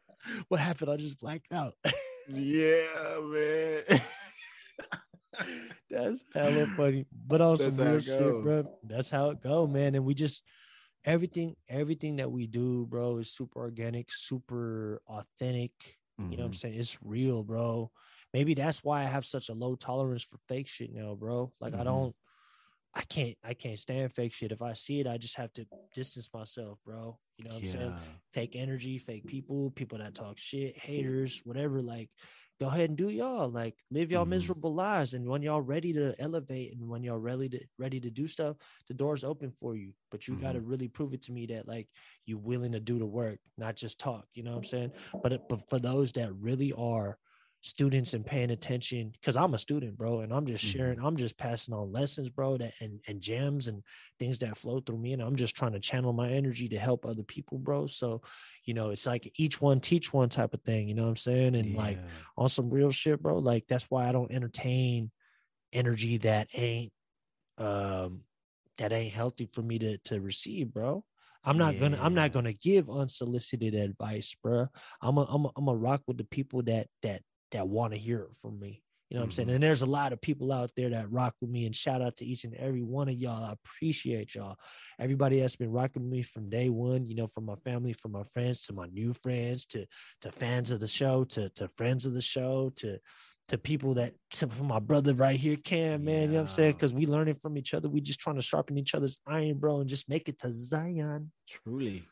"What 0.47 0.59
happened? 0.59 0.91
I 0.91 0.97
just 0.97 1.19
blacked 1.19 1.51
out." 1.51 1.73
Yeah, 2.33 3.19
man. 3.21 4.01
That's 5.89 6.23
hella 6.33 6.67
funny. 6.77 7.05
But 7.27 7.41
on 7.41 7.57
some 7.57 7.75
real 7.75 7.99
shit, 7.99 8.43
bro. 8.43 8.65
That's 8.83 9.09
how 9.09 9.31
it 9.31 9.41
go, 9.41 9.67
man. 9.67 9.95
And 9.95 10.05
we 10.05 10.13
just 10.13 10.43
everything, 11.05 11.55
everything 11.69 12.17
that 12.17 12.31
we 12.31 12.47
do, 12.47 12.85
bro, 12.89 13.17
is 13.17 13.31
super 13.31 13.59
organic, 13.59 14.11
super 14.11 15.01
authentic. 15.07 15.71
Mm-hmm. 16.19 16.31
You 16.31 16.37
know 16.37 16.43
what 16.43 16.47
I'm 16.47 16.51
mm-hmm. 16.51 16.57
saying? 16.57 16.79
It's 16.79 16.97
real, 17.03 17.43
bro. 17.43 17.91
Maybe 18.33 18.53
that's 18.53 18.83
why 18.83 19.03
I 19.03 19.07
have 19.07 19.25
such 19.25 19.49
a 19.49 19.53
low 19.53 19.75
tolerance 19.75 20.23
for 20.23 20.37
fake 20.47 20.67
shit 20.67 20.93
now, 20.93 21.15
bro. 21.15 21.51
Like 21.59 21.73
mm-hmm. 21.73 21.81
I 21.81 21.85
don't 21.85 22.15
I 22.93 23.03
can't 23.03 23.37
I 23.43 23.53
can't 23.53 23.79
stand 23.79 24.13
fake 24.13 24.33
shit. 24.33 24.51
If 24.51 24.61
I 24.61 24.73
see 24.73 24.99
it, 24.99 25.07
I 25.07 25.17
just 25.17 25.37
have 25.37 25.53
to 25.53 25.65
distance 25.93 26.29
myself, 26.33 26.77
bro. 26.85 27.17
You 27.37 27.45
know 27.45 27.55
what 27.55 27.63
yeah. 27.63 27.71
I'm 27.71 27.77
saying? 27.77 27.95
Fake 28.33 28.55
energy, 28.55 28.97
fake 28.97 29.25
people, 29.25 29.71
people 29.71 29.97
that 29.99 30.13
talk 30.13 30.37
shit, 30.37 30.77
haters, 30.77 31.41
whatever. 31.45 31.81
Like, 31.81 32.09
go 32.59 32.67
ahead 32.67 32.89
and 32.89 32.97
do 32.97 33.09
y'all. 33.09 33.49
Like, 33.49 33.75
live 33.91 34.11
y'all 34.11 34.23
mm-hmm. 34.23 34.31
miserable 34.31 34.73
lives. 34.73 35.13
And 35.13 35.25
when 35.25 35.41
y'all 35.41 35.61
ready 35.61 35.93
to 35.93 36.13
elevate 36.19 36.73
and 36.73 36.89
when 36.89 37.01
y'all 37.01 37.17
ready 37.17 37.47
to 37.49 37.59
ready 37.79 38.01
to 38.01 38.09
do 38.09 38.27
stuff, 38.27 38.57
the 38.89 38.93
door's 38.93 39.23
open 39.23 39.51
for 39.51 39.75
you. 39.77 39.93
But 40.09 40.27
you 40.27 40.33
mm-hmm. 40.33 40.43
got 40.43 40.53
to 40.53 40.61
really 40.61 40.89
prove 40.89 41.13
it 41.13 41.21
to 41.23 41.31
me 41.31 41.45
that 41.47 41.69
like 41.69 41.87
you 42.25 42.37
willing 42.37 42.73
to 42.73 42.81
do 42.81 42.99
the 42.99 43.05
work, 43.05 43.39
not 43.57 43.77
just 43.77 43.99
talk. 43.99 44.25
You 44.33 44.43
know 44.43 44.51
what 44.51 44.57
I'm 44.57 44.65
saying? 44.65 44.91
But 45.23 45.47
but 45.47 45.69
for 45.69 45.79
those 45.79 46.11
that 46.13 46.33
really 46.33 46.73
are 46.73 47.17
students 47.63 48.15
and 48.15 48.25
paying 48.25 48.49
attention 48.49 49.11
because 49.11 49.37
I'm 49.37 49.53
a 49.53 49.59
student, 49.59 49.97
bro, 49.97 50.21
and 50.21 50.33
I'm 50.33 50.47
just 50.47 50.63
sharing, 50.63 50.97
mm-hmm. 50.97 51.05
I'm 51.05 51.15
just 51.15 51.37
passing 51.37 51.73
on 51.73 51.91
lessons, 51.91 52.29
bro, 52.29 52.57
that 52.57 52.73
and 52.79 52.99
and 53.07 53.21
gems 53.21 53.67
and 53.67 53.83
things 54.19 54.39
that 54.39 54.57
flow 54.57 54.79
through 54.79 54.97
me, 54.97 55.13
and 55.13 55.21
I'm 55.21 55.35
just 55.35 55.55
trying 55.55 55.73
to 55.73 55.79
channel 55.79 56.11
my 56.11 56.29
energy 56.29 56.67
to 56.69 56.79
help 56.79 57.05
other 57.05 57.23
people, 57.23 57.59
bro. 57.59 57.85
So, 57.87 58.21
you 58.65 58.73
know, 58.73 58.89
it's 58.89 59.05
like 59.05 59.31
each 59.35 59.61
one 59.61 59.79
teach 59.79 60.11
one 60.11 60.29
type 60.29 60.53
of 60.53 60.61
thing, 60.61 60.87
you 60.87 60.95
know 60.95 61.03
what 61.03 61.09
I'm 61.09 61.17
saying? 61.17 61.55
And 61.55 61.69
yeah. 61.69 61.77
like 61.77 61.99
on 62.37 62.49
some 62.49 62.69
real 62.69 62.91
shit, 62.91 63.21
bro. 63.21 63.37
Like 63.37 63.65
that's 63.67 63.85
why 63.89 64.09
I 64.09 64.11
don't 64.11 64.31
entertain 64.31 65.11
energy 65.71 66.17
that 66.17 66.47
ain't 66.53 66.91
um 67.57 68.21
that 68.77 68.91
ain't 68.91 69.13
healthy 69.13 69.49
for 69.53 69.61
me 69.61 69.77
to 69.79 69.97
to 69.99 70.19
receive, 70.19 70.73
bro. 70.73 71.03
I'm 71.43 71.57
not 71.57 71.75
yeah. 71.75 71.81
gonna 71.81 71.99
I'm 72.01 72.15
not 72.15 72.33
gonna 72.33 72.53
give 72.53 72.89
unsolicited 72.89 73.75
advice, 73.75 74.35
bro. 74.41 74.67
I'm 75.01 75.17
a, 75.17 75.25
I'm 75.25 75.45
a, 75.45 75.51
I'm 75.55 75.67
a 75.67 75.75
rock 75.75 76.01
with 76.07 76.17
the 76.17 76.23
people 76.23 76.63
that 76.63 76.87
that 77.03 77.21
that 77.51 77.67
want 77.67 77.93
to 77.93 77.99
hear 77.99 78.21
it 78.21 78.35
from 78.41 78.59
me. 78.59 78.81
You 79.09 79.15
know 79.15 79.21
what. 79.21 79.25
I'm 79.25 79.31
saying? 79.31 79.47
Mm-hmm. 79.47 79.55
And 79.55 79.63
there's 79.63 79.81
a 79.81 79.87
lot 79.87 80.13
of 80.13 80.21
people 80.21 80.53
out 80.53 80.71
there 80.77 80.89
that 80.91 81.11
rock 81.11 81.35
with 81.41 81.49
me 81.49 81.65
and 81.65 81.75
shout 81.75 82.01
out 82.01 82.15
to 82.17 82.25
each 82.25 82.45
and 82.45 82.55
every 82.55 82.81
one 82.81 83.09
of 83.09 83.15
y'all. 83.15 83.43
I 83.43 83.51
appreciate 83.51 84.35
y'all. 84.35 84.57
Everybody 84.99 85.41
that's 85.41 85.57
been 85.57 85.71
rocking 85.71 86.03
with 86.03 86.11
me 86.11 86.23
from 86.23 86.49
day 86.49 86.69
one, 86.69 87.05
you 87.09 87.15
know, 87.15 87.27
from 87.27 87.45
my 87.45 87.55
family, 87.65 87.91
from 87.91 88.13
my 88.13 88.23
friends 88.33 88.61
to 88.63 88.73
my 88.73 88.87
new 88.87 89.13
friends, 89.21 89.65
to 89.67 89.85
to 90.21 90.31
fans 90.31 90.71
of 90.71 90.79
the 90.79 90.87
show, 90.87 91.25
to 91.25 91.49
to 91.49 91.67
friends 91.67 92.05
of 92.05 92.13
the 92.13 92.21
show, 92.21 92.71
to 92.77 92.99
to 93.49 93.57
people 93.57 93.95
that 93.95 94.13
to 94.31 94.47
from 94.47 94.67
my 94.67 94.79
brother 94.79 95.13
right 95.13 95.37
here, 95.37 95.57
Cam, 95.57 96.05
man. 96.05 96.13
Yeah. 96.13 96.21
You 96.21 96.27
know 96.27 96.33
what 96.35 96.43
I'm 96.43 96.49
saying? 96.51 96.71
Because 96.73 96.93
we 96.93 97.05
learning 97.05 97.35
from 97.35 97.57
each 97.57 97.73
other. 97.73 97.89
We 97.89 97.99
just 97.99 98.19
trying 98.21 98.37
to 98.37 98.41
sharpen 98.41 98.77
each 98.77 98.95
other's 98.95 99.17
iron, 99.27 99.57
bro, 99.57 99.81
and 99.81 99.89
just 99.89 100.07
make 100.07 100.29
it 100.29 100.39
to 100.39 100.53
Zion. 100.53 101.33
Truly. 101.49 102.03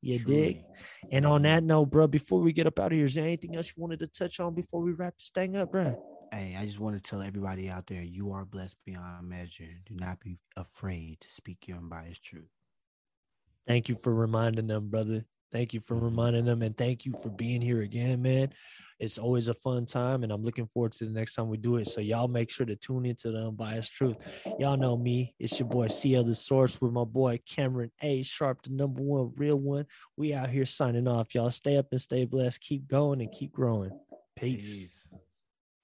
You 0.00 0.18
Truly. 0.18 0.54
dig? 0.54 0.64
And 1.10 1.26
on 1.26 1.42
that 1.42 1.64
note, 1.64 1.86
bro, 1.86 2.06
before 2.06 2.40
we 2.40 2.52
get 2.52 2.66
up 2.66 2.78
out 2.78 2.92
of 2.92 2.92
here, 2.92 3.06
is 3.06 3.14
there 3.14 3.24
anything 3.24 3.56
else 3.56 3.72
you 3.76 3.82
wanted 3.82 3.98
to 4.00 4.06
touch 4.06 4.38
on 4.40 4.54
before 4.54 4.80
we 4.80 4.92
wrap 4.92 5.14
this 5.18 5.30
thing 5.30 5.56
up, 5.56 5.72
bro? 5.72 6.00
Hey, 6.32 6.56
I 6.58 6.66
just 6.66 6.78
want 6.78 6.94
to 6.96 7.02
tell 7.02 7.22
everybody 7.22 7.68
out 7.70 7.86
there, 7.86 8.02
you 8.02 8.32
are 8.32 8.44
blessed 8.44 8.76
beyond 8.84 9.28
measure. 9.28 9.80
Do 9.86 9.94
not 9.96 10.20
be 10.20 10.38
afraid 10.56 11.20
to 11.20 11.30
speak 11.30 11.66
your 11.66 11.78
unbiased 11.78 12.22
truth. 12.22 12.50
Thank 13.66 13.88
you 13.88 13.96
for 13.96 14.14
reminding 14.14 14.66
them, 14.66 14.88
brother. 14.88 15.24
Thank 15.52 15.72
you 15.72 15.80
for 15.80 15.94
reminding 15.94 16.44
them, 16.44 16.62
and 16.62 16.76
thank 16.76 17.04
you 17.04 17.14
for 17.22 17.30
being 17.30 17.60
here 17.60 17.82
again, 17.82 18.20
man. 18.20 18.50
It's 19.00 19.16
always 19.16 19.48
a 19.48 19.54
fun 19.54 19.86
time, 19.86 20.24
and 20.24 20.32
I'm 20.32 20.42
looking 20.42 20.66
forward 20.66 20.92
to 20.92 21.04
the 21.04 21.12
next 21.12 21.34
time 21.34 21.48
we 21.48 21.56
do 21.56 21.76
it. 21.76 21.86
So 21.86 22.00
y'all 22.00 22.26
make 22.26 22.50
sure 22.50 22.66
to 22.66 22.74
tune 22.74 23.06
into 23.06 23.30
the 23.30 23.46
unbiased 23.46 23.92
truth. 23.92 24.16
Y'all 24.58 24.76
know 24.76 24.96
me. 24.96 25.34
It's 25.38 25.58
your 25.58 25.68
boy 25.68 25.86
CL 25.86 26.24
the 26.24 26.34
Source 26.34 26.80
with 26.80 26.92
my 26.92 27.04
boy 27.04 27.40
Cameron 27.48 27.92
A. 28.02 28.22
Sharp, 28.22 28.62
the 28.62 28.70
number 28.70 29.00
one 29.00 29.32
real 29.36 29.56
one. 29.56 29.86
We 30.16 30.34
out 30.34 30.50
here 30.50 30.66
signing 30.66 31.06
off. 31.06 31.34
Y'all 31.34 31.50
stay 31.50 31.76
up 31.76 31.86
and 31.92 32.00
stay 32.00 32.24
blessed. 32.24 32.60
Keep 32.60 32.88
going 32.88 33.20
and 33.20 33.30
keep 33.30 33.52
growing. 33.52 33.92
Peace. 34.36 35.08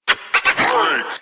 Peace. 0.07 1.21